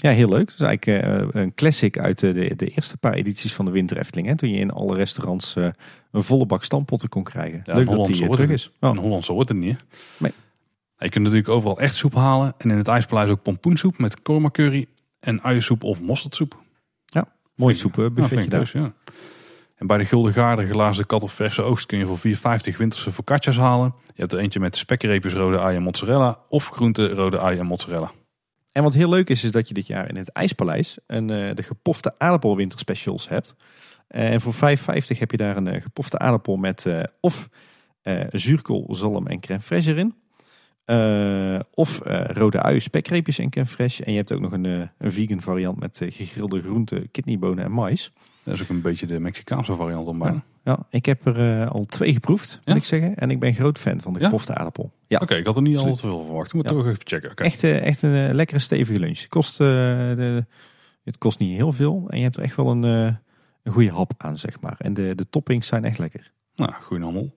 Ja, 0.00 0.10
heel 0.10 0.28
leuk. 0.28 0.50
Dus 0.50 0.60
eigenlijk 0.60 1.04
eh, 1.04 1.42
een 1.42 1.54
classic 1.54 1.98
uit 1.98 2.22
eh, 2.22 2.34
de, 2.34 2.56
de 2.56 2.66
eerste 2.66 2.96
paar 2.96 3.12
edities 3.12 3.54
van 3.54 3.64
de 3.64 3.70
Winter 3.70 3.98
Efteling. 3.98 4.28
Hè, 4.28 4.36
toen 4.36 4.50
je 4.50 4.58
in 4.58 4.70
alle 4.70 4.94
restaurants 4.94 5.56
eh, 5.56 5.68
een 6.12 6.22
volle 6.22 6.46
bak 6.46 6.64
stampotten 6.64 7.08
kon 7.08 7.22
krijgen. 7.22 7.62
Ja, 7.64 7.74
leuk 7.74 7.90
een 7.90 7.96
dat 7.96 8.06
die 8.06 8.16
terug 8.16 8.38
het. 8.38 8.50
is. 8.50 8.70
Oh. 8.80 8.90
In 8.90 8.96
Hollandse 8.96 9.32
wordt 9.32 9.48
het 9.48 9.58
niet. 9.58 9.76
hè? 9.78 9.84
Nee. 10.18 10.32
Ja, 10.98 11.04
Je 11.04 11.10
kunt 11.10 11.24
natuurlijk 11.24 11.48
overal 11.48 11.78
echt 11.78 11.94
soep 11.94 12.14
halen. 12.14 12.54
En 12.58 12.70
in 12.70 12.76
het 12.76 12.88
IJspaleis 12.88 13.30
ook 13.30 13.42
pompoensoep 13.42 13.98
met 13.98 14.22
korma 14.22 14.50
curry 14.50 14.86
en 15.20 15.42
uiensoep 15.42 15.82
of 15.82 16.00
mosterdsoep. 16.00 16.62
Ja, 17.04 17.28
soepenbuffetje 17.56 18.36
flink 18.36 18.50
daar. 18.50 18.60
dus, 18.60 18.72
ja. 18.72 18.92
En 19.76 19.86
bij 19.86 19.98
de 19.98 20.04
Gulden 20.04 20.32
Gaarde 20.32 20.66
glazen 20.66 21.06
kat 21.06 21.22
of 21.22 21.32
verse 21.32 21.62
oogst 21.62 21.86
kun 21.86 21.98
je 21.98 22.06
voor 22.06 22.18
4,50 22.18 22.76
winterse 22.76 23.12
focaccia's 23.12 23.56
halen. 23.56 23.94
Je 24.04 24.20
hebt 24.20 24.32
er 24.32 24.38
eentje 24.38 24.60
met 24.60 24.76
spekreepjes, 24.76 25.32
rode 25.32 25.58
ui 25.58 25.76
en 25.76 25.82
mozzarella 25.82 26.38
of 26.48 26.68
groente, 26.68 27.08
rode 27.08 27.38
ui 27.40 27.58
en 27.58 27.66
mozzarella. 27.66 28.10
En 28.78 28.84
wat 28.84 28.94
heel 28.94 29.08
leuk 29.08 29.30
is, 29.30 29.44
is 29.44 29.50
dat 29.50 29.68
je 29.68 29.74
dit 29.74 29.86
jaar 29.86 30.08
in 30.08 30.16
het 30.16 30.28
IJspaleis 30.28 30.98
een, 31.06 31.30
eh, 31.30 31.54
de 31.54 31.62
gepofte 31.62 32.14
aardappelwinterspecials 32.18 33.28
hebt. 33.28 33.54
En 34.08 34.40
voor 34.40 34.54
5,50 34.54 35.18
heb 35.18 35.30
je 35.30 35.36
daar 35.36 35.56
een 35.56 35.66
eh, 35.66 35.82
gepofte 35.82 36.18
aardappel 36.18 36.56
met 36.56 36.86
eh, 36.86 37.02
of 37.20 37.48
zuurkool, 38.30 38.94
zalm 38.94 39.26
en 39.26 39.40
crème 39.40 39.60
fraîche 39.62 39.88
erin. 39.88 40.14
Of 41.74 42.00
rode 42.26 42.62
ui, 42.62 42.80
spekreepjes 42.80 43.38
en 43.38 43.50
crème 43.50 43.68
fraîche. 43.68 44.04
En 44.04 44.12
je 44.12 44.16
hebt 44.16 44.32
ook 44.32 44.40
nog 44.40 44.52
een, 44.52 44.64
een 44.98 45.12
vegan 45.12 45.40
variant 45.40 45.78
met 45.78 46.00
gegrilde 46.08 46.62
groenten, 46.62 47.10
kidneybonen 47.10 47.64
en 47.64 47.72
mais. 47.72 48.12
Dat 48.48 48.56
is 48.56 48.62
ook 48.62 48.68
een 48.68 48.80
beetje 48.82 49.06
de 49.06 49.18
Mexicaanse 49.20 49.76
variant 49.76 50.04
dan 50.06 50.18
bijna. 50.18 50.42
Ja, 50.64 50.78
ik 50.90 51.06
heb 51.06 51.26
er 51.26 51.60
eh, 51.62 51.70
al 51.70 51.84
twee 51.84 52.12
geproefd, 52.12 52.54
moet 52.64 52.74
Ja? 52.74 52.74
ik 52.80 52.84
zeggen. 52.84 53.14
En 53.16 53.30
ik 53.30 53.38
ben 53.40 53.54
groot 53.54 53.78
fan 53.78 54.00
van 54.00 54.12
de 54.12 54.18
Ja? 54.18 54.24
gepofte 54.24 54.54
aardappel. 54.54 54.92
Ja, 55.06 55.18
Oké, 55.22 55.34
ik 55.34 55.46
had 55.46 55.56
er 55.56 55.62
niet 55.62 55.78
al 55.78 55.94
te 55.94 56.00
veel 56.00 56.24
verwacht. 56.24 56.52
Moet 56.54 56.64
Ja. 56.64 56.70
toch 56.76 56.86
even 56.86 56.98
checken. 57.04 57.30
Oké. 57.30 57.42
echt, 57.42 57.62
eh, 57.64 57.84
echt 57.86 58.02
een 58.02 58.28
eh, 58.28 58.34
lekkere 58.34 58.58
stevige 58.58 58.98
lunch. 59.00 59.18
Het 59.18 59.28
kost, 59.28 59.58
de, 59.58 60.44
het 61.04 61.18
kost 61.18 61.38
niet 61.38 61.56
heel 61.56 61.72
veel. 61.72 62.04
En 62.08 62.16
je 62.18 62.22
hebt 62.24 62.36
er 62.36 62.42
echt 62.42 62.56
wel 62.56 62.70
een, 62.70 62.82
een 62.82 63.72
goede 63.72 63.90
hap 63.90 64.12
aan, 64.16 64.38
zeg 64.38 64.60
maar. 64.60 64.74
En 64.78 64.94
de, 64.94 65.14
de 65.14 65.26
toppings 65.30 65.66
zijn 65.68 65.84
echt 65.84 65.98
lekker. 65.98 66.30
Nou, 66.56 66.72
goeie 66.82 67.02
handel. 67.04 67.34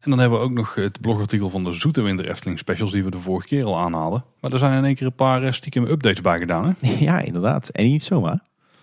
En 0.00 0.10
dan 0.10 0.18
hebben 0.18 0.38
we 0.38 0.44
ook 0.44 0.50
nog 0.52 0.74
het 0.74 1.00
blogartikel 1.00 1.50
van 1.50 1.64
de 1.64 1.72
Zoete 1.72 2.02
Winter 2.02 2.28
Efteling 2.28 2.58
specials 2.58 2.90
die 2.92 3.04
we 3.04 3.10
de 3.10 3.18
vorige 3.18 3.46
keer 3.46 3.64
al 3.64 3.78
aanhaalden. 3.78 4.24
Maar 4.40 4.52
er 4.52 4.58
zijn 4.58 4.78
in 4.78 4.84
één 4.84 4.94
keer 4.94 5.06
een 5.06 5.12
paar 5.12 5.54
stiekem 5.54 5.84
updates 5.84 6.20
bij 6.20 6.38
gedaan. 6.38 6.76
Hè? 6.80 6.88
ja, 7.08 7.18
inderdaad. 7.20 7.68
En 7.68 7.84
niet 7.84 8.02
zomaar. 8.02 8.40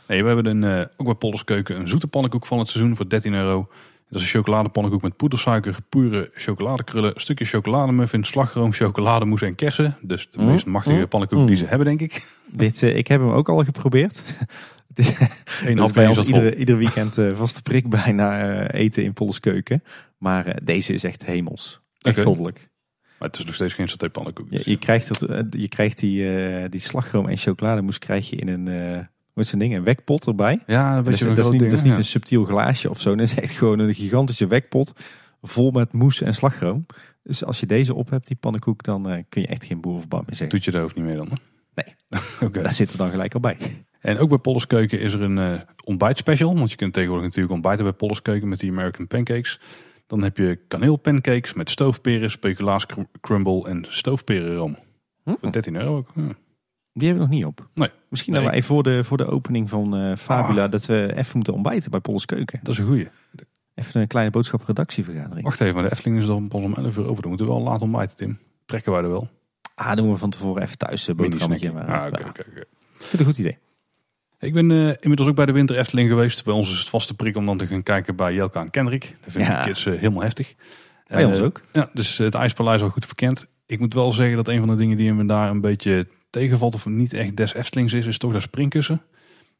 Nee, 0.07 0.21
we 0.21 0.27
hebben 0.27 0.45
een, 0.45 0.63
eh, 0.63 0.85
ook 0.97 1.05
bij 1.05 1.15
Polders 1.15 1.43
Keuken 1.43 1.79
een 1.79 1.87
zoete 1.87 2.07
pannenkoek 2.07 2.45
van 2.45 2.59
het 2.59 2.69
seizoen 2.69 2.95
voor 2.95 3.09
13 3.09 3.33
euro. 3.33 3.67
Dat 4.09 4.19
is 4.19 4.25
een 4.25 4.39
chocoladepannenkoek 4.39 5.01
met 5.01 5.15
poedersuiker, 5.15 5.77
pure 5.89 6.29
chocoladekrullen, 6.33 7.13
stukje 7.15 7.45
chocolademuffin, 7.45 8.23
slagroom, 8.23 8.73
chocolademousse 8.73 9.45
en 9.45 9.55
kersen. 9.55 9.97
Dus 10.01 10.29
de 10.31 10.39
Mm, 10.39 10.45
meest 10.45 10.65
machtige 10.65 10.97
mm, 10.97 11.07
pannenkoek 11.07 11.39
mm. 11.39 11.45
die 11.45 11.55
ze 11.55 11.65
hebben, 11.65 11.87
denk 11.87 12.01
ik. 12.01 12.27
Dit, 12.51 12.83
eh, 12.83 12.97
ik 12.97 13.07
heb 13.07 13.19
hem 13.19 13.29
ook 13.29 13.49
al 13.49 13.63
geprobeerd. 13.63 14.23
Het 14.87 14.99
is, 14.99 15.13
Eén 15.65 15.75
dat 15.75 15.87
is 15.87 15.93
bij 15.93 16.07
ons 16.07 16.17
dat 16.17 16.27
iedere, 16.27 16.55
ieder 16.55 16.77
weekend 16.77 17.17
eh 17.17 17.37
vaste 17.37 17.61
prik 17.61 17.89
bijna 17.89 18.71
eten 18.71 19.03
in 19.03 19.13
Polles 19.13 19.39
Keuken. 19.39 19.83
Maar 20.17 20.59
deze 20.63 20.93
is 20.93 21.03
echt 21.03 21.25
hemels. 21.25 21.81
Echt 22.01 22.21
goddelijk. 22.21 22.69
Maar 23.19 23.27
het 23.27 23.37
is 23.37 23.45
nog 23.45 23.55
steeds 23.55 23.73
geen 23.73 23.87
satépannenkoek. 23.87 24.47
Je, 24.49 24.57
Dus. 24.57 24.65
je 24.65 24.77
krijgt, 24.77 25.25
eh, 25.25 25.39
je 25.49 25.67
krijgt 25.67 25.99
die, 25.99 26.69
die 26.69 26.79
slagroom 26.79 27.27
en 27.27 27.37
chocolademousse 27.37 27.99
krijg 27.99 28.29
je 28.29 28.35
in 28.35 28.47
een, 28.47 29.07
wat 29.37 29.51
een 29.51 29.59
ding, 29.59 29.75
een 29.75 29.83
wekpot 29.83 30.27
erbij. 30.27 30.59
ja, 30.67 30.97
een 30.97 31.03
Dat 31.03 31.13
is, 31.13 31.19
dat 31.19 31.35
niet, 31.35 31.59
ding, 31.59 31.61
dat 31.71 31.79
is 31.79 31.81
niet 31.85 31.97
een 31.97 32.05
subtiel 32.05 32.43
glaasje 32.45 32.89
of 32.89 33.01
zo. 33.01 33.15
Dat 33.15 33.25
is 33.25 33.35
echt 33.39 33.51
gewoon 33.57 33.79
een 33.79 33.93
gigantische 33.93 34.47
wekpot 34.47 34.93
vol 35.41 35.71
met 35.71 35.91
mousse 35.93 36.25
en 36.25 36.35
slagroom. 36.35 36.85
Dus 37.23 37.43
als 37.43 37.59
je 37.59 37.65
deze 37.65 37.93
op 37.93 38.09
hebt, 38.09 38.27
die 38.27 38.35
pannenkoek, 38.35 38.83
dan 38.83 39.09
eh, 39.09 39.23
kun 39.29 39.41
je 39.41 39.47
echt 39.47 39.63
geen 39.63 39.81
boer 39.81 39.95
of 39.95 40.07
bam 40.07 40.19
meer 40.25 40.35
zeggen. 40.35 40.49
Doet 40.49 40.65
je 40.65 40.71
daar 40.71 40.81
hoofd 40.81 40.95
niet 40.95 41.05
mee 41.05 41.15
dan? 41.15 41.27
hè? 41.27 41.35
Nee. 41.83 42.21
Oké. 42.49 42.61
Daar 42.61 42.73
zit 42.73 42.91
er 42.91 42.97
dan 42.97 43.09
gelijk 43.09 43.33
al 43.33 43.39
bij. 43.39 43.57
En 43.99 44.17
ook 44.17 44.29
bij 44.29 44.37
Polders 44.37 44.67
Keuken 44.67 44.99
is 44.99 45.13
er 45.13 45.21
een 45.21 45.37
eh 45.37 45.59
ontbijtspecial. 45.83 46.55
Want 46.55 46.69
je 46.71 46.75
kunt 46.77 46.93
tegenwoordig 46.93 47.25
natuurlijk 47.27 47.53
ontbijten 47.53 47.83
bij 47.83 47.93
Polders 47.93 48.21
Keuken 48.21 48.47
met 48.47 48.59
die 48.59 48.71
American 48.71 49.07
Pancakes. 49.07 49.59
Dan 50.07 50.21
heb 50.23 50.37
je 50.37 50.59
kaneelpancakes 50.67 51.53
met 51.53 51.69
stoofperen, 51.69 52.31
speculaas 52.31 52.85
cr- 52.85 52.99
crumble 53.21 53.67
en 53.67 53.85
stoofperenroom. 53.89 54.77
Hm? 55.23 55.33
Voor 55.41 55.51
13 55.51 55.75
euro 55.75 55.97
ook. 55.97 56.11
Ja. 56.15 56.23
Die 56.97 57.07
hebben 57.07 57.27
we 57.27 57.33
nog 57.33 57.39
niet 57.39 57.45
op. 57.45 57.67
Nee. 57.73 57.89
Misschien 58.09 58.33
Nee. 58.33 58.41
dat 58.43 58.51
wij 58.51 58.61
voor 58.61 58.83
de, 58.83 59.03
voor 59.03 59.17
de 59.17 59.25
opening 59.25 59.69
van 59.69 59.95
eh, 59.95 60.15
Fabula... 60.17 60.63
Ah. 60.63 60.71
dat 60.71 60.85
we 60.85 61.11
even 61.15 61.31
moeten 61.35 61.53
ontbijten 61.53 61.91
bij 61.91 61.99
Polles 61.99 62.25
Keuken. 62.25 62.59
Dat 62.63 62.73
is 62.73 62.79
een 62.79 62.85
goeie. 62.85 63.07
Even 63.75 64.01
een 64.01 64.07
kleine 64.07 64.31
boodschap 64.31 64.63
redactievergadering. 64.65 65.43
Wacht 65.45 65.61
even, 65.61 65.73
maar 65.73 65.83
de 65.83 65.91
Efteling 65.91 66.17
is 66.19 66.25
dan 66.25 66.47
pas 66.47 66.63
om 66.63 66.73
11 66.73 66.97
uur 66.97 67.05
open. 67.07 67.21
Dan 67.21 67.29
moeten 67.29 67.47
we 67.47 67.53
wel 67.53 67.61
laat 67.63 67.81
ontbijten, 67.81 68.17
Tim. 68.17 68.39
Trekken 68.65 68.91
wij 68.91 69.01
er 69.01 69.09
wel. 69.09 69.29
Ah, 69.75 69.95
doen 69.95 70.11
we 70.11 70.17
van 70.17 70.29
tevoren 70.29 70.61
even 70.61 70.77
thuis 70.77 71.07
een 71.07 71.15
boterhammetje. 71.15 71.71
Maar, 71.71 71.85
Ah, 71.87 72.05
oké, 72.07 72.19
oké, 72.27 72.29
oké. 72.29 72.59
ik 72.59 72.67
vind 72.97 73.11
het 73.11 73.19
een 73.19 73.25
goed 73.25 73.37
idee. 73.37 73.57
Ik 74.39 74.53
ben 74.53 74.71
eh, 74.71 74.93
inmiddels 74.99 75.27
ook 75.29 75.35
bij 75.35 75.45
de 75.45 75.51
Winter 75.51 75.77
Efteling 75.77 76.09
geweest. 76.09 76.43
Bij 76.43 76.53
ons 76.53 76.71
is 76.71 76.77
het 76.79 76.89
vaste 76.89 77.13
prik 77.13 77.35
om 77.37 77.45
dan 77.45 77.57
te 77.57 77.67
gaan 77.67 77.83
kijken 77.83 78.15
bij 78.15 78.33
Jelka 78.33 78.61
en 78.61 78.69
Kendrick. 78.69 79.01
Dat 79.23 79.31
vinden 79.31 79.51
Ja. 79.51 79.59
de 79.63 79.67
kids 79.69 79.85
eh, 79.85 79.93
helemaal 79.93 80.21
heftig. 80.21 80.53
Bij 81.07 81.21
En, 81.23 81.27
ons 81.29 81.37
eh, 81.37 81.43
ook. 81.43 81.61
Ja, 81.71 81.89
dus 81.93 82.17
het 82.17 82.33
IJspaleis 82.35 82.75
is 82.75 82.81
al 82.81 82.89
goed 82.89 83.05
verkend. 83.05 83.47
Ik 83.65 83.79
moet 83.79 83.93
wel 83.93 84.11
zeggen 84.11 84.35
dat 84.35 84.47
een 84.47 84.59
van 84.59 84.67
de 84.67 84.75
dingen 84.75 84.97
die 84.97 85.13
me 85.13 85.25
daar 85.25 85.49
een 85.49 85.61
beetje 85.61 86.07
tegenvalt 86.37 86.75
of 86.75 86.85
niet 86.85 87.13
echt 87.13 87.37
des 87.37 87.53
Eftelings 87.53 87.93
is, 87.93 88.05
is 88.05 88.17
toch 88.17 88.33
dat 88.33 88.41
springkussen. 88.41 89.01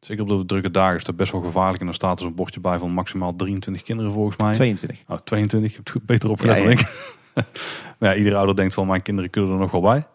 Zeker 0.00 0.22
op 0.22 0.28
de 0.28 0.46
drukke 0.46 0.70
dagen 0.70 0.96
is 0.96 1.04
dat 1.04 1.16
best 1.16 1.32
wel 1.32 1.40
gevaarlijk. 1.40 1.78
En 1.78 1.86
dan 1.86 1.94
staat 1.94 2.18
er 2.18 2.24
zo'n 2.24 2.34
bordje 2.34 2.60
bij 2.60 2.78
van 2.78 2.90
maximaal 2.90 3.36
23 3.36 3.82
kinderen 3.82 4.12
volgens 4.12 4.36
mij. 4.36 4.52
22. 4.52 4.98
Oh, 5.08 5.16
22, 5.24 5.70
je 5.70 5.76
hebt 5.76 5.92
het 5.92 6.06
beter 6.06 6.30
opgelet 6.30 6.56
Ja, 6.56 6.62
ja. 6.62 6.70
ik. 6.70 7.12
maar 7.98 8.10
ja, 8.10 8.14
iedere 8.14 8.36
ouder 8.36 8.56
denkt 8.56 8.74
van 8.74 8.86
mijn 8.86 9.02
kinderen 9.02 9.30
kunnen 9.30 9.52
er 9.52 9.58
nog 9.58 9.70
wel 9.70 9.80
bij. 9.80 10.06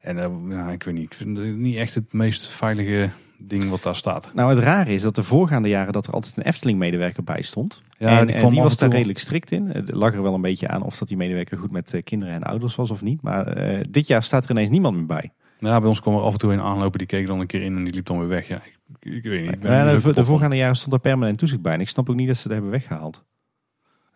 En 0.00 0.18
eh, 0.18 0.30
ja, 0.48 0.70
ik 0.70 0.82
weet 0.82 0.94
niet, 0.94 1.04
ik 1.04 1.14
vind 1.14 1.38
het 1.38 1.56
niet 1.56 1.76
echt 1.76 1.94
het 1.94 2.12
meest 2.12 2.48
veilige 2.48 3.10
ding 3.38 3.70
wat 3.70 3.82
daar 3.82 3.96
staat. 3.96 4.30
Nou, 4.34 4.50
het 4.50 4.58
rare 4.58 4.92
is 4.92 5.02
dat 5.02 5.14
de 5.14 5.22
voorgaande 5.22 5.68
jaren 5.68 5.92
dat 5.92 6.06
er 6.06 6.12
altijd 6.12 6.36
een 6.36 6.42
Efteling-medewerker 6.42 7.24
bij 7.24 7.42
stond. 7.42 7.82
Ja, 7.98 8.18
en 8.18 8.26
die 8.26 8.36
af 8.36 8.54
was 8.54 8.76
daar 8.76 8.90
redelijk 8.90 9.18
strikt 9.18 9.50
in. 9.50 9.66
Het 9.66 9.92
lag 9.92 10.14
er 10.14 10.22
wel 10.22 10.34
een 10.34 10.40
beetje 10.40 10.68
aan 10.68 10.82
of 10.82 10.98
dat 10.98 11.08
die 11.08 11.16
medewerker 11.16 11.58
goed 11.58 11.70
met 11.70 11.94
eh, 11.94 12.02
kinderen 12.02 12.34
en 12.34 12.42
ouders 12.42 12.74
was 12.74 12.90
of 12.90 13.02
niet. 13.02 13.22
Maar 13.22 13.46
eh, 13.46 13.84
dit 13.90 14.06
jaar 14.06 14.22
staat 14.22 14.44
er 14.44 14.50
ineens 14.50 14.70
niemand 14.70 14.96
meer 14.96 15.06
bij. 15.06 15.32
Ja, 15.58 15.78
bij 15.78 15.88
ons 15.88 16.00
kwam 16.00 16.14
er 16.14 16.20
af 16.20 16.32
en 16.32 16.38
toe 16.38 16.52
een 16.52 16.60
aanlopen, 16.60 16.98
die 16.98 17.06
keek 17.06 17.26
dan 17.26 17.40
een 17.40 17.46
keer 17.46 17.62
in 17.62 17.76
en 17.76 17.84
die 17.84 17.92
liep 17.92 18.06
dan 18.06 18.18
weer 18.18 18.28
weg. 18.28 18.48
Ja, 18.48 18.56
ik, 18.56 18.78
ik 19.00 19.22
weet 19.22 19.40
niet. 19.40 19.52
Ik 19.52 19.60
ben 19.60 19.72
Ja, 19.72 19.98
de, 19.98 20.12
de 20.12 20.24
voorgaande 20.24 20.56
jaren 20.56 20.76
stond 20.76 20.92
er 20.92 21.00
permanent 21.00 21.38
toezicht 21.38 21.62
bij. 21.62 21.72
En 21.72 21.80
ik 21.80 21.88
snap 21.88 22.10
ook 22.10 22.16
niet 22.16 22.26
dat 22.26 22.36
ze 22.36 22.42
dat 22.42 22.52
hebben 22.52 22.70
weggehaald. 22.70 23.24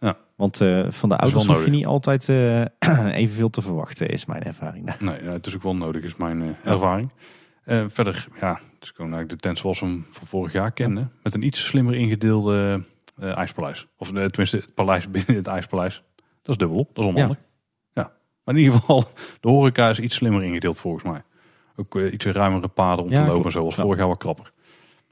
Ja. 0.03 0.17
Want 0.37 0.61
eh, 0.61 0.87
van 0.89 1.09
de 1.09 1.17
ouders 1.17 1.47
hoef 1.47 1.65
je 1.65 1.71
niet 1.71 1.87
altijd 1.87 2.29
eh, 2.29 2.61
evenveel 3.23 3.51
te 3.51 3.63
verwachten, 3.63 4.09
is 4.09 4.25
mijn 4.25 4.43
ervaring. 4.43 4.99
Nee, 4.99 5.21
het 5.21 5.47
is 5.47 5.55
ook 5.55 5.63
wel 5.63 5.77
nodig, 5.77 6.03
is 6.03 6.17
mijn 6.17 6.43
eh, 6.43 6.73
ervaring. 6.73 7.13
Verder, 7.65 8.29
ja, 8.41 8.53
het 8.53 8.83
is 8.83 8.91
gewoon 8.91 9.13
eigenlijk 9.13 9.29
de 9.29 9.49
tent 9.49 9.59
zoals 9.59 9.81
we 9.81 9.87
hem 9.87 10.07
van 10.11 10.27
vorig 10.27 10.53
jaar 10.53 10.73
kenden. 10.73 11.13
Met 11.23 11.35
een 11.35 11.43
iets 11.43 11.67
slimmer 11.67 11.95
ingedeelde 11.95 12.85
ijspaleis. 13.21 13.87
Of 13.97 14.09
tenminste, 14.09 14.57
het 14.57 14.75
paleis 14.75 15.11
binnen 15.11 15.37
het 15.37 15.47
ijspaleis. 15.47 16.03
Dat 16.17 16.49
is 16.49 16.57
dubbelop, 16.57 16.95
dat 16.95 17.05
is 17.05 17.11
onhandig. 17.11 17.39
Ja. 17.93 18.13
Maar 18.45 18.55
in 18.55 18.61
ieder 18.61 18.79
geval, 18.79 19.05
de 19.41 19.49
horeca 19.49 19.89
is 19.89 19.99
iets 19.99 20.15
slimmer 20.15 20.43
ingedeeld 20.43 20.81
volgens 20.81 21.05
mij. 21.05 21.23
Ook 21.77 21.97
eh, 21.97 22.13
iets 22.13 22.25
ruimere 22.25 22.69
paden 22.69 23.05
om 23.05 23.11
Ja, 23.11 23.25
te 23.25 23.31
lopen 23.33 23.45
en 23.45 23.53
zo. 23.53 23.71
Vorig 23.71 23.99
jaar 23.99 24.09
wat 24.09 24.19
krapper. 24.19 24.53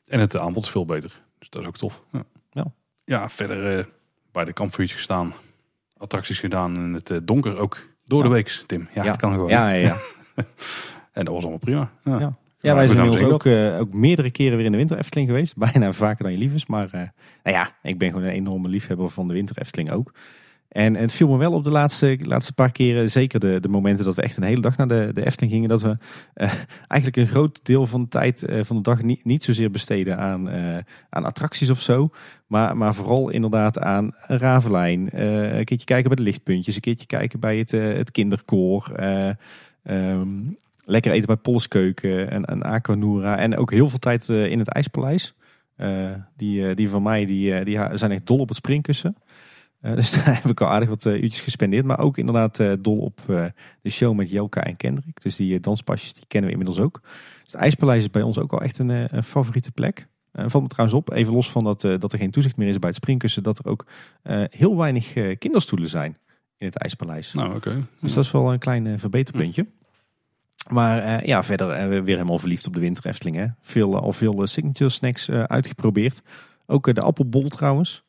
En 0.07 0.21
het 0.21 0.39
aanbod 0.39 0.65
is 0.65 0.71
veel 0.71 0.85
beter. 0.85 1.21
Dus 1.39 1.51
dat 1.51 1.63
is 1.63 1.69
ook 1.69 1.77
tof. 1.77 2.03
Ja, 2.13 2.23
Ja. 2.51 2.65
ja 3.05 3.29
verder 3.29 3.79
eh, 3.79 3.85
bij 4.33 4.45
de 4.45 4.53
kampvuurtjes 4.53 4.97
gestaan. 4.97 5.33
Attracties 5.97 6.41
gedaan 6.41 6.75
in 6.77 6.93
het 6.95 7.11
eh, 7.11 7.19
donker 7.23 7.59
ook. 7.59 7.89
Door 8.05 8.23
de 8.23 8.29
week, 8.29 8.63
Tim. 8.67 8.89
Ja, 8.95 9.03
het 9.05 9.17
kan 9.17 9.33
gewoon. 9.33 9.49
Ja, 9.49 9.71
ja, 9.71 9.87
ja. 9.87 9.97
En 11.13 11.25
dat 11.25 11.35
was 11.35 11.43
allemaal 11.43 11.59
prima. 11.59 11.91
Ja. 12.05 12.19
Ja. 12.61 12.75
Wij 12.75 12.87
zijn 12.87 12.99
inmiddels 12.99 13.33
ook, 13.33 13.45
eh, 13.45 13.79
ook 13.79 13.93
meerdere 13.93 14.31
keren 14.31 14.57
weer 14.57 14.67
in 14.67 14.71
de 14.73 14.79
winter 14.79 14.99
Efteling 14.99 15.29
geweest. 15.29 15.57
Bijna 15.73 15.93
vaker 15.93 16.23
dan 16.23 16.33
je 16.33 16.39
lief 16.39 16.55
is. 16.55 16.67
Maar 16.67 16.85
eh, 16.85 16.93
nou 17.43 17.57
ja, 17.57 17.71
ik 17.83 17.99
ben 17.99 18.09
gewoon 18.11 18.25
een 18.25 18.31
enorme 18.33 18.69
liefhebber 18.69 19.11
van 19.11 19.29
de 19.29 19.35
winter 19.35 19.59
Efteling 19.59 19.91
ook. 19.91 20.13
En 20.71 20.97
het 20.97 21.13
viel 21.13 21.29
me 21.29 21.37
wel 21.37 21.53
op 21.53 21.65
de 21.65 21.71
laatste, 21.71 22.19
laatste 22.23 22.53
paar 22.53 22.73
keren, 22.73 23.11
zeker 23.11 23.41
de, 23.41 23.61
de 23.61 23.69
momenten 23.69 24.05
dat 24.05 24.15
we 24.15 24.23
echt 24.23 24.37
een 24.37 24.43
hele 24.43 24.61
dag 24.61 24.77
naar 24.77 24.89
de, 24.89 25.11
de 25.15 25.27
Efteling 25.27 25.53
gingen, 25.53 25.69
dat 25.69 25.83
we 25.83 25.97
eh, 26.35 26.53
eigenlijk 26.89 27.17
een 27.17 27.27
groot 27.27 27.61
deel 27.63 27.87
van 27.87 28.03
de 28.03 28.09
tijd 28.09 28.43
eh, 28.43 28.65
van 28.65 28.77
de 28.77 28.83
dag 28.83 29.03
niet, 29.03 29.25
niet 29.25 29.45
zozeer 29.45 29.71
besteden 29.71 30.19
aan, 30.19 30.49
eh, 30.49 30.79
aan 31.09 31.25
attracties 31.25 31.71
of 31.71 31.81
zo. 31.81 32.11
Maar, 32.47 32.77
maar 32.77 32.95
vooral 32.95 33.31
inderdaad 33.31 33.79
aan 33.79 34.15
Ravelijn. 34.21 35.01
een 35.13 35.65
keertje 35.65 35.87
kijken 35.87 36.09
bij 36.09 36.17
de 36.17 36.23
lichtpuntjes, 36.23 36.75
een 36.75 36.81
keertje 36.81 37.07
kijken 37.07 37.41
bij 37.41 37.59
het, 37.59 37.71
het 37.71 38.11
kinderkoor. 38.11 38.93
eh, 38.97 39.31
ehm, 39.83 40.29
lekker 40.85 41.13
eten 41.13 41.27
bij 41.27 41.37
Polskeuken 41.37 42.31
en, 42.31 42.45
en 42.45 42.63
Aquanura. 42.63 43.39
En 43.39 43.57
ook 43.57 43.71
heel 43.71 43.89
veel 43.89 43.99
tijd 43.99 44.29
in 44.29 44.59
het 44.59 44.69
IJspaleis. 44.69 45.35
Die, 46.37 46.75
die 46.75 46.89
van 46.89 47.03
mij 47.03 47.27
die, 47.27 47.65
die 47.65 47.79
zijn 47.93 48.11
echt 48.11 48.27
dol 48.27 48.39
op 48.39 48.49
het 48.49 48.57
springkussen. 48.57 49.17
Eh, 49.81 49.95
dus 50.01 50.13
daar 50.13 50.43
heb 50.43 50.51
ik 50.51 50.61
al 50.61 50.69
aardig 50.69 50.89
wat 50.89 51.07
eh, 51.07 51.23
uurtjes 51.23 51.41
gespendeerd. 51.41 51.85
Maar 51.85 51.99
ook 51.99 52.19
inderdaad 52.19 52.59
eh, 52.59 52.73
dol 52.79 52.99
op 52.99 53.21
de 53.83 53.91
show 53.91 54.15
met 54.15 54.31
Jelka 54.31 54.63
en 54.63 54.77
Kendrick. 54.77 55.23
Dus 55.23 55.37
die 55.37 55.61
danspasjes 55.61 56.15
die 56.15 56.25
kennen 56.27 56.51
we 56.51 56.57
inmiddels 56.57 56.85
ook. 56.85 57.01
Dus 57.43 57.53
het 57.53 57.61
IJspaleis 57.61 58.03
is 58.03 58.11
bij 58.11 58.23
ons 58.23 58.39
ook 58.39 58.51
wel 58.51 58.63
echt 58.63 58.79
een, 58.79 59.17
een 59.17 59.25
favoriete 59.25 59.73
plek. 59.73 60.09
Valt 60.33 60.63
me 60.63 60.69
trouwens 60.69 60.99
op, 60.99 61.13
even 61.13 61.33
los 61.33 61.51
van 61.51 61.65
dat, 61.65 61.81
dat 61.81 62.13
er 62.13 62.19
geen 62.19 62.31
toezicht 62.31 62.57
meer 62.57 62.69
is 62.69 62.79
bij 62.79 62.89
het 62.89 62.99
springkussen, 62.99 63.43
dat 63.43 63.59
er 63.59 63.67
ook 63.67 63.87
heel 64.51 64.77
weinig 64.77 65.13
kinderstoelen 65.39 65.89
zijn 65.89 66.19
in 66.57 66.67
het 66.67 66.77
IJspaleis. 66.77 67.33
Nou, 67.33 67.55
oké. 67.55 67.87
Dus 68.01 68.15
dat 68.15 68.25
is 68.25 68.31
wel 68.31 68.53
een 68.53 68.59
klein 68.59 68.99
verbeterpuntje. 68.99 69.67
Maar 70.69 71.27
ja, 71.27 71.43
verder 71.43 71.89
weer 71.89 72.17
helemaal 72.17 72.39
verliefd 72.39 72.67
op 72.67 72.75
de 72.75 72.81
winter 72.81 73.07
Efteling. 73.07 73.37
Hè. 73.37 73.47
Veel, 73.61 74.01
al 74.01 74.13
veel 74.13 74.47
signature 74.47 74.91
snacks 74.91 75.31
uitgeprobeerd. 75.31 76.23
Ook 76.67 76.95
de 76.95 77.01
appelbol 77.01 77.49
trouwens. 77.49 78.05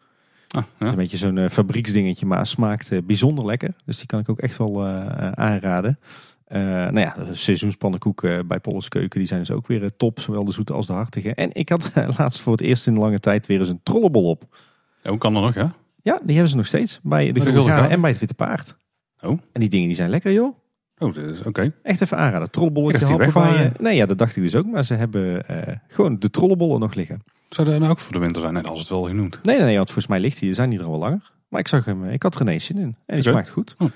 Ah, 0.52 0.64
ja. 0.80 0.88
Een 0.88 0.96
beetje 0.96 1.18
zo'n 1.18 1.38
eh, 1.38 1.50
fabrieksdingetje, 1.50 2.26
maar 2.26 2.46
smaakt 2.46 2.92
eh, 2.92 3.00
bijzonder 3.04 3.46
lekker. 3.46 3.74
Dus 3.86 3.98
die 3.98 4.06
kan 4.06 4.20
ik 4.20 4.30
ook 4.30 4.40
echt 4.40 4.58
wel 4.58 4.86
eh, 4.86 5.32
aanraden. 5.32 6.00
Eh, 6.46 6.60
nou 6.62 7.00
ja, 7.00 7.14
de 7.14 7.36
seizoenspannenkoeken 7.36 8.48
bij 8.48 8.60
Polles 8.60 8.88
Keuken, 8.88 9.20
die 9.20 9.28
zijn 9.28 9.40
dus 9.40 9.52
ook 9.52 9.68
weer 9.68 9.96
top. 9.98 10.20
Zowel 10.20 10.46
de 10.46 10.52
zoete 10.52 10.74
als 10.74 10.86
de 10.86 10.94
hartige. 10.94 11.34
En 11.36 11.50
ik 11.54 11.70
had 11.70 11.92
laatst 12.18 12.42
voor 12.42 12.52
het 12.52 12.62
eerst 12.62 12.88
in 12.88 12.98
lange 12.98 13.20
tijd 13.20 13.48
weer 13.48 13.60
eens 13.60 13.70
een 13.70 13.80
trollebol 13.84 14.30
op. 14.30 14.44
Ja, 15.04 15.10
hoe 15.10 15.20
kan 15.20 15.34
dat 15.34 15.44
nog, 15.44 15.54
ja? 15.54 15.74
Ja, 16.02 16.20
die 16.24 16.34
hebben 16.34 16.50
ze 16.50 16.56
nog 16.56 16.66
steeds. 16.66 17.00
Bij 17.04 17.32
de, 17.32 17.40
de 17.40 17.52
Gulden 17.52 17.90
en 17.90 18.02
bij 18.02 18.10
het 18.10 18.20
Witte 18.20 18.34
Paard. 18.34 18.76
Oh. 19.22 19.40
En 19.52 19.60
die 19.60 19.70
dingen 19.70 19.88
die 19.88 19.96
zijn 19.96 20.10
lekker 20.10 20.32
joh. 20.32 20.56
Oh, 20.98 21.14
dat 21.14 21.26
is 21.26 21.44
oké. 21.44 21.74
Echt 21.84 22.02
even 22.02 22.18
aanraden. 22.18 22.52
Trollebolletje 22.52 23.08
Ik 23.14 23.18
dacht 23.18 23.34
die 23.34 23.42
bij, 23.42 23.72
Nee, 23.80 23.96
ja, 23.96 24.06
dat 24.06 24.18
dacht 24.18 24.36
ik 24.36 24.44
dus 24.44 24.56
ook. 24.56 24.66
Maar 24.66 24.86
ze 24.86 24.94
hebben 24.94 25.46
gewoon 25.88 26.20
de 26.20 26.30
trollebollen 26.30 26.80
nog 26.80 26.94
liggen. 26.94 27.22
Zou 27.56 27.70
dat 27.70 27.80
nou 27.80 27.92
ook 27.92 28.00
voor 28.00 28.14
de 28.14 28.20
winter 28.20 28.42
zijn? 28.42 28.54
Nee, 28.54 28.64
dat 28.64 28.74
is 28.74 28.80
het 28.80 28.90
wel 28.90 29.04
genoemd. 29.04 29.40
Nee, 29.44 29.56
nee, 29.56 29.66
nee, 29.66 29.76
want 29.76 29.86
volgens 29.88 30.08
mij 30.08 30.20
ligt. 30.20 30.38
Ze 30.38 30.54
zijn 30.54 30.70
die 30.70 30.80
er 30.80 30.86
al 30.86 30.92
wel 30.92 31.00
langer. 31.00 31.32
Maar 31.50 31.60
ik 31.60 31.68
zag 31.68 31.86
hem, 31.86 32.06
eh, 32.06 32.14
ik 32.14 32.24
had 32.24 32.36
er 32.36 32.42
ineens 32.42 32.66
zin 32.66 32.78
in. 32.78 32.96
En 33.06 33.16
die 33.16 33.24
smaakt 33.24 33.50
goed. 33.50 33.76
Hm. 33.78 33.88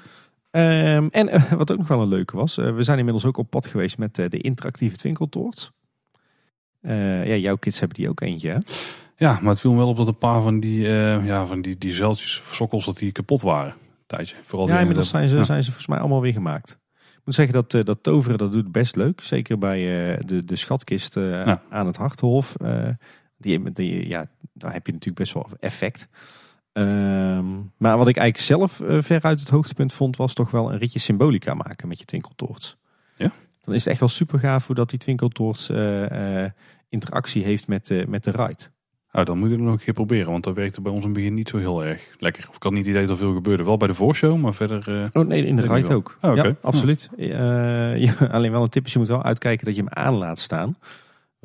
Ehm, 0.51 1.08
en 1.12 1.30
eh, 1.30 1.51
wat 1.51 1.72
ook 1.72 1.78
nog 1.78 1.88
wel 1.88 2.01
een 2.01 2.08
leuke 2.08 2.36
was. 2.36 2.58
eh, 2.58 2.76
we 2.76 2.84
zijn 2.84 2.97
inmiddels 2.97 3.26
ook 3.26 3.38
op 3.38 3.49
pad 3.49 3.66
geweest 3.66 3.97
met 3.97 4.16
de 4.16 4.38
interactieve 4.38 4.95
twinkeltoorts. 4.97 5.72
Ja, 6.82 7.36
jouw 7.36 7.56
kids 7.56 7.80
hebben 7.80 7.97
die 7.97 8.10
ook 8.10 8.22
eentje 8.22 8.49
hè? 8.49 8.58
Ja, 9.18 9.39
maar 9.41 9.51
het 9.51 9.60
viel 9.60 9.72
me 9.72 9.78
wel 9.78 9.88
op 9.88 9.97
dat 9.97 10.08
een 10.08 10.18
paar 10.18 10.41
van 10.41 10.60
die, 10.60 10.82
ja, 11.24 11.45
van 11.45 11.62
die, 11.62 11.78
die 11.78 11.91
zeiltjes, 11.93 12.43
sokkels, 12.51 12.86
dat 12.86 12.97
die 12.97 13.12
kapot 13.12 13.41
waren. 13.41 13.74
Tijdje. 14.08 14.36
Vooral 14.43 14.68
Ja, 14.68 14.80
inmiddels 14.80 15.10
zijn 15.10 15.30
ze, 15.30 15.36
Ja. 15.38 15.43
zijn 15.43 15.60
ze 15.64 15.66
volgens 15.68 15.88
mij 15.88 15.99
allemaal 15.99 16.22
weer 16.22 16.34
gemaakt. 16.34 16.80
Ik 16.95 17.22
moet 17.26 17.36
zeggen 17.36 17.53
dat, 17.53 17.86
dat 17.86 18.03
toveren 18.03 18.38
dat 18.38 18.51
doet 18.51 18.72
best 18.72 18.95
leuk. 18.95 19.22
Zeker 19.22 19.58
bij 19.58 19.80
de, 20.26 20.45
de 20.45 20.56
schatkist 20.56 21.16
Ja. 21.16 21.62
aan 21.70 21.86
het 21.86 21.97
Hartenhof. 21.97 22.56
Die, 23.38 23.71
die, 23.71 24.07
ja, 24.07 24.27
daar 24.53 24.73
heb 24.73 24.86
je 24.86 24.91
natuurlijk 24.91 25.19
best 25.19 25.33
wel 25.33 25.49
effect. 25.59 26.07
Ehm, 26.75 27.45
maar 27.77 27.97
wat 27.97 28.07
ik 28.07 28.17
eigenlijk 28.17 28.47
zelf 28.47 28.79
eh, 28.79 28.97
veruit 29.01 29.39
het 29.39 29.49
hoogtepunt 29.49 29.93
vond... 29.93 30.17
was 30.17 30.33
toch 30.33 30.51
wel 30.51 30.71
een 30.71 30.77
ritje 30.77 30.99
symbolica 30.99 31.53
maken 31.53 31.88
met 31.88 31.99
je 31.99 32.05
twinkeltoorts. 32.05 32.77
Ja? 33.17 33.31
Dan 33.61 33.73
is 33.73 33.79
het 33.79 33.89
echt 33.89 33.99
wel 33.99 34.09
super 34.09 34.39
gaaf 34.39 34.65
hoe 34.65 34.75
dat 34.75 34.89
die 34.89 34.99
twinkeltoorts 34.99 35.69
eh, 35.69 36.43
eh, 36.43 36.51
interactie 36.89 37.43
heeft 37.43 37.67
met, 37.67 37.88
de 37.88 38.05
met 38.07 38.23
de 38.23 38.31
ride. 38.31 38.63
Nou, 39.11 39.25
dan 39.25 39.38
moet 39.38 39.47
ik 39.47 39.53
het 39.53 39.63
nog 39.63 39.73
een 39.73 39.79
keer 39.79 39.93
proberen, 39.93 40.31
want 40.31 40.43
dat 40.43 40.55
werkte 40.55 40.81
bij 40.81 40.91
ons 40.91 41.01
in 41.01 41.09
het 41.09 41.17
begin 41.17 41.33
niet 41.33 41.49
zo 41.49 41.57
heel 41.57 41.86
erg 41.86 42.15
lekker. 42.19 42.45
Of 42.49 42.55
ik 42.55 42.63
had 42.63 42.71
niet 42.71 42.86
het 42.86 42.95
idee 42.95 43.07
dat 43.07 43.11
er 43.11 43.23
veel 43.23 43.33
gebeurde. 43.33 43.63
Wel 43.63 43.77
bij 43.77 43.88
de 43.88 43.93
voorshow, 43.93 44.38
maar 44.38 44.53
verder... 44.53 45.09
Oh 45.13 45.27
nee, 45.27 45.45
in 45.45 45.55
de 45.55 45.61
ride 45.61 45.93
ook. 45.93 46.17
Oh. 46.21 46.36
Ja, 46.36 46.55
absoluut. 46.61 47.09
Alleen 48.31 48.51
wel 48.51 48.61
een 48.61 48.69
tip 48.69 48.86
is, 48.86 48.93
je 48.93 48.99
moet 48.99 49.07
wel 49.07 49.23
uitkijken 49.23 49.65
dat 49.65 49.75
je 49.75 49.81
hem 49.81 49.93
aan 49.93 50.13
laat 50.13 50.39
staan. 50.39 50.77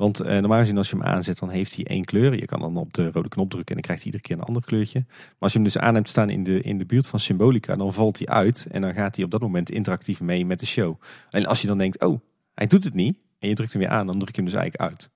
Want 0.01 0.19
eh, 0.19 0.37
normaal 0.37 0.59
gezien 0.59 0.77
als 0.77 0.89
je 0.89 0.95
hem 0.95 1.05
aanzet, 1.05 1.39
dan 1.39 1.49
heeft 1.49 1.75
hij 1.75 1.85
één 1.85 2.03
kleur. 2.05 2.35
Je 2.35 2.45
kan 2.45 2.59
dan 2.59 2.77
op 2.77 2.93
de 2.93 3.11
rode 3.11 3.29
knop 3.29 3.49
drukken 3.49 3.75
en 3.75 3.81
dan 3.81 3.81
krijgt 3.81 4.03
hij 4.03 4.11
iedere 4.11 4.23
keer 4.23 4.37
een 4.37 4.47
ander 4.47 4.63
kleurtje. 4.63 5.03
Maar 5.07 5.35
als 5.39 5.51
je 5.51 5.57
hem 5.57 5.67
dus 5.67 5.77
aan 5.77 5.95
hebt 5.95 6.09
staan 6.09 6.29
in 6.29 6.43
de, 6.43 6.61
in 6.61 6.77
de 6.77 6.85
buurt 6.85 7.07
van 7.07 7.19
Symbolica, 7.19 7.75
dan 7.75 7.93
valt 7.93 8.17
hij 8.17 8.27
uit. 8.27 8.67
En 8.71 8.81
dan 8.81 8.93
gaat 8.93 9.15
hij 9.15 9.25
op 9.25 9.31
dat 9.31 9.41
moment 9.41 9.69
interactief 9.71 10.21
mee 10.21 10.45
met 10.45 10.59
de 10.59 10.65
show. 10.65 11.01
En 11.29 11.45
als 11.45 11.61
je 11.61 11.67
dan 11.67 11.77
denkt, 11.77 11.99
oh, 12.03 12.19
hij 12.53 12.67
doet 12.67 12.83
het 12.83 12.93
niet. 12.93 13.17
En 13.39 13.49
je 13.49 13.55
drukt 13.55 13.73
hem 13.73 13.81
weer 13.81 13.91
aan, 13.91 14.05
dan 14.05 14.19
druk 14.19 14.35
je 14.35 14.41
hem 14.41 14.45
dus 14.51 14.59
eigenlijk 14.59 14.89
uit. 14.91 15.09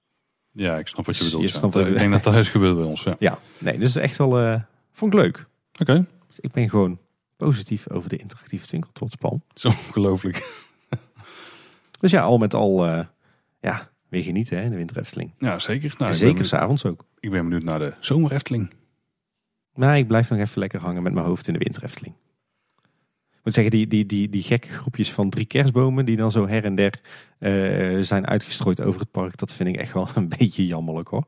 ja, 0.51 0.77
ik 0.77 0.88
snap 0.88 1.05
wat 1.05 1.17
je 1.17 1.23
Dus 1.23 1.31
bedoelt. 1.31 1.51
je 1.51 1.57
ja. 1.59 1.69
wat 1.69 1.88
ik 1.88 1.97
denk 1.97 2.11
dat 2.11 2.23
dat 2.23 2.36
is 2.36 2.49
gebeurd 2.49 2.75
bij 2.75 2.86
ons, 2.86 3.03
ja. 3.03 3.15
Ja, 3.19 3.39
nee, 3.57 3.77
dus 3.79 3.95
echt 3.95 4.17
wel, 4.17 4.39
eh, 4.39 4.61
vond 4.91 5.13
ik 5.13 5.19
leuk. 5.19 5.45
Oké, 5.79 6.05
Dus 6.27 6.39
ik 6.39 6.51
ben 6.51 6.69
gewoon 6.69 6.99
positief 7.38 7.89
over 7.89 8.09
de 8.09 8.17
interactieve 8.17 8.65
twinkeltoortspal. 8.65 9.41
zo 9.53 9.67
ongelooflijk. 9.67 10.63
Dus 11.99 12.11
ja, 12.11 12.21
al 12.21 12.38
met 12.38 12.53
al, 12.53 12.86
eh, 12.86 13.05
ja, 13.59 13.89
weer 14.16 14.24
genieten 14.24 14.57
hè, 14.57 14.63
in 14.63 14.70
de 14.70 14.76
winter 14.76 14.97
Efteling. 14.97 15.32
Ja, 15.38 15.59
zeker. 15.59 15.95
Nou, 15.97 16.11
En 16.11 16.18
zeker 16.18 16.45
s'avonds 16.45 16.86
ook. 16.86 17.05
ik 17.20 17.32
ben 17.32 17.43
benieuwd 17.43 17.63
naar 17.63 17.80
de 17.80 17.93
zomer 17.99 18.32
Efteling. 18.32 18.72
Maar 19.74 19.97
ik 19.97 20.07
blijf 20.07 20.30
nog 20.30 20.39
even 20.39 20.59
lekker 20.59 20.80
hangen 20.80 21.03
met 21.03 21.13
mijn 21.13 21.26
hoofd 21.26 21.47
in 21.47 21.53
de 21.53 21.59
winter 21.59 21.84
Efteling. 21.84 22.16
Ik 23.32 23.41
moet 23.43 23.53
zeggen, 23.53 23.72
die, 23.72 23.88
die, 23.88 24.05
die, 24.05 24.30
die 24.30 24.43
gekke 24.43 24.68
groepjes 24.68 25.11
van 25.11 25.30
drie 25.30 25.45
kerstbomen 25.45 26.05
die 26.05 26.16
dan 26.16 26.32
zo 26.32 26.47
her 26.47 26.63
en 26.63 26.76
der 26.76 26.99
eh, 27.38 27.97
zijn 28.01 28.28
uitgestrooid 28.28 28.82
over 28.82 28.99
het 28.99 29.11
park, 29.11 29.38
dat 29.38 29.53
vind 29.53 29.70
ik 29.70 29.76
echt 29.76 29.93
wel 29.93 30.07
een 30.16 30.30
beetje 30.38 30.66
jammerlijk 30.66 31.07
hoor. 31.07 31.28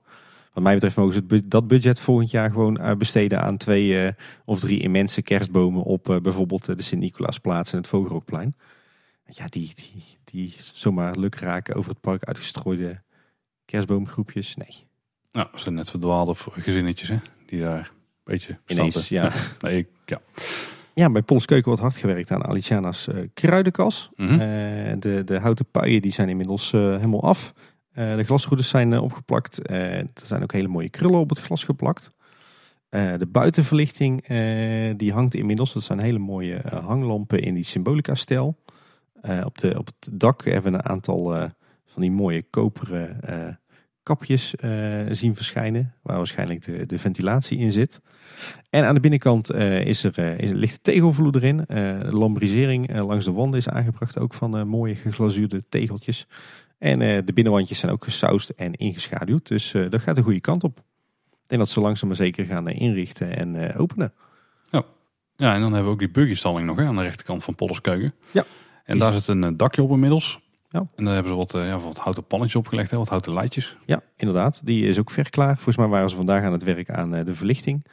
Wat 0.53 0.63
mij 0.63 0.73
betreft 0.73 0.95
mogen 0.95 1.13
ze 1.13 1.23
bu- 1.23 1.41
dat 1.47 1.67
budget 1.67 1.99
volgend 1.99 2.31
jaar 2.31 2.51
gewoon 2.51 2.77
eh, 2.77 2.95
besteden 2.95 3.41
aan 3.41 3.57
twee 3.57 4.01
eh, 4.05 4.13
of 4.45 4.59
drie 4.59 4.79
immense 4.79 5.21
kerstbomen 5.21 5.83
op 5.83 6.19
bijvoorbeeld 6.21 6.65
de 6.65 6.81
Sint-Nicolaasplaats 6.81 7.71
en 7.71 7.77
het 7.77 7.87
Vogelrokplein. 7.87 8.55
Ja, 9.29 9.45
die, 9.49 9.71
die, 9.75 10.03
die 10.23 10.55
zomaar 10.73 11.15
luk 11.15 11.35
raken 11.35 11.75
over 11.75 11.91
het 11.91 12.01
park 12.01 12.23
uitgestrooide 12.23 13.01
kerstboomgroepjes, 13.65 14.55
nee. 14.55 14.85
Nou, 15.31 15.47
dat 15.51 15.61
zijn 15.61 15.75
net 15.75 15.89
verdwaalde 15.89 16.35
gezinnetjes, 16.35 17.09
hè. 17.09 17.17
Die 17.45 17.59
daar 17.61 17.79
een 17.79 17.87
beetje 18.23 18.57
Ineens, 18.67 19.03
staan 19.03 19.03
te- 19.03 19.13
ja. 19.13 19.31
Nee, 19.69 19.77
ik, 19.77 19.87
ja. 20.05 20.21
Ja, 20.93 21.09
bij 21.09 21.21
Pols 21.21 21.45
Keuken 21.45 21.67
wordt 21.67 21.81
hard 21.81 21.95
gewerkt 21.97 22.31
aan 22.31 22.45
Aliciana's 22.45 23.07
eh, 23.07 23.15
kruidenkas. 23.33 24.09
Mhm. 24.15 24.31
Eh, 24.31 24.39
de, 24.99 25.21
de 25.25 25.39
houten 25.39 25.65
puien 25.71 26.01
die 26.01 26.11
zijn 26.11 26.29
inmiddels 26.29 26.73
eh, 26.73 26.81
helemaal 26.81 27.23
af. 27.23 27.53
De 27.93 28.23
glasroeders 28.23 28.69
zijn 28.69 28.99
opgeplakt. 28.99 29.69
Er 29.69 30.05
zijn 30.25 30.43
ook 30.43 30.51
hele 30.51 30.67
mooie 30.67 30.89
krullen 30.89 31.19
op 31.19 31.29
het 31.29 31.39
glas 31.39 31.63
geplakt. 31.63 32.11
De 32.89 33.27
buitenverlichting 33.31 34.27
die 34.97 35.13
hangt 35.13 35.35
inmiddels. 35.35 35.73
Dat 35.73 35.83
zijn 35.83 35.99
hele 35.99 36.17
mooie 36.17 36.61
hanglampen 36.83 37.41
in 37.41 37.53
die 37.53 37.63
symbolica-stijl. 37.63 38.57
Eh, 39.21 39.41
op, 39.45 39.57
de, 39.57 39.77
op 39.77 39.85
het 39.85 40.09
dak 40.13 40.45
hebben 40.45 40.71
we 40.71 40.77
een 40.77 40.85
aantal 40.85 41.35
eh, 41.35 41.49
van 41.85 42.01
die 42.01 42.11
mooie 42.11 42.43
koperen 42.49 43.21
eh, 43.21 43.55
kapjes 44.03 44.53
zien 45.09 45.35
verschijnen. 45.35 45.93
Waar 46.01 46.17
waarschijnlijk 46.17 46.61
de, 46.61 46.85
de 46.85 46.99
ventilatie 46.99 47.57
in 47.57 47.71
zit. 47.71 48.01
En 48.69 48.83
aan 48.83 48.95
de 48.95 48.99
binnenkant 48.99 49.53
is 49.53 50.03
er, 50.03 50.39
is, 50.39 50.51
ligt 50.51 50.83
tegelvloer 50.83 51.35
erin. 51.35 51.63
De 51.67 52.09
lambrisering 52.11 52.99
langs 52.99 53.25
de 53.25 53.31
wanden 53.31 53.59
is 53.59 53.69
aangebracht. 53.69 54.19
Ook 54.19 54.33
van 54.33 54.67
mooie 54.67 54.95
geglazuurde 54.95 55.63
tegeltjes. 55.69 56.27
En 56.77 56.99
de 57.25 57.33
binnenwandjes 57.33 57.79
zijn 57.79 57.91
ook 57.91 58.03
gesausd 58.03 58.49
en 58.49 58.73
ingeschaduwd. 58.73 59.47
Dus 59.47 59.71
dat 59.89 60.01
gaat 60.01 60.15
de 60.15 60.21
goede 60.21 60.41
kant 60.41 60.63
op. 60.63 60.77
Ik 61.31 61.47
denk 61.47 61.61
dat 61.61 61.69
ze 61.69 61.79
langzaam 61.79 62.07
maar 62.07 62.17
zeker 62.17 62.45
gaan 62.45 62.67
inrichten 62.67 63.37
en 63.37 63.75
openen. 63.75 64.13
Ja, 65.37 65.53
en 65.53 65.61
dan 65.61 65.73
hebben 65.73 65.83
we 65.83 65.93
ook 65.93 65.99
die 65.99 66.11
buggystalling 66.11 66.67
nog 66.67 66.77
hè, 66.77 66.85
aan 66.85 66.95
de 66.95 67.01
rechterkant 67.01 67.43
van 67.43 67.55
Polderskeuken. 67.55 68.13
Ja. 68.31 68.45
En 68.87 68.97
daar 68.97 69.13
zit 69.13 69.27
een 69.27 69.43
eh, 69.43 69.51
dakje 69.55 69.83
op 69.83 69.91
inmiddels. 69.91 70.39
Ja. 70.69 70.85
En 70.95 71.03
daar 71.05 71.13
hebben 71.13 71.31
ze 71.31 71.37
wat, 71.37 71.53
eh, 71.53 71.65
ja, 71.67 71.79
wat 71.79 71.97
houten 71.97 72.23
pannetjes 72.23 72.55
opgelegd, 72.59 72.91
hè, 72.91 72.97
wat 72.97 73.09
houten 73.09 73.33
leidjes. 73.33 73.77
Ja, 73.85 74.01
inderdaad. 74.17 74.61
Die 74.63 74.85
is 74.87 74.99
ook 74.99 75.11
verklaar. 75.11 75.53
Volgens 75.55 75.77
mij 75.77 75.87
waren 75.87 76.09
ze 76.09 76.15
vandaag 76.15 76.43
aan 76.43 76.51
het 76.51 76.63
werk 76.63 76.89
aan 76.89 77.15
eh, 77.15 77.25
de 77.25 77.35
verlichting. 77.35 77.85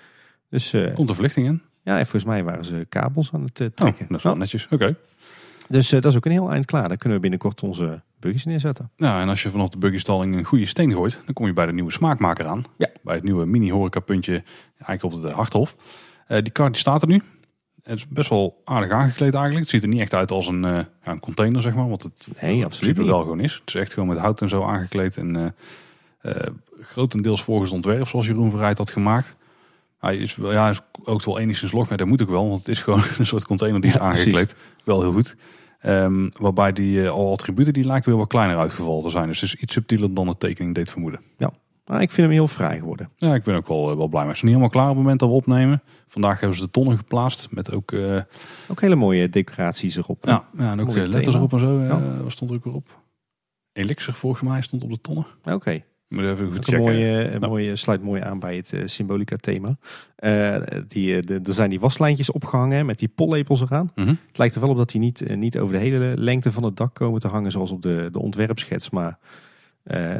Dus 0.50 0.74
Komt 0.94 1.08
de 1.08 1.14
verlichting 1.14 1.46
in? 1.46 1.62
ja, 1.82 1.92
en 1.98 2.02
volgens 2.02 2.24
mij 2.24 2.44
waren 2.44 2.64
ze 2.64 2.86
kabels 2.88 3.32
aan 3.32 3.42
het 3.42 3.60
Oh, 3.60 3.66
trekken. 3.74 4.06
dat 4.08 4.16
is 4.16 4.22
wel 4.22 4.36
netjes. 4.36 4.66
Oké. 4.70 4.96
Dus 5.68 5.88
dat 5.88 6.04
is 6.04 6.16
ook 6.16 6.24
een 6.24 6.30
heel 6.32 6.50
eind 6.50 6.66
klaar. 6.66 6.88
Dan 6.88 6.96
kunnen 6.96 7.16
we 7.18 7.22
binnenkort 7.22 7.62
onze 7.62 8.02
buggies 8.20 8.44
neerzetten. 8.44 8.90
Ja, 8.96 9.20
en 9.20 9.28
als 9.28 9.42
je 9.42 9.50
vanaf 9.50 9.68
de 9.68 9.78
buggystalling 9.78 10.36
een 10.36 10.44
goede 10.44 10.66
steen 10.66 10.92
gooit, 10.92 11.22
dan 11.24 11.34
kom 11.34 11.46
je 11.46 11.52
bij 11.52 11.66
de 11.66 11.72
nieuwe 11.72 11.92
smaakmaker 11.92 12.46
aan. 12.46 12.64
Ja. 12.76 12.88
Bij 13.02 13.14
het 13.14 13.24
nieuwe 13.24 13.46
mini 13.46 13.70
horecapuntje, 13.70 14.42
eigenlijk 14.78 15.02
op 15.02 15.22
het 15.22 15.32
Harthof. 15.32 15.76
Die 16.28 16.50
kar 16.50 16.70
die 16.70 16.80
staat 16.80 17.02
er 17.02 17.08
nu. 17.08 17.22
Het 17.84 17.98
is 17.98 18.08
best 18.08 18.28
wel 18.28 18.60
aardig 18.64 18.90
aangekleed 18.90 19.34
eigenlijk. 19.34 19.60
Het 19.62 19.70
ziet 19.70 19.82
er 19.82 19.88
niet 19.88 20.00
echt 20.00 20.14
uit 20.14 20.30
als 20.30 20.46
een, 20.46 20.64
eh, 20.64 20.70
ja, 21.02 21.12
een 21.12 21.20
container, 21.20 21.62
zeg 21.62 21.74
maar. 21.74 21.88
Wat 21.88 22.02
het 22.02 22.42
Nee, 22.42 22.64
absoluut 22.64 22.96
wel 22.96 23.20
gewoon 23.20 23.40
is. 23.40 23.54
Het 23.54 23.62
is 23.66 23.74
echt 23.74 23.92
gewoon 23.92 24.08
met 24.08 24.18
hout 24.18 24.40
en 24.40 24.48
zo 24.48 24.62
aangekleed. 24.62 25.16
En 25.16 25.36
eh, 25.36 25.50
eh, 26.32 26.52
grotendeels 26.80 27.42
volgens 27.42 27.68
het 27.68 27.76
ontwerp 27.76 28.06
zoals 28.08 28.26
Jeroen 28.26 28.50
Verrijd 28.50 28.78
had 28.78 28.90
gemaakt. 28.90 29.36
Hij 29.98 30.16
is, 30.16 30.36
wel, 30.36 30.52
ja, 30.52 30.68
is 30.68 30.80
ook 31.04 31.24
wel 31.24 31.38
enigszins 31.38 31.72
log, 31.72 31.88
maar 31.88 31.98
dat 31.98 32.06
moet 32.06 32.22
ook 32.22 32.28
wel. 32.28 32.48
Want 32.48 32.58
het 32.58 32.68
is 32.68 32.82
gewoon 32.82 33.02
een 33.18 33.26
soort 33.26 33.44
container 33.44 33.80
die 33.80 33.90
is 33.90 33.96
Ja, 33.96 34.08
precies. 34.08 34.26
aangekleed. 34.26 34.54
Wel 34.84 35.00
heel 35.00 35.12
goed. 35.12 35.36
Ehm, 35.80 36.28
waarbij 36.38 36.72
die 36.72 37.08
al 37.08 37.32
attributen 37.32 37.72
die 37.72 37.84
lijken 37.84 38.10
weer 38.10 38.18
wat 38.18 38.28
kleiner 38.28 38.58
uitgevallen 38.58 39.02
te 39.02 39.10
zijn. 39.10 39.26
Dus 39.26 39.40
het 39.40 39.52
is 39.54 39.60
iets 39.60 39.72
subtieler 39.72 40.14
dan 40.14 40.26
de 40.26 40.36
tekening 40.36 40.74
deed 40.74 40.90
vermoeden. 40.90 41.20
Maar 41.84 42.02
ik 42.02 42.10
vind 42.10 42.26
hem 42.26 42.36
heel 42.36 42.48
fraai 42.48 42.78
geworden. 42.78 43.10
Ja, 43.16 43.34
ik 43.34 43.42
ben 43.42 43.54
ook 43.56 43.68
wel, 43.68 43.90
eh, 43.90 43.96
wel 43.96 44.08
blij. 44.08 44.24
Maar 44.24 44.36
ze 44.36 44.38
zijn 44.38 44.52
niet 44.52 44.60
helemaal 44.60 44.68
klaar 44.68 44.84
op 44.90 44.94
het 44.94 44.98
moment 45.02 45.20
dat 45.20 45.28
we 45.28 45.34
opnemen. 45.34 45.82
Vandaag 46.06 46.40
hebben 46.40 46.58
ze 46.58 46.64
de 46.64 46.70
tonnen 46.70 46.96
geplaatst 46.98 47.48
met 47.50 47.72
ook, 47.74 47.92
eh, 47.92 48.20
Ook 48.68 48.80
hele 48.80 48.94
mooie 48.94 49.28
decoraties 49.28 49.96
erop. 49.96 50.24
ja, 50.24 50.44
ja, 50.56 50.70
en 50.70 50.80
ook 50.80 50.86
Mooi 50.86 50.98
eh, 51.00 51.04
letters 51.04 51.24
thema. 51.24 51.36
erop 51.36 51.52
en 51.52 51.58
zo. 51.58 51.80
Ja. 51.80 52.22
Wat 52.22 52.32
stond 52.32 52.50
er 52.50 52.56
ook 52.56 52.64
weer 52.64 52.74
op? 52.74 53.02
Elixir 53.72 54.12
volgens 54.14 54.42
mij 54.42 54.62
stond 54.62 54.82
op 54.82 54.90
de 54.90 55.00
tonnen. 55.00 55.26
Oké. 55.44 55.82
Moet 56.08 56.22
even 56.24 56.46
goed 56.52 56.64
checken. 56.64 56.80
mooie, 56.82 57.38
Nou. 57.38 57.46
mooie, 57.52 57.76
sluit 57.76 58.02
mooi 58.02 58.22
aan 58.22 58.38
bij 58.38 58.56
het 58.56 58.72
symbolica 58.84 59.36
thema. 59.36 59.76
Die, 60.88 61.22
de, 61.22 61.40
er 61.44 61.52
zijn 61.52 61.70
die 61.70 61.80
waslijntjes 61.80 62.30
opgehangen 62.32 62.86
met 62.86 62.98
die 62.98 63.08
pollepels 63.08 63.60
eraan. 63.60 63.90
Mhm. 63.94 64.08
Het 64.08 64.38
lijkt 64.38 64.54
er 64.54 64.60
wel 64.60 64.70
op 64.70 64.76
dat 64.76 64.90
die 64.90 65.00
niet, 65.00 65.36
niet 65.36 65.58
over 65.58 65.72
de 65.74 65.80
hele 65.80 66.12
lengte 66.16 66.52
van 66.52 66.62
het 66.62 66.76
dak 66.76 66.94
komen 66.94 67.20
te 67.20 67.28
hangen 67.28 67.50
zoals 67.50 67.70
op 67.70 67.82
de, 67.82 68.08
de 68.12 68.18
ontwerpschets. 68.18 68.90
Maar 68.90 69.18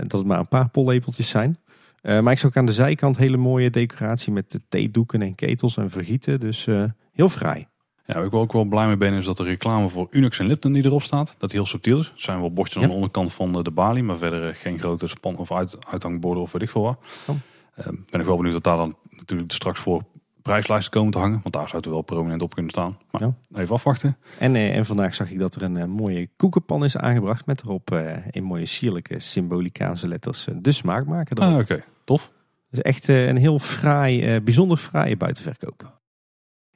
dat 0.01 0.13
het 0.13 0.25
maar 0.25 0.39
een 0.39 0.49
paar 0.49 0.69
pollepeltjes 0.69 1.29
zijn. 1.29 1.59
Eh, 2.01 2.21
maar 2.21 2.33
ik 2.33 2.39
zag 2.39 2.51
ook 2.51 2.57
aan 2.57 2.67
de 2.67 2.73
zijkant 2.73 3.17
hele 3.17 3.37
mooie 3.37 3.71
decoratie 3.71 4.33
met 4.33 4.51
de 4.51 4.61
theedoeken 4.69 5.23
en 5.23 5.35
ketels 5.35 5.77
en 5.77 5.91
vergieten. 5.91 6.41
Dus 6.41 6.67
eh, 6.67 6.85
heel 7.13 7.29
fraai. 7.29 7.67
Ja, 8.07 8.15
waar 8.15 8.25
ik 8.25 8.35
ook 8.35 8.53
wel 8.53 8.65
blij 8.65 8.87
mee 8.87 8.97
ben 8.97 9.13
is 9.13 9.25
dat 9.25 9.37
de 9.37 9.43
reclame 9.43 9.89
voor 9.89 10.07
Unix 10.11 10.39
en 10.39 10.47
Lipton 10.47 10.73
die 10.73 10.85
erop 10.85 11.03
staat, 11.03 11.35
dat 11.39 11.51
die 11.51 11.59
heel 11.59 11.69
subtiel 11.69 11.99
is. 11.99 12.07
Het 12.07 12.21
zijn 12.21 12.41
wel 12.41 12.53
bordjes 12.53 12.77
Ja. 12.77 12.83
aan 12.83 12.89
de 12.89 12.95
onderkant 12.95 13.33
van 13.33 13.53
de, 13.53 13.63
de 13.63 13.71
balie, 13.71 14.03
maar 14.03 14.17
verder 14.17 14.49
eh, 14.49 14.55
geen 14.57 14.79
grote 14.79 15.07
span 15.07 15.37
of 15.37 15.53
uit, 15.53 15.87
uithangborden 15.87 16.43
of 16.43 16.53
weet 16.53 16.63
ik 16.63 16.71
veel 16.71 16.83
wat. 16.83 16.99
Oh. 17.27 17.37
Eh, 17.75 17.87
ben 18.11 18.21
ik 18.21 18.27
wel 18.27 18.37
benieuwd 18.37 18.53
dat 18.55 18.65
daar 18.65 18.77
dan 18.77 18.97
natuurlijk 19.11 19.53
straks 19.53 19.81
voor 19.81 20.03
prijslijsten 20.49 20.93
komen 20.93 21.13
te 21.13 21.19
hangen, 21.19 21.41
want 21.43 21.55
daar 21.55 21.69
zou 21.69 21.77
het 21.83 21.91
wel 21.91 22.03
prominent 22.03 22.43
op 22.43 22.55
kunnen 22.55 22.71
staan. 22.71 22.99
Maar 23.11 23.21
Ja. 23.21 23.35
even 23.61 23.75
afwachten. 23.75 24.17
En, 24.39 24.55
eh, 24.57 24.77
en 24.77 24.85
vandaag 24.85 25.15
zag 25.15 25.31
ik 25.31 25.39
dat 25.39 25.55
er 25.55 25.63
een 25.63 25.77
eh, 25.77 25.85
mooie 25.85 26.29
koekenpan 26.37 26.85
is 26.85 26.97
aangebracht 26.97 27.47
met 27.47 27.63
erop 27.63 27.91
eh, 27.91 28.17
in 28.31 28.43
mooie 28.45 28.67
sierlijke 28.67 29.21
symbolicaanse 29.21 30.09
letters 30.09 30.47
de 30.55 30.73
smaakmaker 30.73 31.39
erop. 31.39 31.53
Ah, 31.53 31.59
oké. 31.59 31.85
Tof. 32.05 32.33
Dus 32.71 32.81
echt 32.83 33.09
een 33.09 33.37
heel 33.37 33.59
fraai, 33.59 34.41
bijzonder 34.41 34.77
fraaie 34.77 35.17
buitenverkoop. 35.17 35.99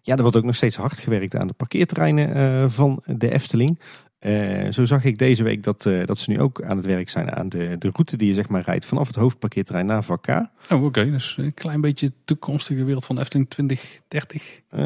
Ja, 0.02 0.14
er 0.16 0.22
wordt 0.22 0.36
ook 0.36 0.44
nog 0.44 0.54
steeds 0.56 0.76
hard 0.76 0.98
gewerkt 0.98 1.36
aan 1.36 1.46
de 1.46 1.52
parkeerterreinen 1.52 2.70
van 2.70 3.02
de 3.04 3.30
Efteling. 3.30 3.80
Eh, 4.18 4.70
zo 4.70 4.84
zag 4.84 5.04
ik 5.04 5.18
deze 5.18 5.42
week 5.42 5.62
dat, 5.62 5.86
eh, 5.86 6.04
dat 6.04 6.18
ze 6.18 6.30
nu 6.30 6.40
ook 6.40 6.62
aan 6.62 6.76
het 6.76 6.86
werk 6.86 7.08
zijn 7.08 7.32
aan 7.32 7.48
de, 7.48 7.76
de 7.78 7.90
route 7.92 8.16
die 8.16 8.28
je 8.28 8.34
zeg 8.34 8.48
maar 8.48 8.62
rijdt 8.62 8.86
vanaf 8.86 9.06
het 9.06 9.16
hoofdparkeerterrein 9.16 9.86
naar 9.86 10.02
vak 10.04 10.22
K. 10.22 10.28
Oh, 10.72 10.84
oké. 10.84 11.10
Dus 11.10 11.36
een 11.38 11.54
klein 11.54 11.80
beetje 11.80 12.12
toekomstige 12.24 12.84
wereld 12.84 13.04
van 13.04 13.18
Efteling 13.18 13.50
2030. 13.50 14.60
Eh, 14.68 14.82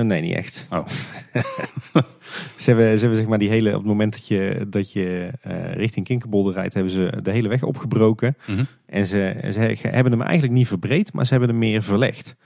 nee, 0.00 0.20
niet 0.20 0.34
echt. 0.34 0.66
Oh. 0.70 0.86
ze, 2.56 2.70
hebben, 2.70 2.94
ze 2.94 3.00
hebben 3.00 3.16
zeg 3.16 3.26
maar 3.26 3.38
die 3.38 3.48
hele, 3.48 3.70
op 3.70 3.78
het 3.78 3.86
moment 3.86 4.12
dat 4.12 4.28
je, 4.28 4.66
dat 4.70 4.92
je 4.92 5.30
richting 5.74 6.06
Kinkerbolde 6.06 6.52
rijdt, 6.52 6.74
hebben 6.74 6.92
ze 6.92 7.18
de 7.22 7.30
hele 7.30 7.48
weg 7.48 7.62
opgebroken. 7.62 8.36
Mhm. 8.46 8.64
En 8.86 9.06
ze, 9.06 9.48
ze 9.52 9.88
hebben 9.88 10.12
hem 10.12 10.22
eigenlijk 10.22 10.52
niet 10.52 10.66
verbreed, 10.68 11.12
maar 11.12 11.24
ze 11.24 11.30
hebben 11.30 11.50
hem 11.50 11.58
meer 11.58 11.82
verlegd. 11.82 12.36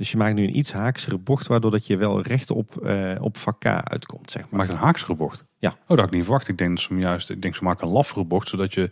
Dus 0.00 0.10
je 0.10 0.16
maakt 0.16 0.34
nu 0.34 0.42
een 0.42 0.56
iets 0.56 0.72
haaksere 0.72 1.18
bocht, 1.18 1.46
waardoor 1.46 1.70
dat 1.70 1.86
je 1.86 1.96
wel 1.96 2.20
recht 2.20 2.50
op, 2.50 2.76
eh, 2.76 3.16
op 3.20 3.36
vak 3.36 3.60
K 3.60 3.64
uitkomt, 3.66 4.30
zeg 4.30 4.42
maar. 4.42 4.58
Maakt 4.60 4.70
een 4.70 4.76
haakse 4.76 5.14
bocht. 5.14 5.44
Ja. 5.58 5.68
Oh, 5.68 5.76
dat 5.86 5.98
had 5.98 6.06
ik 6.06 6.12
niet 6.12 6.22
verwacht. 6.22 6.48
Ik 6.48 6.58
denk 6.58 6.78
ze 6.78 6.94
juist, 6.94 7.30
ik 7.30 7.42
denk 7.42 7.54
ze 7.54 7.64
maken 7.64 7.86
een 7.86 7.92
laffere 7.92 8.24
bocht, 8.24 8.48
zodat 8.48 8.74
je 8.74 8.90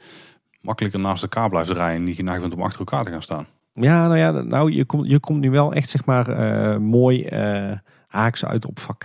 makkelijker 0.60 1.00
naast 1.00 1.22
elkaar 1.22 1.48
blijft 1.48 1.70
rijden 1.70 1.96
en 1.96 2.04
niet 2.04 2.16
geneigd 2.16 2.40
bent 2.40 2.54
om 2.54 2.62
achter 2.62 2.78
elkaar 2.78 3.04
te 3.04 3.10
gaan 3.10 3.22
staan. 3.22 3.46
Ja, 3.74 4.06
nou 4.06 4.18
ja, 4.18 4.30
nou, 4.30 4.72
je, 4.72 4.84
komt, 4.84 5.08
je 5.08 5.18
komt 5.18 5.40
nu 5.40 5.50
wel 5.50 5.72
echt 5.72 5.88
zeg 5.88 6.04
maar 6.04 6.28
eh, 6.28 6.78
mooi 6.78 7.24
eh, 7.24 7.78
haaks 8.06 8.44
uit 8.44 8.66
op 8.66 8.78
vak 8.78 8.98
K. 8.98 9.04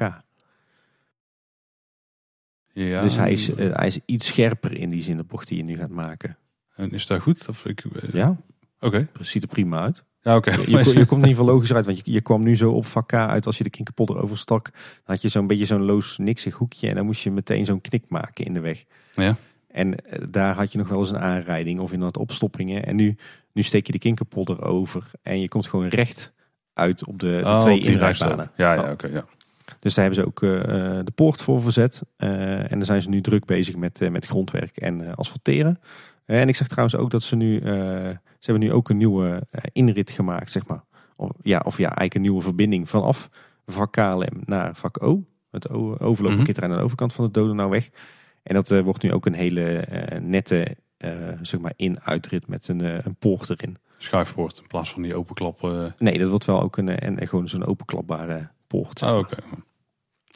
Ja. 2.74 3.02
Dus 3.02 3.16
hij 3.16 3.32
is, 3.32 3.48
hij 3.56 3.88
is 3.88 4.00
iets 4.06 4.28
scherper 4.28 4.78
in 4.78 4.90
die 4.90 5.02
zin, 5.02 5.18
de 5.18 5.24
bocht 5.24 5.48
die 5.48 5.58
je 5.58 5.64
nu 5.64 5.78
gaat 5.78 5.90
maken. 5.90 6.38
En 6.76 6.92
is 6.92 7.06
dat 7.06 7.22
goed? 7.22 7.48
Of 7.50 7.66
ik, 7.66 7.84
Ja, 8.12 8.38
Oké. 8.80 9.08
dat 9.14 9.26
ziet 9.26 9.44
er 9.44 9.50
prima 9.50 9.82
uit. 9.82 10.04
Ja, 10.24 10.36
oké. 10.36 10.52
Je, 10.52 10.62
je, 10.72 10.78
je 11.00 11.06
komt 11.06 11.22
in 11.24 11.28
ieder 11.28 11.28
geval 11.30 11.46
logisch 11.46 11.74
uit, 11.74 11.86
want 11.86 11.98
je, 12.06 12.12
je 12.12 12.22
kwam 12.22 12.44
nu 12.44 12.56
zo 12.56 12.72
op 12.72 12.86
vak 12.86 13.14
uit 13.14 13.46
als 13.46 13.58
je 13.58 13.64
de 13.64 13.70
kinkerpodder 13.70 14.22
overstak. 14.22 14.64
Dan 14.74 14.82
had 15.06 15.22
je 15.22 15.28
zo'n 15.28 15.48
beetje 15.48 15.66
zo'n 15.66 15.84
loos 15.86 16.18
niksig 16.18 16.54
hoekje 16.56 16.90
en 16.90 16.96
dan 16.96 17.06
moest 17.06 17.24
je 17.24 17.32
meteen 17.32 17.66
zo'n 17.66 17.82
knik 17.82 18.04
maken 18.08 18.46
in 18.46 18.54
de 18.54 18.60
weg. 18.60 18.84
Ja. 19.12 19.36
En 19.68 20.06
eh, 20.06 20.20
daar 20.30 20.56
had 20.56 20.72
je 20.72 20.78
nog 20.78 20.88
wel 20.88 21.00
eens 21.00 21.10
een 21.10 21.20
aanrijding 21.20 21.80
of 21.80 21.92
inderdaad 21.92 22.18
opstoppingen. 22.22 22.86
En 22.86 22.96
nu, 22.96 23.16
nu 23.54 23.62
steek 23.62 23.86
je 23.86 23.92
de 23.92 24.00
kinkerpodder 24.00 24.62
over 24.64 25.12
en 25.22 25.40
je 25.42 25.48
komt 25.48 25.68
gewoon 25.68 25.88
recht 25.88 26.34
uit 26.74 27.08
op 27.08 27.20
de, 27.20 27.28
de 27.44 27.48
Oh, 27.50 27.60
twee 27.60 27.80
inrijbanen. 27.80 28.00
rijstrook. 28.06 28.48
Ja, 28.56 28.74
ja, 28.74 28.84
Oh. 28.84 28.92
oké. 28.92 29.08
ja. 29.08 29.26
Dus 29.80 29.94
daar 29.94 30.06
hebben 30.06 30.24
ze 30.24 30.28
ook 30.30 30.44
eh, 30.44 30.60
eh, 31.00 31.06
de 31.06 31.12
poort 31.16 31.42
voor 31.42 31.62
verzet. 31.62 32.02
En 32.18 32.68
dan 32.70 32.86
zijn 32.86 33.02
ze 33.02 33.10
nu 33.10 33.22
druk 33.22 33.46
bezig 33.46 33.76
met, 33.76 34.10
met 34.12 34.26
grondwerk 34.26 34.78
en 34.78 35.16
asfalteren. 35.16 35.80
En 36.26 36.48
ik 36.48 36.56
zag 36.56 36.68
trouwens 36.68 36.96
ook 36.96 37.12
dat 37.12 37.24
ze 37.24 37.36
nu, 37.36 37.62
ze 38.44 38.52
hebben 38.52 38.70
nu 38.70 38.76
ook 38.76 38.90
een 38.90 38.98
nieuwe 38.98 39.48
eh, 39.50 39.64
inrit 39.72 40.12
gemaakt, 40.12 40.52
zeg 40.52 40.66
maar. 40.66 40.84
Of, 41.16 41.32
ja, 41.42 41.62
of 41.66 41.78
ja, 41.78 41.84
eigenlijk 41.84 42.14
een 42.14 42.22
nieuwe 42.22 42.42
verbinding 42.42 42.90
vanaf 42.90 43.30
vak 43.66 43.92
KLM 43.92 44.42
naar 44.46 44.76
vak 44.76 45.04
O. 45.04 45.24
Het 45.52 45.70
o 45.70 45.98
overloopparkeerterrein 45.98 46.74
aan 46.74 46.80
de 46.80 46.84
overkant 46.84 47.14
van 47.14 47.26
de 47.26 47.32
Dodenauweg. 47.32 47.90
En 48.44 48.54
dat 48.54 48.72
eh, 48.72 48.82
wordt 48.82 49.04
nu 49.04 49.14
ook 49.14 49.26
een 49.26 49.34
hele 49.34 49.78
eh, 49.78 50.20
nette, 50.20 50.78
zeg 51.42 51.60
maar, 51.60 51.74
in-uitrit 51.76 52.48
met 52.48 52.68
een, 52.68 52.80
een 52.80 53.16
poort 53.16 53.50
erin. 53.50 53.78
Schuifpoort 53.98 54.58
in 54.58 54.68
plaats 54.68 54.92
van 54.92 55.02
die 55.02 55.16
openklap. 55.16 55.62
Nee, 55.98 56.18
dat 56.18 56.30
wordt 56.30 56.46
wel 56.46 56.62
ook 56.62 56.78
een, 56.78 56.90
en, 56.90 57.28
gewoon 57.28 57.50
zo'n 57.50 57.66
openklapbare 57.66 58.50
poort. 58.68 59.02
Oh. 59.02 59.32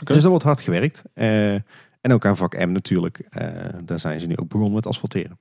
Dus 0.03 0.22
dat 0.22 0.24
wordt 0.24 0.43
hard 0.43 0.62
gewerkt. 0.62 1.03
En 1.14 2.14
ook 2.14 2.26
aan 2.26 2.38
vak 2.38 2.66
M 2.66 2.72
natuurlijk. 2.72 3.28
Daar 3.86 3.99
zijn 3.99 4.20
ze 4.20 4.28
nu 4.28 4.38
ook 4.38 4.49
begonnen 4.49 4.74
met 4.74 4.88
asfalteren. 4.88 5.39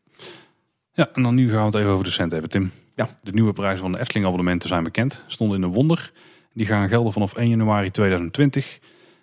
Ja, 0.97 1.09
en 1.13 1.23
dan 1.23 1.35
nu 1.35 1.51
gaan 1.51 1.59
we 1.59 1.65
het 1.65 1.75
even 1.75 1.91
over 1.91 2.05
de 2.05 2.11
cent 2.11 2.33
hebben, 2.33 2.51
Tim. 2.51 2.71
Ja. 2.95 3.09
De 3.23 3.33
nieuwe 3.33 3.53
prijzen 3.53 3.79
van 3.79 3.93
de 3.93 3.99
Efteling 3.99 4.27
abonnementen 4.27 4.69
zijn 4.69 4.85
bekend. 4.85 5.23
Stonden 5.27 5.57
in 5.57 5.63
de 5.63 5.75
wonder. 5.75 6.13
Die 6.53 6.67
gaan 6.67 6.89
gelden 6.89 7.13
vanaf 7.13 7.35
1 7.35 7.49
januari 7.49 7.91
2020. 7.91 8.79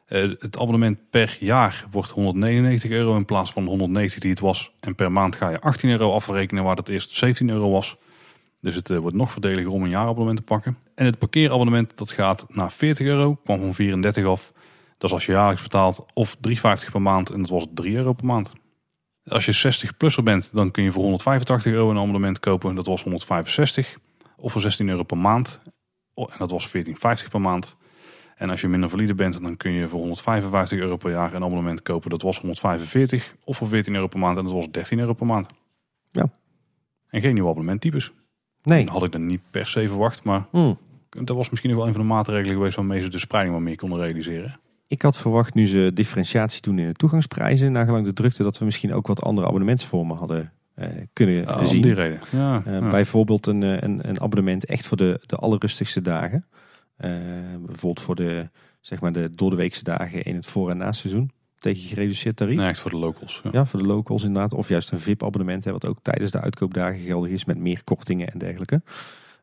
Eh, 0.05 0.21
het 0.39 0.59
abonnement 0.59 0.97
per 1.09 1.37
jaar 1.39 1.85
wordt 1.91 2.09
199 2.09 2.91
euro 2.91 3.15
in 3.15 3.25
plaats 3.25 3.51
van 3.51 3.65
190 3.65 4.19
die 4.19 4.29
het 4.29 4.39
was. 4.39 4.71
En 4.79 4.95
per 4.95 5.11
maand 5.11 5.35
ga 5.35 5.49
je 5.49 5.59
18 5.59 5.89
euro 5.89 6.13
afrekenen 6.13 6.63
waar 6.63 6.75
het 6.75 6.89
eerst 6.89 7.11
17 7.11 7.49
euro 7.49 7.71
was. 7.71 7.97
Dus 8.61 8.75
het 8.75 8.89
eh, 8.89 8.97
wordt 8.97 9.17
nog 9.17 9.31
voordeliger 9.31 9.71
om 9.71 9.83
een 9.83 9.89
jaarabonnement 9.89 10.37
te 10.37 10.43
pakken. 10.43 10.77
En 10.95 11.05
het 11.05 11.17
parkeerabonnement 11.17 11.97
dat 11.97 12.11
gaat 12.11 12.45
naar 12.47 12.71
40 12.71 13.07
euro, 13.07 13.35
kwam 13.43 13.59
van 13.59 13.73
34 13.73 14.25
af. 14.25 14.51
Dat 14.97 15.09
is 15.09 15.13
als 15.13 15.25
je 15.25 15.31
jaarlijks 15.31 15.61
betaalt 15.61 16.05
of 16.13 16.37
3,50 16.47 16.91
per 16.91 17.01
maand 17.01 17.29
en 17.29 17.41
dat 17.41 17.49
was 17.49 17.65
3 17.73 17.95
euro 17.95 18.13
per 18.13 18.25
maand. 18.25 18.51
Als 19.27 19.45
je 19.45 19.73
60-plusser 19.73 20.23
bent, 20.23 20.49
dan 20.53 20.71
kun 20.71 20.83
je 20.83 20.91
voor 20.91 21.03
185 21.03 21.71
euro 21.71 21.89
een 21.89 21.97
abonnement 21.97 22.39
kopen. 22.39 22.75
Dat 22.75 22.85
was 22.85 23.03
165. 23.03 23.97
Of 24.37 24.51
voor 24.51 24.61
16 24.61 24.89
euro 24.89 25.03
per 25.03 25.17
maand. 25.17 25.61
Oh, 26.13 26.31
En 26.31 26.37
dat 26.37 26.51
was 26.51 26.67
14,50 26.67 27.29
per 27.29 27.41
maand. 27.41 27.75
En 28.35 28.49
als 28.49 28.61
je 28.61 28.67
minder 28.67 28.89
valide 28.89 29.13
bent, 29.15 29.41
dan 29.41 29.57
kun 29.57 29.71
je 29.71 29.87
voor 29.87 29.99
155 29.99 30.79
euro 30.79 30.97
per 30.97 31.11
jaar 31.11 31.33
een 31.33 31.43
abonnement 31.43 31.81
kopen. 31.81 32.09
Dat 32.09 32.21
was 32.21 32.39
145. 32.39 33.35
Of 33.43 33.57
voor 33.57 33.67
14 33.67 33.93
euro 33.93 34.07
per 34.07 34.19
maand 34.19 34.37
en 34.37 34.43
dat 34.43 34.53
was 34.53 34.71
13 34.71 34.99
euro 34.99 35.13
per 35.13 35.25
maand. 35.25 35.47
Ja. 36.11 36.29
En 37.09 37.21
geen 37.21 37.33
nieuwe 37.33 37.49
abonnementtypes. 37.49 38.11
Nee. 38.63 38.85
Dat 38.85 38.93
had 38.93 39.03
ik 39.03 39.11
dan 39.11 39.25
niet 39.25 39.41
per 39.51 39.67
se 39.67 39.87
verwacht. 39.87 40.23
Maar 40.23 40.45
Hmm. 40.51 40.77
dat 41.09 41.35
was 41.35 41.49
misschien 41.49 41.75
wel 41.75 41.87
een 41.87 41.93
van 41.93 42.01
de 42.01 42.07
maatregelen 42.07 42.55
geweest 42.55 42.75
waarmee 42.75 43.01
ze 43.01 43.07
de 43.07 43.19
spreiding 43.19 43.55
wat 43.55 43.63
meer 43.63 43.75
konden 43.75 43.99
realiseren. 43.99 44.59
Ik 44.87 45.01
had 45.01 45.17
verwacht 45.17 45.53
nu 45.53 45.67
ze 45.67 45.91
differentiatie 45.93 46.61
doen 46.61 46.79
in 46.79 46.87
de 46.87 46.93
toegangsprijzen. 46.93 47.71
Nagelang 47.71 48.05
de 48.05 48.13
drukte 48.13 48.43
dat 48.43 48.57
we 48.57 48.65
misschien 48.65 48.93
ook 48.93 49.07
wat 49.07 49.21
andere 49.21 49.47
abonnementsvormen 49.47 50.17
hadden 50.17 50.51
eh, 50.75 50.87
kunnen 51.13 51.57
om 51.59 51.65
zien. 51.65 51.81
die 51.81 51.93
reden. 51.93 52.19
Ja, 52.31 52.61
Eh, 52.65 52.73
ja. 52.79 52.89
Bijvoorbeeld 52.89 53.47
een, 53.47 53.63
eh, 53.63 53.69
een, 53.81 54.09
een 54.09 54.21
abonnement 54.21 54.65
echt 54.65 54.85
voor 54.87 54.97
de, 54.97 55.19
de 55.25 55.35
allerrustigste 55.35 56.01
dagen. 56.01 56.43
Bijvoorbeeld 57.65 58.01
voor 58.01 58.15
de, 58.15 58.49
zeg 58.81 59.01
maar 59.01 59.11
de 59.11 59.29
doordeweekse 59.35 59.83
dagen 59.83 60.23
in 60.23 60.35
het 60.35 60.45
voor- 60.47 60.69
en 60.69 60.77
naseizoen. 60.77 61.31
Tegen 61.55 61.81
gereduceerd 61.81 62.35
tarief. 62.35 62.57
Nee, 62.57 62.67
echt 62.67 62.79
voor 62.79 62.91
de 62.91 62.97
locals. 62.97 63.41
Ja. 63.43 63.49
Ja, 63.53 63.65
voor 63.65 63.79
de 63.81 63.87
locals 63.87 64.23
inderdaad. 64.23 64.53
Of 64.53 64.67
juist 64.67 64.91
een 64.91 64.99
VIP-abonnement, 64.99 65.65
wat 65.65 65.85
ook 65.87 65.97
tijdens 66.01 66.31
de 66.31 66.39
uitkoopdagen 66.39 66.99
geldig 66.99 67.31
is 67.31 67.45
met 67.45 67.57
meer 67.57 67.83
kortingen 67.83 68.27
en 68.27 68.37
dergelijke. 68.39 68.81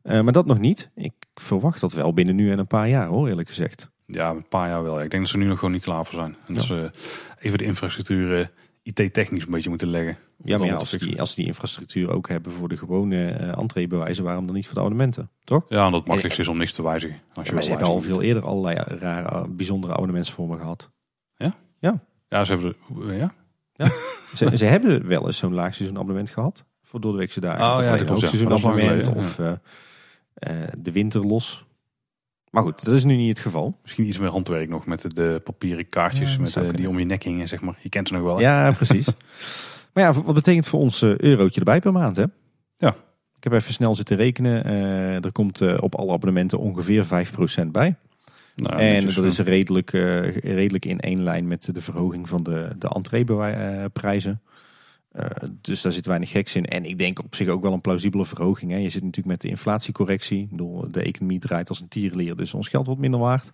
Maar 0.02 0.32
dat 0.32 0.46
nog 0.46 0.58
niet. 0.58 0.90
Ik 0.94 1.12
verwacht 1.34 1.80
dat 1.80 1.92
wel 1.92 2.12
binnen 2.12 2.34
nu 2.36 2.50
en 2.52 2.58
een 2.58 2.66
paar 2.66 2.88
jaar 2.88 3.06
hoor, 3.06 3.28
eerlijk 3.28 3.48
gezegd. 3.48 3.90
Ja, 4.10 4.30
een 4.30 4.48
paar 4.48 4.68
jaar 4.68 4.82
wel. 4.82 4.98
Ja. 4.98 5.04
Ik 5.04 5.10
denk 5.10 5.22
dat 5.22 5.30
ze 5.32 5.38
nu 5.38 5.44
nog 5.44 5.58
gewoon 5.58 5.74
niet 5.74 5.82
klaar 5.82 6.04
voor 6.06 6.18
zijn. 6.18 6.36
En 6.46 6.54
dat 6.54 6.62
ze 6.64 6.90
even 7.38 7.58
de 7.58 7.64
infrastructuur 7.64 8.40
eh, 8.40 8.46
IT-technisch 8.82 9.44
een 9.44 9.50
beetje 9.50 9.68
moeten 9.68 9.88
leggen. 9.88 10.16
Ja, 10.44 10.58
maar 10.58 10.66
ja, 10.66 10.74
als, 10.74 10.90
die, 10.90 11.20
als 11.20 11.34
die 11.34 11.46
infrastructuur 11.46 12.10
ook 12.10 12.28
hebben 12.28 12.52
voor 12.52 12.68
de 12.68 12.76
gewone 12.76 13.30
eh 13.30 13.58
entreebewijzen, 13.58 14.24
waarom 14.24 14.46
dan 14.46 14.54
niet 14.54 14.64
voor 14.66 14.74
de 14.74 14.80
abonnementen? 14.80 15.30
Toch? 15.44 15.64
Ja, 15.68 15.76
en 15.84 15.90
dat 15.90 15.94
het 16.00 16.04
makkelijkste 16.06 16.42
is 16.42 16.48
om 16.48 16.56
niks 16.58 16.72
te 16.72 16.82
wijzigen. 16.82 17.20
Als 17.34 17.46
je 17.48 17.54
maar 17.54 17.62
ze 17.62 17.70
hebben 17.70 17.88
al 17.88 18.00
veel 18.00 18.22
eerder 18.22 18.44
allerlei 18.46 18.76
rare, 18.98 19.28
eh, 19.28 19.44
bijzondere 19.48 19.92
abonnementsvormen 19.92 20.58
gehad. 20.58 20.90
Ja, 22.28 22.44
ze 22.44 22.52
hebben... 22.52 22.74
de- 22.88 23.14
Ja? 23.14 23.32
Ze, 24.34 24.56
ze 24.56 24.64
hebben 24.64 25.06
wel 25.06 25.26
eens 25.26 25.36
zo'n 25.38 25.54
laagseizoen 25.54 25.96
abonnement 25.98 26.30
gehad. 26.30 26.64
Voor 26.82 27.00
doordeweekse 27.00 27.40
dagen. 27.40 27.76
Oh, 27.76 27.82
ja, 27.82 27.96
dat 27.96 28.04
klopt, 28.06 28.20
ja. 28.30 28.48
lang 28.48 28.64
abonnement. 28.64 29.08
Of 29.14 29.38
eh, 29.38 29.52
eh, 30.34 30.68
de 30.78 30.92
winter 30.92 31.26
los. 31.26 31.64
Maar 32.50 32.62
goed, 32.62 32.84
dat 32.84 32.94
is 32.94 33.04
nu 33.04 33.16
niet 33.16 33.28
het 33.28 33.38
geval. 33.38 33.78
Misschien 33.82 34.06
iets 34.06 34.18
meer 34.18 34.30
handwerk 34.30 34.68
nog 34.68 34.86
met 34.86 35.00
de, 35.00 35.08
de 35.08 35.40
papieren 35.44 35.88
kaartjes 35.88 36.34
Ja, 36.34 36.60
met, 36.62 36.76
die 36.76 36.88
om 36.88 36.98
je 36.98 37.04
nek 37.04 37.22
hingen, 37.22 37.48
zeg 37.48 37.60
maar. 37.60 37.78
Je 37.82 37.88
kent 37.88 38.08
ze 38.08 38.14
nog 38.14 38.22
wel, 38.22 38.36
hè? 38.36 38.42
Ja, 38.42 38.72
precies. 38.72 39.06
maar 39.92 40.04
ja, 40.04 40.12
wat 40.12 40.34
betekent 40.34 40.68
voor 40.68 40.80
ons 40.80 41.02
eh, 41.02 41.18
eurotje 41.18 41.60
erbij 41.60 41.80
per 41.80 41.92
maand, 41.92 42.16
hè? 42.16 42.24
Ik 43.36 43.50
heb 43.50 43.60
even 43.60 43.72
snel 43.72 43.94
zitten 43.94 44.16
rekenen. 44.16 44.64
Eh, 44.64 45.24
er 45.24 45.32
komt 45.32 45.60
eh, 45.60 45.76
op 45.80 45.94
alle 45.94 46.12
abonnementen 46.12 46.58
ongeveer 46.58 47.04
5% 47.04 47.66
bij. 47.70 47.96
Nou, 48.56 48.80
en 48.80 49.14
dat 49.14 49.24
is 49.24 49.38
redelijk, 49.38 49.90
redelijk 50.42 50.84
in 50.84 51.00
één 51.00 51.22
lijn 51.22 51.48
met 51.48 51.74
de 51.74 51.80
verhoging 51.80 52.28
van 52.28 52.42
de, 52.42 52.68
de 52.78 52.88
entreeprijzen. 52.88 54.40
Eh 55.10 55.26
dus 55.60 55.82
daar 55.82 55.92
zit 55.92 56.06
weinig 56.06 56.30
geks 56.30 56.54
in. 56.54 56.64
En 56.64 56.84
ik 56.84 56.98
denk 56.98 57.18
op 57.18 57.34
zich 57.34 57.48
ook 57.48 57.62
wel 57.62 57.72
een 57.72 57.80
plausibele 57.80 58.24
verhoging. 58.24 58.70
Hè. 58.70 58.76
Je 58.76 58.88
zit 58.88 59.02
natuurlijk 59.02 59.28
met 59.28 59.40
de 59.40 59.48
inflatiecorrectie. 59.48 60.42
Ik 60.42 60.50
bedoel, 60.50 60.90
de 60.90 61.02
economie 61.02 61.38
draait 61.38 61.68
als 61.68 61.80
een 61.80 61.88
tierenlier, 61.88 62.36
dus 62.36 62.54
ons 62.54 62.68
geld 62.68 62.86
wordt 62.86 63.00
minder 63.00 63.20
waard. 63.20 63.52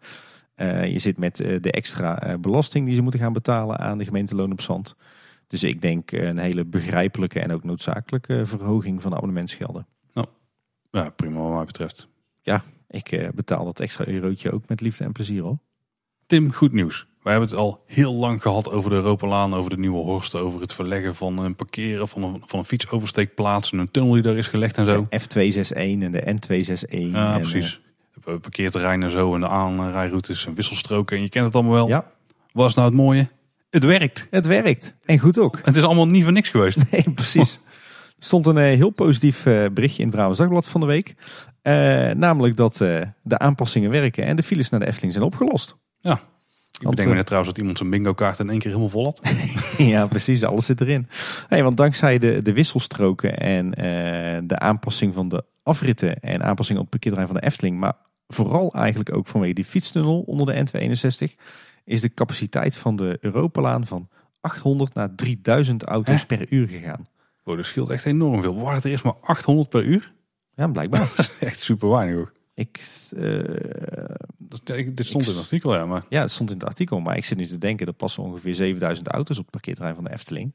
Eh, 0.55 0.93
je 0.93 0.99
zit 0.99 1.19
met 1.19 1.41
eh, 1.41 1.61
de 1.61 1.71
extra 1.71 2.39
belasting 2.39 2.87
die 2.87 2.95
ze 2.95 3.03
moeten 3.03 3.21
gaan 3.21 3.33
betalen 3.33 3.79
aan 3.79 3.99
de 3.99 4.05
gemeenteloon 4.05 4.53
op 4.53 4.61
zand. 4.61 4.97
Dus 5.47 5.65
ik 5.65 5.83
denk 5.83 6.13
een 6.13 6.39
hele 6.39 6.65
begrijpelijke 6.65 7.41
en 7.41 7.53
ook 7.53 7.65
noodzakelijke 7.65 8.47
verhoging 8.47 9.03
van 9.03 9.11
de 9.11 9.17
abonnementsgelden. 9.17 9.87
Ja, 10.91 11.11
prima 11.11 11.41
wat 11.41 11.55
mij 11.55 11.65
betreft. 11.65 12.09
Ik 12.89 13.13
eh, 13.13 13.29
betaal 13.35 13.65
dat 13.65 13.81
extra 13.81 14.07
eurotje 14.07 14.51
ook 14.53 14.69
met 14.69 14.81
liefde 14.81 15.05
en 15.05 15.13
plezier 15.13 15.43
hoor. 15.43 15.59
Tim, 16.27 16.53
goed 16.53 16.73
nieuws. 16.73 17.07
Wij 17.27 17.35
hebben 17.35 17.55
het 17.55 17.65
al 17.65 17.83
heel 17.87 18.15
lang 18.15 18.43
gehad 18.43 18.71
over 18.71 18.91
de 18.91 18.97
Europalaan, 18.97 19.55
over 19.55 19.71
de 19.71 19.79
Nieuwe 19.79 20.03
Horst, 20.03 20.35
over 20.35 20.61
het 20.61 20.73
verleggen 20.73 21.15
van 21.15 21.39
een 21.39 21.55
parkeren 21.55 22.09
van 22.09 22.23
een, 22.23 22.43
van 22.47 22.59
een 22.59 22.65
fietsoversteekplaats 22.65 23.73
en 23.73 23.79
een 23.79 23.91
tunnel 23.91 24.13
die 24.13 24.23
daar 24.23 24.37
is 24.37 24.49
gelegd 24.49 24.77
en 24.77 24.85
zo. 24.85 25.07
De 25.11 25.21
F261 25.21 25.77
en 25.77 26.13
de 26.13 26.21
N261. 26.21 26.99
Ja, 26.99 27.35
en, 27.35 27.41
precies. 27.41 27.81
Eh, 28.25 28.35
Parkeerterrein 28.41 29.03
en 29.03 29.11
zo 29.11 29.35
en 29.35 29.41
de 29.41 29.49
aanrijroutes 29.49 30.47
en 30.47 30.55
wisselstroken 30.55 31.17
en 31.17 31.23
je 31.23 31.29
kent 31.29 31.45
het 31.45 31.55
allemaal 31.55 31.73
wel. 31.73 31.89
ja, 31.89 32.05
Wat 32.53 32.69
is 32.69 32.75
nou 32.75 32.89
het 32.89 32.97
mooie? 32.97 33.29
Het 33.71 33.85
werkt. 33.85 34.27
het 34.31 34.47
werkt. 34.47 34.97
En 35.05 35.19
goed 35.19 35.39
ook. 35.39 35.61
Het 35.63 35.77
is 35.77 35.83
allemaal 35.83 36.07
niet 36.07 36.23
voor 36.23 36.33
niks 36.33 36.49
geweest. 36.49 36.79
Nee, 36.91 37.11
precies. 37.15 37.61
Er 38.19 38.25
stond 38.25 38.47
een 38.47 38.59
eh, 38.59 38.77
heel 38.77 38.91
positief 38.91 39.47
eh, 39.47 39.65
berichtje 39.73 40.03
in 40.03 40.07
het 40.07 40.17
Brabants 40.17 40.39
Dagblad 40.39 40.69
van 40.69 40.81
de 40.81 40.87
week. 40.87 41.15
Namelijk 42.17 42.57
dat 42.57 42.77
de 43.23 43.39
aanpassingen 43.39 43.91
werken 43.91 44.25
en 44.25 44.37
de 44.37 44.43
files 44.43 44.71
naar 44.71 44.81
de 44.81 44.87
Efteling 44.87 45.13
zijn 45.13 45.25
opgelost. 45.25 45.77
Ik 46.81 46.89
bedenk 46.89 47.09
me 47.09 47.11
eh, 47.11 47.17
net 47.17 47.27
trouwens 47.27 47.53
dat 47.53 47.61
iemand 47.61 47.79
zijn 47.79 47.91
bingo 47.91 48.15
kaart 48.15 48.39
in 48.39 48.51
één 48.51 48.59
keer 48.59 48.69
helemaal 48.71 48.91
vol 48.91 49.05
had. 49.05 49.21
ja, 49.79 50.07
precies. 50.07 50.45
Alles 50.45 50.65
zit 50.65 50.81
erin. 50.81 51.09
Hey, 51.49 51.63
want 51.63 51.77
dankzij 51.77 52.19
de, 52.19 52.43
de 52.43 52.53
wisselstroken 52.53 53.39
en 53.39 53.75
eh, 53.75 54.43
de 54.45 54.59
aanpassing 54.59 55.15
van 55.15 55.29
de 55.29 55.45
afritten 55.63 56.21
en 56.21 56.43
aanpassing 56.43 56.79
op 56.79 56.85
het 56.85 56.93
parkeerterrein 56.93 57.33
van 57.33 57.41
de 57.41 57.47
Efteling, 57.47 57.79
maar 57.79 57.95
vooral 58.29 58.73
eigenlijk 58.75 59.15
ook 59.15 59.27
vanwege 59.27 59.55
die 59.55 59.65
fietstunnel 59.65 60.21
onder 60.21 60.47
de 60.47 60.67
N261, 60.67 61.35
is 61.85 62.01
de 62.01 62.15
capaciteit 62.15 62.77
van 62.77 62.97
de 62.97 63.19
Europalaan 63.21 63.87
van 63.87 64.09
800 64.41 64.95
naar 64.95 65.15
3000 65.15 65.83
auto's 65.83 66.21
Hè? 66.21 66.27
per 66.27 66.47
uur 66.51 66.69
gegaan. 66.69 67.07
Oh, 67.45 67.57
dat 67.57 67.67
scheelt 67.67 67.91
echt 67.91 68.05
enorm 68.05 68.43
veel. 68.43 68.55
Waren 68.55 68.75
het 68.75 68.85
er 68.85 68.91
eerst 68.91 69.05
maar 69.05 69.17
800 69.21 69.69
per 69.69 69.83
uur? 69.83 70.13
Ja, 70.55 70.67
blijkbaar. 70.67 71.01
Dat 71.17 71.19
is 71.19 71.31
echt 71.41 71.61
super 71.61 71.89
weinig 71.89 72.17
hoor. 72.17 72.33
Ik, 72.57 72.87
eh, 73.17 73.39
Dat, 74.39 74.69
ik- 74.77 74.97
dit 74.97 75.07
stond 75.07 75.23
Ik- 75.25 75.29
in 75.31 75.35
het 75.37 75.45
artikel, 75.45 75.75
ja. 75.75 75.87
Maar 75.87 76.05
Ja, 76.09 76.21
het 76.21 76.31
stond 76.31 76.51
in 76.51 76.57
het 76.57 76.67
artikel, 76.67 77.01
maar 77.01 77.17
ik 77.17 77.25
zit 77.25 77.39
nu 77.39 77.47
te 77.47 77.59
denken, 77.59 77.87
er 77.87 77.93
passen 77.93 78.23
ongeveer 78.23 78.55
7000 78.55 79.09
auto's 79.09 79.37
op 79.37 79.43
het 79.43 79.53
parkeerterrein 79.53 79.95
van 79.95 80.05
de 80.05 80.13
Efteling. 80.13 80.55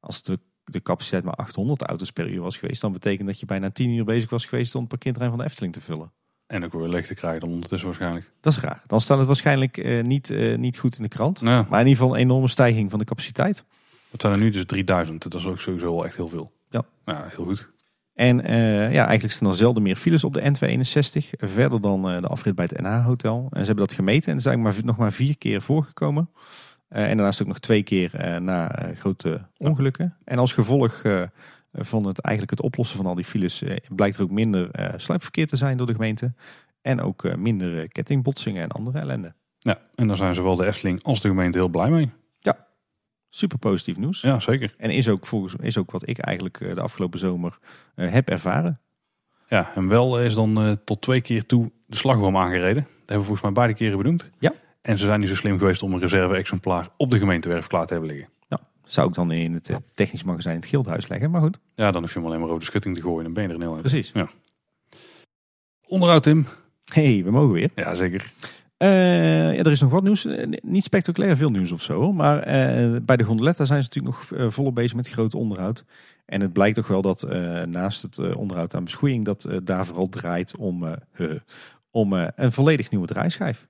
Als 0.00 0.22
de, 0.22 0.38
de 0.64 0.82
capaciteit 0.82 1.24
maar 1.24 1.34
800 1.34 1.82
auto's 1.82 2.10
per 2.10 2.28
uur 2.30 2.40
was 2.40 2.56
geweest, 2.56 2.80
dan 2.80 2.92
betekent 2.92 3.28
dat 3.28 3.40
je 3.40 3.46
bijna 3.46 3.70
10 3.70 3.90
uur 3.90 4.04
bezig 4.04 4.30
was 4.30 4.44
geweest 4.46 4.74
om 4.74 4.80
het 4.80 4.88
parkeerterrein 4.88 5.30
van 5.32 5.40
de 5.40 5.46
Efteling 5.46 5.72
te 5.72 5.80
vullen. 5.80 6.12
En 6.46 6.64
ook 6.64 6.72
weer 6.72 6.88
leeg 6.88 7.06
te 7.06 7.14
krijgen 7.14 7.40
dan 7.40 7.50
ondertussen 7.50 7.88
waarschijnlijk. 7.88 8.30
Dat 8.40 8.52
is 8.52 8.60
raar. 8.60 8.82
Dan 8.86 9.00
staat 9.00 9.18
het 9.18 9.26
waarschijnlijk 9.26 9.76
eh, 9.76 10.02
niet, 10.02 10.30
eh, 10.30 10.56
niet 10.58 10.78
goed 10.78 10.96
in 10.96 11.02
de 11.02 11.08
krant. 11.08 11.40
Maar 11.40 11.80
in 11.80 11.86
ieder 11.86 11.96
geval 12.02 12.14
een 12.14 12.20
enorme 12.20 12.48
stijging 12.48 12.90
van 12.90 12.98
de 12.98 13.04
capaciteit. 13.04 13.64
dat 14.10 14.20
zijn 14.20 14.32
er 14.32 14.38
nu 14.38 14.50
dus 14.50 14.64
3000. 14.64 15.22
Dat 15.22 15.34
is 15.34 15.46
ook 15.46 15.60
sowieso 15.60 15.94
wel 15.94 16.04
echt 16.04 16.16
heel 16.16 16.28
veel. 16.28 16.52
Ja. 16.68 16.82
Ja, 17.06 17.26
heel 17.34 17.44
goed. 17.44 17.68
En 18.18 18.44
eh, 18.44 18.92
ja, 18.92 19.06
eigenlijk 19.06 19.32
staan 19.32 19.48
er 19.48 19.54
zelden 19.54 19.82
meer 19.82 19.96
files 19.96 20.24
op 20.24 20.32
de 20.32 20.40
N261. 20.40 21.38
Verder 21.38 21.80
dan 21.80 22.10
eh, 22.10 22.20
de 22.20 22.26
afrit 22.26 22.54
bij 22.54 22.68
het 22.68 22.80
NH-hotel. 22.80 23.46
En 23.50 23.60
ze 23.60 23.66
hebben 23.66 23.86
dat 23.86 23.92
gemeten 23.92 24.26
en 24.26 24.36
het 24.36 24.40
is 24.40 24.46
eigenlijk 24.46 24.76
maar, 24.76 24.86
nog 24.86 24.96
maar 24.96 25.12
vier 25.12 25.38
keer 25.38 25.62
voorgekomen. 25.62 26.30
Eh, 26.88 27.02
en 27.02 27.16
daarnaast 27.16 27.42
ook 27.42 27.46
nog 27.48 27.58
twee 27.58 27.82
keer 27.82 28.40
na 28.42 28.88
grote 28.94 29.40
ongelukken. 29.56 30.16
En 30.24 30.38
als 30.38 30.52
gevolg 30.52 31.02
van 31.72 32.06
het, 32.06 32.20
eigenlijk 32.20 32.58
het 32.58 32.66
oplossen 32.66 32.96
van 32.96 33.06
al 33.06 33.14
die 33.14 33.24
files... 33.24 33.64
blijkt 33.88 34.16
er 34.16 34.22
ook 34.22 34.30
minder 34.30 34.70
sluipverkeer 34.96 35.46
te 35.46 35.56
zijn 35.56 35.76
door 35.76 35.86
de 35.86 35.92
gemeente. 35.94 36.32
En 36.82 37.00
ook 37.00 37.36
minder 37.36 37.88
kettingbotsingen 37.88 38.62
en 38.62 38.70
andere 38.70 38.98
ellende. 38.98 39.34
Ja, 39.58 39.78
en 39.94 40.08
daar 40.08 40.16
zijn 40.16 40.34
zowel 40.34 40.56
de 40.56 40.66
Efteling 40.66 41.02
als 41.02 41.20
de 41.20 41.28
gemeente 41.28 41.58
heel 41.58 41.68
blij 41.68 41.90
mee. 41.90 42.10
Super 43.28 43.58
positief 43.58 43.96
nieuws. 43.96 44.20
Ja, 44.20 44.40
zeker. 44.40 44.74
En 44.76 44.90
is 44.90 45.08
ook, 45.08 45.26
volgens, 45.26 45.54
is 45.60 45.78
ook 45.78 45.90
wat 45.90 46.08
ik 46.08 46.18
eigenlijk 46.18 46.60
eh, 46.60 46.74
de 46.74 46.80
afgelopen 46.80 47.18
zomer 47.18 47.58
eh, 47.94 48.12
heb 48.12 48.28
ervaren. 48.28 48.80
Ja, 49.48 49.74
en 49.74 49.88
wel 49.88 50.20
is 50.20 50.34
dan 50.34 50.62
eh, 50.62 50.72
tot 50.84 51.00
twee 51.00 51.20
keer 51.20 51.46
toe 51.46 51.72
de 51.86 51.96
slagboom 51.96 52.36
aangereden. 52.36 52.82
Dat 52.82 52.92
hebben 52.98 53.18
we 53.18 53.24
volgens 53.24 53.42
mij 53.42 53.52
beide 53.52 53.74
keren 53.74 53.98
benoemd. 53.98 54.30
Ja. 54.38 54.52
En 54.80 54.98
ze 54.98 55.04
zijn 55.04 55.20
niet 55.20 55.28
zo 55.28 55.34
slim 55.34 55.58
geweest 55.58 55.82
om 55.82 55.92
een 55.92 56.00
reserve-exemplaar 56.00 56.88
op 56.96 57.10
de 57.10 57.18
gemeentewerf 57.18 57.66
klaar 57.66 57.86
te 57.86 57.92
hebben 57.92 58.10
liggen. 58.10 58.28
Zou 58.84 59.08
ik 59.08 59.14
dan 59.14 59.30
in 59.30 59.54
het 59.54 59.70
technisch 59.94 60.22
magazijn 60.22 60.54
in 60.54 60.60
het 60.60 60.68
Gildhuis 60.68 61.08
leggen, 61.08 61.30
maar 61.30 61.40
goed. 61.40 61.58
Ja, 61.74 61.90
dan 61.90 62.02
hoef 62.02 62.12
je 62.12 62.18
hem 62.18 62.28
alleen 62.28 62.40
maar 62.40 62.48
over 62.48 62.60
de 62.60 62.66
schutting 62.66 62.96
te 62.96 63.02
gooien 63.02 63.26
en 63.26 63.32
ben 63.32 63.42
je 63.42 63.48
er 63.48 63.54
een 63.54 63.60
heel. 63.60 63.76
Precies. 63.76 64.12
Onderhoud, 65.86 66.22
Tim. 66.22 66.46
hey, 66.84 67.20
we 67.24 67.30
mogen 67.30 67.52
weer. 67.52 67.70
Ja, 67.74 67.94
zeker. 67.94 68.32
Eh, 68.78 69.56
ja, 69.56 69.62
er 69.62 69.70
is 69.70 69.80
nog 69.80 69.90
wat 69.90 70.02
nieuws. 70.02 70.24
Eh, 70.24 70.46
niet 70.62 70.84
spectaculair 70.84 71.36
veel 71.36 71.50
nieuws 71.50 71.72
of 71.72 71.82
zo. 71.82 72.12
Maar 72.12 72.42
eh, 72.42 73.00
bij 73.02 73.16
de 73.16 73.24
gondoletta 73.24 73.64
zijn 73.64 73.82
ze 73.82 73.88
natuurlijk 73.92 74.30
nog 74.30 74.52
volop 74.52 74.74
bezig 74.74 74.96
met 74.96 75.08
groot 75.08 75.34
onderhoud. 75.34 75.84
En 76.24 76.40
het 76.40 76.52
blijkt 76.52 76.76
toch 76.76 76.86
wel 76.86 77.02
dat 77.02 77.26
naast 77.66 78.02
het 78.02 78.36
onderhoud 78.36 78.74
aan 78.74 78.84
beschoeiing... 78.84 79.24
dat 79.24 79.48
daar 79.64 79.86
vooral 79.86 80.08
draait 80.08 80.56
om, 80.56 80.96
om 81.90 82.12
een 82.12 82.52
volledig 82.52 82.90
nieuwe 82.90 83.06
draaischijf. 83.06 83.66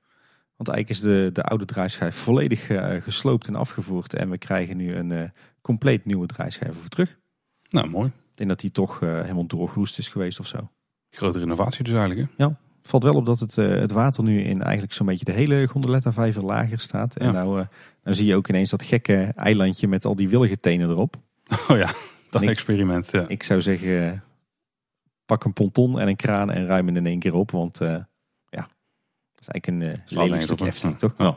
Want 0.57 0.69
eigenlijk 0.69 0.89
is 0.89 1.01
de, 1.01 1.31
de 1.33 1.43
oude 1.43 1.65
draaischijf 1.65 2.17
volledig 2.17 2.67
gesloopt 3.05 3.47
en 3.47 3.55
afgevoerd. 3.55 4.15
En 4.15 4.31
we 4.31 4.39
krijgen 4.39 4.77
nu 4.77 4.95
een 4.95 5.33
compleet 5.61 6.05
nieuwe 6.05 6.27
draaischijf 6.27 6.75
voor 6.81 6.89
terug. 6.89 7.19
Nou, 7.69 7.89
mooi. 7.89 8.07
Ik 8.07 8.35
denk 8.35 8.49
dat 8.49 8.61
die 8.61 8.71
toch 8.71 9.01
helemaal 9.01 9.47
doorgeroest 9.47 9.99
is 9.99 10.09
geweest 10.09 10.41
of 10.41 10.47
zo. 10.47 10.71
Grote 11.11 11.39
renovatie 11.39 11.85
dus 11.85 11.95
eigenlijk. 11.95 12.29
Hè? 12.37 12.45
Het 12.45 12.57
valt 12.89 13.03
wel 13.03 13.15
op 13.15 13.27
dat 13.27 13.39
het, 13.41 13.59
eh, 13.59 13.69
het 13.69 13.93
water 13.93 14.23
nu 14.23 14.43
in 14.43 14.63
eigenlijk 14.63 14.93
zo'n 14.93 15.07
beetje 15.07 15.25
de 15.25 15.33
hele 15.33 15.67
gondoletta 15.67 16.13
vijver 16.13 16.45
lager 16.45 16.81
staat. 16.81 17.17
En 17.17 17.27
Ja. 17.27 17.33
nou, 17.33 17.61
eh, 17.61 17.67
nou 18.03 18.17
zie 18.17 18.27
je 18.27 18.35
ook 18.35 18.49
ineens 18.49 18.71
dat 18.71 18.83
gekke 18.83 19.33
eilandje 19.37 19.89
met 19.89 20.05
al 20.05 20.15
die 20.17 20.29
willige 20.29 20.61
tenen 20.61 20.91
erop. 20.91 21.17
Oh 21.69 21.77
ja, 21.77 21.91
dat 22.31 22.43
Ik- 22.43 22.49
experiment. 22.49 23.09
Ja. 23.13 23.25
Ik 23.29 23.43
zou 23.43 23.61
zeggen, 23.63 24.23
pak 25.27 25.45
een 25.45 25.53
ponton 25.53 26.01
en 26.01 26.09
een 26.09 26.17
kraan 26.17 26.51
en 26.51 26.67
ruim 26.67 26.87
hem 26.87 26.97
in 26.97 27.07
één 27.07 27.19
keer 27.19 27.35
op. 27.35 27.51
Want 27.51 27.81
eh, 27.81 27.89
ja, 28.49 28.69
dat 29.35 29.41
is 29.41 29.49
eigenlijk 29.49 29.67
een 29.67 29.81
uh, 29.81 30.07
lelijk 30.07 30.29
nergens 30.31 30.45
stuk 30.45 30.53
op, 30.53 30.59
hè? 30.59 30.67
Efteling, 30.67 30.99
toch? 30.99 31.15
Ja. 31.19 31.37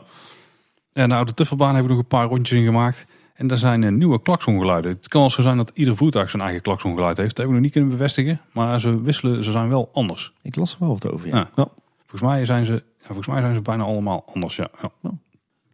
En 0.92 1.08
de 1.08 1.14
oude 1.14 1.34
Tuffelbaan 1.34 1.74
hebben 1.74 1.84
we 1.86 1.92
nog 1.92 2.02
een 2.02 2.08
paar 2.18 2.26
rondjes 2.26 2.58
in 2.58 2.64
gemaakt. 2.64 3.04
En 3.42 3.48
daar 3.48 3.56
zijn 3.56 3.84
eh, 3.84 3.90
nieuwe 3.90 4.22
klaksongeluiden. 4.22 4.90
Het 4.90 5.08
kan 5.08 5.20
wel 5.20 5.30
zo 5.30 5.42
zijn 5.42 5.56
dat 5.56 5.70
ieder 5.74 5.96
voertuig 5.96 6.30
zijn 6.30 6.42
eigen 6.42 6.62
klaksongeluid 6.62 7.16
heeft. 7.16 7.28
Dat 7.28 7.36
hebben 7.36 7.46
we 7.46 7.52
nog 7.52 7.62
niet 7.62 7.72
kunnen 7.72 7.90
bevestigen. 7.90 8.40
Maar 8.52 8.80
ze 8.80 9.02
wisselen, 9.02 9.44
ze 9.44 9.50
zijn 9.50 9.68
wel 9.68 9.90
anders. 9.92 10.32
Ik 10.42 10.56
las 10.56 10.72
er 10.72 10.78
wel 10.78 10.88
wat 10.88 11.12
over, 11.12 11.28
ja. 11.28 11.36
Ja. 11.36 11.50
Ja. 11.54 11.68
Volgens 11.98 12.20
mij 12.30 12.44
zijn 12.44 12.64
ze, 12.64 12.72
ja, 12.72 13.06
volgens 13.06 13.26
mij 13.26 13.40
zijn 13.40 13.54
ze 13.54 13.62
bijna 13.62 13.84
allemaal 13.84 14.24
anders. 14.34 14.56
Ja. 14.56 14.70
Ja. 14.82 15.10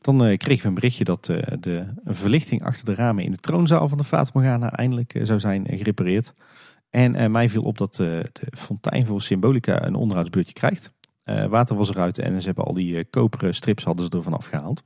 Dan 0.00 0.24
eh, 0.24 0.36
kregen 0.36 0.62
we 0.62 0.68
een 0.68 0.74
berichtje 0.74 1.04
dat 1.04 1.28
eh, 1.28 1.56
de 1.60 1.86
verlichting 2.04 2.64
achter 2.64 2.84
de 2.84 2.94
ramen 2.94 3.24
in 3.24 3.30
de 3.30 3.36
troonzaal 3.36 3.88
van 3.88 3.98
de 3.98 4.04
Fata 4.04 4.30
Morgana 4.32 4.72
eindelijk 4.72 5.20
zou 5.22 5.40
zijn 5.40 5.66
gerepareerd. 5.70 6.34
En 6.90 7.30
mij 7.30 7.48
viel 7.48 7.62
op 7.62 7.78
dat 7.78 7.94
de 7.94 8.30
fontein 8.50 9.06
voor 9.06 9.22
Symbolica 9.22 9.86
een 9.86 9.94
onderhoudsbeurtje 9.94 10.52
krijgt. 10.52 10.92
Water 11.24 11.76
was 11.76 11.90
eruit 11.90 12.18
en 12.18 12.40
ze 12.40 12.46
hebben 12.46 12.64
al 12.64 12.74
die 12.74 13.04
koperen 13.04 13.54
strips 13.54 13.84
hadden 13.84 14.04
ze 14.04 14.16
ervan 14.16 14.34
afgehaald. 14.34 14.82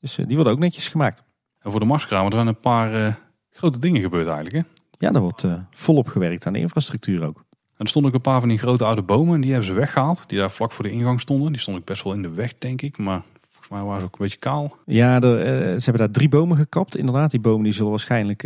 Dus 0.00 0.14
die 0.14 0.34
worden 0.34 0.52
ook 0.52 0.58
netjes 0.58 0.88
gemaakt. 0.88 1.26
En 1.68 1.74
voor 1.74 1.82
de 1.82 1.90
marskramer 1.92 2.26
er 2.26 2.32
zijn 2.32 2.46
een 2.46 2.60
paar 2.60 3.06
eh, 3.06 3.14
grote 3.50 3.78
dingen 3.78 4.00
gebeurd 4.00 4.26
eigenlijk. 4.26 4.56
Hè? 4.56 4.62
Ja, 5.06 5.12
daar 5.12 5.22
wordt 5.22 5.44
eh, 5.44 5.52
volop 5.70 6.08
gewerkt 6.08 6.46
aan 6.46 6.52
de 6.52 6.58
infrastructuur 6.58 7.26
ook. 7.26 7.36
En 7.50 7.84
er 7.84 7.88
stonden 7.88 8.10
ook 8.10 8.16
een 8.16 8.22
paar 8.22 8.40
van 8.40 8.48
die 8.48 8.58
grote 8.58 8.84
oude 8.84 9.02
bomen. 9.02 9.34
En 9.34 9.40
die 9.40 9.50
hebben 9.50 9.68
ze 9.68 9.74
weggehaald. 9.74 10.24
Die 10.26 10.38
daar 10.38 10.50
vlak 10.50 10.72
voor 10.72 10.84
de 10.84 10.90
ingang 10.90 11.20
stonden. 11.20 11.52
Die 11.52 11.60
stonden 11.60 11.82
best 11.84 12.04
wel 12.04 12.12
in 12.12 12.22
de 12.22 12.30
weg, 12.30 12.58
denk 12.58 12.82
ik. 12.82 12.98
Maar 12.98 13.22
volgens 13.50 13.68
mij 13.68 13.82
waren 13.82 14.00
ze 14.00 14.06
ook 14.06 14.12
een 14.12 14.24
beetje 14.24 14.38
kaal. 14.38 14.76
Ja, 14.86 15.20
er, 15.20 15.38
eh, 15.38 15.78
ze 15.78 15.84
hebben 15.84 15.98
daar 15.98 16.10
drie 16.10 16.28
bomen 16.28 16.56
gekapt. 16.56 16.96
Inderdaad, 16.96 17.30
die 17.30 17.40
bomen 17.40 17.62
die 17.62 17.72
zullen 17.72 17.90
waarschijnlijk 17.90 18.42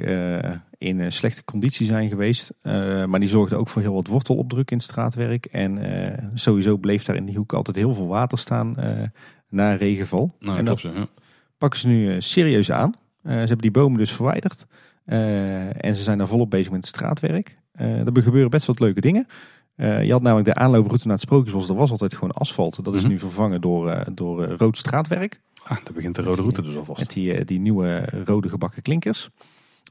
in 0.78 1.12
slechte 1.12 1.44
conditie 1.44 1.86
zijn 1.86 2.08
geweest. 2.08 2.52
Maar 3.06 3.20
die 3.20 3.28
zorgden 3.28 3.58
ook 3.58 3.68
voor 3.68 3.82
heel 3.82 3.94
wat 3.94 4.06
wortelopdruk 4.06 4.70
in 4.70 4.76
het 4.76 4.86
straatwerk. 4.86 5.46
En 5.46 6.30
sowieso 6.34 6.76
bleef 6.76 7.04
daar 7.04 7.16
in 7.16 7.24
die 7.24 7.36
hoek 7.36 7.52
altijd 7.52 7.76
heel 7.76 7.94
veel 7.94 8.06
water 8.06 8.38
staan 8.38 8.74
na 9.48 9.74
regenval. 9.74 10.34
Nou, 10.38 10.58
en 10.58 10.64
dat 10.64 10.80
dat 10.82 10.92
klopt. 10.92 10.96
Ja. 10.96 11.22
pakken 11.58 11.78
ze 11.78 11.88
nu 11.88 12.20
serieus 12.20 12.70
aan. 12.70 12.94
Eh, 13.22 13.32
ze 13.32 13.38
hebben 13.38 13.58
die 13.58 13.70
bomen 13.70 13.98
dus 13.98 14.12
verwijderd. 14.12 14.66
Eh, 15.04 15.84
en 15.84 15.94
ze 15.94 16.02
zijn 16.02 16.18
daar 16.18 16.26
volop 16.26 16.50
bezig 16.50 16.70
met 16.72 16.80
het 16.80 16.88
straatwerk. 16.96 17.58
Eh 17.72 18.06
er 18.16 18.22
gebeuren 18.22 18.50
best 18.50 18.66
wat 18.66 18.80
leuke 18.80 19.00
dingen. 19.00 19.26
Je 19.76 20.08
had 20.12 20.22
namelijk 20.22 20.48
de 20.48 20.54
aanlooproute 20.54 21.04
naar 21.06 21.16
het 21.16 21.24
Sprookjesbos. 21.24 21.66
Dat 21.66 21.76
was 21.76 21.90
altijd 21.90 22.14
gewoon 22.14 22.30
asfalt. 22.30 22.84
Dat 22.84 22.94
is 22.94 23.00
Mhm. 23.02 23.10
nu 23.10 23.18
vervangen 23.18 23.60
door, 23.60 24.04
door 24.14 24.44
rood 24.46 24.78
straatwerk. 24.78 25.40
Ah, 25.64 25.76
daar 25.84 25.92
begint 25.94 26.14
de 26.16 26.22
rode 26.22 26.40
route 26.40 26.62
dus 26.62 26.76
alvast. 26.76 26.98
Met 27.00 27.10
die, 27.12 27.44
die 27.44 27.58
nieuwe 27.60 28.08
rode 28.24 28.48
gebakken 28.48 28.82
klinkers. 28.82 29.28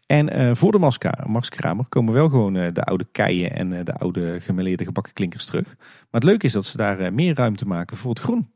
En 0.06 0.58
voor 0.58 0.72
de 0.72 0.90
Marskramer 1.26 1.86
komen 1.90 2.14
wel 2.14 2.30
gewoon 2.30 2.54
de 2.54 2.84
oude 2.84 3.06
keien 3.12 3.56
en 3.56 3.84
de 3.84 3.94
oude 3.94 4.38
gemeleerde 4.42 4.86
gebakken 4.86 5.14
klinkers 5.14 5.46
terug. 5.46 5.66
Maar 5.78 6.22
het 6.22 6.24
leuke 6.24 6.46
is 6.46 6.52
dat 6.54 6.66
ze 6.66 6.78
daar 6.78 7.14
meer 7.14 7.36
ruimte 7.36 7.66
maken 7.68 7.98
voor 7.98 8.10
het 8.10 8.20
groen. 8.20 8.50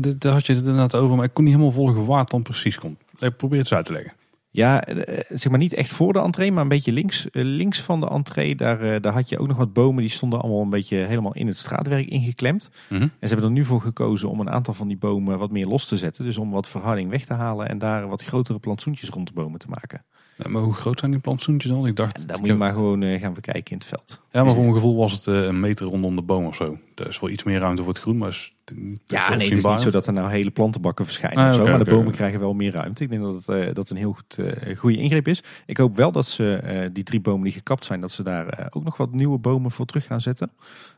D- 0.00 0.20
daar 0.20 0.32
had 0.32 0.46
je 0.46 0.52
het 0.52 0.62
inderdaad 0.62 0.94
over, 0.94 1.16
maar 1.16 1.24
ik 1.24 1.34
kon 1.34 1.44
niet 1.44 1.52
helemaal 1.52 1.74
volgen 1.74 2.06
waar 2.06 2.20
het 2.20 2.30
dan 2.30 2.42
precies 2.42 2.78
komt. 2.78 3.00
Ik 3.18 3.36
probeer 3.36 3.58
het 3.58 3.66
eens 3.66 3.74
uit 3.74 3.84
te 3.84 3.92
leggen. 3.92 4.12
Ja, 4.50 4.84
eh, 4.84 5.24
zeg 5.28 5.50
maar 5.50 5.60
niet 5.60 5.72
echt 5.72 5.90
voor 5.90 6.12
de 6.12 6.18
entree, 6.18 6.52
maar 6.52 6.62
een 6.62 6.68
beetje 6.68 6.92
links, 6.92 7.30
eh, 7.30 7.42
links 7.44 7.80
van 7.80 8.00
de 8.00 8.08
entree. 8.08 8.54
Daar, 8.54 8.80
eh, 8.80 9.00
daar 9.00 9.12
had 9.12 9.28
je 9.28 9.38
ook 9.38 9.46
nog 9.46 9.56
wat 9.56 9.72
bomen, 9.72 10.02
die 10.02 10.10
stonden 10.10 10.40
allemaal 10.40 10.62
een 10.62 10.70
beetje 10.70 10.96
helemaal 10.96 11.34
in 11.34 11.46
het 11.46 11.56
straatwerk 11.56 12.08
ingeklemd. 12.08 12.70
Mhm. 12.88 13.02
En 13.02 13.10
ze 13.20 13.26
hebben 13.28 13.44
er 13.44 13.50
nu 13.50 13.64
voor 13.64 13.80
gekozen 13.80 14.30
om 14.30 14.40
een 14.40 14.50
aantal 14.50 14.74
van 14.74 14.88
die 14.88 14.96
bomen 14.96 15.38
wat 15.38 15.50
meer 15.50 15.66
los 15.66 15.86
te 15.86 15.96
zetten. 15.96 16.24
Dus 16.24 16.38
om 16.38 16.50
wat 16.50 16.68
verharding 16.68 17.10
weg 17.10 17.24
te 17.24 17.34
halen 17.34 17.68
en 17.68 17.78
daar 17.78 18.08
wat 18.08 18.24
grotere 18.24 18.58
plantsoentjes 18.58 19.08
rond 19.08 19.26
de 19.26 19.32
bomen 19.32 19.58
te 19.58 19.68
maken. 19.68 20.04
Ja, 20.42 20.48
maar 20.48 20.62
hoe 20.62 20.74
groot 20.74 20.98
zijn 20.98 21.10
die 21.10 21.20
plantsoentjes 21.20 21.72
dan? 21.72 21.86
Ik 21.86 21.96
dacht, 21.96 22.28
daar 22.28 22.38
moet 22.38 22.46
je 22.48 22.54
maar 22.54 22.72
gewoon 22.72 23.02
eh, 23.02 23.20
gaan 23.20 23.34
bekijken 23.34 23.70
in 23.70 23.76
het 23.76 23.86
veld. 23.86 24.20
Ja, 24.30 24.42
maar 24.42 24.52
voor 24.52 24.62
mijn 24.62 24.74
gevoel 24.74 24.96
was 24.96 25.12
het 25.12 25.26
eh, 25.26 25.42
een 25.44 25.60
meter 25.60 25.86
rondom 25.86 26.16
de 26.16 26.22
boom 26.22 26.46
of 26.46 26.56
zo. 26.56 26.78
Er 26.94 27.08
is 27.08 27.20
wel 27.20 27.30
iets 27.30 27.42
meer 27.42 27.58
ruimte 27.58 27.82
voor 27.82 27.92
het 27.92 28.02
groen, 28.02 28.18
maar 28.18 28.28
is 28.28 28.54
niet 28.74 29.00
Ja, 29.06 29.28
nee, 29.28 29.48
het 29.48 29.56
is 29.56 29.64
niet 29.64 29.80
zo 29.80 29.90
dat 29.90 30.06
er 30.06 30.12
nou 30.12 30.30
hele 30.30 30.50
plantenbakken 30.50 31.04
verschijnen. 31.04 31.44
Ah, 31.44 31.50
of 31.50 31.56
zo, 31.56 31.64
maar 31.64 31.84
de 31.84 31.90
bomen 31.90 32.12
krijgen 32.12 32.40
wel 32.40 32.54
meer 32.54 32.72
ruimte. 32.72 33.02
Ik 33.02 33.10
denk 33.10 33.22
dat 33.22 33.34
het, 33.34 33.48
eh, 33.48 33.74
dat 33.74 33.90
een 33.90 33.96
heel 33.96 34.12
goed, 34.12 34.38
goede 34.76 34.96
ingreep 34.96 35.28
is. 35.28 35.42
Ik 35.66 35.76
hoop 35.76 35.96
wel 35.96 36.12
dat 36.12 36.26
ze 36.26 36.90
die 36.92 37.04
drie 37.04 37.20
bomen 37.20 37.42
die 37.42 37.52
gekapt 37.52 37.84
zijn, 37.84 38.00
dat 38.00 38.10
ze 38.10 38.22
daar 38.22 38.68
ook 38.70 38.84
nog 38.84 38.96
wat 38.96 39.12
nieuwe 39.12 39.38
bomen 39.38 39.70
voor 39.70 39.86
terug 39.86 40.04
gaan 40.04 40.20
zetten. 40.20 40.50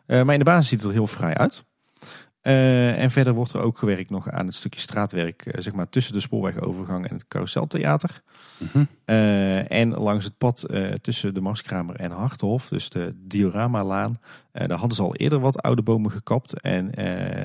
Maar 0.06 0.32
in 0.32 0.38
de 0.38 0.44
basis 0.44 0.68
ziet 0.68 0.80
het 0.80 0.88
er 0.88 0.94
heel 0.94 1.06
vrij 1.06 1.34
uit. 1.34 1.64
Eh, 2.40 2.98
en 2.98 3.10
verder 3.10 3.34
wordt 3.34 3.52
er 3.52 3.62
ook 3.62 3.78
gewerkt 3.78 4.10
nog 4.10 4.30
aan 4.30 4.46
het 4.46 4.54
stukje 4.54 4.80
straatwerk, 4.80 5.46
eh, 5.46 5.60
zeg 5.60 5.72
maar 5.72 5.88
tussen 5.88 6.12
de 6.12 6.20
spoorwegovergang 6.20 7.08
en 7.08 7.14
het 7.14 7.28
carouseltheater. 7.28 8.22
Eh, 9.04 9.70
en 9.70 9.94
langs 9.94 10.24
het 10.24 10.38
pad 10.38 10.66
tussen 11.00 11.34
de 11.34 11.40
Marskramer 11.40 11.96
en 11.96 12.10
Harthof, 12.10 12.68
dus 12.68 12.90
de 12.90 13.14
Diorama-laan, 13.16 14.18
daar 14.52 14.78
hadden 14.78 14.96
ze 14.96 15.02
al 15.02 15.16
eerder 15.16 15.40
wat 15.40 15.62
oude 15.62 15.82
bomen 15.82 16.10
gekapt. 16.10 16.60
En 16.60 16.90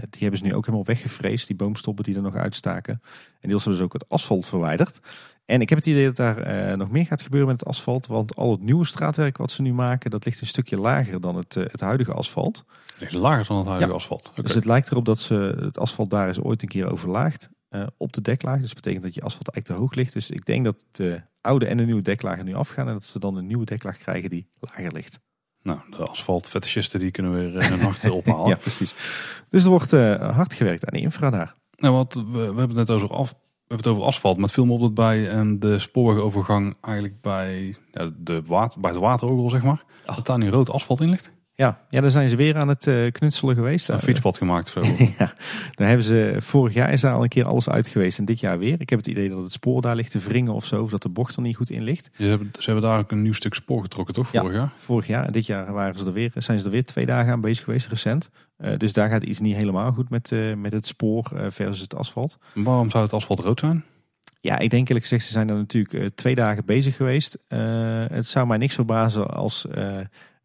die 0.09 0.19
hebben 0.22 0.39
ze 0.39 0.45
nu 0.45 0.53
ook 0.53 0.65
helemaal 0.65 0.85
weggevreesd, 0.85 1.47
die 1.47 1.55
boomstoppen 1.55 2.03
die 2.03 2.15
er 2.15 2.22
nog 2.22 2.35
uitstaken. 2.35 3.01
En 3.39 3.49
deels 3.49 3.61
hebben 3.63 3.80
ze 3.80 3.85
ook 3.85 3.93
het 3.93 4.09
asfalt 4.09 4.47
verwijderd. 4.47 4.99
En 5.45 5.61
ik 5.61 5.69
heb 5.69 5.77
het 5.77 5.88
idee 5.88 6.05
dat 6.05 6.15
daar 6.15 6.38
eh, 6.38 6.77
nog 6.77 6.91
meer 6.91 7.05
gaat 7.05 7.22
gebeuren 7.22 7.49
met 7.49 7.59
het 7.59 7.69
asfalt, 7.69 8.07
want 8.07 8.35
al 8.35 8.51
het 8.51 8.61
nieuwe 8.61 8.85
straatwerk 8.85 9.38
wat 9.38 9.51
ze 9.51 9.61
nu 9.61 9.73
maken, 9.73 10.11
dat 10.11 10.26
ligt 10.26 10.41
een 10.41 10.47
stukje 10.47 10.77
lager 10.77 11.22
dan 11.22 11.35
het, 11.35 11.55
eh, 11.55 11.63
het 11.72 11.81
huidige 11.81 12.13
asfalt. 12.13 12.65
Ligt 12.99 13.11
Lager 13.13 13.45
dan 13.47 13.57
het 13.57 13.65
huidige 13.65 13.91
Ja. 13.91 13.97
asfalt. 13.97 14.31
Dus 14.35 14.53
het 14.53 14.65
lijkt 14.65 14.91
erop 14.91 15.05
dat 15.05 15.19
ze 15.19 15.57
het 15.59 15.80
asfalt 15.80 16.09
daar 16.09 16.30
is 16.30 16.39
ooit 16.39 16.61
een 16.61 16.67
keer 16.67 16.91
overlaagd 16.91 17.49
eh, 17.69 17.88
op 17.97 18.13
de 18.13 18.22
deklaag. 18.22 18.55
Dus 18.59 18.65
dat 18.65 18.76
betekent 18.76 19.03
dat 19.03 19.13
je 19.15 19.22
asfalt 19.22 19.49
eigenlijk 19.49 19.80
te 19.80 19.85
hoog 19.85 19.95
ligt. 19.95 20.13
Dus 20.13 20.30
ik 20.30 20.45
denk 20.45 20.65
dat 20.65 20.76
de 20.91 21.22
oude 21.41 21.65
en 21.65 21.77
de 21.77 21.85
nieuwe 21.85 22.01
deklagen 22.01 22.45
nu 22.45 22.53
afgaan 22.53 22.88
en 22.88 22.93
dat 22.93 23.03
ze 23.03 23.19
dan 23.19 23.35
een 23.35 23.47
nieuwe 23.47 23.65
deklaag 23.65 23.97
krijgen 23.97 24.30
die 24.30 24.47
lager 24.59 24.91
ligt. 24.93 25.19
Nou, 25.61 25.80
de 25.89 25.97
asfaltfetischisten 26.05 26.99
die 26.99 27.11
kunnen 27.11 27.34
weer 27.34 27.69
hun 27.69 27.80
nacht 27.80 28.09
ophalen. 28.09 28.47
Ja, 28.49 28.55
precies. 28.55 28.95
Dus 29.49 29.63
er 29.63 29.69
wordt 29.69 29.91
hard 30.31 30.53
gewerkt 30.53 30.85
aan 30.85 30.93
de 30.93 30.99
infra 30.99 31.30
daar. 31.30 31.55
Nou, 31.76 31.93
wat, 31.95 32.13
we, 32.13 32.22
we 32.31 32.38
hebben 32.43 32.67
het 32.67 32.76
net 32.76 32.91
over, 32.91 33.09
af, 33.09 33.35
hebben 33.67 33.77
het 33.77 33.87
over 33.87 34.03
asfalt, 34.03 34.35
maar 34.35 34.45
het 34.45 34.53
viel 34.53 34.65
me 34.65 34.73
op 34.73 34.79
dat 34.79 34.93
bij 34.93 35.29
eh, 35.29 35.51
de 35.59 35.79
spoorwegovergang 35.79 36.75
eigenlijk 36.81 37.21
bij, 37.21 37.75
ja, 37.91 38.11
de 38.17 38.41
water, 38.45 38.81
bij 38.81 38.91
het 38.91 38.99
waterorgel, 38.99 39.49
zeg 39.49 39.63
maar, 39.63 39.83
Oh. 40.05 40.15
dat 40.15 40.25
daar 40.25 40.37
nu 40.37 40.49
rood 40.49 40.69
asfalt 40.69 41.01
in 41.01 41.09
ligt. 41.09 41.31
Ja, 41.57 41.80
ja 41.90 42.02
daar 42.02 42.10
zijn 42.10 42.30
ze 42.30 42.36
weer 42.36 42.57
aan 42.57 42.68
het 42.68 42.88
eh, 42.88 43.11
knutselen 43.11 43.56
geweest. 43.56 43.90
Een 43.90 43.99
fietspad 43.99 44.38
gemaakt 44.38 44.69
zo. 44.69 44.82
ja, 45.19 45.34
daar 45.72 45.88
hebben 45.88 46.06
ze, 46.06 46.36
vorig 46.40 46.73
jaar 46.73 46.91
is 46.94 47.02
daar 47.02 47.14
al 47.14 47.23
een 47.23 47.30
keer 47.30 47.45
alles 47.45 47.69
uit 47.69 47.88
geweest 47.88 48.19
en 48.19 48.26
dit 48.26 48.40
jaar 48.40 48.57
weer. 48.60 48.82
Ik 48.82 48.90
heb 48.90 48.99
het 48.99 49.07
idee 49.07 49.30
dat 49.30 49.41
het 49.41 49.52
spoor 49.52 49.82
daar 49.82 49.95
ligt 49.95 50.11
te 50.11 50.19
wringen 50.19 50.53
of 50.53 50.65
zo, 50.65 50.82
of 50.82 50.90
dat 50.90 51.02
de 51.02 51.10
bocht 51.10 51.36
er 51.36 51.41
niet 51.41 51.56
goed 51.56 51.69
in 51.69 51.84
ligt. 51.84 52.10
Ze 52.18 52.23
hebben, 52.23 52.49
ze 52.60 52.72
hebben 52.72 52.90
daar 52.90 52.99
ook 52.99 53.11
een 53.11 53.22
nieuw 53.22 53.34
stuk 53.34 53.53
spoor 53.53 53.82
getrokken, 53.82 54.14
toch, 54.14 54.32
Ja. 54.32 54.40
vorig 54.41 54.56
jaar? 54.56 54.72
Vorig 54.76 55.07
jaar 55.07 55.26
en 55.26 55.32
dit 55.32 55.45
jaar 55.45 55.73
waren 55.73 55.99
ze 55.99 56.06
er 56.06 56.14
weer, 56.14 56.32
zijn 56.36 56.60
ze 56.60 56.65
er 56.65 56.72
weer 56.72 56.84
twee 56.86 57.06
dagen 57.06 57.32
aan 57.32 57.41
bezig 57.41 57.64
geweest, 57.64 57.88
recent. 57.88 58.30
Eh, 58.57 58.77
dus 58.77 58.94
daar 58.94 59.10
gaat 59.10 59.23
iets 59.23 59.40
niet 59.40 59.56
helemaal 59.56 59.91
goed 59.91 60.10
met, 60.10 60.32
eh, 60.32 60.53
met 60.53 60.72
het 60.72 60.86
spoor 60.88 61.32
versus 61.49 61.82
het 61.82 61.95
asfalt. 61.95 62.38
Waarom 62.53 62.90
zou 62.90 63.03
het 63.03 63.14
asfalt 63.14 63.40
rood 63.40 63.60
zijn? 63.60 63.84
Ja, 64.41 64.60
ik 64.60 64.69
denk 64.69 64.88
eerlijk 64.88 65.06
gezegd, 65.07 65.26
ze 65.26 65.32
zijn 65.32 65.49
er 65.49 65.56
natuurlijk 65.56 66.15
twee 66.15 66.36
dagen 66.36 66.65
bezig 66.65 66.95
geweest. 66.95 67.38
Het 67.48 68.26
zou 68.26 68.48
mij 68.48 68.57
niks 68.57 68.76
verbazen 68.76 69.27
als 69.27 69.65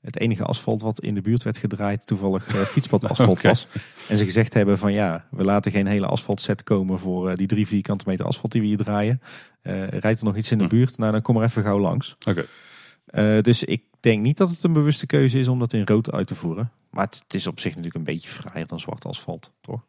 het 0.01 0.19
enige 0.21 0.43
asfalt 0.45 0.83
wat 0.83 1.01
in 1.01 1.15
de 1.15 1.21
buurt 1.21 1.43
werd 1.43 1.59
gedraaid 1.59 2.07
toevallig 2.07 2.47
eh, 2.55 2.61
fietspadasfalt 2.75 3.43
was. 3.43 3.67
En 4.09 4.19
ze 4.19 4.25
gezegd 4.25 4.55
hebben 4.55 4.79
van 4.79 4.93
ja, 4.93 5.27
we 5.31 5.45
laten 5.45 5.73
geen 5.73 5.87
hele 5.87 6.07
asfaltset 6.07 6.63
komen 6.63 6.99
voor 6.99 7.31
eh, 7.31 7.37
die 7.37 7.47
drie 7.47 7.67
vierkante 7.67 8.05
meter 8.09 8.25
asfalt 8.27 8.53
die 8.53 8.61
we 8.61 8.67
hier 8.67 8.77
draaien. 8.77 9.21
Eh, 9.63 9.89
rijdt 9.89 10.19
er 10.21 10.25
nog 10.27 10.37
iets 10.37 10.51
in 10.51 10.59
de 10.59 10.65
Hm. 10.65 10.71
buurt? 10.71 10.99
Nou, 10.99 11.13
dan 11.13 11.23
kom 11.23 11.35
maar 11.35 11.45
even 11.45 11.63
gauw 11.63 11.79
langs. 11.79 12.17
Oké. 12.29 12.47
Dus 13.43 13.65
ik 13.65 13.83
denk 14.01 14.23
niet 14.23 14.37
dat 14.37 14.51
het 14.51 14.63
een 14.63 14.73
bewuste 14.73 15.07
keuze 15.07 15.39
is 15.39 15.49
om 15.49 15.59
dat 15.59 15.73
in 15.73 15.83
rood 15.87 16.13
uit 16.13 16.27
te 16.27 16.35
voeren. 16.35 16.71
Maar 16.91 17.05
het, 17.05 17.21
het 17.25 17.35
is 17.35 17.47
op 17.47 17.61
zich 17.61 17.71
natuurlijk 17.71 17.95
een 17.97 18.15
beetje 18.15 18.29
fraaier 18.29 18.67
dan 18.67 18.81
zwart 18.81 19.05
asfalt, 19.07 19.53
toch? 19.61 19.81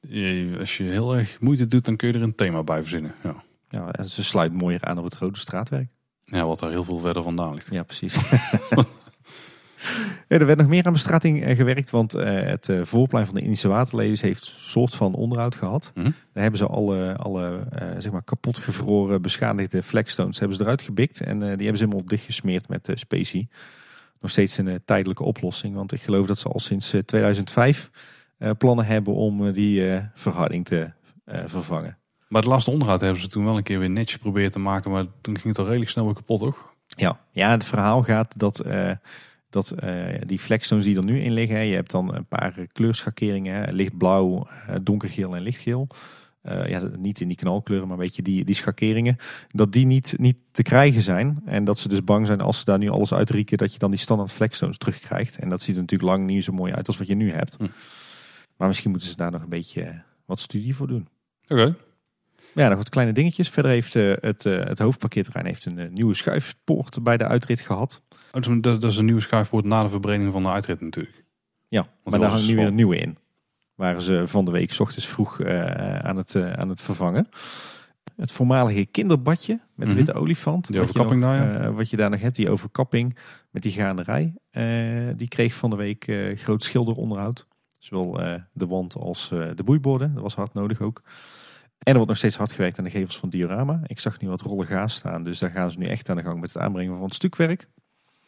Je- 0.00 0.56
Als 0.58 0.76
je 0.76 0.82
heel 0.84 1.16
erg 1.16 1.40
moeite 1.40 1.66
doet, 1.66 1.84
dan 1.84 1.96
kun 1.96 2.08
je 2.08 2.14
er 2.14 2.22
een 2.22 2.34
thema 2.34 2.62
bij 2.62 2.80
verzinnen. 2.80 3.14
Ja, 3.22 3.42
Ja, 3.68 3.92
en 3.92 4.08
ze 4.08 4.22
sluit 4.24 4.52
mooier 4.52 4.84
aan 4.84 4.98
op 4.98 5.04
het 5.04 5.16
rode 5.16 5.38
straatwerk. 5.38 5.88
ja 6.24 6.46
wat 6.46 6.58
daar 6.58 6.70
heel 6.70 6.84
veel 6.84 6.98
verder 6.98 7.22
vandaan 7.22 7.54
ligt. 7.54 7.68
Ja, 7.70 7.82
precies. 7.82 8.16
Er 10.28 10.46
werd 10.46 10.58
nog 10.58 10.68
meer 10.68 10.84
aan 10.84 10.92
bestrating 10.92 11.44
eh, 11.44 11.56
gewerkt, 11.56 11.90
want 11.90 12.14
eh, 12.14 12.42
het 12.42 12.68
eh, 12.68 12.80
voorplein 12.82 13.26
van 13.26 13.34
de 13.34 13.40
Indische 13.40 13.68
Waterlelies 13.68 14.20
heeft 14.20 14.42
een 14.42 14.60
soort 14.60 14.94
van 14.94 15.14
onderhoud 15.14 15.54
gehad. 15.54 15.92
Mhm. 15.94 16.04
Daar 16.04 16.42
hebben 16.42 16.58
ze 16.60 16.66
alle, 16.66 17.16
alle 17.16 17.60
zeg 17.98 18.12
maar 18.12 18.22
kapot 18.22 18.58
gevroren, 18.58 19.22
beschadigde 19.22 19.82
flagstones 19.82 20.38
hebben 20.38 20.56
ze 20.56 20.62
eruit 20.62 20.82
gebikt 20.82 21.20
en 21.20 21.38
die 21.38 21.48
hebben 21.48 21.76
ze 21.76 21.84
helemaal 21.84 22.04
dichtgesmeerd 22.04 22.68
met 22.68 22.90
specie. 22.94 23.48
Nog 24.20 24.30
steeds 24.30 24.58
een 24.58 24.82
tijdelijke 24.84 25.24
oplossing, 25.24 25.74
want 25.74 25.92
ik 25.92 26.02
geloof 26.02 26.26
dat 26.26 26.38
ze 26.38 26.48
al 26.48 26.58
sinds 26.58 26.92
eh, 26.92 27.00
2005 27.00 27.90
eh, 28.38 28.50
plannen 28.58 28.84
hebben 28.84 29.14
om 29.14 29.52
die 29.52 30.00
verharding 30.14 30.64
te 30.64 30.90
vervangen. 31.44 31.98
Maar 32.28 32.42
het 32.42 32.50
laatste 32.50 32.70
onderhoud 32.70 33.00
hebben 33.00 33.20
ze 33.20 33.28
toen 33.28 33.44
wel 33.44 33.56
een 33.56 33.62
keer 33.62 33.78
weer 33.78 33.90
netjes 33.90 34.18
proberen 34.18 34.50
te 34.50 34.58
maken, 34.58 34.90
maar 34.90 35.04
toen 35.20 35.34
ging 35.34 35.48
het 35.48 35.58
al 35.58 35.64
redelijk 35.64 35.90
snel 35.90 36.04
weer 36.04 36.14
kapot, 36.14 36.40
toch? 36.40 36.72
Ja, 36.86 37.20
ja 37.30 37.50
het 37.50 37.64
verhaal 37.64 38.02
gaat 38.02 38.38
dat, 38.38 38.64
dat 39.50 39.70
eh, 39.70 40.04
die 40.26 40.38
flagstones 40.38 40.84
die 40.84 40.96
er 40.96 41.04
nu 41.04 41.20
in 41.20 41.32
liggen, 41.32 41.66
je 41.66 41.74
hebt 41.74 41.90
dan 41.90 42.14
een 42.14 42.26
paar 42.26 42.58
eh, 42.58 42.66
kleurschakeringen, 42.72 43.74
lichtblauw, 43.74 44.46
eh, 44.66 44.74
donkergeel 44.82 45.36
en 45.36 45.42
lichtgeel. 45.42 45.88
Ja, 46.42 46.90
niet 46.96 47.20
in 47.20 47.28
die 47.28 47.36
knalkleuren, 47.36 47.88
maar 47.88 47.96
een 47.96 48.02
beetje 48.02 48.22
die, 48.22 48.44
die 48.44 48.54
schakeringen. 48.54 49.16
Dat 49.48 49.72
die 49.72 49.86
niet, 49.86 50.14
niet 50.16 50.36
te 50.52 50.62
krijgen 50.62 51.02
zijn. 51.02 51.42
En 51.44 51.64
dat 51.64 51.78
ze 51.78 51.88
dus 51.88 52.04
bang 52.04 52.26
zijn 52.26 52.40
als 52.40 52.58
ze 52.58 52.64
daar 52.64 52.78
nu 52.78 52.88
alles 52.88 53.12
uitrieken, 53.12 53.58
dat 53.58 53.72
je 53.72 53.78
dan 53.78 53.90
die 53.90 54.00
standaard 54.00 54.32
flagstones 54.32 54.78
terugkrijgt. 54.78 55.38
En 55.38 55.48
dat 55.48 55.60
ziet 55.60 55.74
er 55.74 55.80
natuurlijk 55.80 56.10
lang 56.10 56.26
niet 56.26 56.44
zo 56.44 56.52
mooi 56.52 56.72
uit 56.72 56.86
als 56.86 56.98
wat 56.98 57.08
je 57.08 57.14
nu 57.14 57.32
hebt. 57.32 57.56
Hm. 57.56 57.66
Maar 58.56 58.68
misschien 58.68 58.90
moeten 58.90 59.08
ze 59.08 59.16
daar 59.16 59.30
nog 59.30 59.42
een 59.42 59.48
beetje 59.48 60.02
wat 60.24 60.40
studie 60.40 60.74
voor 60.76 60.86
doen. 60.86 61.08
Oké. 61.48 61.76
Ja, 62.54 62.68
nog 62.68 62.78
wat 62.78 62.88
kleine 62.88 63.12
dingetjes. 63.12 63.48
Verder 63.48 63.70
heeft 63.70 63.94
eh, 63.94 64.12
het, 64.20 64.46
eh, 64.46 64.64
het 64.64 64.78
hoofdparkeerterrein 64.78 65.46
heeft 65.46 65.64
een 65.64 65.92
nieuwe 65.92 66.14
schuifpoort 66.14 67.02
bij 67.02 67.16
de 67.16 67.26
uitrit 67.26 67.60
gehad. 67.60 68.02
Oh, 68.32 68.40
dat 68.42 68.42
is 68.42 68.46
een- 68.48 68.60
Dat 68.60 68.84
is 68.84 68.96
een 68.96 69.04
nieuwe 69.04 69.20
schuifpoort 69.20 69.64
na 69.64 69.82
de 69.82 69.88
verbreding 69.88 70.32
van 70.32 70.42
de 70.42 70.48
uitrit 70.48 70.80
natuurlijk. 70.80 71.24
Ja, 71.68 71.82
dat 71.82 71.90
maar 72.04 72.20
daar 72.20 72.30
hangt 72.30 72.48
nu 72.48 72.56
weer 72.56 72.66
een 72.66 72.74
nieuwe 72.74 72.96
in. 72.96 73.16
Waren 73.74 74.02
ze 74.02 74.22
van 74.26 74.44
de 74.44 74.50
week 74.50 74.72
's 74.72 74.80
ochtends 74.80 75.06
vroeg 75.08 75.40
eh, 75.40 75.96
aan, 75.98 76.16
het, 76.16 76.34
eh, 76.34 76.52
aan 76.52 76.68
het 76.68 76.82
vervangen. 76.82 77.28
Het 78.16 78.32
voormalige 78.32 78.86
kinderbadje 78.86 79.52
met 79.74 79.88
de 79.88 79.94
Mhm. 79.94 79.94
witte 80.04 80.12
olifant. 80.20 80.66
Die 80.66 80.78
wat 80.80 80.92
je 80.92 80.98
overkapping 80.98 81.20
nog, 81.20 81.30
daar, 81.48 81.52
ja. 81.62 81.68
eh, 81.68 81.74
wat 81.74 81.90
je 81.90 81.96
daar 81.96 82.10
nog 82.10 82.20
hebt, 82.20 82.36
die 82.36 82.50
overkapping 82.50 83.18
met 83.50 83.62
die 83.62 83.72
gaanderij. 83.72 84.34
die 85.16 85.28
kreeg 85.28 85.54
van 85.54 85.70
de 85.70 85.76
week 85.76 86.12
groot 86.34 86.62
schilderonderhoud. 86.64 87.46
Zowel 87.78 88.12
de 88.52 88.66
wand 88.66 88.94
als 88.96 89.28
de 89.28 89.62
boeiborden. 89.64 90.14
Dat 90.14 90.22
was 90.22 90.34
hard 90.34 90.54
nodig 90.54 90.80
ook. 90.80 91.02
En 91.04 91.12
er 91.78 91.92
wordt 91.94 92.08
nog 92.08 92.16
steeds 92.16 92.36
hard 92.36 92.52
gewerkt 92.52 92.78
aan 92.78 92.84
de 92.84 92.90
gevels 92.90 93.18
van 93.18 93.28
Diorama. 93.28 93.80
Ik 93.86 94.00
zag 94.00 94.20
nu 94.20 94.28
wat 94.28 94.40
rollen 94.42 94.66
gaas 94.66 94.94
staan. 94.94 95.24
Dus 95.24 95.38
daar 95.38 95.50
gaan 95.50 95.70
ze 95.70 95.78
nu 95.78 95.84
echt 95.86 96.08
aan 96.08 96.16
de 96.16 96.22
gang 96.22 96.40
met 96.40 96.52
het 96.52 96.62
aanbrengen 96.62 96.94
van 96.94 97.04
het 97.04 97.14
stukwerk. 97.14 97.68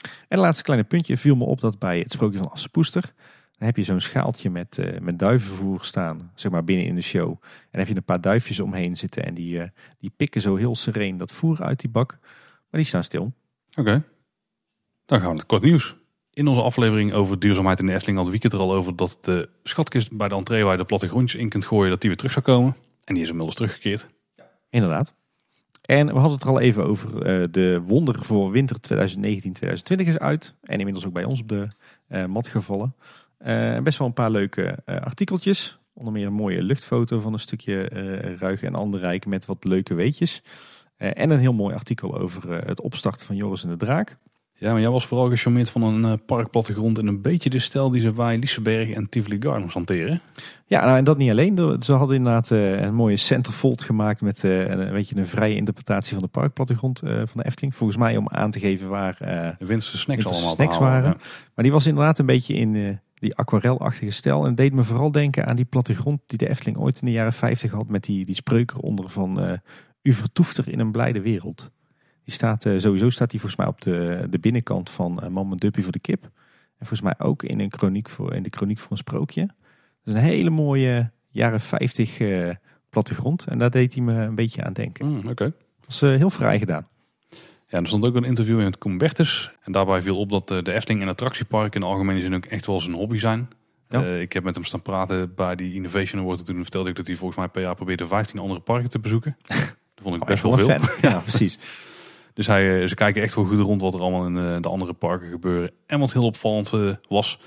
En 0.03 0.11
het 0.29 0.39
laatste 0.39 0.63
kleine 0.63 0.87
puntje 0.87 1.17
viel 1.17 1.37
me 1.37 1.45
op 1.45 1.61
dat 1.61 1.79
bij 1.79 1.99
het 1.99 2.13
sprookje 2.13 2.39
van 2.39 2.51
Assepoester... 2.51 3.03
dan 3.59 3.67
heb 3.67 3.77
je 3.77 3.83
zo'n 3.83 4.01
schaaltje 4.01 4.51
met, 4.51 4.79
eh, 4.79 5.01
met 5.01 5.19
duivenvoer 5.19 5.85
staan, 5.85 6.31
zeg 6.35 6.53
maar 6.53 6.65
binnen 6.65 6.87
in 6.87 6.95
de 6.95 7.01
show. 7.01 7.29
En 7.29 7.69
dan 7.71 7.81
heb 7.81 7.89
je 7.89 7.97
een 7.97 8.05
paar 8.05 8.21
duifjes 8.21 8.61
omheen 8.61 8.97
zitten 8.97 9.25
en 9.25 9.35
die, 9.35 9.61
eh, 9.61 9.69
die 9.99 10.13
pikken 10.17 10.41
zo 10.41 10.57
heel 10.57 10.77
sereen 10.77 11.17
dat 11.17 11.33
voer 11.33 11.63
uit 11.63 11.81
die 11.81 11.91
bak. 11.91 12.19
Maar 12.71 12.81
die 12.81 12.85
staan 12.85 13.05
stil. 13.05 13.33
Oké. 13.75 14.03
Dan 15.05 15.19
gaan 15.19 15.21
we 15.21 15.27
naar 15.27 15.35
het 15.35 15.47
kort 15.47 15.63
nieuws. 15.63 15.97
In 16.33 16.47
onze 16.47 16.63
aflevering 16.63 17.13
over 17.13 17.39
duurzaamheid 17.39 17.81
in 17.81 17.87
de 17.87 17.93
Efteling 17.93 18.19
had 18.19 18.29
Wieke 18.29 18.47
het 18.47 18.55
er 18.57 18.63
al 18.63 18.73
over 18.73 18.97
dat 18.97 19.19
de 19.21 19.49
schatkist 19.63 20.17
bij 20.17 20.29
de 20.29 20.35
entree 20.35 20.63
waar 20.63 20.73
je 20.73 20.79
de 20.79 20.85
plattegrondjes 20.85 21.41
in 21.41 21.49
kunt 21.49 21.65
gooien, 21.65 21.91
dat 21.91 22.01
die 22.01 22.09
weer 22.09 22.19
terug 22.19 22.33
zou 22.33 22.45
komen. 22.45 22.77
En 23.05 23.15
die 23.15 23.23
is 23.23 23.29
inmiddels 23.29 23.57
teruggekeerd. 23.57 24.07
Inderdaad. 24.71 25.15
En 25.83 26.07
we 26.07 26.13
hadden 26.13 26.33
het 26.33 26.43
er 26.43 26.49
al 26.49 26.61
even 26.61 26.85
over 26.85 27.23
eh, 27.23 27.45
de 27.51 27.81
wonder 27.85 28.25
voor 28.25 28.51
winter 28.51 28.77
2019-2020 28.77 30.07
is 30.07 30.19
uit. 30.19 30.55
En 30.63 30.79
inmiddels 30.79 31.07
ook 31.07 31.13
bij 31.13 31.25
ons 31.25 31.41
op 31.41 31.49
de 31.49 31.69
eh, 32.09 32.25
mat 32.25 32.49
gevallen. 32.49 32.95
Eh, 33.39 33.79
best 33.79 33.99
wel 33.99 34.07
een 34.07 34.13
paar 34.13 34.31
leuke 34.31 34.79
artikeltjes. 34.85 35.79
Onder 35.93 36.13
meer 36.13 36.27
een 36.27 36.33
mooie 36.33 36.63
luchtfoto 36.63 37.21
van 37.21 37.33
een 37.33 37.39
stukje 37.39 37.89
eh 37.89 38.37
Ruig 38.37 38.63
en 38.63 38.75
Anderrijk 38.75 39.27
met 39.27 39.47
wat 39.47 39.65
leuke 39.65 39.95
weetjes. 39.95 40.43
En 40.97 41.31
een 41.31 41.39
heel 41.39 41.53
mooi 41.53 41.75
artikel 41.75 42.19
over 42.19 42.67
het 42.67 42.81
opstarten 42.81 43.27
van 43.27 43.37
Joris 43.37 43.63
en 43.63 43.69
de 43.69 43.77
Draak. 43.77 44.19
Ja, 44.63 44.73
maar 44.73 44.81
jij 44.81 44.91
was 44.91 45.07
vooral 45.07 45.29
gecharmeerd 45.29 45.71
van 45.71 45.83
een 45.83 46.05
uh, 46.05 46.13
parkplattegrond 46.27 46.99
en 46.99 47.07
een 47.07 47.23
beetje 47.23 47.51
de 47.51 47.59
stijl 47.59 47.91
die 47.91 48.01
ze 48.01 48.13
bij 48.13 48.39
Liseberg 48.39 48.91
en 48.91 49.09
Tivoli 49.09 49.37
Gardens 49.41 49.75
hanteren. 49.75 50.21
Ja, 50.67 50.85
nou, 50.85 50.97
en 50.97 51.05
dat 51.05 51.19
niet 51.19 51.31
alleen. 51.31 51.83
Ze 51.83 51.93
hadden 51.93 52.17
inderdaad 52.17 52.51
een 52.51 52.95
mooie 52.95 53.17
centerfold 53.17 53.83
gemaakt 53.83 54.21
met 54.21 54.43
een, 54.43 54.91
weet 54.91 55.09
je, 55.09 55.17
een 55.17 55.27
vrije 55.27 55.55
interpretatie 55.55 56.13
van 56.13 56.23
de 56.23 56.29
parkplattegrond 56.29 56.99
van 57.05 57.29
de 57.35 57.45
Efteling. 57.45 57.75
Volgens 57.75 57.99
mij 57.99 58.17
om 58.17 58.29
aan 58.29 58.51
te 58.51 58.59
geven 58.59 58.89
waar 58.89 59.17
de 59.59 59.67
winterse 59.67 59.99
snacks 59.99 60.27
allemaal 60.27 60.55
snacks 60.55 60.79
waren. 60.79 61.17
Maar 61.55 61.65
die 61.65 61.73
was 61.73 61.87
inderdaad 61.87 62.19
een 62.19 62.27
beetje 62.27 62.55
in 62.55 63.01
die 63.15 63.35
aquarelachtige 63.35 64.13
stijl. 64.13 64.47
En 64.47 64.55
deed 64.55 64.73
me 64.73 64.83
vooral 64.83 65.11
denken 65.11 65.47
aan 65.47 65.57
die 65.57 65.65
plattegrond 65.65 66.21
die 66.27 66.39
de 66.39 66.49
Efteling 66.49 66.79
ooit 66.79 67.01
in 67.01 67.07
de 67.07 67.13
jaren 67.13 67.33
50 67.33 67.71
had 67.71 67.89
met 67.89 68.05
die, 68.05 68.25
die 68.25 68.35
spreuker 68.35 68.79
onder 68.79 69.11
van 69.11 69.61
U 70.03 70.13
vertoeft 70.13 70.59
er 70.59 70.69
in 70.69 70.81
een 70.81 70.93
blijde 70.93 71.21
wereld. 71.21 71.71
Die 72.25 72.35
staat, 72.35 72.65
uh, 72.65 72.79
sowieso 72.79 73.11
staat 73.11 73.31
die 73.31 73.41
volgens 73.41 73.61
mij 73.61 73.71
op 73.71 73.81
de, 73.81 74.27
de 74.31 74.39
binnenkant 74.39 74.91
van 74.91 75.21
uh, 75.23 75.29
Mam 75.29 75.57
Duppie 75.59 75.83
voor 75.83 75.93
de 75.93 75.99
kip. 75.99 76.23
En 76.79 76.87
volgens 76.87 77.01
mij 77.01 77.15
ook 77.19 77.43
in, 77.43 77.61
een 77.61 77.73
chroniek 77.73 78.09
voor, 78.09 78.35
in 78.35 78.43
de 78.43 78.51
chroniek 78.51 78.79
voor 78.79 78.91
een 78.91 78.97
sprookje. 78.97 79.47
Dat 80.05 80.15
is 80.15 80.15
een 80.15 80.29
hele 80.29 80.51
mooie 80.51 81.11
jaren 81.29 81.61
50 81.61 82.21
uh, 82.21 82.51
plattegrond. 82.91 83.45
En 83.47 83.59
daar 83.59 83.71
deed 83.71 83.95
hij 83.95 84.03
me 84.03 84.15
een 84.15 84.35
beetje 84.35 84.65
aan 84.65 84.73
denken. 84.73 85.07
Mm, 85.07 85.29
Oké. 85.29 85.45
Dat 85.45 85.87
was 85.87 86.01
heel 86.01 86.31
vrij 86.31 86.59
gedaan. 86.59 86.87
Ja, 87.73 87.79
er 87.79 87.87
stond 87.87 88.05
ook 88.05 88.15
een 88.15 88.25
interview 88.25 88.59
in 88.59 88.65
het 88.65 88.79
Combertus. 88.79 89.51
En 89.63 89.73
daarbij 89.73 90.03
viel 90.03 90.19
op 90.19 90.29
dat 90.29 90.51
eh, 90.51 90.63
de 90.63 90.73
Efteling 90.73 91.03
en 91.03 91.09
attractiepark 91.09 91.75
in 91.75 91.81
de 91.81 91.87
algemene 91.87 92.21
zin 92.21 92.35
ook 92.35 92.45
echt 92.45 92.67
wel 92.67 92.81
zijn 92.81 92.95
hobby 92.95 93.19
zijn. 93.19 93.49
Ja. 93.89 94.05
Ik 94.05 94.33
heb 94.33 94.45
met 94.45 94.55
hem 94.55 94.65
staan 94.65 94.83
praten 94.83 95.35
bij 95.35 95.57
die 95.57 95.75
Innovation 95.75 96.23
Award. 96.23 96.47
toen 96.47 96.63
vertelde 96.63 96.91
ik 96.91 96.97
dat 96.97 97.07
hij 97.07 97.17
volgens 97.17 97.39
mij 97.39 97.49
per 97.49 97.63
jaar 97.63 97.75
probeerde 97.75 98.07
15 98.07 98.39
andere 98.39 98.61
parken 98.61 98.91
te 98.91 98.99
bezoeken. 98.99 99.37
dat 99.47 100.03
vond 100.03 100.15
ik 100.15 100.23
oh, 100.23 100.29
best 100.29 100.43
wel 100.43 100.57
veel. 100.57 100.69
ja, 101.11 101.19
precies. 101.19 101.59
Dus 102.35 102.47
hij, 102.47 102.83
eh, 102.83 102.89
ze 102.89 102.95
kijken 102.95 103.23
echt 103.23 103.35
wel 103.35 103.45
goed 103.45 103.59
rond 103.59 103.81
wat 103.81 103.95
er 103.95 104.01
allemaal 104.01 104.27
in 104.27 104.63
de 104.63 104.69
andere 104.69 104.93
parken 104.93 105.31
gebeuren. 105.31 105.71
En 105.87 105.99
wat 105.99 106.13
heel 106.13 106.25
opvallend 106.25 106.71
was, 107.09 107.39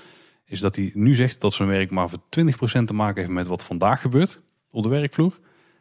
is 0.44 0.60
dat 0.60 0.76
hij 0.76 0.90
nu 0.94 1.14
zegt 1.14 1.40
dat 1.40 1.54
zijn 1.54 1.68
werk 1.68 1.90
maar 1.90 2.08
voor 2.08 2.22
20% 2.28 2.86
te 2.86 2.94
maken 2.94 3.20
heeft 3.20 3.34
met 3.34 3.46
wat 3.46 3.64
vandaag 3.64 4.00
gebeurt 4.00 4.40
op 4.70 4.82
de 4.82 4.88
werkvloer. 4.88 5.38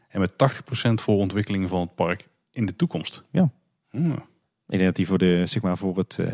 En 0.10 0.20
met 0.20 0.38
80% 0.38 1.02
voor 1.02 1.16
ontwikkelingen 1.16 1.70
van 1.70 1.80
het 1.80 1.96
park 1.96 2.28
in 2.52 2.66
de 2.66 2.76
toekomst. 2.76 3.24
Ja. 3.32 3.50
Hmm. 3.90 4.12
Ik 4.68 4.78
denk 4.78 4.84
dat 4.84 4.98
hij 4.98 5.06
voor, 5.06 5.18
de, 5.18 5.46
zeg 5.46 5.62
maar, 5.62 5.78
voor 5.78 5.98
het, 5.98 6.18
uh, 6.20 6.28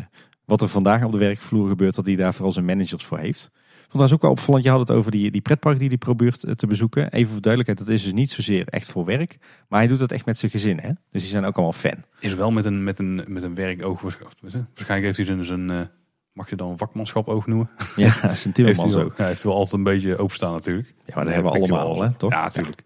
wat 0.44 0.62
er 0.62 0.68
vandaag 0.68 1.04
op 1.04 1.12
de 1.12 1.18
werkvloer 1.18 1.68
gebeurt, 1.68 1.94
dat 1.94 2.06
hij 2.06 2.16
daar 2.16 2.34
vooral 2.34 2.52
zijn 2.52 2.64
managers 2.64 3.04
voor 3.04 3.18
heeft. 3.18 3.50
Dat 3.92 4.12
ook 4.12 4.22
wel 4.22 4.30
opvallend. 4.30 4.64
Je 4.64 4.70
had 4.70 4.80
het 4.80 4.90
over 4.90 5.10
die, 5.10 5.30
die 5.30 5.40
pretpark 5.40 5.78
die 5.78 5.88
hij 5.88 5.96
probeert 5.96 6.44
eh, 6.44 6.54
te 6.54 6.66
bezoeken. 6.66 7.12
Even 7.12 7.32
voor 7.32 7.40
duidelijkheid, 7.40 7.88
dat 7.88 7.96
is 7.96 8.02
dus 8.02 8.12
niet 8.12 8.30
zozeer 8.30 8.68
echt 8.68 8.90
voor 8.90 9.04
werk. 9.04 9.38
Maar 9.68 9.78
hij 9.78 9.88
doet 9.88 9.98
dat 9.98 10.12
echt 10.12 10.26
met 10.26 10.38
zijn 10.38 10.50
gezin. 10.50 10.78
Hè? 10.78 10.88
Dus 11.10 11.20
die 11.22 11.30
zijn 11.30 11.44
ook 11.44 11.54
allemaal 11.54 11.72
fan. 11.72 12.04
Is 12.18 12.34
wel 12.34 12.50
met 12.50 12.64
een, 12.64 12.84
met 12.84 12.98
een, 12.98 13.24
met 13.26 13.42
een 13.42 13.54
werkoog. 13.54 14.00
Waarschijnlijk 14.00 15.16
heeft 15.16 15.16
hij 15.16 15.44
zijn, 15.44 15.70
uh, 15.70 15.80
mag 16.32 16.50
je 16.50 16.56
dan 16.56 16.70
een 16.70 16.78
vakmanschap 16.78 17.28
oog 17.28 17.46
noemen? 17.46 17.70
Ja, 17.96 18.14
dat 18.22 18.30
is 18.30 18.44
een. 18.44 18.52
Hij 18.54 19.26
heeft 19.26 19.42
wel 19.42 19.54
altijd 19.54 19.72
een 19.72 19.82
beetje 19.82 20.16
openstaan 20.16 20.52
natuurlijk. 20.52 20.94
Ja, 21.04 21.14
maar 21.14 21.24
dat 21.24 21.34
hebben 21.34 21.52
we 21.52 21.58
allemaal, 21.58 22.02
hè, 22.02 22.12
toch? 22.12 22.30
Ja, 22.30 22.42
natuurlijk. 22.42 22.82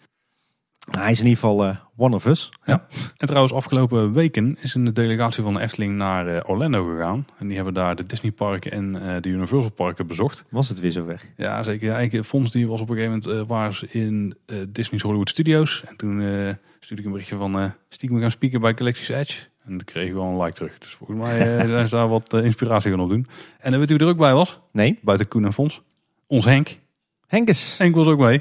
Hij 0.90 1.10
is 1.10 1.20
in 1.20 1.26
ieder 1.26 1.40
geval 1.40 1.66
uh, 1.66 1.76
one 1.96 2.14
of 2.14 2.26
us. 2.26 2.52
Ja. 2.64 2.86
En 3.16 3.26
trouwens, 3.26 3.52
afgelopen 3.52 4.12
weken 4.12 4.56
is 4.60 4.74
een 4.74 4.84
delegatie 4.84 5.42
van 5.42 5.54
de 5.54 5.60
Efteling 5.60 5.96
naar 5.96 6.28
uh, 6.28 6.40
Orlando 6.46 6.84
gegaan. 6.84 7.26
En 7.38 7.46
die 7.46 7.56
hebben 7.56 7.74
daar 7.74 7.96
de 7.96 8.06
Disney 8.06 8.32
parken 8.32 8.70
en 8.70 8.94
uh, 8.94 9.16
de 9.20 9.28
Universal 9.28 9.70
parken 9.70 10.06
bezocht. 10.06 10.44
Was 10.50 10.68
het 10.68 10.80
weer 10.80 10.90
zo 10.90 11.04
weg? 11.04 11.26
Ja, 11.36 11.62
zeker. 11.62 11.86
Ja, 11.86 11.98
ik, 11.98 12.24
Fons 12.24 12.50
die 12.50 12.68
was 12.68 12.80
op 12.80 12.88
een 12.88 12.96
gegeven 12.96 13.22
moment 13.24 13.48
waar 13.48 13.74
ze 13.74 13.86
in 13.90 14.36
Disney's 14.68 15.02
Hollywood 15.02 15.28
Studios. 15.28 15.84
En 15.84 15.96
toen 15.96 16.20
stuurde 16.80 17.02
ik 17.02 17.08
een 17.08 17.12
berichtje 17.12 17.36
van 17.36 17.74
stiekem 17.88 18.20
gaan 18.20 18.30
spieken 18.30 18.60
bij 18.60 18.74
Galaxy's 18.76 19.08
Edge. 19.08 19.42
En 19.64 19.70
dan 19.76 19.84
kreeg 19.84 20.08
ik 20.08 20.14
wel 20.14 20.24
een 20.24 20.40
like 20.40 20.54
terug. 20.54 20.78
Dus 20.78 20.90
volgens 20.90 21.18
mij 21.18 21.38
zijn 21.68 21.88
ze 21.88 21.96
daar 21.96 22.08
wat 22.08 22.32
inspiratie 22.32 22.90
gaan 22.90 23.00
opdoen. 23.00 23.26
En 23.58 23.70
dan 23.70 23.80
weet 23.80 23.90
u 23.90 23.94
wie 23.94 24.04
er 24.04 24.10
ook 24.10 24.18
bij 24.18 24.34
was? 24.34 24.60
Nee. 24.72 24.98
Buiten 25.02 25.28
Koen 25.28 25.44
en 25.44 25.52
Fons. 25.52 25.82
Ons 26.26 26.44
Henk. 26.44 26.78
Henkes. 27.26 27.78
Henk 27.78 27.94
was 27.94 28.06
ook 28.06 28.18
mee. 28.18 28.40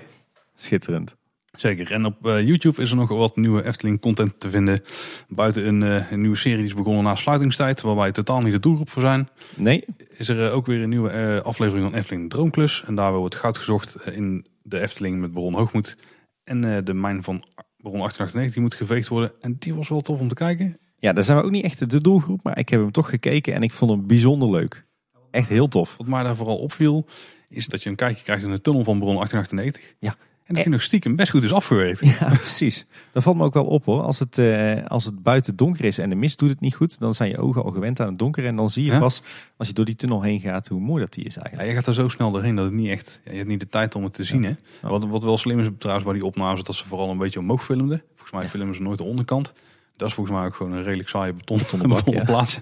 Schitterend. 0.55 1.15
Zeker. 1.57 1.91
En 1.91 2.05
op 2.05 2.25
uh, 2.25 2.47
YouTube 2.47 2.81
is 2.81 2.91
er 2.91 2.95
nog 2.95 3.09
wat 3.09 3.35
nieuwe 3.35 3.63
Efteling 3.63 4.01
content 4.01 4.39
te 4.39 4.49
vinden. 4.49 4.83
Buiten 5.27 5.67
een, 5.67 5.81
uh, 5.81 6.11
een, 6.11 6.21
nieuwe 6.21 6.35
serie 6.35 6.57
die 6.57 6.65
is 6.65 6.73
begonnen 6.73 7.03
na 7.03 7.15
sluitingstijd. 7.15 7.81
Waar 7.81 7.95
wij 7.95 8.11
totaal 8.11 8.41
niet 8.41 8.53
de 8.53 8.59
doelgroep 8.59 8.89
voor 8.89 9.01
zijn. 9.01 9.29
Nee. 9.55 9.85
Is 10.17 10.29
er 10.29 10.37
uh, 10.37 10.55
ook 10.55 10.65
weer 10.65 10.81
een 10.81 10.89
nieuwe 10.89 11.41
aflevering 11.43 11.89
van 11.89 11.99
Efteling 11.99 12.29
Droomklus. 12.29 12.83
En 12.85 12.95
daar 12.95 13.13
wordt 13.13 13.35
goud 13.35 13.57
gezocht 13.57 13.95
in 14.05 14.45
de 14.63 14.79
Efteling 14.79 15.19
met 15.19 15.31
Baron 15.31 15.53
Hoogmoed. 15.53 15.97
En 16.43 16.61
de 16.61 16.93
mijn 16.93 17.23
van 17.23 17.43
Baron 17.77 17.99
1898 17.99 18.53
die 18.53 18.61
moet 18.61 18.73
geveegd 18.73 19.07
worden. 19.07 19.31
En 19.39 19.55
die 19.59 19.75
was 19.75 19.89
wel 19.89 20.01
tof 20.01 20.19
om 20.19 20.27
te 20.27 20.35
kijken. 20.35 20.77
Ja, 20.95 21.13
daar 21.13 21.23
zijn 21.23 21.37
we 21.37 21.43
ook 21.43 21.51
niet 21.51 21.63
echt 21.63 21.89
de 21.89 22.01
doelgroep. 22.01 22.43
Maar 22.43 22.57
ik 22.57 22.69
heb 22.69 22.79
hem 22.79 22.91
toch 22.91 23.09
gekeken 23.09 23.53
en 23.53 23.63
ik 23.63 23.73
vond 23.73 23.91
hem 23.91 24.07
bijzonder 24.07 24.49
leuk. 24.49 24.85
Echt 25.31 25.49
heel 25.49 25.67
tof. 25.67 25.97
Wat 25.97 26.07
mij 26.07 26.23
daar 26.23 26.35
vooral 26.35 26.57
opviel 26.57 27.07
is 27.49 27.67
dat 27.67 27.83
je 27.83 27.89
een 27.89 27.95
kijkje 27.95 28.23
krijgt 28.23 28.43
in 28.43 28.51
de 28.51 28.61
tunnel 28.61 28.83
van 28.83 28.99
Baron 28.99 29.15
1898. 29.15 29.95
Ja. 29.99 30.15
En 30.45 30.53
dat 30.53 30.63
hij 30.63 30.71
nog 30.71 30.81
stiekem 30.81 31.15
best 31.15 31.31
goed 31.31 31.43
is 31.43 31.53
afgewerkt. 31.53 31.99
Ja, 32.19 32.29
precies. 32.29 32.85
Dat 33.11 33.23
valt 33.23 33.37
me 33.37 33.43
ook 33.43 33.53
wel 33.53 33.65
op 33.65 33.85
hoor. 33.85 34.01
Als 34.01 34.19
het, 34.19 34.37
uh, 34.37 34.85
als 34.85 35.05
het 35.05 35.23
buiten 35.23 35.55
donker 35.55 35.85
is 35.85 35.97
en 35.97 36.09
de 36.09 36.15
mist 36.15 36.39
doet 36.39 36.49
het 36.49 36.59
niet 36.59 36.75
goed, 36.75 36.99
dan 36.99 37.13
zijn 37.13 37.29
je 37.29 37.37
ogen 37.37 37.63
al 37.63 37.71
gewend 37.71 37.99
aan 37.99 38.07
het 38.07 38.19
donker. 38.19 38.45
En 38.45 38.55
dan 38.55 38.69
zie 38.69 38.91
je 38.91 38.99
pas, 38.99 39.21
als 39.57 39.67
je 39.67 39.73
door 39.73 39.85
die 39.85 39.95
tunnel 39.95 40.21
heen 40.21 40.39
gaat, 40.39 40.67
hoe 40.67 40.79
mooi 40.79 41.03
dat 41.03 41.13
die 41.13 41.23
is 41.23 41.37
eigenlijk. 41.37 41.67
Ja, 41.67 41.73
je 41.73 41.79
gaat 41.79 41.87
er 41.87 41.93
zo 41.93 42.07
snel 42.07 42.31
doorheen 42.31 42.55
dat 42.55 42.65
het 42.65 42.73
niet 42.73 42.89
echt, 42.89 43.21
ja, 43.23 43.31
je 43.31 43.37
hebt 43.37 43.49
niet 43.49 43.59
de 43.59 43.69
tijd 43.69 43.95
om 43.95 44.03
het 44.03 44.13
te 44.13 44.23
zien. 44.23 44.43
Hè? 44.43 44.53
Wat, 44.81 45.05
wat 45.05 45.23
wel 45.23 45.37
slim 45.37 45.59
is 45.59 45.67
trouwens 45.77 46.05
bij 46.05 46.15
die 46.15 46.25
opnames, 46.25 46.63
dat 46.63 46.75
ze 46.75 46.87
vooral 46.87 47.09
een 47.09 47.17
beetje 47.17 47.39
omhoog 47.39 47.63
filmden. 47.63 48.03
Volgens 48.07 48.31
mij 48.31 48.47
filmen 48.47 48.75
ze 48.75 48.81
nooit 48.81 48.97
de 48.97 49.03
onderkant. 49.03 49.53
Dat 49.97 50.07
is 50.07 50.13
volgens 50.13 50.35
mij 50.37 50.45
ook 50.45 50.55
gewoon 50.55 50.71
een 50.71 50.83
redelijk 50.83 51.09
saaie 51.09 51.33
beton, 51.33 51.57
beton, 51.87 52.23
plaats. 52.25 52.59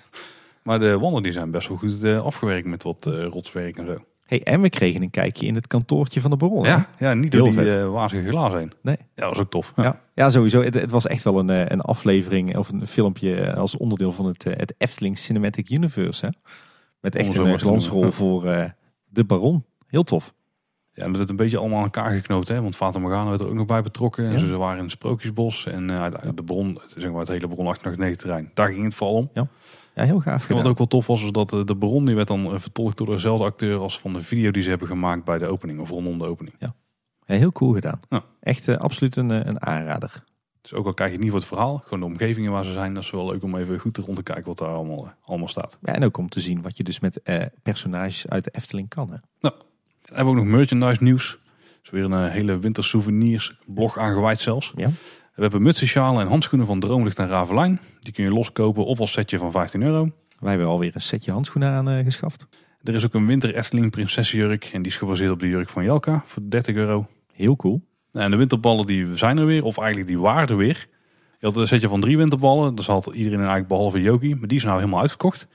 Maar 0.64 0.80
de 0.80 1.00
wanden 1.00 1.24
die 1.24 1.32
zijn 1.32 1.52
best 1.52 1.68
wel 1.68 1.78
goed 1.78 2.04
uh, 2.04 2.26
afgewerkt 2.26 2.68
met 2.68 2.84
wat 2.84 3.06
uh, 3.08 3.26
rotswerk 3.26 3.78
en 3.78 3.86
zo. 3.86 4.04
Hey, 4.34 4.44
en 4.44 4.62
we 4.62 4.70
kregen 4.70 5.02
een 5.02 5.10
kijkje 5.10 5.46
in 5.46 5.56
het 5.56 5.68
kantoortje 5.68 6.22
van 6.22 6.32
de 6.32 6.38
Baron. 6.38 6.64
Ja, 6.64 6.90
ja 6.98 7.14
niet 7.14 7.32
door 7.32 7.52
die 7.52 7.60
uh, 7.60 7.90
wazige 7.90 8.30
glazen 8.30 8.60
heen. 8.60 8.72
Nee. 8.82 8.98
Ja, 9.00 9.06
dat 9.16 9.30
was 9.30 9.40
ook 9.40 9.52
tof. 9.52 9.74
Ja, 9.76 10.00
ja, 10.16 10.30
sowieso. 10.30 10.62
Het, 10.62 10.74
het, 10.74 10.92
was 10.92 11.08
echt 11.08 11.24
wel 11.24 11.40
een, 11.40 11.50
eh, 11.50 11.66
een 11.66 11.82
aflevering 11.82 12.58
of 12.58 12.70
een 12.70 12.88
filmpje 12.88 13.36
eh, 13.36 13.58
als 13.58 13.78
onderdeel 13.78 14.12
van 14.12 14.26
het, 14.26 14.44
het 14.44 14.76
Efteling 14.78 15.18
Cinematic 15.18 15.70
Universe. 15.70 16.26
Hè? 16.26 16.32
Met 17.00 17.16
echt 17.16 17.36
een 17.36 17.60
glansrol 17.60 18.12
voor 18.12 18.46
uh, 18.46 18.66
de 19.06 19.24
Baron. 19.24 19.66
Heel 19.88 20.04
tof. 20.04 20.34
Ja, 20.96 21.04
en 21.04 21.12
dat 21.12 21.22
het 21.22 21.30
een 21.30 21.36
beetje 21.36 21.58
allemaal 21.58 21.78
aan 21.78 21.84
elkaar 21.84 22.12
geknoopt. 22.12 22.48
Hè? 22.48 22.62
Want 22.62 22.76
Fata 22.76 23.00
Morgana 23.00 23.30
werd 23.30 23.42
er 23.42 23.48
ook 23.48 23.54
nog 23.54 23.66
bij 23.66 23.82
betrokken. 23.82 24.32
Ja. 24.32 24.38
Ze 24.38 24.58
waren 24.58 24.78
in 24.78 24.84
het 24.84 24.92
Sprookjesbos. 24.92 25.66
En 25.66 25.90
uh, 25.90 26.06
de 26.36 26.44
bron, 26.44 26.80
zeg 26.86 27.12
maar 27.12 27.20
het 27.20 27.28
hele 27.28 27.48
Bron 27.48 27.68
889 27.68 28.22
terrein. 28.22 28.52
Daar 28.54 28.72
ging 28.72 28.84
het 28.84 28.94
vooral 28.94 29.16
om. 29.16 29.30
Ja. 29.34 29.48
Ja, 29.96 30.04
heel 30.04 30.20
gaaf. 30.20 30.50
En 30.50 30.56
wat 30.56 30.66
ook 30.66 30.78
wel 30.78 30.88
tof 30.88 31.08
was, 31.08 31.24
is 31.24 31.32
dat 31.32 31.50
de 31.50 31.78
bron 31.78 32.06
die 32.06 32.16
werd 32.16 32.28
dan 32.28 32.60
vertolkt 32.62 32.98
door 32.98 33.08
dezelfde 33.08 33.46
acteur 33.46 33.80
als 33.80 34.00
van 34.00 34.14
de 34.14 34.22
video 34.22 34.52
die 34.52 34.64
ze 34.64 34.70
hebben 34.70 34.88
gemaakt 34.88 35.24
bij 35.24 35.38
de 35.38 35.48
opening 35.48 35.80
of 35.80 35.90
rondom 35.90 36.18
de 36.18 36.26
opening. 36.26 36.56
Ja, 36.60 36.76
ja 37.26 37.36
heel 37.36 37.52
cool 37.52 37.74
gedaan. 37.74 38.00
Ja. 38.10 38.24
Echt 38.40 38.68
uh, 38.68 38.78
absoluut 38.78 39.16
een, 39.16 39.48
een 39.48 39.62
aanrader. 39.62 40.24
Dus 40.62 40.74
ook 40.74 40.86
al 40.86 40.94
krijg 40.94 41.12
je 41.12 41.18
niet 41.18 41.30
voor 41.30 41.40
het 41.40 41.48
verhaal, 41.48 41.78
gewoon 41.78 42.00
de 42.00 42.06
omgevingen 42.06 42.52
waar 42.52 42.66
ze 42.66 42.72
zijn, 42.72 42.94
dat 42.94 43.04
is 43.04 43.12
wel 43.12 43.26
leuk 43.26 43.44
om 43.44 43.56
even 43.56 43.80
goed 43.80 43.98
rond 43.98 44.18
te 44.18 44.24
kijken 44.24 44.46
wat 44.46 44.58
daar 44.58 44.70
allemaal, 44.70 45.14
allemaal 45.22 45.48
staat. 45.48 45.78
Ja, 45.82 45.94
en 45.94 46.04
ook 46.04 46.18
om 46.18 46.30
te 46.30 46.40
zien 46.40 46.62
wat 46.62 46.78
je 46.78 46.84
dus 46.84 47.00
met 47.00 47.20
uh, 47.24 47.44
personages 47.64 48.28
uit 48.28 48.44
de 48.44 48.52
Efteling 48.52 48.90
kan. 48.90 49.12
Hè? 49.12 49.18
Nou, 49.40 49.56
dan 50.14 50.26
hebben 50.26 50.34
we 50.34 50.40
ook 50.40 50.48
nog 50.48 50.60
merchandise 50.60 51.04
nieuws. 51.04 51.38
Dus 51.82 51.92
weer 51.92 52.04
een 52.04 52.32
hele 52.32 52.60
wintersouvenirs 52.60 53.58
blog 53.66 53.98
aangeweid 53.98 54.40
zelfs. 54.40 54.74
Ja. 54.76 54.90
We 55.36 55.42
hebben 55.42 55.62
mutsen, 55.62 55.88
sjalen 55.88 56.22
en 56.22 56.28
handschoenen 56.28 56.68
van 56.68 56.80
Droomlicht 56.80 57.20
en 57.20 57.28
Ravelijn. 57.28 57.80
Die 58.00 58.14
kun 58.14 58.24
je 58.24 58.32
loskopen 58.32 58.86
of 58.86 59.00
als 59.00 59.12
setje 59.12 59.38
van 59.38 59.52
15 59.52 59.82
euro. 59.82 60.12
Wij 60.40 60.50
hebben 60.50 60.68
alweer 60.68 60.92
een 60.94 61.02
setje 61.02 61.32
handschoenen 61.32 61.88
aangeschaft. 61.88 62.48
er 62.84 62.96
is 62.96 63.06
ook 63.06 63.14
een 63.14 63.28
winter 63.28 63.56
Efteling 63.56 63.92
prinsessenjurk. 63.92 64.70
En 64.74 64.82
die 64.82 64.92
is 64.92 64.98
gebaseerd 64.98 65.32
op 65.32 65.40
de 65.40 65.48
jurk 65.48 65.70
van 65.70 65.84
Jelka 65.84 66.24
voor 66.26 66.44
30 66.50 66.76
euro. 66.76 67.08
Heel 67.34 67.56
cool. 67.56 67.82
En 68.12 68.32
de 68.32 68.38
winterballen 68.38 68.86
die 68.86 69.18
zijn 69.18 69.38
er 69.38 69.46
weer. 69.46 69.64
Of 69.64 69.78
eigenlijk 69.78 70.08
die 70.08 70.20
waren 70.20 70.48
er 70.48 70.58
weer. 70.58 70.88
Je 71.40 71.46
had 71.46 71.58
een 71.58 71.68
setje 71.68 71.88
van 71.88 72.02
drie 72.02 72.18
winterballen. 72.18 72.76
Dat 72.76 72.86
had 72.86 73.06
iedereen 73.06 73.40
eigenlijk 73.40 73.68
behalve 73.68 74.02
Joki. 74.02 74.36
Maar 74.36 74.48
die 74.48 74.58
is 74.58 74.64
nou 74.64 74.78
helemaal 74.78 75.00
uitverkocht. 75.00 75.48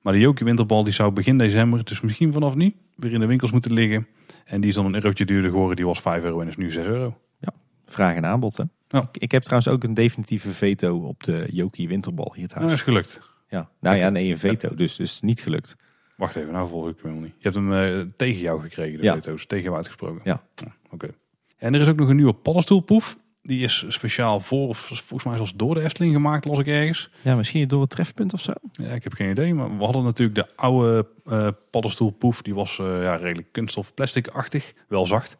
Maar 0.00 0.12
de 0.12 0.18
Joki 0.18 0.44
winterbal 0.44 0.84
die 0.84 0.92
zou 0.92 1.12
begin 1.12 1.38
december, 1.38 1.84
dus 1.84 2.00
misschien 2.00 2.32
vanaf 2.32 2.54
nu, 2.54 2.74
weer 2.94 3.12
in 3.12 3.20
de 3.20 3.26
winkels 3.26 3.52
moeten 3.52 3.72
liggen. 3.72 4.06
En 4.44 4.60
die 4.60 4.70
is 4.70 4.76
dan 4.76 4.86
een 4.86 4.94
eurotje 4.94 5.24
duurder 5.24 5.50
geworden. 5.50 5.76
Die 5.76 5.86
was 5.86 6.00
5 6.00 6.22
euro 6.22 6.40
en 6.40 6.48
is 6.48 6.56
nu 6.56 6.70
6 6.70 6.86
euro. 6.86 7.18
Ja, 7.38 7.52
vraag 7.84 8.16
en 8.16 8.24
aanbod 8.24 8.56
hè. 8.56 8.64
Ja. 8.88 9.08
Ik, 9.12 9.32
heb 9.32 9.42
trouwens 9.42 9.72
ook 9.72 9.84
een 9.84 9.94
definitieve 9.94 10.52
veto 10.52 10.98
op 10.98 11.22
de 11.22 11.46
Joki 11.50 11.88
winterbal 11.88 12.32
hier 12.34 12.48
thuis. 12.48 12.64
Dat 12.64 12.72
is 12.72 12.82
gelukt. 12.82 13.20
Ja, 13.48 13.68
nou 13.80 13.96
ja, 13.96 14.10
nee, 14.10 14.30
een 14.30 14.38
veto, 14.38 14.74
dus, 14.74 14.96
dus 14.96 15.20
niet 15.20 15.40
gelukt. 15.40 15.76
Wacht 16.16 16.36
even, 16.36 16.52
nou 16.52 16.68
volg 16.68 16.88
ik 16.88 16.96
hem 17.02 17.20
niet. 17.20 17.34
Je 17.38 17.42
hebt 17.50 17.54
hem 17.54 17.72
uh, 17.72 18.00
tegen 18.16 18.40
jou 18.40 18.60
gekregen, 18.60 18.98
de 18.98 19.04
ja. 19.04 19.14
veto's, 19.14 19.46
tegen 19.46 19.64
jou 19.64 19.76
uitgesproken. 19.76 20.20
Ja. 20.24 20.42
Oké. 20.90 21.08
En 21.56 21.74
er 21.74 21.80
is 21.80 21.88
ook 21.88 21.96
nog 21.96 22.08
een 22.08 22.16
nieuwe 22.16 22.34
paddenstoelpoef. 22.34 23.18
Die 23.46 23.62
is 23.62 23.84
speciaal 23.88 24.40
voor, 24.40 24.68
of 24.68 24.78
volgens 24.78 25.24
mij 25.24 25.36
zelfs 25.36 25.54
door 25.54 25.74
de 25.74 25.80
Efteling 25.82 26.14
gemaakt, 26.14 26.44
las 26.44 26.58
ik 26.58 26.66
ergens. 26.66 27.10
Ja, 27.22 27.34
misschien 27.36 27.68
door 27.68 27.80
het 27.80 27.90
trefpunt 27.90 28.32
of 28.32 28.40
zo. 28.40 28.52
Ja, 28.72 28.88
ik 28.90 29.04
heb 29.04 29.12
geen 29.12 29.30
idee. 29.30 29.54
Maar 29.54 29.78
we 29.78 29.84
hadden 29.84 30.02
natuurlijk 30.02 30.34
de 30.34 30.56
oude 30.56 31.06
uh, 31.26 31.48
paddenstoelpoef. 31.70 32.42
Die 32.42 32.54
was 32.54 32.78
uh, 32.78 33.02
ja, 33.02 33.14
redelijk 33.16 33.52
kunststof 33.52 33.94
plastic-achtig. 33.94 34.72
Wel 34.88 35.06
zacht. 35.06 35.36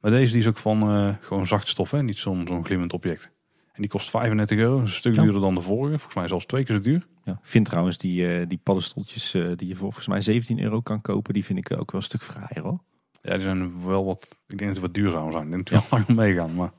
Maar 0.00 0.10
deze 0.10 0.32
die 0.32 0.40
is 0.40 0.46
ook 0.46 0.56
van 0.58 0.96
uh, 0.96 1.14
gewoon 1.20 1.46
zacht 1.46 1.68
stof, 1.68 1.90
hè? 1.90 2.02
niet 2.02 2.18
zo'n 2.18 2.46
zo'n 2.48 2.64
glimmend 2.64 2.92
object. 2.92 3.30
En 3.72 3.82
die 3.82 3.90
kost 3.90 4.10
35 4.10 4.58
euro. 4.58 4.76
Is 4.76 4.82
een 4.82 4.88
stuk 4.96 5.14
Ja. 5.14 5.22
duurder 5.22 5.40
dan 5.40 5.54
de 5.54 5.60
vorige. 5.60 5.94
Volgens 5.94 6.14
mij 6.14 6.28
zelfs 6.28 6.46
twee 6.46 6.64
keer 6.64 6.76
zo 6.76 6.82
duur. 6.82 7.06
Ja. 7.24 7.32
Ik 7.32 7.38
vind 7.42 7.66
trouwens 7.66 7.98
die, 7.98 8.28
eh, 8.28 8.46
die 8.48 8.60
paddenstoeltjes 8.62 9.34
eh, 9.34 9.42
die 9.56 9.68
je 9.68 9.74
voor 9.74 9.82
volgens 9.82 10.06
mij 10.06 10.20
17 10.20 10.60
euro 10.60 10.80
kan 10.80 11.00
kopen, 11.00 11.34
die 11.34 11.44
vind 11.44 11.58
ik 11.58 11.72
ook 11.72 11.90
wel 11.92 12.00
een 12.00 12.06
stuk 12.06 12.22
fraaier 12.22 12.62
hoor. 12.62 12.80
Ja, 13.22 13.32
die 13.32 13.42
zijn 13.42 13.86
wel 13.86 14.04
wat, 14.04 14.38
ik 14.46 14.58
denk 14.58 14.66
dat 14.70 14.74
ze 14.74 14.80
wat 14.80 14.94
duurzamer 14.94 15.32
zijn. 15.32 15.44
Ik 15.44 15.50
denk 15.50 15.68
dat 15.68 15.82
we 15.82 15.88
lang 15.96 16.08
meegaan. 16.08 16.54
Maar 16.54 16.72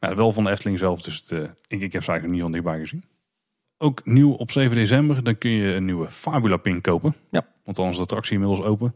ja, 0.00 0.14
wel 0.14 0.32
van 0.32 0.44
de 0.44 0.50
Efteling 0.50 0.78
zelf. 0.78 1.02
Dus 1.02 1.24
het, 1.26 1.30
eh, 1.32 1.48
ik, 1.66 1.80
ik 1.80 1.92
heb 1.92 2.02
ze 2.02 2.10
eigenlijk 2.10 2.30
niet 2.30 2.40
van 2.40 2.52
dichtbij 2.52 2.78
gezien. 2.78 3.04
Ook 3.78 4.04
nieuw 4.04 4.32
op 4.32 4.50
7 4.50 4.76
december, 4.76 5.24
dan 5.24 5.38
kun 5.38 5.50
je 5.50 5.74
een 5.74 5.84
nieuwe 5.84 6.10
Fabula 6.10 6.56
pin 6.56 6.80
kopen. 6.80 7.14
Ja. 7.30 7.46
Want 7.64 7.76
dan 7.76 7.88
is 7.88 7.96
de 7.96 8.02
attractie 8.02 8.32
inmiddels 8.32 8.62
open. 8.62 8.94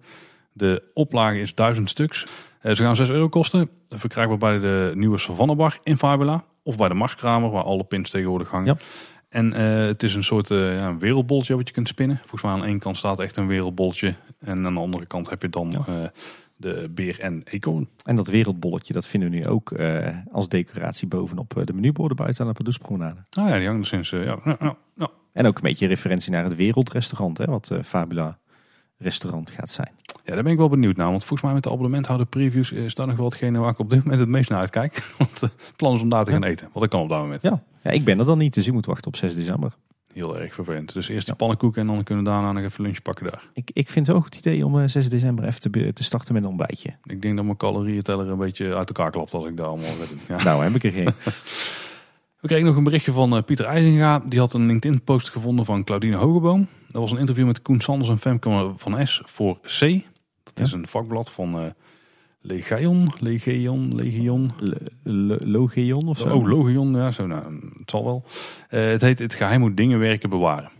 De 0.52 0.82
oplage 0.92 1.40
is 1.40 1.54
1000 1.54 1.90
stuks. 1.90 2.26
Eh, 2.60 2.74
ze 2.74 2.82
gaan 2.82 2.96
6 2.96 3.10
euro 3.10 3.28
kosten. 3.28 3.70
Verkrijgbaar 3.88 4.38
bij 4.38 4.58
de 4.58 4.92
nieuwe 4.94 5.18
Savannah 5.18 5.56
Bar 5.56 5.78
in 5.82 5.98
Fabula. 5.98 6.44
Of 6.62 6.76
bij 6.76 6.88
de 6.88 6.94
Marskramer, 6.94 7.50
waar 7.50 7.62
alle 7.62 7.84
pins 7.84 8.10
tegenwoordig 8.10 8.50
hangen. 8.50 8.66
Ja. 8.66 8.84
En 9.28 9.52
eh, 9.52 9.86
het 9.86 10.02
is 10.02 10.14
een 10.14 10.24
soort 10.24 10.50
eh, 10.50 10.78
ja, 10.78 10.88
een 10.88 11.26
wat 11.26 11.46
je 11.46 11.72
kunt 11.72 11.88
spinnen. 11.88 12.16
Volgens 12.18 12.42
mij 12.42 12.52
aan 12.52 12.64
één 12.64 12.78
kant 12.78 12.96
staat 12.96 13.20
echt 13.20 13.36
een 13.36 13.46
wereldbolletje. 13.46 14.14
En 14.38 14.66
aan 14.66 14.74
de 14.74 14.80
andere 14.80 15.06
kant 15.06 15.30
heb 15.30 15.42
je 15.42 15.48
dan 15.48 15.84
Ja. 15.86 16.12
De 16.62 16.90
beer 16.90 17.20
en 17.20 17.42
eekhoorn. 17.44 17.88
En 18.04 18.16
dat 18.16 18.26
wereldbolletje, 18.26 18.92
dat 18.92 19.06
vinden 19.06 19.30
we 19.30 19.36
nu 19.36 19.46
ook 19.46 19.72
eh, 19.72 20.16
als 20.32 20.48
decoratie 20.48 21.08
bovenop 21.08 21.56
eh, 21.56 21.64
de 21.64 21.72
menuborden 21.72 22.16
buiten 22.16 22.40
aan 22.42 22.48
de 22.48 22.54
Pardoespromenade. 22.54 23.20
Ah 23.30 23.48
ja, 23.48 23.58
die 23.58 23.66
hangt 23.66 23.80
er 23.80 23.86
sinds... 23.86 24.12
eh, 24.12 24.24
ja, 24.24 24.38
ja. 24.96 25.10
En 25.32 25.46
ook 25.46 25.56
een 25.56 25.62
beetje 25.62 25.86
referentie 25.86 26.32
naar 26.32 26.44
het 26.44 26.54
wereldrestaurant, 26.54 27.38
hè, 27.38 27.44
wat 27.44 27.70
Fabula 27.84 28.38
restaurant 28.98 29.50
gaat 29.50 29.70
zijn. 29.70 29.90
Ja, 30.24 30.34
daar 30.34 30.42
ben 30.42 30.52
ik 30.52 30.58
wel 30.58 30.68
benieuwd 30.68 30.96
naar. 30.96 31.10
Want 31.10 31.20
volgens 31.24 31.42
mij 31.42 31.52
met 31.52 31.62
de 31.62 31.70
abonnementhouder 31.70 32.26
previews 32.26 32.72
is 32.72 32.94
dat 32.94 33.06
nog 33.06 33.16
wel 33.16 33.24
hetgene 33.24 33.58
waar 33.58 33.70
ik 33.70 33.78
op 33.78 33.90
dit 33.90 34.02
moment 34.02 34.20
het 34.20 34.28
meest 34.28 34.50
naar 34.50 34.58
uitkijk. 34.58 35.04
Want 35.18 35.40
het 35.40 35.72
plan 35.76 35.94
is 35.94 36.02
om 36.02 36.08
daar 36.08 36.24
te 36.24 36.30
gaan 36.30 36.44
eten. 36.44 36.68
Wat 36.72 36.82
ik 36.82 36.90
kan 36.90 37.00
op 37.00 37.08
dat 37.08 37.18
moment. 37.18 37.42
Ja. 37.42 37.62
ja, 37.82 37.90
ik 37.90 38.04
ben 38.04 38.18
er 38.18 38.24
dan 38.24 38.38
niet, 38.38 38.54
dus 38.54 38.66
ik 38.66 38.72
moet 38.72 38.86
wachten 38.86 39.06
op 39.06 39.16
6 39.16 39.34
december. 39.34 39.72
Heel 40.12 40.38
erg 40.38 40.54
vervelend. 40.54 40.92
Dus 40.92 41.08
eerst 41.08 41.26
Ja. 41.26 41.34
pannenkoeken 41.34 41.80
en 41.80 41.86
dan 41.86 42.02
kunnen 42.02 42.24
we 42.24 42.30
daarna 42.30 42.52
nog 42.52 42.62
even 42.62 42.82
lunch 42.84 43.02
pakken 43.02 43.24
daar. 43.30 43.42
Ik, 43.54 43.70
ik 43.72 43.90
vind 43.90 44.06
het 44.06 44.16
een 44.16 44.22
goed 44.22 44.36
idee 44.36 44.66
om 44.66 44.80
eh, 44.80 44.88
6 44.88 45.08
december 45.08 45.44
even 45.44 45.60
te, 45.60 45.92
te 45.92 46.04
starten 46.04 46.34
met 46.34 46.42
een 46.42 46.48
ontbijtje. 46.48 46.94
Ik 47.04 47.22
denk 47.22 47.36
dat 47.36 47.44
mijn 47.44 47.56
calorieënteller 47.56 48.28
een 48.28 48.38
beetje 48.38 48.74
uit 48.74 48.88
elkaar 48.88 49.10
klapt 49.10 49.34
als 49.34 49.44
ik 49.46 49.56
daar 49.56 49.66
allemaal 49.66 49.90
ga 49.90 50.06
doen. 50.08 50.20
Ja. 50.36 50.44
Nou, 50.44 50.62
heb 50.62 50.74
ik 50.74 50.84
er 50.84 50.90
geen. 50.90 51.14
We 52.40 52.48
kregen 52.48 52.66
nog 52.66 52.76
een 52.76 52.84
berichtje 52.84 53.12
van 53.12 53.36
eh, 53.36 53.42
Pieter 53.42 53.64
IJzinga. 53.66 54.18
Die 54.18 54.38
had 54.38 54.52
een 54.52 54.66
LinkedIn 54.66 55.02
post 55.02 55.30
gevonden 55.30 55.64
van 55.64 55.84
Claudine 55.84 56.16
Hogeboom. 56.16 56.66
Dat 56.88 57.00
was 57.02 57.10
een 57.12 57.18
interview 57.18 57.46
met 57.46 57.62
Koen 57.62 57.80
Sanders 57.80 58.10
en 58.10 58.18
Femke 58.18 58.72
van 58.76 59.06
S 59.06 59.22
voor 59.24 59.58
C. 59.60 59.80
Dat 60.42 60.52
Ja. 60.54 60.62
is 60.64 60.72
een 60.72 60.86
vakblad 60.86 61.30
van 61.32 61.58
eh 61.58 61.64
Legion, 62.42 63.10
Legion, 63.20 63.94
Legion. 63.94 64.50
L- 64.60 65.10
L- 65.10 65.36
Logeon 65.44 66.08
of 66.08 66.18
zo? 66.18 66.34
Oh, 66.34 66.46
Logion, 66.48 66.94
ja, 66.94 67.10
zo, 67.10 67.26
nou, 67.26 67.44
het 67.78 67.90
zal 67.90 68.04
wel. 68.04 68.24
Eh, 68.68 68.86
het 68.86 69.00
heet 69.00 69.18
Het 69.18 69.34
geheim 69.34 69.60
moet 69.60 69.76
dingen 69.76 69.98
werken 69.98 70.30
bewaren. 70.30 70.70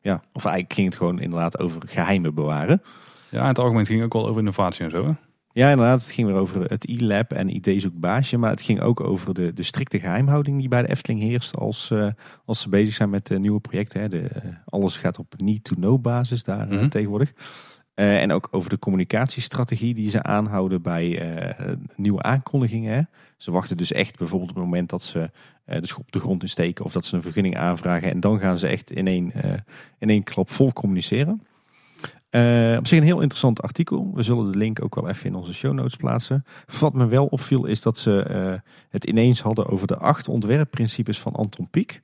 Ja, 0.00 0.22
of 0.32 0.44
eigenlijk 0.44 0.74
ging 0.74 0.86
het 0.86 0.96
gewoon 0.96 1.20
inderdaad 1.20 1.58
over 1.58 1.82
geheimen 1.86 2.34
bewaren. 2.34 2.82
Ja, 3.30 3.40
in 3.42 3.46
het 3.46 3.58
algemeen 3.58 3.86
ging 3.86 3.98
het 4.00 4.06
ook 4.06 4.12
wel 4.20 4.26
over 4.26 4.38
innovatie 4.40 4.84
en 4.84 4.90
zo. 4.90 5.04
Hè? 5.04 5.12
Ja, 5.52 5.70
inderdaad. 5.70 6.00
Het 6.00 6.10
ging 6.10 6.26
weer 6.28 6.36
over 6.36 6.64
het 6.70 6.84
e-lab 6.88 7.32
en 7.32 7.54
ideezoekbaasje. 7.54 8.36
Maar 8.38 8.50
het 8.50 8.62
ging 8.62 8.80
ook 8.80 9.00
over 9.00 9.34
de, 9.34 9.52
de 9.52 9.62
strikte 9.62 9.98
geheimhouding 9.98 10.58
die 10.58 10.68
bij 10.68 10.82
de 10.82 10.88
Efteling 10.88 11.20
heerst 11.22 11.56
als, 11.56 11.90
eh, 11.90 12.06
als 12.44 12.60
ze 12.60 12.68
bezig 12.68 12.94
zijn 12.94 13.10
met 13.10 13.30
eh, 13.30 13.38
nieuwe 13.38 13.60
projecten. 13.60 14.00
Hè. 14.00 14.08
De, 14.08 14.28
alles 14.64 14.96
gaat 14.96 15.18
op 15.18 15.34
need-to-know 15.36 16.00
basis 16.00 16.44
daar 16.44 16.66
Mhm. 16.66 16.88
tegenwoordig. 16.88 17.32
Eh, 17.94 18.20
en 18.20 18.32
ook 18.32 18.48
over 18.50 18.70
de 18.70 18.78
communicatiestrategie 18.78 19.94
die 19.94 20.10
ze 20.10 20.22
aanhouden 20.22 20.82
bij 20.82 21.18
eh, 21.18 21.72
nieuwe 21.96 22.22
aankondigingen. 22.22 23.08
Ze 23.36 23.50
wachten 23.50 23.76
dus 23.76 23.92
echt 23.92 24.18
bijvoorbeeld 24.18 24.50
op 24.50 24.56
het 24.56 24.64
moment 24.64 24.90
dat 24.90 25.02
ze 25.02 25.30
eh, 25.64 25.80
de 25.80 25.86
schop 25.86 26.04
op 26.04 26.12
de 26.12 26.20
grond 26.20 26.42
insteken 26.42 26.84
of 26.84 26.92
dat 26.92 27.04
ze 27.04 27.16
een 27.16 27.22
vergunning 27.22 27.56
aanvragen. 27.56 28.10
En 28.10 28.20
dan 28.20 28.38
gaan 28.38 28.58
ze 28.58 28.66
echt 28.66 28.90
in 28.90 29.06
één, 29.06 29.32
in 29.98 30.08
één 30.08 30.22
klap 30.22 30.50
vol 30.50 30.72
communiceren. 30.72 31.42
Op 32.78 32.86
zich 32.86 32.98
een 32.98 33.04
heel 33.04 33.20
interessant 33.20 33.62
artikel. 33.62 34.10
We 34.14 34.22
zullen 34.22 34.52
de 34.52 34.58
link 34.58 34.82
ook 34.82 34.94
wel 34.94 35.08
even 35.08 35.26
in 35.26 35.34
onze 35.34 35.54
show 35.54 35.72
notes 35.72 35.96
plaatsen. 35.96 36.44
Wat 36.80 36.92
me 36.92 37.06
wel 37.06 37.26
opviel 37.26 37.66
is 37.66 37.82
dat 37.82 37.98
ze 37.98 38.60
het 38.90 39.04
ineens 39.04 39.40
hadden 39.40 39.68
over 39.68 39.86
de 39.86 39.96
acht 39.96 40.28
ontwerpprincipes 40.28 41.20
van 41.20 41.32
Anton 41.32 41.68
Pieck. 41.70 42.02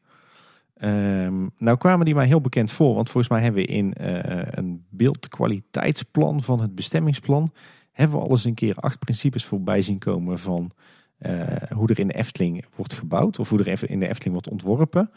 Ehm, 0.79 1.47
nou 1.59 1.77
kwamen 1.79 2.05
die 2.05 2.15
mij 2.15 2.27
heel 2.27 2.41
bekend 2.41 2.73
voor, 2.73 2.95
want 2.95 3.11
volgens 3.11 3.33
mij 3.33 3.43
hebben 3.43 3.63
we 3.63 3.69
in 3.69 3.95
eh, 3.95 4.43
een 4.51 4.85
beeldkwaliteitsplan 4.91 6.43
van 6.43 6.61
het 6.61 6.75
bestemmingsplan 6.75 7.53
hebben 7.93 8.19
we 8.19 8.25
al 8.25 8.31
eens 8.31 8.45
een 8.45 8.55
keer 8.55 8.75
acht 8.75 8.99
principes 8.99 9.45
voorbij 9.45 9.83
zien 9.83 9.99
komen 9.99 10.39
van 10.39 10.71
eh, 11.19 11.33
hoe 11.71 11.89
er 11.89 11.99
in 11.99 12.07
de 12.07 12.15
Efteling 12.15 12.65
wordt 12.77 12.93
gebouwd 12.93 13.39
of 13.39 13.49
hoe 13.49 13.59
er 13.59 13.69
even 13.69 13.89
in 13.89 14.01
de 14.01 14.09
Efteling 14.09 14.33
wordt 14.33 14.49
ontworpen. 14.49 15.11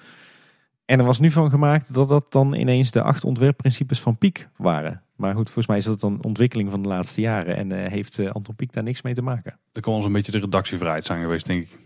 En 0.85 0.99
er 0.99 1.05
was 1.05 1.19
nu 1.19 1.31
van 1.31 1.49
gemaakt 1.49 1.93
dat 1.93 2.09
dat 2.09 2.31
dan 2.31 2.53
ineens 2.53 2.91
de 2.91 3.01
acht 3.01 3.23
ontwerpprincipes 3.23 3.99
van 3.99 4.17
Piek 4.17 4.49
waren. 4.57 5.03
Maar 5.15 5.35
goed, 5.35 5.45
volgens 5.45 5.67
mij 5.67 5.77
is 5.77 5.85
dat 5.85 5.99
dan 5.99 6.13
een 6.13 6.23
ontwikkeling 6.23 6.69
van 6.69 6.81
de 6.81 6.87
laatste 6.87 7.21
jaren 7.21 7.55
en 7.55 7.71
eh, 7.71 7.91
heeft 7.91 8.33
Anton 8.33 8.55
Pieck 8.55 8.73
daar 8.73 8.83
niks 8.83 9.01
mee 9.01 9.13
te 9.13 9.21
maken. 9.21 9.59
Dat 9.71 9.83
kan 9.83 9.95
eens 9.95 10.05
een 10.05 10.11
beetje 10.11 10.31
de 10.31 10.39
redactievrijheid 10.39 11.05
zijn 11.05 11.21
geweest, 11.21 11.45
denk 11.45 11.61
ik. 11.61 11.79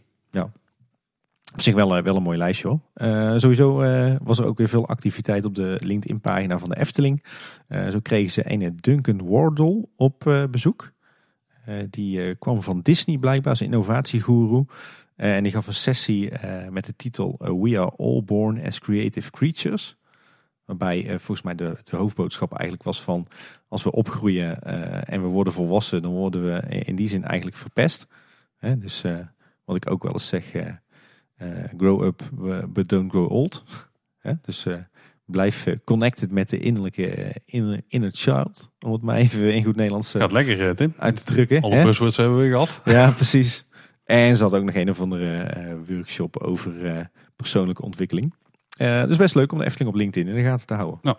Op 1.55 1.61
zich 1.61 1.73
wel, 1.73 1.97
eh, 1.97 2.03
wel 2.03 2.15
een 2.15 2.23
mooi 2.23 2.37
lijstje 2.37 2.67
hoor. 2.67 2.79
Eh, 2.93 3.33
sowieso 3.35 3.81
eh, 3.81 4.15
was 4.21 4.39
er 4.39 4.45
ook 4.45 4.57
weer 4.57 4.67
veel 4.67 4.87
activiteit 4.87 5.45
op 5.45 5.55
de 5.55 5.79
LinkedIn 5.83 6.21
pagina 6.21 6.59
van 6.59 6.69
de 6.69 6.77
Efteling. 6.77 7.23
Zo 7.69 7.99
kregen 8.01 8.31
ze 8.31 8.51
een 8.51 8.77
Duncan 8.81 9.27
Wardle 9.27 9.87
op 9.95 10.47
bezoek. 10.51 10.91
Die 11.89 12.35
kwam 12.35 12.61
van 12.61 12.81
Disney 12.81 13.17
blijkbaar, 13.17 13.51
als 13.51 13.61
innovatiegoeroe. 13.61 14.65
En 15.15 15.43
die 15.43 15.51
gaf 15.51 15.67
een 15.67 15.73
sessie 15.73 16.31
met 16.69 16.85
de 16.85 16.95
titel 16.95 17.35
We 17.37 17.79
are 17.79 17.91
all 17.97 18.23
born 18.23 18.65
as 18.65 18.79
creative 18.79 19.31
creatures. 19.31 19.97
Waarbij 20.65 21.05
volgens 21.09 21.41
mij 21.41 21.55
de, 21.55 21.77
de 21.83 21.97
hoofdboodschap 21.97 22.51
eigenlijk 22.53 22.83
was 22.83 23.01
van... 23.01 23.27
als 23.67 23.83
we 23.83 23.91
opgroeien 23.91 24.61
en 25.05 25.21
we 25.21 25.27
worden 25.27 25.53
volwassen... 25.53 26.01
dan 26.01 26.11
worden 26.11 26.45
we 26.45 26.61
in 26.67 26.95
die 26.95 27.07
zin 27.07 27.23
eigenlijk 27.23 27.57
verpest. 27.57 28.07
Dus 28.77 29.03
wat 29.65 29.75
ik 29.75 29.91
ook 29.91 30.03
wel 30.03 30.13
eens 30.13 30.27
zeg... 30.27 30.53
eh, 31.35 31.47
grow 31.77 32.03
up, 32.03 32.21
but 32.67 32.89
don't 32.89 33.11
grow 33.11 33.31
old. 33.31 33.63
Dus 34.41 34.65
eh, 34.65 34.77
blijf 35.25 35.65
eh, 35.65 35.75
connected 35.83 36.31
met 36.31 36.49
de 36.49 36.59
innerlijke 36.59 37.35
inner, 37.45 37.81
inner 37.87 38.11
child. 38.11 38.71
Om 38.79 38.91
het 38.91 39.01
maar 39.01 39.15
even 39.15 39.53
in 39.53 39.63
goed 39.63 39.75
Nederlands 39.75 40.11
Gaat 40.11 40.31
lekker, 40.31 40.75
Tim. 40.75 40.93
uit 40.97 41.15
te 41.15 41.23
drukken. 41.23 41.61
Alle 41.61 41.83
buzzwords 41.83 42.17
hebben 42.17 42.37
we 42.37 42.49
gehad. 42.49 42.81
Ja, 42.85 43.11
precies. 43.11 43.65
En 44.03 44.37
ze 44.37 44.43
had 44.43 44.53
ook 44.53 44.63
nog 44.63 44.75
een 44.75 44.89
of 44.89 44.99
andere 44.99 45.77
workshop 45.87 46.37
over 46.37 47.09
persoonlijke 47.35 47.81
ontwikkeling. 47.81 48.33
Dus 48.77 49.17
best 49.17 49.35
leuk 49.35 49.51
om 49.51 49.57
de 49.57 49.65
Efteling 49.65 49.89
op 49.89 49.97
LinkedIn 49.97 50.29
in 50.29 50.35
de 50.35 50.49
gaten 50.49 50.67
te 50.67 50.73
houden. 50.73 50.99
En 51.01 51.11
dan 51.11 51.17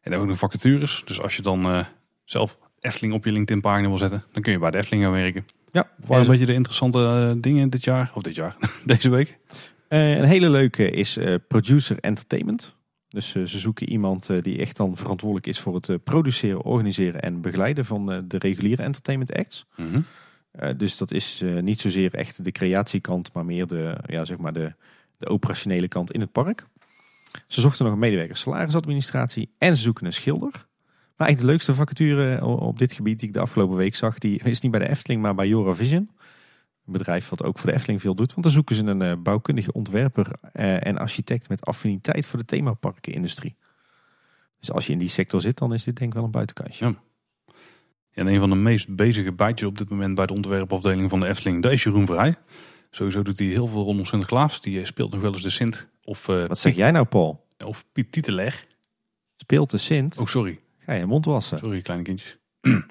hebben 0.00 0.20
we 0.20 0.26
nog 0.26 0.38
vacatures. 0.38 1.02
Dus 1.04 1.20
als 1.20 1.36
je 1.36 1.42
dan 1.42 1.86
zelf 2.24 2.58
Efteling 2.84 3.14
op 3.14 3.24
je 3.24 3.32
LinkedIn 3.32 3.60
pagina 3.62 3.88
wil 3.88 3.98
zetten, 3.98 4.24
dan 4.32 4.42
kun 4.42 4.52
je 4.52 4.58
bij 4.58 4.70
de 4.70 4.78
Efteling 4.78 5.04
gaan 5.04 5.12
werken. 5.12 5.46
Ja, 5.72 5.88
Waar 6.06 6.20
een 6.20 6.26
beetje 6.26 6.46
de 6.46 6.52
interessante 6.52 6.98
eh, 6.98 7.42
dingen 7.42 7.70
dit 7.70 7.84
jaar, 7.84 8.10
of 8.14 8.22
dit 8.22 8.34
jaar, 8.34 8.56
deze 8.84 9.10
week. 9.10 9.38
Eh, 9.88 10.16
een 10.16 10.24
hele 10.24 10.50
leuke 10.50 10.90
is 10.90 11.16
eh, 11.16 11.34
Producer 11.48 11.98
Entertainment. 12.00 12.76
Dus 13.08 13.30
ze 13.30 13.46
zoeken 13.46 13.88
iemand 13.88 14.28
die 14.42 14.58
echt 14.58 14.76
dan 14.76 14.96
verantwoordelijk 14.96 15.46
is 15.46 15.60
voor 15.60 15.74
het 15.74 16.04
produceren, 16.04 16.62
organiseren 16.62 17.20
en 17.20 17.40
begeleiden 17.40 17.84
van 17.84 18.06
de 18.28 18.38
reguliere 18.38 18.82
entertainment 18.82 19.32
acts. 19.32 19.66
Mhm. 19.76 20.00
Dus 20.76 20.96
dat 20.96 21.10
is 21.10 21.42
niet 21.60 21.80
zozeer 21.80 22.14
echt 22.14 22.44
de 22.44 22.52
creatiekant, 22.52 23.32
maar 23.32 23.44
meer 23.44 23.66
de, 23.66 23.98
ja, 24.06 24.24
zeg 24.24 24.36
maar 24.36 24.52
de, 24.52 24.72
de 25.18 25.28
operationele 25.28 25.88
kant 25.88 26.12
in 26.12 26.20
het 26.20 26.32
park. 26.32 26.66
Ze 27.46 27.60
zochten 27.60 27.84
nog 27.84 27.94
een 27.94 28.00
medewerker 28.00 28.36
salarisadministratie 28.36 29.54
en 29.58 29.76
ze 29.76 29.82
zoeken 29.82 30.06
een 30.06 30.12
schilder. 30.12 30.66
Maar 31.16 31.26
eigenlijk 31.26 31.40
de 31.40 31.46
leukste 31.46 31.74
vacature 31.74 32.40
o- 32.40 32.54
op 32.66 32.78
dit 32.78 32.92
gebied 32.92 33.18
die 33.18 33.28
ik 33.28 33.34
de 33.34 33.40
afgelopen 33.40 33.76
week 33.76 33.94
zag, 33.94 34.18
die 34.18 34.38
is 34.42 34.60
niet 34.60 34.70
bij 34.70 34.80
de 34.80 34.88
Efteling, 34.88 35.22
maar 35.22 35.34
bij 35.34 35.48
Joravision. 35.48 36.10
Een 36.86 36.92
bedrijf 36.92 37.28
wat 37.28 37.42
ook 37.42 37.58
voor 37.58 37.70
de 37.70 37.76
Efteling 37.76 38.00
veel 38.00 38.14
doet. 38.14 38.30
Want 38.30 38.42
dan 38.42 38.52
zoeken 38.52 38.76
ze 38.76 38.84
een 38.84 39.02
eh, 39.02 39.12
bouwkundige 39.22 39.72
ontwerper 39.72 40.26
eh, 40.52 40.86
en 40.86 40.98
architect 40.98 41.48
met 41.48 41.64
affiniteit 41.66 42.26
voor 42.26 42.38
de 42.38 42.44
themaparkenindustrie. 42.44 43.56
Dus 44.60 44.72
als 44.72 44.86
je 44.86 44.92
in 44.92 44.98
die 44.98 45.08
sector 45.08 45.40
zit, 45.40 45.58
dan 45.58 45.74
is 45.74 45.84
dit 45.84 45.96
denk 45.96 46.08
ik 46.10 46.16
wel 46.16 46.24
een 46.24 46.30
buitenkansje. 46.30 46.84
Ja. 46.84 46.94
En 48.12 48.26
een 48.26 48.38
van 48.38 48.50
de 48.50 48.56
meest 48.56 48.96
bezige 48.96 49.32
bijtjes 49.32 49.68
op 49.68 49.78
dit 49.78 49.88
moment 49.88 50.14
bij 50.14 50.26
de 50.26 50.32
ontwerpafdeling 50.32 51.10
van 51.10 51.20
de 51.20 51.26
Efteling, 51.26 51.62
dat 51.62 51.72
is 51.72 51.82
Jeroen 51.82 52.06
Vrij. 52.06 52.34
Sowieso 52.90 53.22
doet 53.22 53.38
hij 53.38 53.48
heel 53.48 53.66
veel 53.66 53.82
rondom 53.82 54.04
Sinterklaas. 54.04 54.60
Die 54.60 54.80
eh, 54.80 54.84
speelt 54.86 55.10
nog 55.12 55.20
wel 55.20 55.32
eens 55.32 55.42
de 55.42 55.50
Sint 55.50 55.88
of, 56.04 56.28
eh, 56.28 56.46
Wat 56.46 56.58
zeg 56.58 56.74
jij 56.74 56.90
nou, 56.90 57.04
Paul? 57.04 57.46
of 57.64 57.84
Piet 57.92 58.12
Titeler. 58.12 58.66
Speelt 59.36 59.70
de 59.70 59.78
Sint? 59.78 60.18
Oh, 60.18 60.26
sorry. 60.26 60.60
Ga 60.84 60.92
je 60.92 61.04
mond 61.06 61.24
wassen? 61.24 61.58
Sorry, 61.58 61.80
kleine 61.82 62.04
kindjes. 62.04 62.36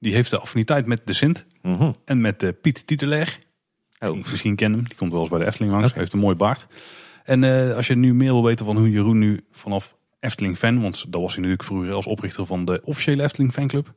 Die 0.00 0.12
heeft 0.14 0.30
de 0.30 0.38
affiniteit 0.38 0.86
met 0.86 1.00
de 1.04 1.12
Sint 1.12 1.46
Mhm. 1.62 1.92
en 2.04 2.20
met 2.20 2.40
de 2.40 2.52
Piet 2.52 2.86
Titeler. 2.86 3.38
Oh. 3.98 4.16
Misschien 4.16 4.56
kennen 4.56 4.78
hem. 4.78 4.88
Die 4.88 4.96
komt 4.98 5.12
wel 5.12 5.20
eens 5.20 5.30
bij 5.30 5.38
de 5.38 5.46
Efteling 5.46 5.72
langs. 5.72 5.90
Hij 5.90 6.00
heeft 6.00 6.12
een 6.12 6.18
mooi 6.18 6.36
baard. 6.36 6.66
En 7.24 7.44
eh, 7.44 7.76
als 7.76 7.86
je 7.86 7.96
nu 7.96 8.14
meer 8.14 8.32
wil 8.32 8.44
weten 8.44 8.66
van 8.66 8.76
hoe 8.76 8.90
Jeroen 8.90 9.18
nu 9.18 9.40
vanaf 9.50 9.96
Efteling 10.20 10.58
fan, 10.58 10.80
want 10.80 11.04
dat 11.12 11.20
was 11.20 11.30
hij 11.32 11.36
natuurlijk 11.42 11.68
vroeger 11.68 11.92
als 11.92 12.06
oprichter 12.06 12.46
van 12.46 12.64
de 12.64 12.80
officiële 12.84 13.22
Efteling 13.22 13.52
fanclub, 13.52 13.92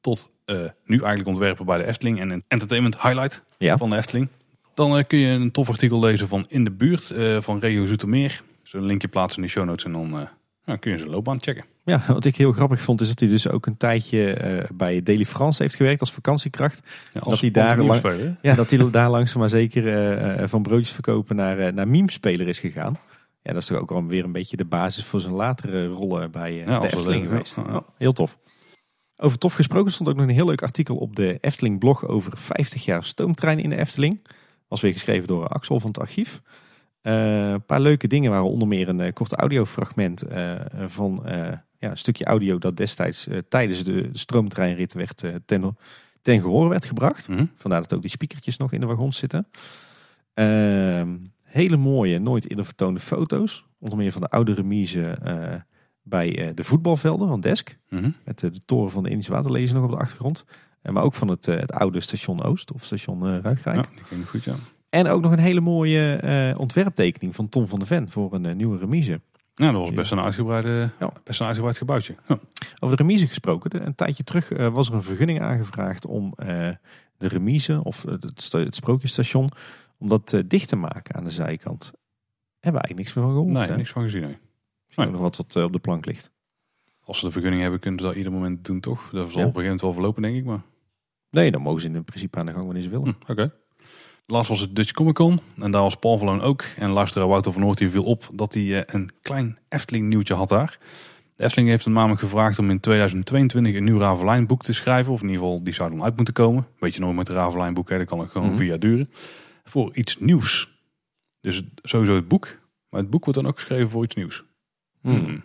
tot 0.00 0.30
eh, 0.44 0.56
nu 0.84 0.96
eigenlijk 0.98 1.28
ontwerper 1.28 1.64
bij 1.64 1.78
de 1.78 1.84
Efteling 1.86 2.20
en 2.20 2.30
een 2.30 2.44
entertainment 2.48 3.00
highlight 3.02 3.42
Ja. 3.58 3.76
van 3.76 3.90
de 3.90 3.96
Efteling. 3.96 4.28
Dan 4.74 4.96
eh, 4.98 5.04
kun 5.06 5.18
je 5.18 5.28
een 5.28 5.50
tof 5.50 5.68
artikel 5.68 6.00
lezen 6.00 6.28
van 6.28 6.44
In 6.48 6.64
de 6.64 6.70
Buurt 6.70 7.14
van 7.38 7.58
Regio 7.58 7.86
Zoetermeer. 7.86 8.42
Zullen 8.62 8.82
een 8.84 8.90
linkje 8.90 9.08
plaatsen 9.08 9.40
in 9.42 9.46
de 9.46 9.52
show 9.52 9.64
notes 9.64 9.84
en 9.84 9.92
dan 9.92 10.28
eh, 10.68 10.74
ja, 10.74 10.76
kun 10.80 10.92
je 10.92 10.98
zijn 10.98 11.10
loopbaan 11.10 11.42
checken. 11.42 11.64
Ja, 11.84 12.02
wat 12.08 12.24
ik 12.24 12.36
heel 12.36 12.52
grappig 12.52 12.82
vond 12.82 13.00
is 13.00 13.08
dat 13.08 13.18
hij 13.20 13.28
dus 13.28 13.48
ook 13.48 13.66
een 13.66 13.76
tijdje 13.76 14.32
eh, 14.34 14.64
bij 14.74 15.02
Daily 15.02 15.24
France 15.24 15.62
heeft 15.62 15.74
gewerkt 15.74 16.00
als 16.00 16.12
vakantiekracht. 16.12 16.80
Ja, 17.12 17.20
Dat 17.20 17.40
hij 17.40 17.50
daar 17.50 17.78
lang- 17.82 17.98
speler. 17.98 18.36
Ja, 18.42 18.54
dat 18.54 18.70
hij 18.70 18.90
daar 18.90 19.10
langzaam 19.10 19.40
maar 19.40 19.48
zeker 19.48 19.86
eh, 19.86 20.42
eh, 20.42 20.48
van 20.48 20.62
broodjes 20.62 20.90
verkopen 20.92 21.36
naar, 21.36 21.58
eh, 21.58 21.72
naar 21.72 21.88
meme-speler 21.88 22.48
is 22.48 22.58
gegaan. 22.58 22.98
Ja, 23.42 23.52
dat 23.52 23.62
is 23.62 23.68
toch 23.68 23.78
ook 23.78 23.90
wel 23.90 24.06
weer 24.06 24.24
een 24.24 24.32
beetje 24.32 24.56
de 24.56 24.64
basis 24.64 25.04
voor 25.04 25.20
zijn 25.20 25.34
latere 25.34 25.86
rollen 25.86 26.30
bij 26.30 26.54
Ja, 26.54 26.64
de 26.64 26.72
als 26.74 26.92
Efteling 26.92 27.20
leuk, 27.22 27.30
geweest. 27.30 27.56
ja. 27.56 27.62
Ja, 27.72 27.82
heel 27.98 28.12
tof. 28.12 28.38
Over 29.16 29.38
tof 29.38 29.54
gesproken 29.54 29.92
stond 29.92 30.08
ook 30.08 30.16
nog 30.16 30.26
een 30.26 30.34
heel 30.34 30.46
leuk 30.46 30.62
artikel 30.62 30.96
op 30.96 31.16
de 31.16 31.38
Efteling 31.40 31.78
blog 31.78 32.06
over 32.06 32.32
50 32.36 32.84
jaar 32.84 33.04
stoomtrein 33.04 33.58
in 33.58 33.70
de 33.70 33.76
Efteling. 33.76 34.26
Was 34.68 34.80
weer 34.80 34.92
geschreven 34.92 35.26
door 35.28 35.46
Axel 35.48 35.80
van 35.80 35.88
het 35.90 35.98
archief. 35.98 36.40
Eh, 37.00 37.50
een 37.50 37.64
paar 37.64 37.80
leuke 37.80 38.06
dingen 38.06 38.30
waren 38.30 38.48
onder 38.48 38.68
meer 38.68 38.88
een 38.88 39.00
eh, 39.00 39.12
kort 39.12 39.32
audiofragment 39.32 40.22
eh, 40.22 40.54
van 40.86 41.22
ja, 41.78 41.90
een 41.90 41.98
stukje 41.98 42.24
audio 42.24 42.58
dat 42.58 42.76
destijds 42.76 43.28
tijdens 43.48 43.84
de, 43.84 44.08
stroomtreinrit 44.12 44.92
werd, 44.92 45.24
ten, 45.44 45.76
ten 46.22 46.40
gehoor 46.40 46.68
werd 46.68 46.84
gebracht. 46.84 47.28
Mhm. 47.28 47.46
Vandaar 47.54 47.80
dat 47.80 47.94
ook 47.94 48.00
die 48.00 48.10
speakertjes 48.10 48.56
nog 48.56 48.72
in 48.72 48.80
de 48.80 48.86
wagons 48.86 49.16
zitten. 49.16 49.46
Ehm, 50.34 51.16
hele 51.42 51.76
mooie, 51.76 52.18
nooit 52.18 52.50
eerder 52.50 52.64
vertoonde 52.64 53.00
foto's. 53.00 53.64
Onder 53.78 53.98
meer 53.98 54.12
van 54.12 54.20
de 54.20 54.30
oude 54.30 54.54
remise 54.54 55.18
bij 56.02 56.52
de 56.54 56.64
voetbalvelden 56.64 57.28
van 57.28 57.40
Desk. 57.40 57.78
Mhm. 57.88 58.10
Met 58.24 58.38
de 58.38 58.64
toren 58.64 58.90
van 58.90 59.02
de 59.02 59.10
Indische 59.10 59.32
Waterlezen 59.32 59.74
nog 59.74 59.84
op 59.84 59.90
de 59.90 59.96
achtergrond. 59.96 60.44
Maar 60.82 61.02
ook 61.02 61.14
van 61.14 61.28
het, 61.28 61.46
het 61.46 61.72
oude 61.72 62.00
station 62.00 62.42
Oost 62.42 62.72
of 62.72 62.84
station 62.84 63.40
Ruigrijk. 63.40 63.76
Ja, 63.76 63.94
die 63.94 64.04
ken 64.08 64.20
ik 64.20 64.26
goed, 64.26 64.44
ja. 64.44 64.54
En 64.88 65.06
ook 65.06 65.22
nog 65.22 65.32
een 65.32 65.38
hele 65.38 65.60
mooie 65.60 66.16
eh, 66.16 66.58
ontwerptekening 66.60 67.34
van 67.34 67.48
Tom 67.48 67.66
van 67.66 67.78
de 67.78 67.86
Ven 67.86 68.10
voor 68.10 68.32
een 68.34 68.46
eh, 68.46 68.54
nieuwe 68.54 68.78
remise. 68.78 69.20
Ja, 69.54 69.72
dat 69.72 69.80
was 69.80 69.92
best 69.92 70.12
een, 70.12 70.20
uitgebreide, 70.20 70.90
Ja. 71.00 71.12
best 71.24 71.40
een 71.40 71.46
uitgebreid 71.46 71.76
gebouwtje. 71.78 72.14
Ja. 72.28 72.38
Over 72.78 72.96
de 72.96 73.02
remise 73.02 73.26
gesproken. 73.26 73.86
Een 73.86 73.94
tijdje 73.94 74.24
terug 74.24 74.52
eh, 74.52 74.68
was 74.68 74.88
er 74.88 74.94
een 74.94 75.02
vergunning 75.02 75.40
aangevraagd 75.40 76.06
om 76.06 76.32
de 77.16 77.28
remise 77.28 77.84
of 77.84 78.02
het, 78.02 78.52
het 78.52 78.74
sprookjesstation 78.74 79.50
om 79.98 80.08
dat 80.08 80.42
dicht 80.46 80.68
te 80.68 80.76
maken 80.76 81.14
aan 81.14 81.24
de 81.24 81.30
zijkant. 81.30 81.92
Hebben 82.60 82.80
we 82.80 82.86
eigenlijk 82.86 82.98
niks 82.98 83.12
meer 83.14 83.24
van 83.24 83.32
gehoord. 83.34 83.52
Nee, 83.52 83.66
hè? 83.66 83.76
niks 83.76 83.90
van 83.90 84.02
gezien. 84.02 84.22
Nee. 84.22 84.36
Misschien 84.84 85.06
ook 85.06 85.12
nog 85.12 85.20
wat 85.20 85.36
wat 85.36 85.56
op 85.64 85.72
de 85.72 85.78
plank 85.78 86.06
ligt. 86.06 86.30
Als 87.04 87.18
ze 87.18 87.24
de 87.26 87.32
vergunning 87.32 87.62
hebben, 87.62 87.80
kunnen 87.80 88.00
ze 88.00 88.06
dat 88.06 88.14
ieder 88.14 88.32
moment 88.32 88.64
doen, 88.64 88.80
toch? 88.80 89.10
Dat 89.10 89.10
zal 89.10 89.20
Ja. 89.20 89.26
op 89.28 89.34
een 89.36 89.40
gegeven 89.40 89.62
moment 89.62 89.80
wel 89.80 89.92
verlopen, 89.92 90.22
denk 90.22 90.36
ik. 90.36 90.44
Maar 90.44 90.60
Nee, 91.30 91.50
dan 91.50 91.62
mogen 91.62 91.80
ze 91.80 91.86
in 91.88 92.04
principe 92.04 92.38
aan 92.38 92.46
de 92.46 92.52
gang 92.52 92.64
wanneer 92.64 92.82
ze 92.82 92.88
willen. 92.88 93.16
hm, 93.24 93.30
oké. 93.32 93.52
Laatst 94.30 94.48
was 94.48 94.60
het 94.60 94.76
Dutch 94.76 94.92
Comic 94.92 95.14
Con. 95.14 95.40
En 95.58 95.70
daar 95.70 95.82
was 95.82 95.96
Paul 95.96 96.16
Verloon 96.18 96.40
ook. 96.40 96.62
En 96.76 96.90
luisteraar 96.90 97.28
Wouter 97.28 97.52
van 97.52 97.60
Noort 97.60 97.78
die 97.78 97.90
viel 97.90 98.04
op 98.04 98.30
dat 98.32 98.54
hij 98.54 98.76
eh, 98.84 98.94
een 98.94 99.10
klein 99.22 99.58
Efteling 99.68 100.08
nieuwtje 100.08 100.34
had 100.34 100.48
daar. 100.48 100.78
De 101.36 101.44
Efteling 101.44 101.68
heeft 101.68 101.84
hem 101.84 101.94
namelijk 101.94 102.20
gevraagd 102.20 102.58
om 102.58 102.70
in 102.70 102.80
2022 102.80 103.74
een 103.74 103.84
nieuw 103.84 103.98
Ravelijn 103.98 104.46
boek 104.46 104.62
te 104.62 104.72
schrijven. 104.72 105.12
Of 105.12 105.22
in 105.22 105.28
ieder 105.28 105.42
geval, 105.44 105.62
die 105.64 105.74
zou 105.74 105.90
dan 105.90 106.02
uit 106.02 106.16
moeten 106.16 106.34
komen. 106.34 106.66
Weet 106.78 106.94
je 106.94 107.00
nooit 107.00 107.16
met 107.16 107.26
de 107.26 107.32
Ravelijn 107.32 107.74
boek, 107.74 107.88
hè? 107.88 107.98
dat 107.98 108.06
kan 108.06 108.20
ook 108.20 108.30
gewoon 108.30 108.46
Mhm. 108.48 108.56
vier 108.56 108.66
jaar 108.66 108.78
duren. 108.78 109.10
Voor 109.64 109.96
iets 109.96 110.18
nieuws. 110.18 110.78
Dus 111.40 111.62
sowieso 111.82 112.14
het 112.14 112.28
boek. 112.28 112.58
Maar 112.88 113.00
het 113.00 113.10
boek 113.10 113.24
wordt 113.24 113.40
dan 113.40 113.48
ook 113.48 113.58
geschreven 113.58 113.90
voor 113.90 114.04
iets 114.04 114.14
nieuws. 114.14 114.44
Hmm. 115.02 115.44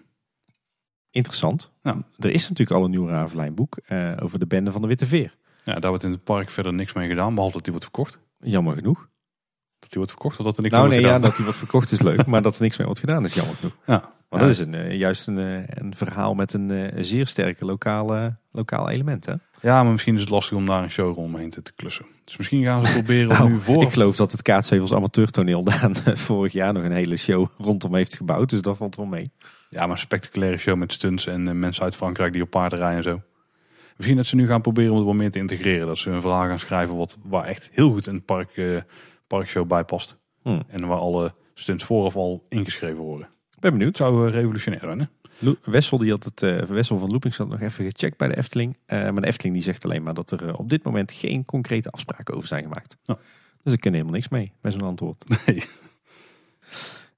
Interessant. 1.12 1.72
Ja. 1.84 1.98
Er 2.20 2.30
is 2.30 2.50
natuurlijk 2.50 2.78
al 2.80 2.84
een 2.86 2.92
nieuw 2.92 3.08
Ravelijn 3.08 3.56
boek 3.56 3.78
eh, 3.86 4.12
over 4.20 4.40
de 4.40 4.46
bende 4.48 4.72
van 4.72 4.82
de 4.82 4.88
Witte 4.88 5.06
Veer. 5.06 5.36
Ja, 5.66 5.74
daar 5.80 5.90
wordt 5.90 6.04
in 6.06 6.12
het 6.12 6.24
park 6.24 6.50
verder 6.50 6.74
niks 6.74 6.94
mee 6.94 7.08
gedaan, 7.08 7.34
behalve 7.34 7.54
dat 7.54 7.64
die 7.64 7.72
wordt 7.74 7.88
verkocht. 7.88 8.20
Jammer 8.44 8.76
genoeg. 8.76 9.08
Dat 9.80 9.90
die 9.90 9.98
wordt 9.98 10.12
verkocht 10.12 10.40
of 10.40 10.46
dat 10.46 10.58
er 10.58 10.64
niks 10.64 10.76
Nou 10.76 10.88
mee 10.88 10.98
nee, 10.98 11.06
wordt 11.08 11.24
ja, 11.24 11.30
gedaan. 11.30 11.30
dat 11.30 11.38
die 11.38 11.46
wat 11.46 11.56
verkocht 11.56 11.92
is 11.92 12.02
leuk, 12.02 12.26
maar 12.26 12.42
dat 12.42 12.56
er 12.56 12.62
niks 12.62 12.78
mee 12.78 12.86
wordt 12.86 13.02
gedaan 13.02 13.24
is 13.26 13.34
jammer 13.34 13.56
genoeg. 13.56 13.76
Ja. 13.86 14.12
Maar 14.30 14.42
dat 14.42 14.52
is 14.52 14.60
een, 14.60 14.74
eh, 14.74 14.98
juist 14.98 15.28
een, 15.28 15.40
eh, 15.40 15.64
een 15.68 15.96
verhaal 15.96 16.34
met 16.34 16.54
een 16.54 16.72
eh, 16.72 17.04
zeer 17.04 17.28
sterke 17.28 17.66
lokale, 17.66 18.36
lokaal 18.52 18.90
element. 18.90 19.26
Hè? 19.26 19.34
Ja, 19.62 19.84
maar 19.84 19.92
misschien 19.92 20.16
is 20.16 20.22
het 20.22 20.30
lastig 20.30 20.58
om 20.58 20.66
daar 20.66 20.84
een 20.84 20.92
showroom 20.92 21.26
omheen 21.26 21.50
te, 21.50 21.62
te 21.62 21.74
klussen. 21.76 22.06
Dus 22.24 22.38
misschien 22.38 22.64
gaan 22.64 22.86
ze 22.86 22.94
proberen 22.94 23.30
om 23.30 23.38
Nou, 23.38 23.52
nu 23.52 23.62
voor... 23.62 23.84
Ik 23.84 23.92
geloof 23.92 24.16
dat 24.16 24.32
het 24.32 24.42
Kaatshevels 24.42 24.94
amateurtoneel 24.94 25.64
daar 25.64 25.92
vorig 26.18 26.54
jaar 26.54 26.74
nog 26.74 26.84
een 26.84 26.92
hele 26.92 27.18
show 27.18 27.48
rondom 27.58 27.96
heeft 27.96 28.16
gebouwd. 28.16 28.50
Dus 28.50 28.62
dat 28.62 28.78
valt 28.78 28.96
wel 28.96 29.06
mee. 29.06 29.32
Ja, 29.68 29.82
maar 29.82 29.92
een 29.92 29.98
spectaculaire 29.98 30.58
show 30.58 30.78
met 30.78 30.94
stunts 30.94 31.28
en 31.28 31.60
mensen 31.60 31.84
uit 31.84 31.96
Frankrijk 31.96 32.34
die 32.34 32.42
op 32.42 32.50
paarden 32.50 32.80
rijden 32.80 32.98
en 32.98 33.04
zo. 33.04 33.22
Misschien 33.96 34.18
dat 34.18 34.26
ze 34.26 34.36
nu 34.36 34.48
gaan 34.48 34.62
proberen 34.62 34.92
om 34.92 34.98
het 34.98 35.06
wat 35.06 35.16
meer 35.16 35.32
te 35.32 35.40
integreren. 35.40 35.88
Dat 35.88 35.98
ze 35.98 36.10
een 36.10 36.22
verhaal 36.22 36.48
gaan 36.48 36.60
schrijven 36.60 36.98
wat, 36.98 37.18
waar 37.24 37.46
echt 37.46 37.70
heel 37.72 37.92
goed 37.92 38.06
een 38.06 38.24
park, 38.24 38.58
eh, 38.58 38.82
parkshow 39.28 39.68
bij 39.68 39.84
past. 39.84 40.18
Hmm. 40.42 40.64
En 40.68 40.88
waar 40.88 40.98
alle 40.98 41.34
stunts 41.54 41.84
vooraf 41.84 42.16
al 42.16 42.46
ingeschreven 42.50 43.04
worden. 43.04 43.28
Ik 43.28 43.60
ben 43.60 43.72
benieuwd. 43.72 43.88
Het 43.88 43.98
zou 43.98 44.28
eh, 44.28 44.34
revolutionair 44.34 44.82
zijn, 44.82 45.00
hè? 45.00 45.06
Wessel, 45.64 45.98
die 45.98 46.12
had 46.12 46.24
het, 46.24 46.42
eh, 46.42 46.58
Wessel 46.58 46.98
van 46.98 47.10
Looping 47.10 47.36
had 47.36 47.48
nog 47.48 47.62
even 47.62 47.86
gecheckt 47.86 48.18
bij 48.18 48.28
de 48.28 48.38
Efteling. 48.38 48.78
Eh, 48.86 49.02
maar 49.02 49.22
de 49.22 49.28
Efteling 49.28 49.56
die 49.56 49.64
zegt 49.64 49.86
alleen 49.86 50.04
maar 50.04 50.14
dat 50.14 50.32
er 50.32 50.58
op 50.58 50.70
dit 50.70 50.84
moment 50.84 51.12
geen 51.12 51.46
concrete 51.46 51.90
afspraken 51.90 52.36
over 52.36 52.48
zijn 52.48 52.64
gemaakt. 52.64 52.98
Dus 53.64 53.74
ik 53.74 53.80
ken 53.80 53.92
helemaal 53.92 54.14
niks 54.14 54.30
mee 54.30 54.54
bij 54.62 54.72
zo'n 54.72 54.82
antwoord. 54.82 55.24
Nee. 55.46 55.64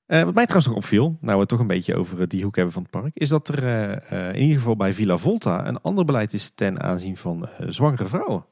Eh, 0.06 0.24
wat 0.24 0.34
mij 0.34 0.44
trouwens 0.44 0.68
nog 0.68 0.76
opviel, 0.76 1.18
nou 1.22 1.34
we 1.34 1.40
het 1.40 1.50
toch 1.50 1.60
een 1.60 1.68
beetje 1.68 1.96
over 1.96 2.22
eh, 2.22 2.28
die 2.28 2.44
hoek 2.44 2.56
hebben 2.56 2.74
van 2.74 2.82
het 2.82 2.92
park, 2.92 3.12
is 3.14 3.30
dat 3.30 3.48
er 3.48 3.64
eh, 3.64 4.28
in 4.36 4.42
ieder 4.42 4.58
geval 4.58 4.76
bij 4.76 4.94
Villa 4.94 5.18
Volta 5.18 5.68
een 5.68 5.82
ander 5.82 6.06
beleid 6.06 6.34
is 6.34 6.50
ten 6.50 6.82
aanzien 6.82 7.18
van 7.18 7.50
zwangere 7.68 8.06
vrouwen. 8.06 8.46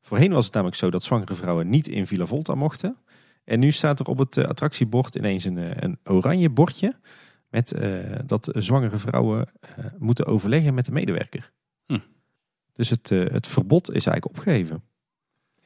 Voorheen 0.00 0.32
was 0.32 0.44
het 0.44 0.54
namelijk 0.54 0.78
zo 0.78 0.90
dat 0.90 1.04
zwangere 1.04 1.34
vrouwen 1.34 1.68
niet 1.68 1.88
in 1.88 2.06
Villa 2.06 2.26
Volta 2.26 2.54
mochten. 2.54 2.96
En 3.44 3.60
nu 3.60 3.70
staat 3.70 4.00
er 4.00 4.06
op 4.06 4.18
het 4.18 4.38
attractiebord 4.46 5.14
ineens 5.14 5.44
een, 5.44 5.84
een 5.84 5.98
oranje 6.04 6.50
bordje 6.50 6.96
met 7.50 7.74
dat 8.26 8.48
zwangere 8.52 8.98
vrouwen 8.98 9.48
moeten 9.98 10.26
overleggen 10.26 10.74
met 10.74 10.84
de 10.84 10.92
medewerker. 10.92 11.52
Hm. 11.86 11.98
Dus 12.72 12.90
het, 12.90 13.08
het 13.08 13.46
verbod 13.46 13.88
is 13.88 14.06
eigenlijk 14.06 14.26
opgeheven. 14.26 14.82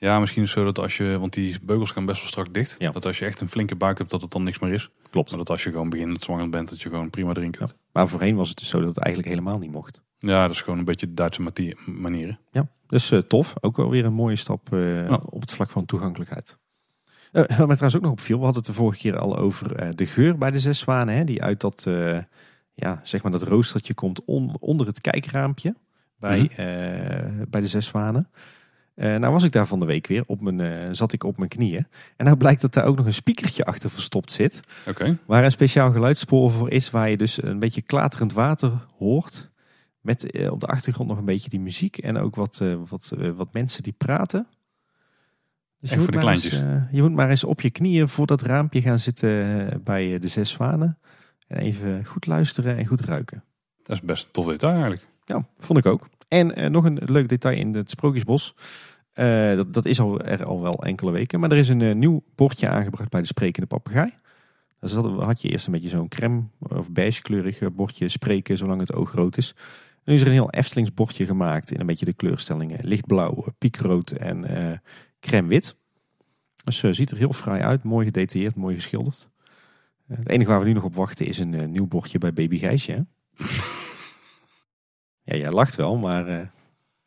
Ja, 0.02 0.20
misschien 0.20 0.42
is 0.42 0.48
het 0.54 0.58
zo 0.58 0.64
dat 0.64 0.78
als 0.78 0.96
je... 0.96 1.18
Want 1.18 1.32
die 1.32 1.58
beugels 1.62 1.90
gaan 1.90 2.04
best 2.06 2.20
wel 2.20 2.28
strak 2.30 2.54
dicht. 2.54 2.74
Ja. 2.78 2.90
Dat 2.90 3.06
als 3.06 3.18
je 3.18 3.24
echt 3.24 3.40
een 3.40 3.48
flinke 3.48 3.76
buik 3.76 3.98
hebt, 3.98 4.10
dat 4.10 4.20
het 4.22 4.30
dan 4.30 4.42
niks 4.42 4.58
meer 4.58 4.72
is. 4.72 4.90
Klopt. 5.10 5.28
Maar 5.28 5.38
dat 5.38 5.50
als 5.50 5.64
je 5.64 5.70
gewoon 5.70 5.88
beginnend 5.88 6.22
zwanger 6.24 6.48
bent, 6.48 6.68
dat 6.68 6.82
je 6.82 6.88
gewoon 6.88 7.10
prima 7.10 7.34
erin 7.34 7.50
kunt. 7.50 7.74
Maar 7.92 8.08
voorheen 8.08 8.36
was 8.36 8.48
het 8.48 8.58
dus 8.58 8.68
zo 8.68 8.78
dat 8.78 8.88
het 8.88 8.98
eigenlijk 8.98 9.34
helemaal 9.34 9.58
niet 9.58 9.70
mocht. 9.70 10.02
Ja, 10.18 10.42
dat 10.42 10.50
is 10.50 10.62
gewoon 10.62 10.78
een 10.78 10.84
beetje 10.84 11.06
de 11.06 11.14
Duitse 11.14 11.52
manieren. 11.86 12.38
Ja, 12.50 12.68
dus 12.86 13.10
eh, 13.10 13.18
tof. 13.18 13.54
Ook 13.60 13.76
wel 13.76 13.90
weer 13.90 14.04
een 14.04 14.12
mooie 14.12 14.36
stap 14.36 14.72
eh, 14.72 15.06
Ja. 15.08 15.20
op 15.24 15.40
het 15.40 15.52
vlak 15.52 15.70
van 15.70 15.86
toegankelijkheid. 15.86 16.58
Eh, 17.32 17.40
wat 17.42 17.48
mij 17.48 17.56
trouwens 17.56 17.96
ook 17.96 18.02
nog 18.02 18.10
opviel, 18.12 18.38
we 18.38 18.44
hadden 18.44 18.62
het 18.62 18.70
de 18.72 18.76
vorige 18.78 18.98
keer 18.98 19.18
al 19.18 19.38
over 19.38 19.96
de 19.96 20.06
geur 20.06 20.38
bij 20.38 20.50
de 20.50 20.58
zes 20.60 20.78
zwanen. 20.78 21.14
Hè, 21.16 21.24
die 21.24 21.42
uit 21.42 21.60
dat, 21.60 21.86
ja, 22.74 23.00
zeg 23.02 23.22
maar 23.22 23.32
dat 23.32 23.42
roostertje 23.42 23.94
komt 23.94 24.24
on- 24.24 24.56
onder 24.60 24.86
het 24.86 25.00
kijkraampje 25.00 25.74
bij, 26.18 26.40
Mhm. 26.56 27.44
bij 27.48 27.60
de 27.60 27.66
zes 27.66 27.86
zwanen. 27.86 28.28
Eh, 28.94 29.16
nou 29.16 29.32
was 29.32 29.42
ik 29.42 29.52
daar 29.52 29.66
van 29.66 29.80
de 29.80 29.86
week 29.86 30.06
weer, 30.06 30.22
op 30.26 30.40
mijn, 30.40 30.60
eh, 30.60 30.88
zat 30.90 31.12
ik 31.12 31.24
op 31.24 31.36
mijn 31.36 31.48
knieën. 31.48 31.86
En 32.16 32.24
nou 32.24 32.36
blijkt 32.36 32.60
dat 32.60 32.72
daar 32.72 32.84
ook 32.84 32.96
nog 32.96 33.06
een 33.06 33.12
speakertje 33.14 33.64
achter 33.64 33.90
verstopt 33.90 34.32
zit. 34.32 34.60
Oké. 34.88 35.18
Waar 35.26 35.44
een 35.44 35.50
speciaal 35.50 35.92
geluidsspoor 35.92 36.50
voor 36.50 36.70
is, 36.70 36.90
waar 36.90 37.10
je 37.10 37.16
dus 37.16 37.42
een 37.42 37.58
beetje 37.58 37.82
klaterend 37.82 38.32
water 38.32 38.86
hoort. 38.98 39.50
Met 40.00 40.30
eh, 40.30 40.50
op 40.52 40.60
de 40.60 40.66
achtergrond 40.66 41.08
nog 41.08 41.18
een 41.18 41.24
beetje 41.24 41.50
die 41.50 41.60
muziek 41.60 41.98
en 41.98 42.18
ook 42.18 42.34
wat, 42.34 42.62
wat, 42.88 43.12
wat 43.36 43.52
mensen 43.52 43.82
die 43.82 43.94
praten. 43.98 44.46
Dus 45.80 45.90
Echt 45.90 46.00
je 46.00 46.06
voor 46.06 46.14
moet 46.14 46.20
de 46.20 46.26
maar 46.26 46.34
eens, 46.34 46.48
kleintjes. 46.48 46.86
eh, 46.90 46.94
je 46.96 47.02
moet 47.02 47.12
maar 47.12 47.30
eens 47.30 47.44
op 47.44 47.60
je 47.60 47.70
knieën 47.70 48.08
voor 48.08 48.26
dat 48.26 48.42
raampje 48.42 48.80
gaan 48.82 48.98
zitten 48.98 49.80
bij 49.84 50.18
de 50.18 50.28
Zes 50.28 50.50
Zwanen. 50.50 50.98
En 51.48 51.58
even 51.58 52.04
goed 52.04 52.26
luisteren 52.26 52.76
en 52.76 52.86
goed 52.86 53.00
ruiken. 53.00 53.44
Dat 53.82 53.96
is 53.96 54.02
best 54.02 54.26
een 54.26 54.32
tof 54.32 54.46
detail 54.46 54.72
eigenlijk. 54.72 55.06
Ja, 55.24 55.46
vond 55.58 55.78
ik 55.78 55.86
ook. 55.86 56.08
En 56.32 56.54
eh, 56.54 56.70
nog 56.70 56.84
een 56.84 56.98
leuk 57.04 57.28
detail 57.28 57.58
in 57.58 57.74
het 57.74 57.90
Sprookjesbos. 57.90 58.54
Eh, 59.12 59.54
dat, 59.56 59.74
dat 59.74 59.86
is 59.86 60.00
al, 60.00 60.20
er 60.20 60.44
al 60.44 60.62
wel 60.62 60.84
enkele 60.84 61.10
weken. 61.10 61.40
Maar 61.40 61.50
er 61.50 61.56
is 61.58 61.68
een 61.68 61.80
eh, 61.80 61.94
nieuw 61.94 62.22
bordje 62.34 62.68
aangebracht 62.68 63.10
bij 63.10 63.20
de 63.20 63.26
sprekende 63.26 63.66
papegaai. 63.66 64.12
Zat- 64.80 65.22
had 65.22 65.42
je 65.42 65.48
eerst 65.48 65.66
een 65.66 65.72
beetje 65.72 65.88
zo'n 65.88 66.08
crème 66.08 66.42
of 66.58 66.92
beige-kleurig 66.92 67.60
eh, 67.60 67.68
bordje 67.72 68.08
spreken 68.08 68.56
zolang 68.56 68.80
het 68.80 68.94
oog 68.94 69.12
rood 69.12 69.36
is. 69.36 69.54
Nu 70.04 70.14
is 70.14 70.20
er 70.20 70.26
een 70.26 70.32
heel 70.32 70.50
Eftelings 70.50 70.94
bordje 70.94 71.26
gemaakt 71.26 71.72
in 71.72 71.80
een 71.80 71.86
beetje 71.86 72.04
de 72.04 72.12
kleurstellingen. 72.12 72.78
Lichtblauw, 72.82 73.44
piekrood 73.58 74.10
en 74.10 74.44
eh 74.44 74.78
crème 75.20 75.48
wit. 75.48 75.76
Dus 76.64 76.78
ziet 76.80 77.10
er 77.10 77.16
heel 77.16 77.32
fraai 77.32 77.62
uit. 77.62 77.82
Mooi 77.82 78.04
gedetailleerd, 78.04 78.56
mooi 78.56 78.74
geschilderd. 78.74 79.28
Het 80.06 80.28
enige 80.28 80.50
waar 80.50 80.60
we 80.60 80.66
nu 80.66 80.72
nog 80.72 80.84
op 80.84 80.94
wachten 80.94 81.26
is 81.26 81.38
een 81.38 81.70
nieuw 81.70 81.86
bordje 81.86 82.18
bij 82.18 82.32
Baby 82.32 82.58
Gijsje. 82.58 83.06
Ja, 85.22 85.36
jij 85.36 85.50
lacht 85.50 85.76
wel, 85.76 85.96
maar 85.96 86.28
eh, 86.28 86.46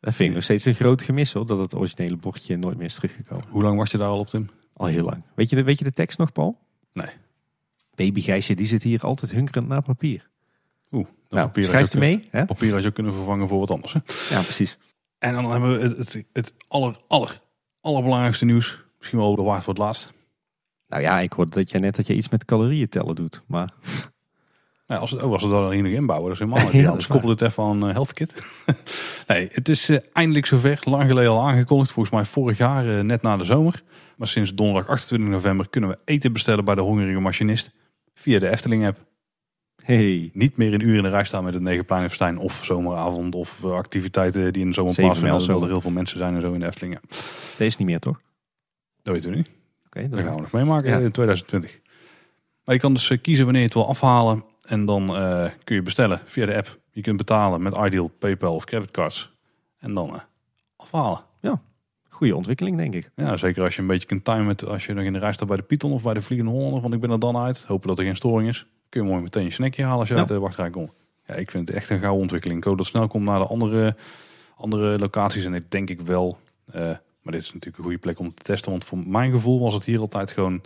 dat 0.00 0.14
vind 0.14 0.28
ik 0.28 0.34
nog 0.34 0.44
steeds 0.44 0.64
een 0.64 0.74
groot 0.74 1.02
gemis 1.02 1.32
hoor. 1.32 1.46
Dat 1.46 1.58
het 1.58 1.74
originele 1.74 2.16
bordje 2.16 2.56
nooit 2.56 2.76
meer 2.76 2.86
is 2.86 2.94
teruggekomen. 2.94 3.44
Hoe 3.48 3.62
lang 3.62 3.78
was 3.78 3.90
je 3.90 3.98
daar 3.98 4.08
al 4.08 4.18
op, 4.18 4.28
Tim? 4.28 4.50
Al 4.72 4.86
heel 4.86 5.04
lang. 5.04 5.22
Weet 5.34 5.50
je 5.50 5.56
de, 5.56 5.62
weet 5.62 5.78
je 5.78 5.84
de 5.84 5.92
tekst 5.92 6.18
nog, 6.18 6.32
Paul? 6.32 6.58
Nee. 6.92 7.10
Baby 7.94 8.20
Gijsje, 8.20 8.54
die 8.54 8.66
zit 8.66 8.82
hier 8.82 9.00
altijd 9.00 9.30
hunkerend 9.30 9.68
naar 9.68 9.82
papier. 9.82 10.28
Oeh, 10.90 11.04
dat 11.04 11.30
Nou, 11.30 11.46
papier, 11.46 11.72
hij 11.72 11.86
je 11.90 11.98
mee? 11.98 12.20
Hè? 12.30 12.44
papier 12.44 12.72
had 12.72 12.82
je 12.82 12.88
ook 12.88 12.94
kunnen 12.94 13.14
vervangen 13.14 13.48
voor 13.48 13.58
wat 13.58 13.70
anders. 13.70 13.92
Hè? 13.92 14.00
Ja, 14.34 14.42
precies. 14.42 14.78
En 15.18 15.32
dan 15.32 15.50
hebben 15.50 15.78
we 15.78 15.84
het, 15.84 15.96
het, 15.96 16.24
het 16.32 16.54
aller, 16.68 16.96
aller, 17.08 17.40
allerbelangrijkste 17.80 18.44
nieuws. 18.44 18.84
Misschien 18.98 19.18
wel 19.18 19.36
de 19.36 19.42
waard 19.42 19.64
voor 19.64 19.74
het 19.74 19.82
laatst. 19.82 20.12
Nou 20.88 21.02
ja, 21.02 21.20
ik 21.20 21.32
hoorde 21.32 21.50
dat 21.50 21.70
jij 21.70 21.80
net 21.80 21.96
dat 21.96 22.06
je 22.06 22.14
iets 22.14 22.28
met 22.28 22.44
calorieën 22.44 22.88
tellen 22.88 23.14
doet. 23.14 23.44
Maar 23.46 23.72
Nou, 24.86 25.00
als, 25.00 25.10
het, 25.10 25.22
oh, 25.22 25.32
als 25.32 25.42
we 25.42 25.48
dat 25.48 25.62
dan 25.62 25.72
hier 25.72 25.82
nog 25.82 25.92
inbouwen, 25.92 26.28
dat 26.28 26.40
is 26.40 26.46
helemaal 26.46 26.72
niet. 26.72 26.82
Ja, 26.82 26.92
dus 26.92 27.06
koppel 27.06 27.28
het 27.28 27.40
even 27.40 27.62
aan 27.62 27.86
eh, 27.86 27.92
Health 27.92 28.12
Kit. 28.12 28.50
nee, 29.26 29.48
het 29.52 29.68
is 29.68 29.88
eh, 29.88 29.98
eindelijk 30.12 30.46
zover. 30.46 30.78
Lang 30.84 31.04
geleden 31.08 31.30
al 31.30 31.46
aangekondigd. 31.46 31.92
Volgens 31.92 32.14
mij 32.14 32.24
vorig 32.24 32.58
jaar, 32.58 32.98
eh, 32.98 33.04
net 33.04 33.22
na 33.22 33.36
de 33.36 33.44
zomer. 33.44 33.82
Maar 34.16 34.28
sinds 34.28 34.54
donderdag 34.54 34.90
28 34.90 35.28
november 35.28 35.68
kunnen 35.68 35.90
we 35.90 35.98
eten 36.04 36.32
bestellen 36.32 36.64
bij 36.64 36.74
de 36.74 36.80
Hongerige 36.80 37.20
Machinist. 37.20 37.70
Via 38.14 38.38
de 38.38 38.50
Efteling 38.50 38.86
app. 38.86 38.98
hey, 39.82 40.30
Niet 40.32 40.56
meer 40.56 40.74
een 40.74 40.86
uur 40.86 40.96
in 40.96 41.02
de 41.02 41.08
rij 41.08 41.24
staan 41.24 41.44
met 41.44 41.54
het 41.54 41.62
Negenpleinenfestijn. 41.62 42.38
Of 42.38 42.64
zomeravond 42.64 43.34
of 43.34 43.64
activiteiten 43.64 44.52
die 44.52 44.62
in 44.62 44.68
de 44.68 44.74
zomer 44.74 44.94
plaatsvinden. 44.94 45.40
Omdat 45.40 45.62
er 45.62 45.68
heel 45.68 45.80
veel 45.80 45.90
mensen 45.90 46.18
zijn 46.18 46.34
en 46.34 46.40
zo 46.40 46.52
in 46.52 46.60
de 46.60 46.66
Efteling. 46.66 46.94
Ja. 46.94 47.16
deze 47.58 47.76
niet 47.78 47.86
meer 47.86 47.98
toch? 48.00 48.20
Dat 49.02 49.14
weten 49.14 49.30
we 49.30 49.36
nu. 49.36 49.44
Oké, 49.86 50.08
dat 50.08 50.20
gaan 50.20 50.34
we 50.34 50.40
nog 50.40 50.52
meemaken 50.52 50.88
Ja. 50.88 50.98
in 50.98 51.10
2020. 51.10 51.78
Maar 52.64 52.74
je 52.74 52.80
kan 52.80 52.94
dus 52.94 53.12
kiezen 53.22 53.44
wanneer 53.44 53.62
je 53.62 53.68
het 53.68 53.76
wil 53.76 53.88
afhalen. 53.88 54.44
En 54.66 54.84
dan 54.84 55.16
eh, 55.16 55.50
kun 55.64 55.74
je 55.76 55.82
bestellen 55.82 56.20
via 56.24 56.46
de 56.46 56.56
app. 56.56 56.78
Je 56.90 57.00
kunt 57.00 57.16
betalen 57.16 57.62
met 57.62 57.76
Ideal, 57.76 58.08
PayPal 58.18 58.54
of 58.54 58.64
creditcards. 58.64 59.32
En 59.78 59.94
dan 59.94 60.14
eh, 60.14 60.20
afhalen. 60.76 61.18
goede 62.08 62.36
ontwikkeling 62.36 62.76
denk 62.76 62.94
ik. 62.94 63.10
Ja, 63.16 63.36
zeker 63.36 63.62
als 63.62 63.74
je 63.76 63.80
een 63.80 63.86
beetje 63.86 64.06
kunt 64.06 64.24
timen. 64.24 64.46
met- 64.46 64.66
Als 64.66 64.86
je 64.86 64.92
nog 64.92 65.04
in 65.04 65.12
de 65.12 65.18
rij 65.18 65.32
staat 65.32 65.48
bij 65.48 65.56
de 65.56 65.62
Python 65.62 65.92
of 65.92 66.02
bij 66.02 66.14
de 66.14 66.22
Vliegende 66.22 66.52
Hollander. 66.52 66.80
Want 66.80 66.94
ik 66.94 67.00
ben 67.00 67.10
er 67.10 67.18
dan 67.18 67.36
uit. 67.36 67.62
Hopen 67.64 67.88
dat 67.88 67.98
er 67.98 68.04
geen 68.04 68.16
storing 68.16 68.48
is. 68.48 68.66
Kun 68.88 69.02
je 69.02 69.08
mooi 69.10 69.22
meteen 69.22 69.44
je 69.44 69.50
snackje 69.50 69.82
halen 69.82 69.98
als 69.98 70.08
je 70.08 70.14
Ja. 70.14 70.20
uit 70.20 70.28
de 70.28 70.38
wachtrij 70.38 70.70
komt. 70.70 70.90
Ja, 71.26 71.34
ik 71.34 71.50
vind 71.50 71.68
het 71.68 71.76
echt 71.76 71.90
een 71.90 71.98
gouden 71.98 72.20
ontwikkeling. 72.20 72.58
Ik 72.58 72.64
hoop 72.64 72.76
dat 72.76 72.86
het 72.86 72.94
snel 72.96 73.08
komt 73.08 73.24
naar 73.24 73.38
de 73.38 73.46
andere, 73.46 73.96
andere 74.56 74.98
locaties. 74.98 75.44
En 75.44 75.52
dit 75.52 75.70
denk 75.70 75.90
ik 75.90 76.00
wel. 76.00 76.38
eh, 76.72 76.82
maar 77.22 77.32
dit 77.34 77.42
is 77.42 77.46
natuurlijk 77.52 77.76
een 77.76 77.82
goede 77.84 77.98
plek 77.98 78.18
om 78.18 78.34
te 78.34 78.42
testen. 78.42 78.70
Want 78.70 78.84
voor 78.84 78.98
mijn 78.98 79.30
gevoel 79.32 79.60
was 79.60 79.74
het 79.74 79.84
hier 79.84 80.00
altijd 80.00 80.30
gewoon 80.32 80.62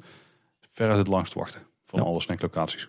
veruit 0.72 0.97
het 0.98 1.06
langst 1.06 1.35
wachten. 1.35 1.60
Van 1.85 1.98
Ja. 2.01 2.05
alle 2.06 2.20
snacklocaties. 2.20 2.89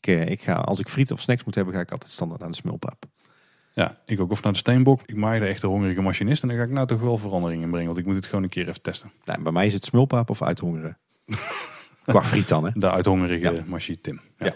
Ik, 0.00 0.06
eh, 0.06 0.26
ik 0.28 0.42
ga, 0.42 0.52
als 0.54 0.78
ik 0.78 0.88
friet 0.88 1.12
of 1.12 1.20
snacks 1.20 1.44
moet 1.44 1.54
hebben, 1.54 1.74
ga 1.74 1.80
ik 1.80 1.90
altijd 1.90 2.10
standaard 2.10 2.40
naar 2.40 2.50
de 2.50 2.56
smulpaap. 2.56 3.04
Ja, 3.74 3.98
ik 4.04 4.20
ook. 4.20 4.30
Of 4.30 4.42
naar 4.42 4.52
de 4.52 4.58
Steenbok. 4.58 5.00
Ik 5.06 5.16
maak 5.16 5.40
de 5.40 5.46
echte 5.46 5.66
hongerige 5.66 6.00
machinist. 6.00 6.42
En 6.42 6.48
dan 6.48 6.56
ga 6.56 6.62
ik 6.62 6.70
nou 6.70 6.86
toch 6.86 7.00
wel 7.00 7.16
verandering 7.18 7.62
in 7.62 7.68
brengen. 7.70 7.86
Want 7.86 7.98
ik 7.98 8.04
moet 8.06 8.14
het 8.16 8.26
gewoon 8.26 8.42
een 8.42 8.48
keer 8.48 8.68
even 8.68 8.82
testen. 8.82 9.12
Nou, 9.24 9.42
bij 9.42 9.52
mij 9.52 9.66
is 9.66 9.72
het 9.72 9.84
smulpaap 9.84 10.30
of 10.30 10.42
uithongeren. 10.42 10.98
Qua 12.06 12.22
friet 12.22 12.48
dan, 12.48 12.64
hè? 12.64 12.70
De 12.74 12.90
uithongerige 12.90 13.52
Ja. 13.52 13.62
machine 13.66 14.00
Tim. 14.00 14.20
Ja. 14.38 14.46
Ja. 14.46 14.54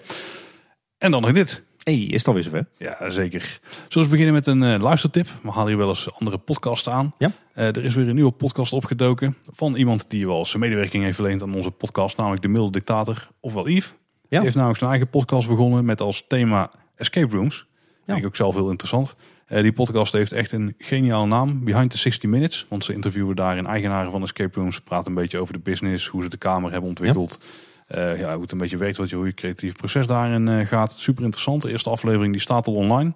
En 0.99 1.11
dan 1.11 1.23
nog 1.23 1.33
dit. 1.33 1.65
hey, 1.83 1.95
is 2.01 2.19
het 2.19 2.27
alweer 2.29 2.43
zover? 2.43 2.67
Ja, 2.79 3.11
zeker. 3.11 3.61
Zullen 3.89 4.09
we 4.09 4.17
beginnen 4.17 4.35
met 4.35 4.47
een 4.47 4.63
eh, 4.63 4.81
luistertip? 4.81 5.29
We 5.43 5.51
halen 5.51 5.69
hier 5.69 5.77
wel 5.77 5.89
eens 5.89 6.13
andere 6.13 6.39
podcasts 6.39 6.89
aan. 6.89 7.15
Ja. 7.19 7.31
Eh, 7.55 7.67
er 7.67 7.85
is 7.85 7.95
weer 7.95 8.09
een 8.09 8.15
nieuwe 8.15 8.31
podcast 8.33 8.73
opgedoken 8.73 9.37
van 9.53 9.75
iemand 9.75 10.11
die 10.11 10.27
wel 10.27 10.47
zijn 10.47 10.63
medewerking 10.63 11.03
heeft 11.03 11.15
verleend 11.15 11.43
aan 11.43 11.55
onze 11.55 11.71
podcast, 11.71 12.17
namelijk 12.17 12.43
de 12.43 12.49
milde 12.49 12.71
dictator, 12.73 13.29
ofwel 13.41 13.69
Yves. 13.69 13.95
Die 14.35 14.43
heeft 14.43 14.55
namelijk 14.55 14.79
zijn 14.79 14.91
eigen 14.91 15.11
podcast 15.11 15.49
begonnen 15.49 15.85
met 15.85 16.01
als 16.01 16.25
thema 16.29 16.71
escape 16.97 17.37
rooms. 17.37 17.67
Vind 18.07 18.19
ik 18.19 18.27
ook 18.27 18.37
zelf 18.37 18.55
heel 18.55 18.71
interessant. 18.71 19.15
Eh, 19.47 19.63
die 19.63 19.73
podcast 19.73 20.13
heeft 20.13 20.33
echt 20.33 20.53
een 20.53 20.75
geniale 20.79 21.27
naam, 21.27 21.65
Behind 21.65 21.91
the 21.91 21.99
60 21.99 22.31
Minutes. 22.31 22.67
Want 22.69 22.85
ze 22.85 22.93
interviewen 22.93 23.37
daarin 23.37 23.67
eigenaren 23.67 24.11
van 24.11 24.23
escape 24.23 24.61
rooms, 24.61 24.81
praten 24.81 25.09
een 25.09 25.15
beetje 25.15 25.39
over 25.39 25.53
de 25.53 25.61
business, 25.61 26.07
hoe 26.07 26.23
ze 26.23 26.29
de 26.29 26.37
kamer 26.37 26.71
hebben 26.71 26.89
ontwikkeld. 26.89 27.41
Eh, 27.87 28.19
ja, 28.19 28.33
hoe 28.33 28.43
het 28.43 28.53
een 28.53 28.59
beetje 28.59 28.77
werkt, 28.77 28.97
wat 28.97 29.11
je, 29.11 29.17
hoe 29.17 29.27
je 29.27 29.35
creatief 29.35 29.77
proces 29.77 30.07
daarin 30.07 30.49
eh, 30.49 30.67
gaat. 30.67 30.93
Super 30.93 31.25
interessant. 31.25 31.63
De 31.63 31.71
eerste 31.71 31.91
aflevering 31.91 32.33
die 32.33 32.41
staat 32.41 32.67
al 32.67 32.75
online. 32.75 33.13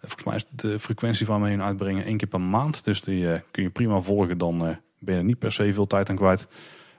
Volgens 0.00 0.24
mij 0.24 0.36
is 0.36 0.46
de 0.50 0.78
frequentie 0.78 1.26
waarmee 1.26 1.50
je 1.50 1.56
hem 1.56 1.66
uitbrengen 1.66 2.04
één 2.04 2.16
keer 2.16 2.28
per 2.28 2.40
maand. 2.40 2.84
Dus 2.84 3.00
die 3.00 3.40
kun 3.50 3.62
je 3.62 3.70
prima 3.70 4.00
volgen. 4.00 4.38
Dan 4.38 4.58
ben 4.98 5.14
je 5.14 5.20
er 5.20 5.24
niet 5.24 5.38
per 5.38 5.52
se 5.52 5.72
veel 5.72 5.86
tijd 5.86 6.10
aan 6.10 6.16
kwijt. 6.16 6.46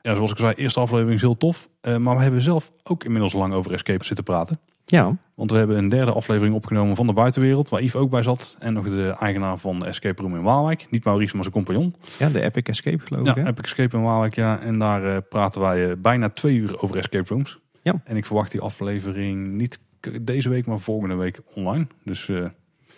Ja, 0.02 0.16
zoals 0.16 0.32
ik 0.32 0.38
zei, 0.38 0.54
de 0.54 0.62
eerste 0.62 0.80
aflevering 0.80 1.16
is 1.16 1.22
heel 1.22 1.38
tof. 1.38 1.70
Eh, 1.82 1.98
maar 1.98 2.16
we 2.16 2.22
hebben 2.22 2.42
zelf 2.42 2.72
ook 2.84 3.04
inmiddels 3.04 3.34
lang 3.34 3.54
over 3.54 3.74
escape 3.74 4.06
zitten 4.06 4.24
praten. 4.26 4.60
Ja. 4.86 5.16
Want 5.36 5.52
we 5.52 5.58
hebben 5.58 5.78
een 5.78 5.90
derde 5.90 6.12
aflevering 6.12 6.56
opgenomen 6.56 6.96
van 6.96 7.08
de 7.08 7.14
buitenwereld. 7.14 7.70
Waar 7.70 7.82
Yves 7.82 7.96
ook 8.02 8.10
bij 8.10 8.24
zat. 8.24 8.56
En 8.60 8.74
nog 8.74 8.90
de 8.90 9.16
eigenaar 9.20 9.58
van 9.58 9.86
Escape 9.86 10.22
Room 10.22 10.36
in 10.36 10.42
Waalwijk. 10.42 10.88
Niet 10.90 11.04
Maurice, 11.04 11.34
maar 11.36 11.44
zijn 11.44 11.56
compagnon. 11.56 11.96
ja, 12.20 12.30
de 12.30 12.42
Epic 12.42 12.64
Escape 12.64 13.06
geloof 13.06 13.26
Ja, 13.26 13.36
ik. 13.36 13.44
hè? 13.44 13.50
Epic 13.50 13.64
Escape 13.64 13.98
in 13.98 14.04
Waalwijk, 14.04 14.36
ja. 14.36 14.60
En 14.60 14.80
daar 14.80 15.04
eh, 15.16 15.18
praten 15.30 15.62
wij 15.62 15.90
eh, 15.90 15.96
bijna 15.98 16.30
twee 16.30 16.56
uur 16.56 16.82
over 16.82 16.98
escape 16.98 17.34
rooms. 17.34 17.60
Ja. 17.82 18.02
En 18.04 18.16
ik 18.18 18.26
verwacht 18.26 18.52
die 18.52 18.62
aflevering 18.62 19.48
niet 19.48 19.80
deze 20.22 20.50
week, 20.50 20.66
maar 20.66 20.80
volgende 20.80 21.16
week 21.16 21.42
online. 21.56 21.88
Dus 22.04 22.32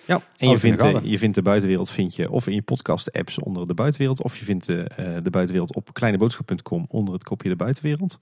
Ja, 0.10 0.22
en 0.38 0.50
je 0.50 0.58
vindt, 0.58 0.82
de 0.82 0.88
eh, 0.88 1.00
je 1.04 1.18
vindt 1.18 1.36
de 1.36 1.42
buitenwereld 1.42 1.90
vind 1.90 2.16
je 2.16 2.32
of 2.32 2.48
in 2.48 2.54
je 2.54 2.62
podcast 2.62 3.12
apps 3.12 3.40
onder 3.40 3.68
de 3.68 3.74
buitenwereld. 3.74 4.24
Of 4.24 4.38
je 4.38 4.46
vindt 4.46 4.70
eh, 4.70 4.80
eh, 4.80 5.24
de 5.24 5.30
buitenwereld 5.30 5.76
op 5.76 5.94
kleineboodschap.com 5.94 6.86
onder 6.88 7.14
het 7.14 7.24
kopje 7.24 7.50
de 7.50 7.56
buitenwereld. 7.56 8.20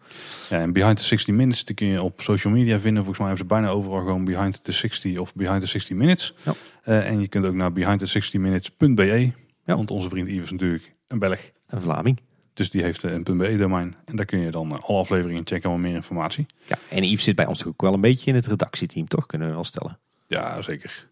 ja, 0.50 0.60
en 0.60 0.74
Behind 0.74 0.98
the 0.98 1.04
60 1.04 1.36
Minutes, 1.36 1.66
die 1.66 1.76
kun 1.76 1.88
je 1.88 2.02
op 2.02 2.22
social 2.22 2.54
media 2.54 2.80
vinden. 2.80 3.04
Volgens 3.04 3.18
mij 3.18 3.28
hebben 3.28 3.48
ze 3.48 3.54
bijna 3.54 3.70
overal 3.70 4.00
gewoon 4.00 4.26
Behind 4.26 4.64
the 4.64 4.72
60 4.72 5.18
of 5.18 5.34
Behind 5.36 5.60
the 5.60 5.68
60 5.68 5.98
Minutes. 5.98 6.34
Ja. 6.46 6.54
Eh, 6.84 7.08
en 7.08 7.20
je 7.20 7.28
kunt 7.28 7.46
ook 7.46 7.54
naar 7.54 7.72
behindthe60minutes.be. 7.72 9.32
Ja. 9.66 9.76
Want 9.76 9.92
onze 9.92 10.10
vriend 10.10 10.28
Yves 10.28 10.44
is 10.44 10.52
natuurlijk 10.52 10.96
een 11.08 11.20
Belg. 11.20 11.52
Een 11.68 11.82
Vlaming. 11.82 12.20
Dus 12.54 12.70
die 12.70 12.84
heeft 12.84 13.04
een 13.04 13.24
.be 13.24 13.58
domein. 13.58 13.96
En 14.06 14.16
daar 14.16 14.26
kun 14.26 14.40
je 14.40 14.52
dan 14.52 14.82
alle 14.82 15.00
afleveringen 15.00 15.42
checken 15.46 15.72
en 15.72 15.82
meer 15.82 15.96
informatie. 15.96 16.46
Ja, 16.66 16.78
en 16.90 17.04
Yves 17.04 17.24
zit 17.24 17.36
bij 17.36 17.46
ons 17.46 17.66
ook 17.66 17.82
wel 17.82 17.94
een 17.94 18.02
beetje 18.02 18.30
in 18.30 18.36
het 18.36 18.48
redactieteam, 18.48 19.08
toch? 19.08 19.26
Kunnen 19.26 19.48
we 19.48 19.54
wel 19.54 19.64
stellen. 19.64 20.00
Ja, 20.28 20.62
zeker. 20.62 21.08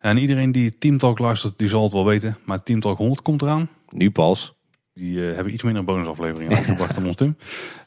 En 0.00 0.16
iedereen 0.16 0.52
die 0.52 0.78
Team 0.78 0.98
Talk 0.98 1.18
luistert, 1.18 1.58
die 1.58 1.68
zal 1.68 1.82
het 1.82 1.92
wel 1.92 2.04
weten. 2.04 2.38
Maar 2.44 2.62
Team 2.62 2.80
Talk 2.80 2.98
100 2.98 3.22
komt 3.22 3.42
eraan. 3.42 3.68
Nu 3.90 4.10
pas. 4.10 4.54
Die 4.94 5.28
eh, 5.28 5.34
hebben 5.34 5.52
iets 5.52 5.62
minder 5.62 5.84
bonusafleveringen 5.84 6.56
uitgebracht 6.56 6.94
dan 6.94 7.06
ons 7.06 7.16
Tim. 7.16 7.36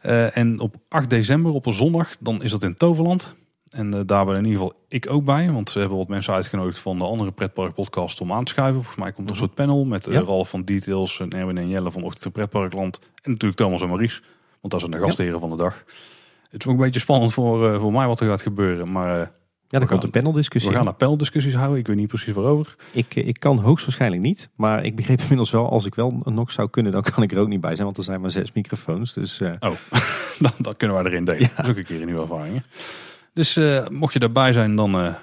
Eh, 0.01 0.37
en 0.37 0.59
op 0.59 0.75
8 0.89 1.09
december, 1.09 1.51
op 1.51 1.65
een 1.65 1.73
zondag, 1.73 2.15
dan 2.19 2.43
is 2.43 2.51
dat 2.51 2.63
in 2.63 2.75
Toverland. 2.75 3.35
En 3.69 3.93
eh, 3.93 3.99
daar 4.05 4.25
ben 4.25 4.35
in 4.35 4.45
ieder 4.45 4.59
geval 4.59 4.79
ik 4.87 5.09
ook 5.09 5.25
bij. 5.25 5.51
Want 5.51 5.69
ze 5.69 5.79
hebben 5.79 5.97
wat 5.97 6.07
mensen 6.07 6.33
uitgenodigd 6.33 6.79
van 6.79 6.97
de 6.97 7.03
andere 7.03 7.31
pretpark 7.31 7.73
podcast 7.73 8.21
om 8.21 8.31
aan 8.31 8.43
te 8.43 8.51
schuiven. 8.51 8.75
Volgens 8.83 9.03
mij 9.03 9.11
komt 9.11 9.27
er 9.27 9.33
een 9.33 9.39
soort 9.39 9.53
panel 9.53 9.85
met 9.85 10.05
Ja. 10.05 10.21
Ralf 10.21 10.49
van 10.49 10.63
Details 10.63 11.19
en 11.19 11.29
Erwin 11.29 11.57
en 11.57 11.69
Jelle 11.69 11.91
van 11.91 12.03
Ochtend 12.03 12.33
Pretparkland. 12.33 12.99
En 13.21 13.31
natuurlijk 13.31 13.59
Thomas 13.59 13.81
en 13.81 13.87
Maurice. 13.87 14.21
Want 14.61 14.73
dat 14.73 14.79
zijn 14.79 14.91
de 14.91 15.07
gastheren 15.07 15.39
van 15.39 15.49
de 15.49 15.55
dag. 15.55 15.83
Het 16.49 16.61
is 16.61 16.67
ook 16.67 16.73
een 16.73 16.83
beetje 16.83 16.99
spannend 16.99 17.33
voor, 17.33 17.79
voor 17.79 17.91
mij 17.91 18.07
wat 18.07 18.19
er 18.19 18.27
gaat 18.27 18.41
gebeuren. 18.41 18.91
Maar 18.91 19.31
Ja, 19.71 19.79
dan 19.79 19.87
komt 19.87 20.01
de 20.01 20.07
paneldiscussie. 20.09 20.69
we 20.71 20.75
gaan 20.75 20.85
naar 20.85 20.93
paneldiscussies 20.95 21.53
houden. 21.55 21.79
Ik 21.79 21.87
weet 21.87 21.95
niet 21.95 22.07
precies 22.07 22.33
waarover. 22.33 22.75
Ik, 22.91 23.15
eh, 23.15 23.27
ik 23.27 23.39
kan 23.39 23.59
hoogstwaarschijnlijk 23.59 24.21
niet. 24.21 24.49
Maar 24.55 24.83
ik 24.85 24.95
begreep 24.95 25.19
inmiddels 25.25 25.51
wel, 25.51 25.69
als 25.69 25.85
ik 25.85 25.95
wel 25.95 26.21
nog 26.23 26.51
zou 26.51 26.69
kunnen, 26.69 26.91
dan 26.91 27.01
kan 27.01 27.23
ik 27.23 27.31
er 27.31 27.39
ook 27.39 27.47
niet 27.47 27.61
bij 27.61 27.71
zijn. 27.73 27.85
Want 27.85 27.97
er 27.97 28.03
zijn 28.03 28.21
maar 28.21 28.31
zes 28.31 28.51
microfoons. 28.51 29.13
Dus 29.13 29.39
eh, 29.41 29.51
Oh, 29.59 29.71
dan, 30.39 30.51
dan 30.57 30.75
kunnen 30.75 30.97
wij 30.97 31.05
erin 31.05 31.25
delen. 31.25 31.49
Dat 31.55 31.65
is 31.65 31.71
ook 31.71 31.77
een 31.77 31.83
keer 31.85 31.99
een 31.99 32.05
nieuwe 32.05 32.21
ervaring. 32.21 32.63
Dus 33.33 33.55
eh, 33.57 33.87
mocht 33.87 34.13
je 34.13 34.19
daarbij 34.19 34.53
zijn, 34.53 34.75
dan 34.75 34.99
eh, 34.99 35.13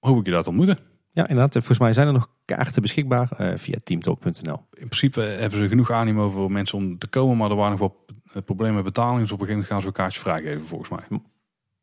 hoop 0.00 0.18
ik 0.18 0.26
je 0.26 0.32
daar 0.32 0.42
te 0.42 0.48
ontmoeten. 0.48 0.78
ja, 1.12 1.22
inderdaad. 1.28 1.52
Volgens 1.52 1.78
mij 1.78 1.92
zijn 1.92 2.06
er 2.06 2.12
nog 2.12 2.28
kaarten 2.44 2.82
beschikbaar 2.82 3.28
via 3.56 3.76
teamtalk.nl. 3.84 4.60
In 4.72 4.86
principe 4.88 5.20
hebben 5.20 5.58
ze 5.58 5.68
genoeg 5.68 5.90
animo 5.90 6.30
voor 6.30 6.52
mensen 6.52 6.78
om 6.78 6.98
te 6.98 7.06
komen. 7.06 7.36
Maar 7.36 7.50
er 7.50 7.56
waren 7.56 7.70
nog 7.70 7.80
wat 7.80 7.94
eh, 8.32 8.42
problemen 8.42 8.74
met 8.74 8.84
betaling. 8.84 9.20
Dus 9.20 9.32
op 9.32 9.40
een 9.40 9.46
gegeven 9.46 9.52
moment 9.52 9.68
gaan 9.72 9.80
ze 9.80 9.86
een 9.86 9.92
kaartje 9.92 10.20
vrijgeven 10.20 10.66
volgens 10.66 10.90
mij. 10.90 11.20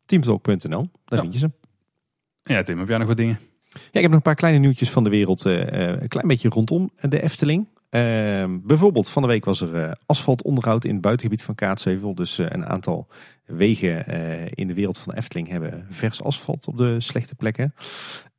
Teamtalk.nl, 0.06 0.90
daar 1.06 1.20
Ja. 1.20 1.20
vind 1.22 1.34
je 1.34 1.40
ze. 1.40 1.52
Ja 2.44 2.64
Tim, 2.64 2.80
heb 2.80 2.88
jij 2.88 2.98
nog 2.98 3.08
wat 3.08 3.18
dingen? 3.18 3.40
Ja, 3.70 3.80
ik 3.92 4.02
heb 4.02 4.04
nog 4.04 4.14
een 4.14 4.22
paar 4.22 4.36
kleine 4.36 4.60
nieuwtjes 4.60 4.90
van 4.90 5.04
de 5.04 5.10
wereld. 5.10 5.46
eh, 5.46 5.90
eh, 5.92 6.02
een 6.02 6.08
klein 6.08 6.28
beetje 6.28 6.50
rondom 6.50 6.90
de 7.02 7.22
Efteling. 7.22 7.68
Eh, 7.90 8.46
bijvoorbeeld 8.62 9.10
van 9.10 9.22
de 9.22 9.28
week 9.28 9.46
was 9.46 9.62
er 9.62 9.76
eh, 9.84 9.92
asfaltonderhoud 10.06 10.86
in 10.86 10.92
het 10.94 11.02
buitengebied 11.02 11.44
van 11.44 11.56
Kaatsheuvel. 11.56 12.16
Dus 12.16 12.38
een 12.38 12.66
aantal 12.66 13.08
wegen 13.46 14.06
in 14.56 14.68
de 14.68 14.74
wereld 14.74 14.98
van 14.98 15.14
de 15.14 15.20
Efteling 15.20 15.48
hebben 15.48 15.86
vers 15.90 16.24
asfalt 16.24 16.68
op 16.68 16.78
de 16.78 17.00
slechte 17.00 17.36
plekken. 17.36 17.74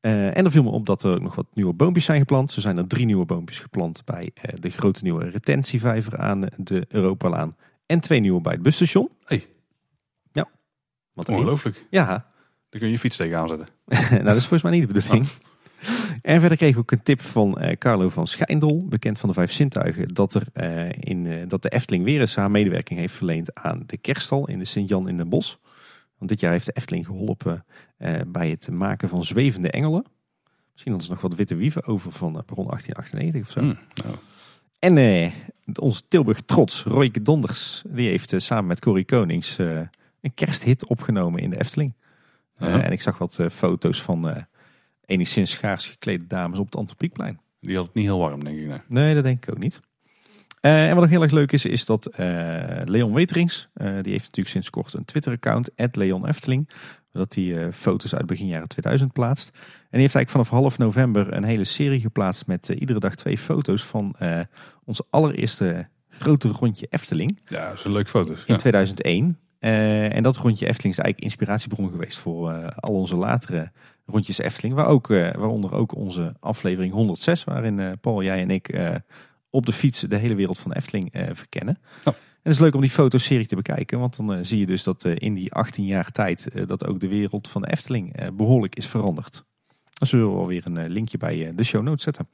En 0.00 0.44
er 0.44 0.50
viel 0.50 0.62
me 0.62 0.70
op 0.70 0.86
dat 0.86 1.02
er 1.02 1.14
ook 1.14 1.20
nog 1.20 1.34
wat 1.34 1.46
nieuwe 1.54 1.72
boompjes 1.72 2.04
zijn 2.04 2.18
geplant. 2.18 2.52
Zo 2.52 2.60
zijn 2.60 2.76
er 2.78 2.86
drie 2.86 3.06
nieuwe 3.06 3.24
boompjes 3.24 3.58
geplant 3.58 4.04
bij 4.04 4.30
de 4.54 4.70
grote 4.70 5.02
nieuwe 5.02 5.28
retentievijver 5.28 6.18
aan 6.18 6.46
de 6.56 6.84
Europalaan. 6.88 7.56
En 7.86 8.00
twee 8.00 8.20
nieuwe 8.20 8.40
bij 8.40 8.52
het 8.52 8.62
busstation. 8.62 9.08
Hey. 9.24 9.46
Ja. 10.32 10.48
Wat 11.12 11.28
een 11.28 11.34
Ongelooflijk. 11.34 11.86
Ja, 11.90 12.31
Daar 12.72 12.80
kun 12.80 12.90
je 12.90 12.96
je 12.96 13.02
fiets 13.02 13.16
tegenaan 13.16 13.48
zetten. 13.48 13.66
nou, 14.10 14.24
dat 14.24 14.36
is 14.36 14.46
volgens 14.46 14.62
mij 14.62 14.72
niet 14.72 14.88
de 14.88 14.92
bedoeling. 14.92 15.26
En 16.22 16.40
verder 16.40 16.58
kregen 16.58 16.74
we 16.74 16.80
ook 16.80 16.90
een 16.90 17.02
tip 17.02 17.20
van 17.20 17.58
eh, 17.58 17.76
Carlo 17.76 18.08
van 18.08 18.26
Schijndel, 18.26 18.86
bekend 18.88 19.18
van 19.18 19.28
de 19.28 19.34
Vijf 19.34 19.52
Zintuigen, 19.52 20.08
dat, 20.14 20.34
er, 20.34 20.42
eh, 20.52 20.88
in, 20.90 21.26
eh, 21.26 21.48
dat 21.48 21.62
de 21.62 21.68
Efteling 21.68 22.04
weer 22.04 22.20
eens 22.20 22.36
haar 22.36 22.50
medewerking 22.50 22.98
heeft 22.98 23.14
verleend 23.14 23.54
aan 23.54 23.82
de 23.86 23.96
kerststal 23.96 24.48
in 24.48 24.58
de 24.58 24.64
Sint-Jan 24.64 25.08
in 25.08 25.16
den 25.16 25.28
Bosch. 25.28 25.56
Want 26.18 26.30
dit 26.30 26.40
jaar 26.40 26.52
heeft 26.52 26.66
de 26.66 26.72
Efteling 26.72 27.06
geholpen 27.06 27.64
eh, 27.96 28.20
bij 28.26 28.50
het 28.50 28.70
maken 28.70 29.08
van 29.08 29.24
zwevende 29.24 29.70
engelen. 29.70 30.04
Misschien 30.72 30.92
hadden 30.92 31.08
ze 31.08 31.12
nog 31.12 31.22
wat 31.22 31.34
witte 31.34 31.54
wieven 31.54 31.86
over 31.86 32.12
van 32.12 32.32
Baron 32.32 32.66
1898 32.66 33.42
of 33.42 33.50
zo. 33.50 33.60
Hm, 33.60 33.74
nou, 34.04 34.16
En 34.78 35.32
onze 35.80 36.02
Tilburg 36.08 36.40
trots, 36.40 36.82
Royke 36.82 37.22
Donders, 37.22 37.82
die 37.88 38.08
heeft 38.08 38.34
samen 38.36 38.66
met 38.66 38.80
Corrie 38.80 39.04
Konings 39.04 39.58
een 39.58 40.34
kersthit 40.34 40.86
opgenomen 40.86 41.42
in 41.42 41.50
de 41.50 41.60
Efteling. 41.60 41.94
Eh, 42.62 42.68
Ja. 42.74 42.82
en 42.82 42.92
ik 42.92 43.00
zag 43.00 43.18
wat 43.18 43.38
eh, 43.38 43.48
foto's 43.48 44.02
van 44.02 44.28
eh, 44.28 44.42
enigszins 45.04 45.50
schaars 45.50 45.86
geklede 45.86 46.26
dames 46.26 46.58
op 46.58 46.64
het 46.64 46.76
Antropiekplein. 46.76 47.40
die 47.60 47.76
had 47.76 47.84
het 47.86 47.94
niet 47.94 48.04
heel 48.04 48.18
warm, 48.18 48.44
denk 48.44 48.58
ik. 48.58 48.66
Nee. 48.66 48.78
Nee, 48.88 49.14
dat 49.14 49.24
denk 49.24 49.46
ik 49.46 49.50
ook 49.54 49.58
niet. 49.58 49.80
En 50.60 50.90
wat 50.92 51.00
nog 51.00 51.10
heel 51.10 51.22
erg 51.22 51.32
leuk 51.32 51.52
is, 51.52 51.64
is 51.64 51.84
dat 51.84 52.10
Leon 52.84 53.12
Weterings, 53.14 53.68
die 53.74 53.84
heeft 53.86 54.04
natuurlijk 54.24 54.48
sinds 54.48 54.70
kort 54.70 54.94
een 54.94 55.04
Twitter-account, 55.04 55.70
Leon 55.92 56.26
Efteling, 56.26 56.68
dat 57.12 57.34
hij 57.34 57.72
foto's 57.72 58.14
uit 58.14 58.26
begin 58.26 58.46
jaren 58.46 58.68
2000 58.68 59.12
plaatst. 59.12 59.48
En 59.54 59.60
die 59.90 60.00
heeft 60.00 60.14
eigenlijk 60.14 60.30
vanaf 60.30 60.48
half 60.48 60.78
november 60.78 61.32
een 61.32 61.44
hele 61.44 61.64
serie 61.64 62.00
geplaatst 62.00 62.46
met 62.46 62.68
iedere 62.68 62.98
dag 62.98 63.14
twee 63.14 63.38
foto's 63.38 63.84
van 63.84 64.16
onze 64.84 65.04
allereerste 65.10 65.88
grote 66.08 66.48
rondje 66.48 66.86
Efteling. 66.90 67.40
Ja, 67.48 67.68
dat 67.68 67.84
leuke 67.84 68.10
foto's. 68.10 68.44
In 68.46 68.56
2001. 68.56 69.38
En 69.62 70.22
dat 70.22 70.36
rondje 70.36 70.66
Efteling 70.66 70.94
is 70.94 71.00
eigenlijk 71.00 71.20
inspiratiebron 71.20 71.90
geweest 71.90 72.18
voor 72.18 72.74
al 72.74 72.94
onze 72.94 73.16
latere 73.16 73.70
rondjes 74.06 74.38
Efteling. 74.38 74.74
Waar 74.74 74.86
ook, 74.86 75.06
waaronder 75.08 75.72
ook 75.72 75.94
onze 75.94 76.34
aflevering 76.40 76.92
106, 76.92 77.44
waarin 77.44 77.98
Paul, 78.00 78.22
jij 78.22 78.40
en 78.40 78.50
ik 78.50 78.80
op 79.50 79.66
de 79.66 79.72
fiets 79.72 80.00
de 80.00 80.16
hele 80.16 80.34
wereld 80.34 80.58
van 80.58 80.72
Efteling 80.72 81.14
uh, 81.14 81.22
verkennen. 81.32 81.78
En 82.04 82.14
het 82.42 82.52
is 82.52 82.58
leuk 82.58 82.74
om 82.74 82.80
die 82.80 82.90
fotoserie 82.90 83.46
te 83.46 83.56
bekijken, 83.56 83.98
want 83.98 84.16
dan 84.16 84.44
zie 84.44 84.58
je 84.58 84.66
dus 84.66 84.82
dat 84.82 85.04
in 85.04 85.34
die 85.34 85.52
18 85.52 85.84
jaar 85.84 86.10
tijd 86.10 86.48
dat 86.66 86.86
ook 86.86 87.00
de 87.00 87.08
wereld 87.08 87.48
van 87.48 87.62
de 87.62 87.70
Efteling 87.70 88.30
behoorlijk 88.36 88.76
is 88.76 88.86
veranderd. 88.86 89.44
Dan 89.92 90.08
zullen 90.08 90.32
we 90.32 90.38
alweer 90.38 90.62
een 90.66 90.90
linkje 90.90 91.18
bij 91.18 91.52
de 91.54 91.64
show 91.64 91.82
notes 91.82 92.02
zetten. 92.02 92.28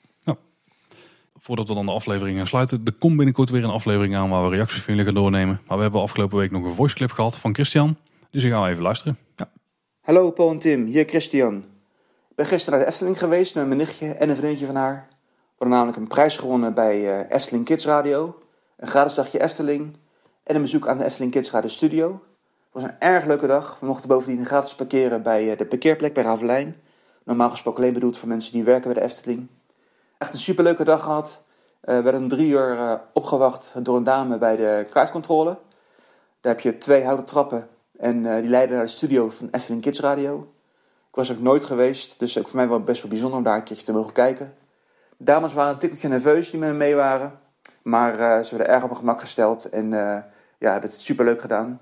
Voordat 1.48 1.68
we 1.68 1.74
dan 1.74 1.86
de 1.86 1.92
aflevering 1.92 2.36
gaan 2.36 2.46
sluiten, 2.46 2.80
er 2.84 2.92
komt 2.92 3.16
binnenkort 3.16 3.50
weer 3.50 3.64
een 3.64 3.70
aflevering 3.70 4.16
aan 4.16 4.30
waar 4.30 4.48
we 4.48 4.56
reacties 4.56 4.82
van 4.82 4.94
jullie 4.94 5.04
gaan 5.04 5.22
doornemen. 5.22 5.60
Maar 5.66 5.76
we 5.76 5.82
hebben 5.82 6.00
afgelopen 6.00 6.38
week 6.38 6.50
nog 6.50 6.64
een 6.64 6.74
voice 6.74 6.94
clip 6.94 7.10
gehad 7.10 7.38
van 7.38 7.54
Christian, 7.54 7.96
dus 8.30 8.44
ik 8.44 8.50
ga 8.50 8.68
even 8.68 8.82
luisteren. 8.82 9.18
Ja. 9.36 9.50
Hallo 10.00 10.30
Paul 10.30 10.50
en 10.50 10.58
Tim, 10.58 10.86
hier 10.86 11.04
Christian. 11.04 11.56
Ik 12.28 12.34
ben 12.34 12.46
gisteren 12.46 12.78
naar 12.78 12.86
de 12.86 12.92
Efteling 12.92 13.18
geweest 13.18 13.54
met 13.54 13.66
mijn 13.66 13.78
nichtje 13.78 14.12
en 14.12 14.28
een 14.28 14.36
vriendje 14.36 14.66
van 14.66 14.74
haar. 14.74 15.06
We 15.08 15.54
hadden 15.56 15.76
namelijk 15.76 15.96
een 15.98 16.06
prijs 16.06 16.36
gewonnen 16.36 16.74
bij 16.74 17.00
uh, 17.00 17.30
Efteling 17.30 17.64
Kids 17.64 17.84
Radio. 17.84 18.38
Een 18.76 18.88
gratis 18.88 19.14
dagje 19.14 19.42
Efteling. 19.42 19.96
En 20.44 20.54
een 20.54 20.62
bezoek 20.62 20.88
aan 20.88 20.98
de 20.98 21.04
Efteling 21.04 21.32
Kids 21.32 21.50
Radio 21.50 21.68
Studio. 21.68 22.10
Het 22.10 22.20
was 22.72 22.82
een 22.82 22.98
erg 22.98 23.24
leuke 23.24 23.46
dag. 23.46 23.78
We 23.80 23.86
mochten 23.86 24.08
bovendien 24.08 24.46
gratis 24.46 24.74
parkeren 24.74 25.22
bij 25.22 25.50
uh, 25.50 25.58
de 25.58 25.66
parkeerplek 25.66 26.14
bij 26.14 26.22
Ravelijn. 26.22 26.76
Normaal 27.24 27.50
gesproken 27.50 27.82
alleen 27.82 27.94
bedoeld 27.94 28.18
voor 28.18 28.28
mensen 28.28 28.52
die 28.52 28.64
werken 28.64 28.92
bij 28.92 29.02
de 29.02 29.08
Efteling. 29.08 29.48
Echt 30.18 30.32
een 30.32 30.38
superleuke 30.38 30.84
dag 30.84 31.02
gehad. 31.02 31.42
Uh, 31.84 31.96
we 31.96 32.02
werden 32.02 32.28
drie 32.28 32.48
uur 32.48 33.00
opgewacht 33.12 33.74
door 33.82 33.96
een 33.96 34.04
dame 34.04 34.38
bij 34.38 34.56
de 34.56 34.86
kaartcontrole. 34.90 35.58
Daar 36.40 36.52
heb 36.52 36.60
je 36.60 36.78
twee 36.78 37.04
houten 37.04 37.26
trappen 37.26 37.68
en 37.98 38.22
die 38.22 38.50
leiden 38.50 38.76
naar 38.76 38.84
de 38.84 38.90
studio 38.90 39.30
van 39.30 39.48
Efteling 39.50 39.82
Kids 39.82 40.00
Radio. 40.00 40.52
Ik 41.08 41.14
was 41.14 41.32
ook 41.32 41.40
nooit 41.40 41.64
geweest, 41.64 42.18
dus 42.18 42.38
ook 42.38 42.48
voor 42.48 42.56
mij 42.56 42.68
wel 42.68 42.80
best 42.80 43.02
wel 43.02 43.10
bijzonder 43.10 43.38
om 43.38 43.44
daar 43.44 43.56
een 43.56 43.62
keertje 43.62 43.84
te 43.84 43.92
mogen 43.92 44.12
kijken 44.12 44.56
dames 45.18 45.52
waren 45.52 45.72
een 45.72 45.78
tikkeltje 45.78 46.08
nerveus 46.08 46.50
die 46.50 46.60
met 46.60 46.68
me 46.68 46.74
mee 46.74 46.94
waren. 46.94 47.40
Maar 47.82 48.44
ze 48.44 48.56
werden 48.56 48.74
erg 48.74 48.82
op 48.82 48.88
mijn 48.88 49.00
gemak 49.00 49.20
gesteld 49.20 49.68
en 49.68 49.84
uh, 49.84 50.18
ja, 50.58 50.72
hebben 50.72 50.90
het 50.90 51.00
superleuk 51.00 51.40
gedaan. 51.40 51.80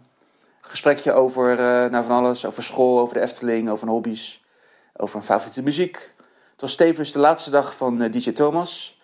Gesprekje 0.60 1.12
over 1.12 1.56
nou, 1.90 2.04
van 2.04 2.16
alles, 2.16 2.46
over 2.46 2.62
school, 2.62 3.00
over 3.00 3.14
de 3.14 3.20
Efteling, 3.20 3.70
over 3.70 3.88
hobby's, 3.88 4.44
over 4.96 5.16
een 5.16 5.22
favoriete 5.22 5.62
muziek. 5.62 6.14
Het 6.56 6.64
was 6.64 6.74
tevens 6.74 7.12
de 7.12 7.18
laatste 7.18 7.50
dag 7.50 7.76
van 7.76 7.98
DJ 7.98 8.32
Thomas. 8.32 9.00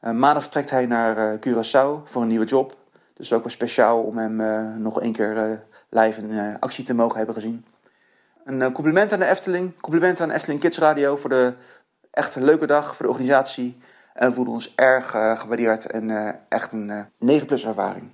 maandag 0.00 0.42
vertrekt 0.42 0.70
hij 0.70 0.86
naar 0.86 1.38
Curaçao 1.38 2.04
voor 2.04 2.22
een 2.22 2.28
nieuwe 2.28 2.44
job. 2.44 2.76
Dus 3.14 3.32
ook 3.32 3.42
wel 3.42 3.52
speciaal 3.52 4.02
om 4.02 4.18
hem 4.18 4.36
nog 4.82 5.00
één 5.00 5.12
keer 5.12 5.62
live 5.88 6.20
in 6.20 6.56
actie 6.60 6.84
te 6.84 6.94
mogen 6.94 7.16
hebben 7.16 7.34
gezien. 7.34 7.64
Een 8.44 8.72
compliment 8.72 9.12
aan 9.12 9.18
de 9.18 9.26
Efteling, 9.26 9.80
compliment 9.80 10.20
aan 10.20 10.30
Efteling 10.30 10.60
Kids 10.60 10.78
Radio 10.78 11.16
voor 11.16 11.30
de 11.30 11.52
Echt 12.10 12.36
een 12.36 12.44
leuke 12.44 12.66
dag 12.66 12.96
voor 12.96 13.06
de 13.06 13.12
organisatie. 13.12 13.78
En 14.14 14.28
we 14.28 14.34
voelen 14.34 14.54
ons 14.54 14.72
erg 14.74 15.10
gewaardeerd 15.10 15.86
en 15.86 16.36
echt 16.48 16.72
een 16.72 16.88
uh, 16.88 17.00
9 17.18 17.46
plus 17.46 17.64
ervaring. 17.64 18.10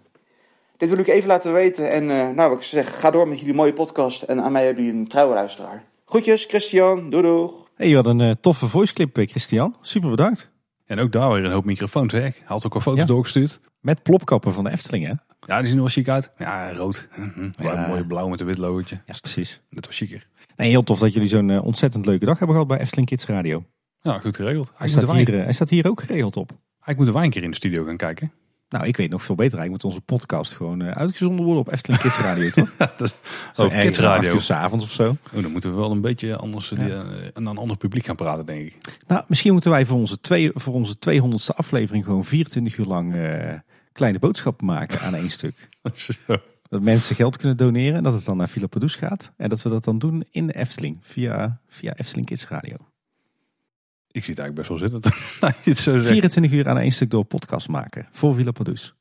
Dit 0.76 0.88
wil 0.88 0.98
ik 0.98 1.08
even 1.08 1.28
laten 1.28 1.52
weten. 1.52 1.90
En 1.90 2.06
nou, 2.06 2.50
wat 2.50 2.58
ik 2.58 2.62
zeg, 2.62 3.00
ga 3.00 3.10
door 3.10 3.28
met 3.28 3.38
jullie 3.38 3.54
mooie 3.54 3.72
podcast. 3.72 4.22
En 4.22 4.42
aan 4.42 4.52
mij 4.52 4.64
hebben 4.64 4.84
jullie 4.84 5.00
een 5.00 5.08
trouwe 5.08 5.34
luisteraar. 5.34 5.82
Groetjes, 6.04 6.44
Christian. 6.44 7.10
Doei 7.10 7.22
doeg. 7.22 7.69
Hey, 7.80 7.88
je 7.88 7.94
had 7.94 8.06
een 8.06 8.40
toffe 8.40 8.68
voice 8.68 8.92
clip, 8.94 9.16
Christian. 9.16 9.76
Super 9.80 10.10
bedankt. 10.10 10.50
En 10.86 10.98
ook 10.98 11.12
daar 11.12 11.32
weer 11.32 11.44
een 11.44 11.52
hoop 11.52 11.64
microfoons, 11.64 12.12
hè? 12.12 12.20
Hij 12.20 12.34
had 12.44 12.66
ook 12.66 12.74
al 12.74 12.80
foto's 12.80 13.04
doorgestuurd. 13.04 13.60
Met 13.80 14.02
plopkappen 14.02 14.52
van 14.52 14.64
de 14.64 14.70
Efteling, 14.70 15.06
hè? 15.06 15.12
Ja, 15.46 15.58
die 15.58 15.66
zien 15.66 15.74
er 15.74 15.82
wel 15.82 15.92
chic 15.92 16.08
uit. 16.08 16.32
Ja, 16.38 16.72
rood. 16.72 17.08
Ja. 17.50 17.86
Mooie 17.86 18.06
blauw 18.06 18.28
met 18.28 18.40
een 18.40 18.46
wit 18.46 18.58
logotje. 18.58 19.00
Ja, 19.06 19.14
precies. 19.20 19.60
Dat 19.70 19.86
was 19.86 19.96
chiquer. 19.96 20.26
Nee, 20.56 20.70
heel 20.70 20.82
tof 20.82 20.98
dat 20.98 21.12
jullie 21.12 21.28
zo'n 21.28 21.60
ontzettend 21.60 22.06
leuke 22.06 22.24
dag 22.24 22.38
hebben 22.38 22.56
gehad 22.56 22.70
bij 22.70 22.80
Efteling 22.80 23.08
Kids 23.08 23.26
Radio. 23.26 23.64
Ja, 24.00 24.18
goed 24.18 24.36
geregeld. 24.36 24.72
Hij, 24.74 24.88
staat 24.88 25.12
hier, 25.12 25.32
hij 25.32 25.52
staat 25.52 25.70
hier 25.70 25.88
ook 25.88 26.00
geregeld 26.00 26.36
op. 26.36 26.50
Eigenlijk 26.50 26.96
moeten 26.96 27.14
wij 27.14 27.24
een 27.24 27.30
keer 27.30 27.42
in 27.42 27.50
de 27.50 27.56
studio 27.56 27.84
gaan 27.84 27.96
kijken. 27.96 28.32
Nou, 28.70 28.86
ik 28.86 28.96
weet 28.96 29.10
nog 29.10 29.22
veel 29.22 29.34
beter. 29.34 29.58
Eigenlijk 29.58 29.84
moet 29.84 29.92
onze 29.92 30.04
podcast 30.06 30.52
gewoon 30.52 30.82
uh, 30.82 30.90
uitgezonden 30.90 31.44
worden 31.44 31.62
op 31.62 31.72
Efteling 31.72 32.02
Kids 32.02 32.20
Radio, 32.20 32.50
toch? 32.60 32.72
ja, 32.78 32.92
dat 32.96 33.08
is 33.08 33.14
zo 33.54 33.68
Kids 33.68 33.98
Radio. 33.98 34.38
s 34.38 34.50
avonds 34.50 34.84
of 34.84 34.90
zo. 34.90 35.16
Oh, 35.32 35.42
dan 35.42 35.52
moeten 35.52 35.70
we 35.70 35.76
wel 35.76 35.90
een 35.90 36.00
beetje 36.00 36.36
anders 36.36 36.68
ja. 36.68 36.76
die, 36.76 36.88
uh, 36.88 37.02
een 37.32 37.46
ander 37.46 37.76
publiek 37.76 38.04
gaan 38.04 38.16
praten, 38.16 38.46
denk 38.46 38.66
ik. 38.66 38.76
Nou, 39.06 39.24
misschien 39.28 39.52
moeten 39.52 39.70
wij 39.70 39.86
voor 39.86 39.98
onze, 39.98 40.20
twee, 40.20 40.50
voor 40.54 40.74
onze 40.74 40.96
200ste 41.10 41.56
aflevering 41.56 42.04
gewoon 42.04 42.24
24 42.24 42.76
uur 42.76 42.86
lang 42.86 43.14
uh, 43.14 43.52
kleine 43.92 44.18
boodschappen 44.18 44.66
maken 44.66 45.00
aan 45.00 45.14
één 45.14 45.30
stuk. 45.30 45.68
Dat 46.68 46.80
mensen 46.80 47.16
geld 47.16 47.36
kunnen 47.36 47.56
doneren 47.56 47.96
en 47.96 48.02
dat 48.02 48.12
het 48.12 48.24
dan 48.24 48.36
naar 48.36 48.48
Philip 48.48 48.70
Padus 48.70 48.94
gaat. 48.94 49.32
En 49.36 49.48
dat 49.48 49.62
we 49.62 49.68
dat 49.68 49.84
dan 49.84 49.98
doen 49.98 50.24
in 50.30 50.46
de 50.46 50.52
Efteling 50.52 50.98
via, 51.00 51.60
via 51.68 51.94
Efteling 51.96 52.26
Kids 52.26 52.48
Radio. 52.48 52.76
Ik 54.12 54.24
zie 54.24 54.34
het 54.34 54.42
eigenlijk 54.42 54.54
best 54.54 54.68
wel 54.68 55.00
zitten. 55.58 55.76
zo 55.82 55.98
24 55.98 56.52
uur 56.52 56.68
aan 56.68 56.78
één 56.78 56.90
stuk 56.90 57.10
door 57.10 57.24
podcast 57.24 57.68
maken. 57.68 58.08
Voor 58.10 58.34
Villa 58.34 58.50
Produce. 58.50 58.92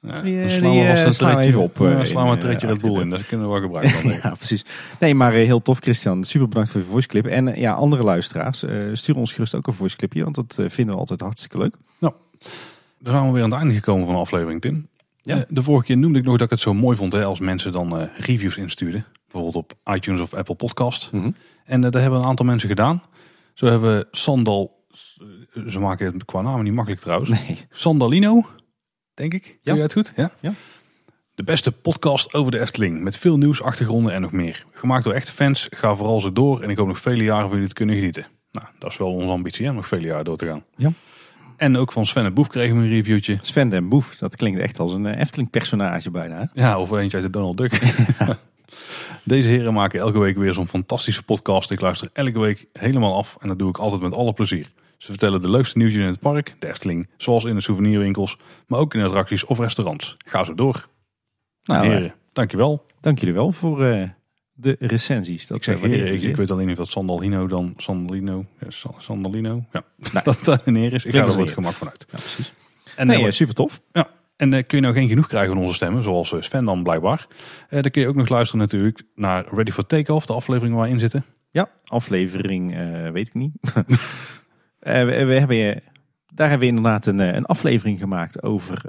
Ja, 0.00 0.22
dan 0.22 0.50
slaan 0.50 0.72
we 0.72 1.04
uh, 1.06 1.10
slaan 1.10 1.38
even 1.38 1.60
op. 1.60 1.80
Uh, 1.80 2.04
slaan 2.04 2.26
we 2.26 2.32
een 2.32 2.38
treetje 2.38 2.66
Red 2.66 2.80
Bull 2.80 3.00
in. 3.00 3.10
Dat 3.10 3.26
kunnen 3.26 3.46
we 3.46 3.52
wel 3.52 3.62
gebruiken. 3.62 4.02
Dan, 4.08 4.18
ja, 4.22 4.34
precies. 4.34 4.64
Nee, 5.00 5.14
maar 5.14 5.32
heel 5.32 5.62
tof 5.62 5.78
Christian. 5.78 6.24
Super 6.24 6.48
bedankt 6.48 6.70
voor 6.70 6.80
je 6.80 6.86
voice 6.86 7.08
clip. 7.08 7.26
En 7.26 7.60
ja, 7.60 7.72
andere 7.72 8.02
luisteraars, 8.02 8.64
stuur 8.92 9.16
ons 9.16 9.32
gerust 9.32 9.54
ook 9.54 9.66
een 9.66 9.72
voice 9.72 9.96
clipje. 9.96 10.22
Want 10.22 10.34
dat 10.34 10.54
vinden 10.72 10.94
we 10.94 11.00
altijd 11.00 11.20
hartstikke 11.20 11.58
leuk. 11.58 11.74
Nou, 11.98 12.14
dan 12.98 13.12
zijn 13.12 13.26
we 13.26 13.32
weer 13.32 13.42
aan 13.42 13.50
het 13.50 13.58
einde 13.58 13.74
gekomen 13.74 14.04
van 14.04 14.14
de 14.14 14.20
aflevering, 14.20 14.60
Tim. 14.60 14.88
Ja. 15.22 15.44
de 15.48 15.62
vorige 15.62 15.84
keer 15.84 15.96
noemde 15.96 16.18
ik 16.18 16.24
nog 16.24 16.34
dat 16.36 16.44
ik 16.44 16.50
het 16.50 16.60
zo 16.60 16.74
mooi 16.74 16.96
vond 16.96 17.12
hè, 17.12 17.24
als 17.24 17.38
mensen 17.38 17.72
dan 17.72 18.08
reviews 18.16 18.56
instuurden. 18.56 19.04
Bijvoorbeeld 19.30 19.64
op 19.64 19.94
iTunes 19.94 20.20
of 20.20 20.34
Apple 20.34 20.54
Podcast. 20.54 21.12
Mm 21.12 21.20
-hmm. 21.20 21.34
En 21.64 21.80
dat 21.80 21.94
hebben 21.94 22.18
een 22.18 22.26
aantal 22.26 22.46
mensen 22.46 22.68
gedaan. 22.68 23.02
Zo 23.54 23.66
hebben 23.66 23.96
we 23.96 24.06
Sandal, 24.10 24.86
ze 25.68 25.80
maken 25.80 26.12
het 26.12 26.24
qua 26.24 26.40
naam 26.40 26.62
niet 26.62 26.72
makkelijk 26.72 27.02
trouwens. 27.02 27.30
Nee. 27.30 27.58
Sandalino, 27.70 28.46
denk 29.14 29.34
ik. 29.34 29.58
Ja. 29.62 29.72
Doe 29.72 29.82
het 29.82 29.92
goed? 29.92 30.12
Ja. 30.16 30.30
ja. 30.40 30.52
De 31.34 31.44
beste 31.44 31.72
podcast 31.72 32.34
over 32.34 32.52
de 32.52 32.60
Efteling. 32.60 33.00
Met 33.00 33.16
veel 33.16 33.36
nieuws, 33.36 33.62
achtergronden 33.62 34.12
en 34.12 34.20
nog 34.20 34.32
meer. 34.32 34.66
Gemaakt 34.72 35.04
door 35.04 35.12
echte 35.12 35.32
fans. 35.32 35.66
Ga 35.70 35.96
vooral 35.96 36.20
zo 36.20 36.32
door. 36.32 36.60
En 36.60 36.70
ik 36.70 36.76
hoop 36.76 36.86
nog 36.86 36.98
vele 36.98 37.22
jaren 37.22 37.44
van 37.44 37.52
jullie 37.52 37.68
te 37.68 37.74
kunnen 37.74 37.94
genieten. 37.94 38.26
Nou, 38.50 38.66
dat 38.78 38.90
is 38.90 38.96
wel 38.96 39.12
onze 39.12 39.32
ambitie, 39.32 39.66
hè? 39.66 39.72
nog 39.72 39.86
vele 39.86 40.06
jaren 40.06 40.24
door 40.24 40.36
te 40.36 40.46
gaan. 40.46 40.64
Ja. 40.76 40.92
En 41.56 41.76
ook 41.76 41.92
van 41.92 42.06
Sven 42.06 42.24
en 42.24 42.34
Boef 42.34 42.48
kregen 42.48 42.76
we 42.76 42.82
een 42.82 42.88
reviewtje. 42.88 43.38
Sven 43.40 43.72
en 43.72 43.88
Boef, 43.88 44.16
dat 44.16 44.36
klinkt 44.36 44.60
echt 44.60 44.78
als 44.78 44.92
een 44.92 45.06
Efteling 45.06 45.50
personage 45.50 46.10
bijna. 46.10 46.50
Ja, 46.52 46.78
of 46.78 46.90
eentje 46.90 47.16
uit 47.16 47.26
de 47.26 47.32
Donald 47.32 47.56
Duck. 47.56 47.72
Deze 49.24 49.48
heren 49.48 49.74
maken 49.74 50.00
elke 50.00 50.18
week 50.18 50.36
weer 50.36 50.52
zo'n 50.52 50.68
fantastische 50.68 51.22
podcast. 51.22 51.70
Ik 51.70 51.80
luister 51.80 52.10
elke 52.12 52.38
week 52.38 52.66
helemaal 52.72 53.14
af 53.14 53.36
en 53.40 53.48
dat 53.48 53.58
doe 53.58 53.68
ik 53.68 53.78
altijd 53.78 54.00
met 54.00 54.14
alle 54.14 54.32
plezier. 54.32 54.72
Ze 54.98 55.10
vertellen 55.10 55.40
de 55.40 55.50
leukste 55.50 55.78
nieuwtjes 55.78 56.00
in 56.00 56.06
het 56.06 56.20
park, 56.20 56.56
de 56.58 56.68
Efteling, 56.68 57.08
zoals 57.16 57.44
in 57.44 57.54
de 57.54 57.60
souvenirwinkels, 57.60 58.38
maar 58.66 58.80
ook 58.80 58.94
in 58.94 59.02
attracties 59.02 59.44
of 59.44 59.58
restaurants. 59.58 60.16
Ga 60.26 60.44
zo 60.44 60.54
door. 60.54 60.88
Nou, 61.62 61.80
nou 61.80 61.92
heren, 61.92 62.08
uh, 62.08 62.14
dankjewel. 62.32 62.84
Dank 63.00 63.18
jullie 63.18 63.34
wel 63.34 63.52
voor 63.52 63.84
uh, 63.84 64.08
de 64.52 64.76
recensies. 64.78 65.46
Dat 65.46 65.56
ik 65.56 65.64
zeg 65.64 65.80
heren, 65.80 66.12
ik, 66.12 66.22
ik, 66.22 66.36
weet 66.36 66.50
alleen 66.50 66.66
niet 66.66 66.78
of 66.78 66.84
dat 66.84 66.92
Sandalino 66.92 67.46
dan 67.46 67.74
Sandalino, 67.76 68.46
ja, 68.60 68.66
Sandalino, 68.98 69.64
ja, 69.72 69.82
nou, 70.12 70.24
dat 70.44 70.60
een 70.64 70.76
heer 70.76 70.92
is. 70.92 71.04
Ik 71.04 71.12
ga 71.12 71.22
er 71.22 71.38
het 71.38 71.50
gemak 71.50 71.74
vanuit. 71.74 72.06
Ja, 72.10 72.18
precies. 72.18 72.52
En 72.96 73.06
nee, 73.06 73.30
super 73.30 73.54
tof. 73.54 73.80
Ja, 73.92 74.08
en 74.36 74.52
uh, 74.52 74.62
kun 74.66 74.78
je 74.78 74.82
nou 74.82 74.94
geen 74.94 75.08
genoeg 75.08 75.26
krijgen 75.26 75.52
van 75.52 75.62
onze 75.62 75.74
stemmen, 75.74 76.02
zoals 76.02 76.32
uh, 76.32 76.40
Sven 76.40 76.64
dan 76.64 76.82
blijkbaar. 76.82 77.26
Uh, 77.70 77.82
dan 77.82 77.90
kun 77.90 78.02
je 78.02 78.08
ook 78.08 78.14
nog 78.14 78.28
luisteren 78.28 78.60
natuurlijk 78.60 79.02
naar 79.14 79.44
Ready 79.48 79.70
for 79.70 79.86
Takeoff, 79.86 80.26
de 80.26 80.32
aflevering 80.32 80.74
waar 80.76 80.84
we 80.84 80.90
in 80.92 80.98
zitten. 80.98 81.24
Ja, 81.50 81.70
aflevering 81.84 82.76
weet 83.12 83.26
ik 83.26 83.34
niet. 83.34 83.52
we, 84.78 85.24
we, 85.24 85.38
hebben, 85.38 85.82
daar 86.34 86.48
hebben 86.48 86.68
we 86.68 86.74
inderdaad 86.74 87.06
een, 87.06 87.18
een 87.18 87.44
aflevering 87.44 87.98
gemaakt 87.98 88.42
over 88.42 88.82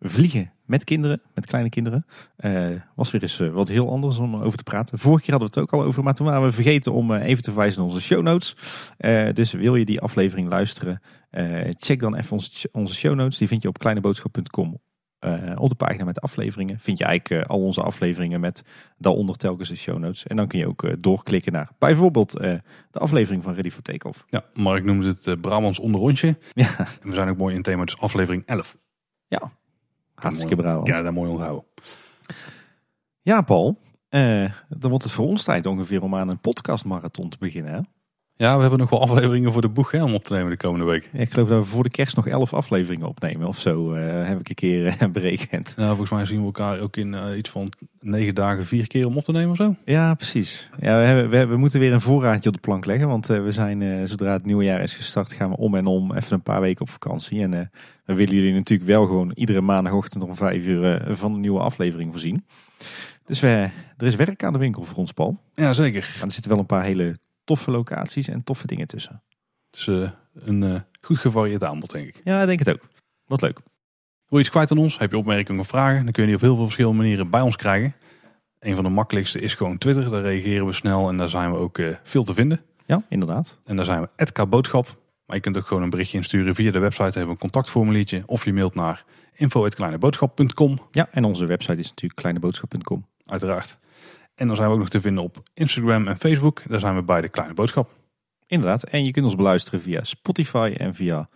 vliegen 0.00 0.50
met 0.64 0.84
kinderen, 0.84 1.20
met 1.34 1.46
kleine 1.46 1.68
kinderen. 1.68 2.06
was 2.94 3.10
weer 3.10 3.22
eens 3.22 3.38
wat 3.38 3.68
heel 3.68 3.90
anders 3.90 4.18
om 4.18 4.36
over 4.36 4.58
te 4.58 4.62
praten. 4.62 4.98
Vorige 4.98 5.22
keer 5.22 5.30
hadden 5.30 5.50
we 5.52 5.60
het 5.60 5.70
ook 5.70 5.80
al 5.80 5.86
over, 5.86 6.02
maar 6.02 6.14
toen 6.14 6.26
waren 6.26 6.42
we 6.42 6.52
vergeten 6.52 6.92
om 6.92 7.12
even 7.14 7.42
te 7.42 7.50
verwijzen 7.50 7.80
naar 7.80 7.90
onze 7.90 8.02
show 8.02 8.22
notes. 8.22 8.56
dus 9.32 9.52
wil 9.52 9.74
je 9.74 9.84
die 9.84 10.00
aflevering 10.00 10.48
luisteren, 10.48 11.00
check 11.76 12.00
dan 12.00 12.14
even 12.14 12.32
onze, 12.32 12.68
onze 12.72 12.94
show 12.94 13.14
notes. 13.14 13.38
Die 13.38 13.48
vind 13.48 13.62
je 13.62 13.68
op 13.68 13.78
kleineboodschap.com. 13.78 14.80
Uh, 15.24 15.52
op 15.54 15.68
de 15.68 15.74
pagina 15.74 16.04
met 16.04 16.14
de 16.14 16.20
afleveringen 16.20 16.78
vind 16.78 16.98
je 16.98 17.04
eigenlijk 17.04 17.44
uh, 17.44 17.50
al 17.50 17.60
onze 17.60 17.82
afleveringen 17.82 18.40
met 18.40 18.62
daaronder 18.98 19.36
telkens 19.36 19.68
de 19.68 19.76
show 19.76 19.98
notes. 19.98 20.26
En 20.26 20.36
dan 20.36 20.46
kun 20.46 20.58
je 20.58 20.68
ook 20.68 20.82
uh, 20.82 20.92
doorklikken 20.98 21.52
naar 21.52 21.70
bijvoorbeeld 21.78 22.30
de 22.30 22.62
aflevering 22.98 23.42
van 23.42 23.54
Ready 23.54 23.70
for 23.70 23.82
Takeoff. 23.82 24.24
Ja, 24.28 24.44
Mark 24.52 24.84
noemde 24.84 25.16
het 25.22 25.40
Brabants 25.40 25.78
onderrondje. 25.78 26.38
Ja. 26.52 26.78
En 26.78 27.08
we 27.08 27.14
zijn 27.14 27.28
ook 27.28 27.36
mooi 27.36 27.54
in 27.54 27.62
thema, 27.62 27.84
dus 27.84 27.98
aflevering 27.98 28.46
11. 28.46 28.76
Hartstikke 30.20 30.54
Mooi. 30.56 30.68
braaf. 30.68 30.86
Ja, 30.86 31.02
dat 31.02 31.12
mooi 31.12 31.30
onthouden. 31.30 31.64
Ja, 33.22 33.42
Paul. 33.42 33.78
eh, 34.08 34.50
dan 34.68 34.90
wordt 34.90 35.04
het 35.04 35.12
voor 35.12 35.26
ons 35.26 35.44
tijd 35.44 35.66
ongeveer 35.66 36.02
om 36.02 36.14
aan 36.14 36.28
een 36.28 36.40
podcastmarathon 36.40 37.28
te 37.28 37.38
beginnen. 37.38 37.72
Hè? 37.72 37.80
Ja, 38.40 38.54
we 38.54 38.60
hebben 38.60 38.78
nog 38.78 38.90
wel 38.90 39.02
afleveringen 39.02 39.52
voor 39.52 39.60
de 39.60 39.68
boeg 39.68 39.90
hè, 39.90 40.04
om 40.04 40.14
op 40.14 40.24
te 40.24 40.32
nemen 40.32 40.50
de 40.50 40.56
komende 40.56 40.84
week. 40.86 41.10
Ik 41.12 41.30
geloof 41.30 41.48
dat 41.48 41.64
we 41.64 41.70
voor 41.70 41.82
de 41.82 41.88
kerst 41.90 42.16
nog 42.16 42.26
elf 42.26 42.54
afleveringen 42.54 43.08
opnemen 43.08 43.48
of 43.48 43.58
zo. 43.58 43.92
eh, 43.92 44.28
heb 44.28 44.40
ik 44.40 44.48
een 44.48 44.54
keer 44.54 44.86
eh, 44.86 45.08
berekend. 45.12 45.74
Ja, 45.76 45.86
volgens 45.88 46.10
mij 46.10 46.24
zien 46.24 46.38
we 46.38 46.44
elkaar 46.44 46.78
ook 46.78 46.96
in 46.96 47.14
eh, 47.14 47.36
iets 47.36 47.50
van 47.50 47.68
negen 48.00 48.34
dagen 48.34 48.66
vier 48.66 48.86
keer 48.86 49.06
om 49.06 49.16
op 49.16 49.24
te 49.24 49.32
nemen 49.32 49.50
of 49.50 49.56
zo. 49.56 49.74
Ja, 49.84 50.14
precies. 50.14 50.68
Ja, 50.80 50.96
we, 50.96 51.02
hebben, 51.04 51.30
we, 51.30 51.46
we 51.46 51.56
moeten 51.56 51.80
weer 51.80 51.92
een 51.92 52.00
voorraadje 52.00 52.48
op 52.48 52.54
de 52.54 52.60
plank 52.60 52.84
leggen. 52.84 53.08
Want 53.08 53.26
we 53.26 53.52
zijn, 53.52 54.08
zodra 54.08 54.32
het 54.32 54.46
nieuwe 54.46 54.64
jaar 54.64 54.82
is 54.82 54.94
gestart, 54.94 55.32
gaan 55.32 55.50
we 55.50 55.56
om 55.56 55.74
en 55.74 55.86
om 55.86 56.14
even 56.14 56.32
een 56.32 56.42
paar 56.42 56.60
weken 56.60 56.80
op 56.80 56.90
vakantie. 56.90 57.42
En 57.42 57.70
we 58.04 58.14
willen 58.14 58.34
jullie 58.34 58.54
natuurlijk 58.54 58.88
wel 58.88 59.06
gewoon 59.06 59.32
iedere 59.34 59.60
maandagochtend 59.60 60.22
om 60.22 60.34
vijf 60.34 60.64
uur 60.64 61.02
van 61.10 61.34
een 61.34 61.40
nieuwe 61.40 61.60
aflevering 61.60 62.10
voorzien. 62.10 62.44
Dus 63.26 63.40
we, 63.40 63.70
er 63.96 64.06
is 64.06 64.14
werk 64.14 64.44
aan 64.44 64.52
de 64.52 64.58
winkel 64.58 64.84
voor 64.84 64.96
ons, 64.96 65.12
Paul. 65.12 65.38
Ja, 65.54 65.72
zeker. 65.72 66.10
Maar 66.14 66.26
er 66.26 66.32
zitten 66.32 66.50
wel 66.50 66.60
een 66.60 66.66
paar 66.66 66.84
hele 66.84 67.16
toffe 67.44 67.70
locaties 67.70 68.28
en 68.28 68.44
toffe 68.44 68.66
dingen 68.66 68.86
tussen. 68.86 69.22
Is 69.70 69.88
eh, 69.88 70.10
een 70.34 70.62
eh, 70.62 70.80
goed 71.00 71.18
gevarieerd 71.18 71.64
aanbod, 71.64 71.92
denk 71.92 72.06
ik. 72.06 72.20
Ja, 72.24 72.40
ik 72.40 72.46
denk 72.46 72.58
het 72.58 72.70
ook. 72.70 72.88
Wat 73.24 73.40
leuk. 73.40 73.58
Wil 74.30 74.38
je 74.38 74.44
iets 74.44 74.50
kwijt 74.50 74.70
aan 74.70 74.78
ons? 74.78 74.98
Heb 74.98 75.10
je 75.10 75.18
opmerkingen 75.18 75.60
of 75.60 75.68
vragen? 75.68 76.04
Dan 76.04 76.12
kun 76.12 76.22
je 76.22 76.28
die 76.28 76.36
op 76.36 76.42
heel 76.42 76.54
veel 76.54 76.64
verschillende 76.64 76.98
manieren 76.98 77.30
bij 77.30 77.40
ons 77.40 77.56
krijgen. 77.56 77.94
Een 78.58 78.74
van 78.74 78.84
de 78.84 78.90
makkelijkste 78.90 79.40
is 79.40 79.54
gewoon 79.54 79.78
Twitter. 79.78 80.10
Daar 80.10 80.22
reageren 80.22 80.66
we 80.66 80.72
snel 80.72 81.08
en 81.08 81.16
daar 81.16 81.28
zijn 81.28 81.52
we 81.52 81.56
ook 81.56 81.78
eh, 81.78 81.96
veel 82.02 82.24
te 82.24 82.34
vinden. 82.34 82.60
Ja, 82.86 83.02
inderdaad. 83.08 83.58
En 83.64 83.76
daar 83.76 83.84
zijn 83.84 84.08
we 84.16 84.32
@kboodschap. 84.32 84.98
Maar 85.26 85.36
je 85.36 85.42
kunt 85.42 85.56
ook 85.56 85.66
gewoon 85.66 85.82
een 85.82 85.90
berichtje 85.90 86.16
insturen 86.16 86.54
via 86.54 86.70
de 86.70 86.78
website. 86.78 87.04
Hebben 87.04 87.24
we 87.24 87.30
een 87.30 87.38
contactformuliertje. 87.38 88.22
Of 88.26 88.44
je 88.44 88.52
mailt 88.52 88.74
naar 88.74 89.04
info.kleineboodschap.com. 89.34 90.78
Ja, 90.90 91.08
en 91.10 91.24
onze 91.24 91.46
website 91.46 91.78
is 91.78 91.88
natuurlijk 91.88 92.20
kleineboodschap.com. 92.20 93.06
Uiteraard. 93.26 93.78
En 94.40 94.46
dan 94.46 94.56
zijn 94.56 94.68
we 94.68 94.74
ook 94.74 94.80
nog 94.80 94.88
te 94.88 95.00
vinden 95.00 95.22
op 95.22 95.42
Instagram 95.54 96.08
en 96.08 96.18
Facebook. 96.18 96.62
Daar 96.68 96.80
zijn 96.80 96.94
we 96.94 97.02
bij 97.02 97.20
de 97.20 97.28
Kleine 97.28 97.54
Boodschap. 97.54 97.90
Inderdaad. 98.46 98.82
En 98.82 99.04
je 99.04 99.10
kunt 99.10 99.24
ons 99.24 99.36
beluisteren 99.36 99.80
via 99.80 100.04
Spotify 100.04 100.74
en 100.76 100.94
via 100.94 101.28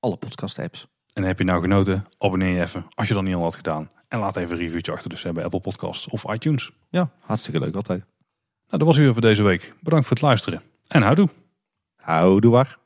alle 0.00 0.16
podcast 0.16 0.58
apps. 0.58 0.86
En 1.12 1.22
heb 1.22 1.38
je 1.38 1.44
nou 1.44 1.60
genoten? 1.60 2.06
Abonneer 2.18 2.54
je 2.54 2.60
even 2.60 2.86
als 2.94 3.08
je 3.08 3.14
dat 3.14 3.22
niet 3.22 3.34
al 3.34 3.42
had 3.42 3.54
gedaan. 3.54 3.90
En 4.08 4.18
laat 4.18 4.36
even 4.36 4.56
een 4.56 4.62
reviewtje 4.62 4.92
achter. 4.92 5.10
Dus 5.10 5.22
bij 5.22 5.44
Apple 5.44 5.60
Podcasts 5.60 6.08
of 6.08 6.32
iTunes. 6.32 6.70
Ja, 6.88 7.10
hartstikke 7.20 7.60
leuk 7.60 7.74
altijd. 7.74 7.98
Nou, 7.98 8.78
dat 8.78 8.82
was 8.82 8.94
het 8.94 9.04
weer 9.04 9.12
voor 9.12 9.22
deze 9.22 9.42
week. 9.42 9.74
Bedankt 9.80 10.06
voor 10.06 10.16
het 10.16 10.26
luisteren. 10.26 10.62
En 10.86 11.02
houdoe. 11.02 11.28
Houdoe 11.96 12.50
waar. 12.50 12.78